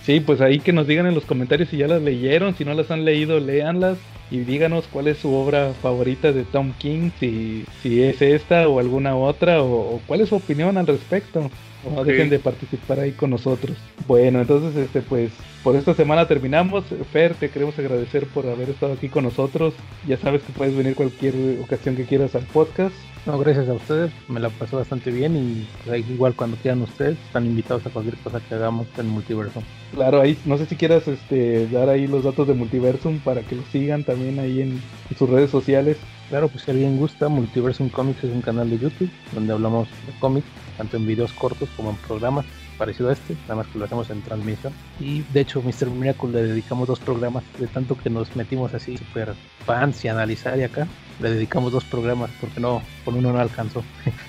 Sí, 0.05 0.19
pues 0.21 0.41
ahí 0.41 0.59
que 0.59 0.73
nos 0.73 0.87
digan 0.87 1.05
en 1.05 1.13
los 1.15 1.25
comentarios 1.25 1.69
si 1.69 1.77
ya 1.77 1.87
las 1.87 2.01
leyeron, 2.01 2.55
si 2.55 2.65
no 2.65 2.73
las 2.73 2.89
han 2.89 3.05
leído, 3.05 3.39
léanlas 3.39 3.97
y 4.31 4.39
díganos 4.39 4.85
cuál 4.91 5.07
es 5.07 5.17
su 5.17 5.33
obra 5.33 5.73
favorita 5.81 6.31
de 6.31 6.43
Tom 6.43 6.73
King, 6.77 7.11
si, 7.19 7.65
si 7.81 8.03
es 8.03 8.21
esta 8.21 8.67
o 8.67 8.79
alguna 8.79 9.15
otra, 9.15 9.61
o 9.61 9.99
cuál 10.07 10.21
es 10.21 10.29
su 10.29 10.35
opinión 10.35 10.77
al 10.77 10.87
respecto. 10.87 11.49
No 11.83 12.03
dejen 12.03 12.29
de 12.29 12.39
participar 12.39 12.99
ahí 12.99 13.11
con 13.11 13.29
nosotros. 13.29 13.77
Bueno, 14.07 14.41
entonces, 14.41 14.75
este, 14.75 15.01
pues, 15.01 15.31
por 15.63 15.75
esta 15.75 15.93
semana 15.93 16.27
terminamos. 16.27 16.85
Fer, 17.11 17.33
te 17.35 17.49
queremos 17.49 17.77
agradecer 17.79 18.27
por 18.27 18.47
haber 18.47 18.69
estado 18.69 18.93
aquí 18.93 19.09
con 19.09 19.23
nosotros. 19.23 19.73
Ya 20.07 20.17
sabes 20.17 20.41
que 20.43 20.53
puedes 20.53 20.75
venir 20.75 20.95
cualquier 20.95 21.59
ocasión 21.61 21.95
que 21.95 22.05
quieras 22.05 22.35
al 22.35 22.43
podcast. 22.43 22.95
No, 23.25 23.37
gracias 23.37 23.67
a 23.67 23.73
ustedes, 23.73 24.11
me 24.29 24.39
la 24.39 24.49
pasó 24.49 24.77
bastante 24.77 25.11
bien 25.11 25.35
y 25.35 25.67
pues, 25.85 26.09
igual 26.09 26.33
cuando 26.35 26.55
quieran 26.57 26.81
ustedes 26.81 27.17
están 27.27 27.45
invitados 27.45 27.85
a 27.85 27.89
cualquier 27.89 28.15
cosa 28.17 28.39
que 28.39 28.55
hagamos 28.55 28.87
en 28.97 29.07
Multiversum. 29.07 29.61
Claro, 29.93 30.21
ahí 30.21 30.37
no 30.45 30.57
sé 30.57 30.65
si 30.65 30.75
quieras 30.75 31.07
este, 31.07 31.67
dar 31.67 31.89
ahí 31.89 32.07
los 32.07 32.23
datos 32.23 32.47
de 32.47 32.53
Multiversum 32.53 33.19
para 33.19 33.41
que 33.41 33.55
lo 33.55 33.63
sigan 33.71 34.03
también 34.03 34.39
ahí 34.39 34.61
en, 34.61 34.81
sus 35.17 35.29
redes 35.29 35.51
sociales. 35.51 35.97
Claro, 36.29 36.47
pues 36.47 36.63
si 36.63 36.71
alguien 36.71 36.97
gusta, 36.97 37.27
Multiversum 37.27 37.89
Comics 37.89 38.23
es 38.23 38.31
un 38.31 38.41
canal 38.41 38.69
de 38.69 38.79
YouTube 38.79 39.09
donde 39.33 39.51
hablamos 39.51 39.89
de 39.89 40.19
cómics, 40.19 40.47
tanto 40.79 40.95
en 40.97 41.05
videos 41.05 41.33
cortos 41.33 41.69
como 41.75 41.91
en 41.91 41.97
programas 41.97 42.45
parecido 42.77 43.09
a 43.09 43.13
este, 43.13 43.35
nada 43.43 43.57
más 43.57 43.67
que 43.67 43.77
lo 43.77 43.85
hacemos 43.85 44.09
en 44.09 44.21
transmisión. 44.21 44.71
Y 45.01 45.21
de 45.33 45.41
hecho, 45.41 45.61
Mr. 45.61 45.89
Miracle 45.89 46.31
le 46.31 46.43
dedicamos 46.43 46.87
dos 46.87 46.99
programas, 46.99 47.43
de 47.59 47.67
tanto 47.67 47.97
que 47.97 48.09
nos 48.09 48.33
metimos 48.37 48.73
así 48.73 48.97
super 48.97 49.33
fans 49.65 50.03
y 50.05 50.07
analizar 50.07 50.57
y 50.57 50.63
acá, 50.63 50.87
le 51.21 51.31
dedicamos 51.31 51.73
dos 51.73 51.83
programas 51.83 52.31
porque 52.39 52.61
no, 52.61 52.81
con 53.03 53.15
uno 53.15 53.33
no 53.33 53.39
alcanzó. 53.39 53.83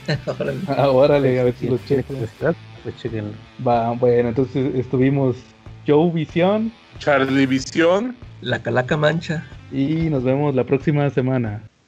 Ahora 0.77 1.17
a 1.17 1.21
ver 1.21 1.55
si 1.55 1.69
lo 1.69 1.79
checo. 1.79 2.13
Pues 2.83 2.97
Va, 3.67 3.93
bueno, 3.93 4.31
entonces 4.31 4.75
estuvimos 4.75 5.37
Joe 5.87 6.11
Visión, 6.11 6.73
Charlie 6.99 7.47
Visión, 7.47 8.17
La 8.43 8.61
Calaca 8.61 8.97
Mancha. 8.97 9.47
Y 9.71 10.11
nos 10.11 10.25
vemos 10.25 10.55
la 10.55 10.65
próxima 10.65 11.09
semana. 11.11 11.70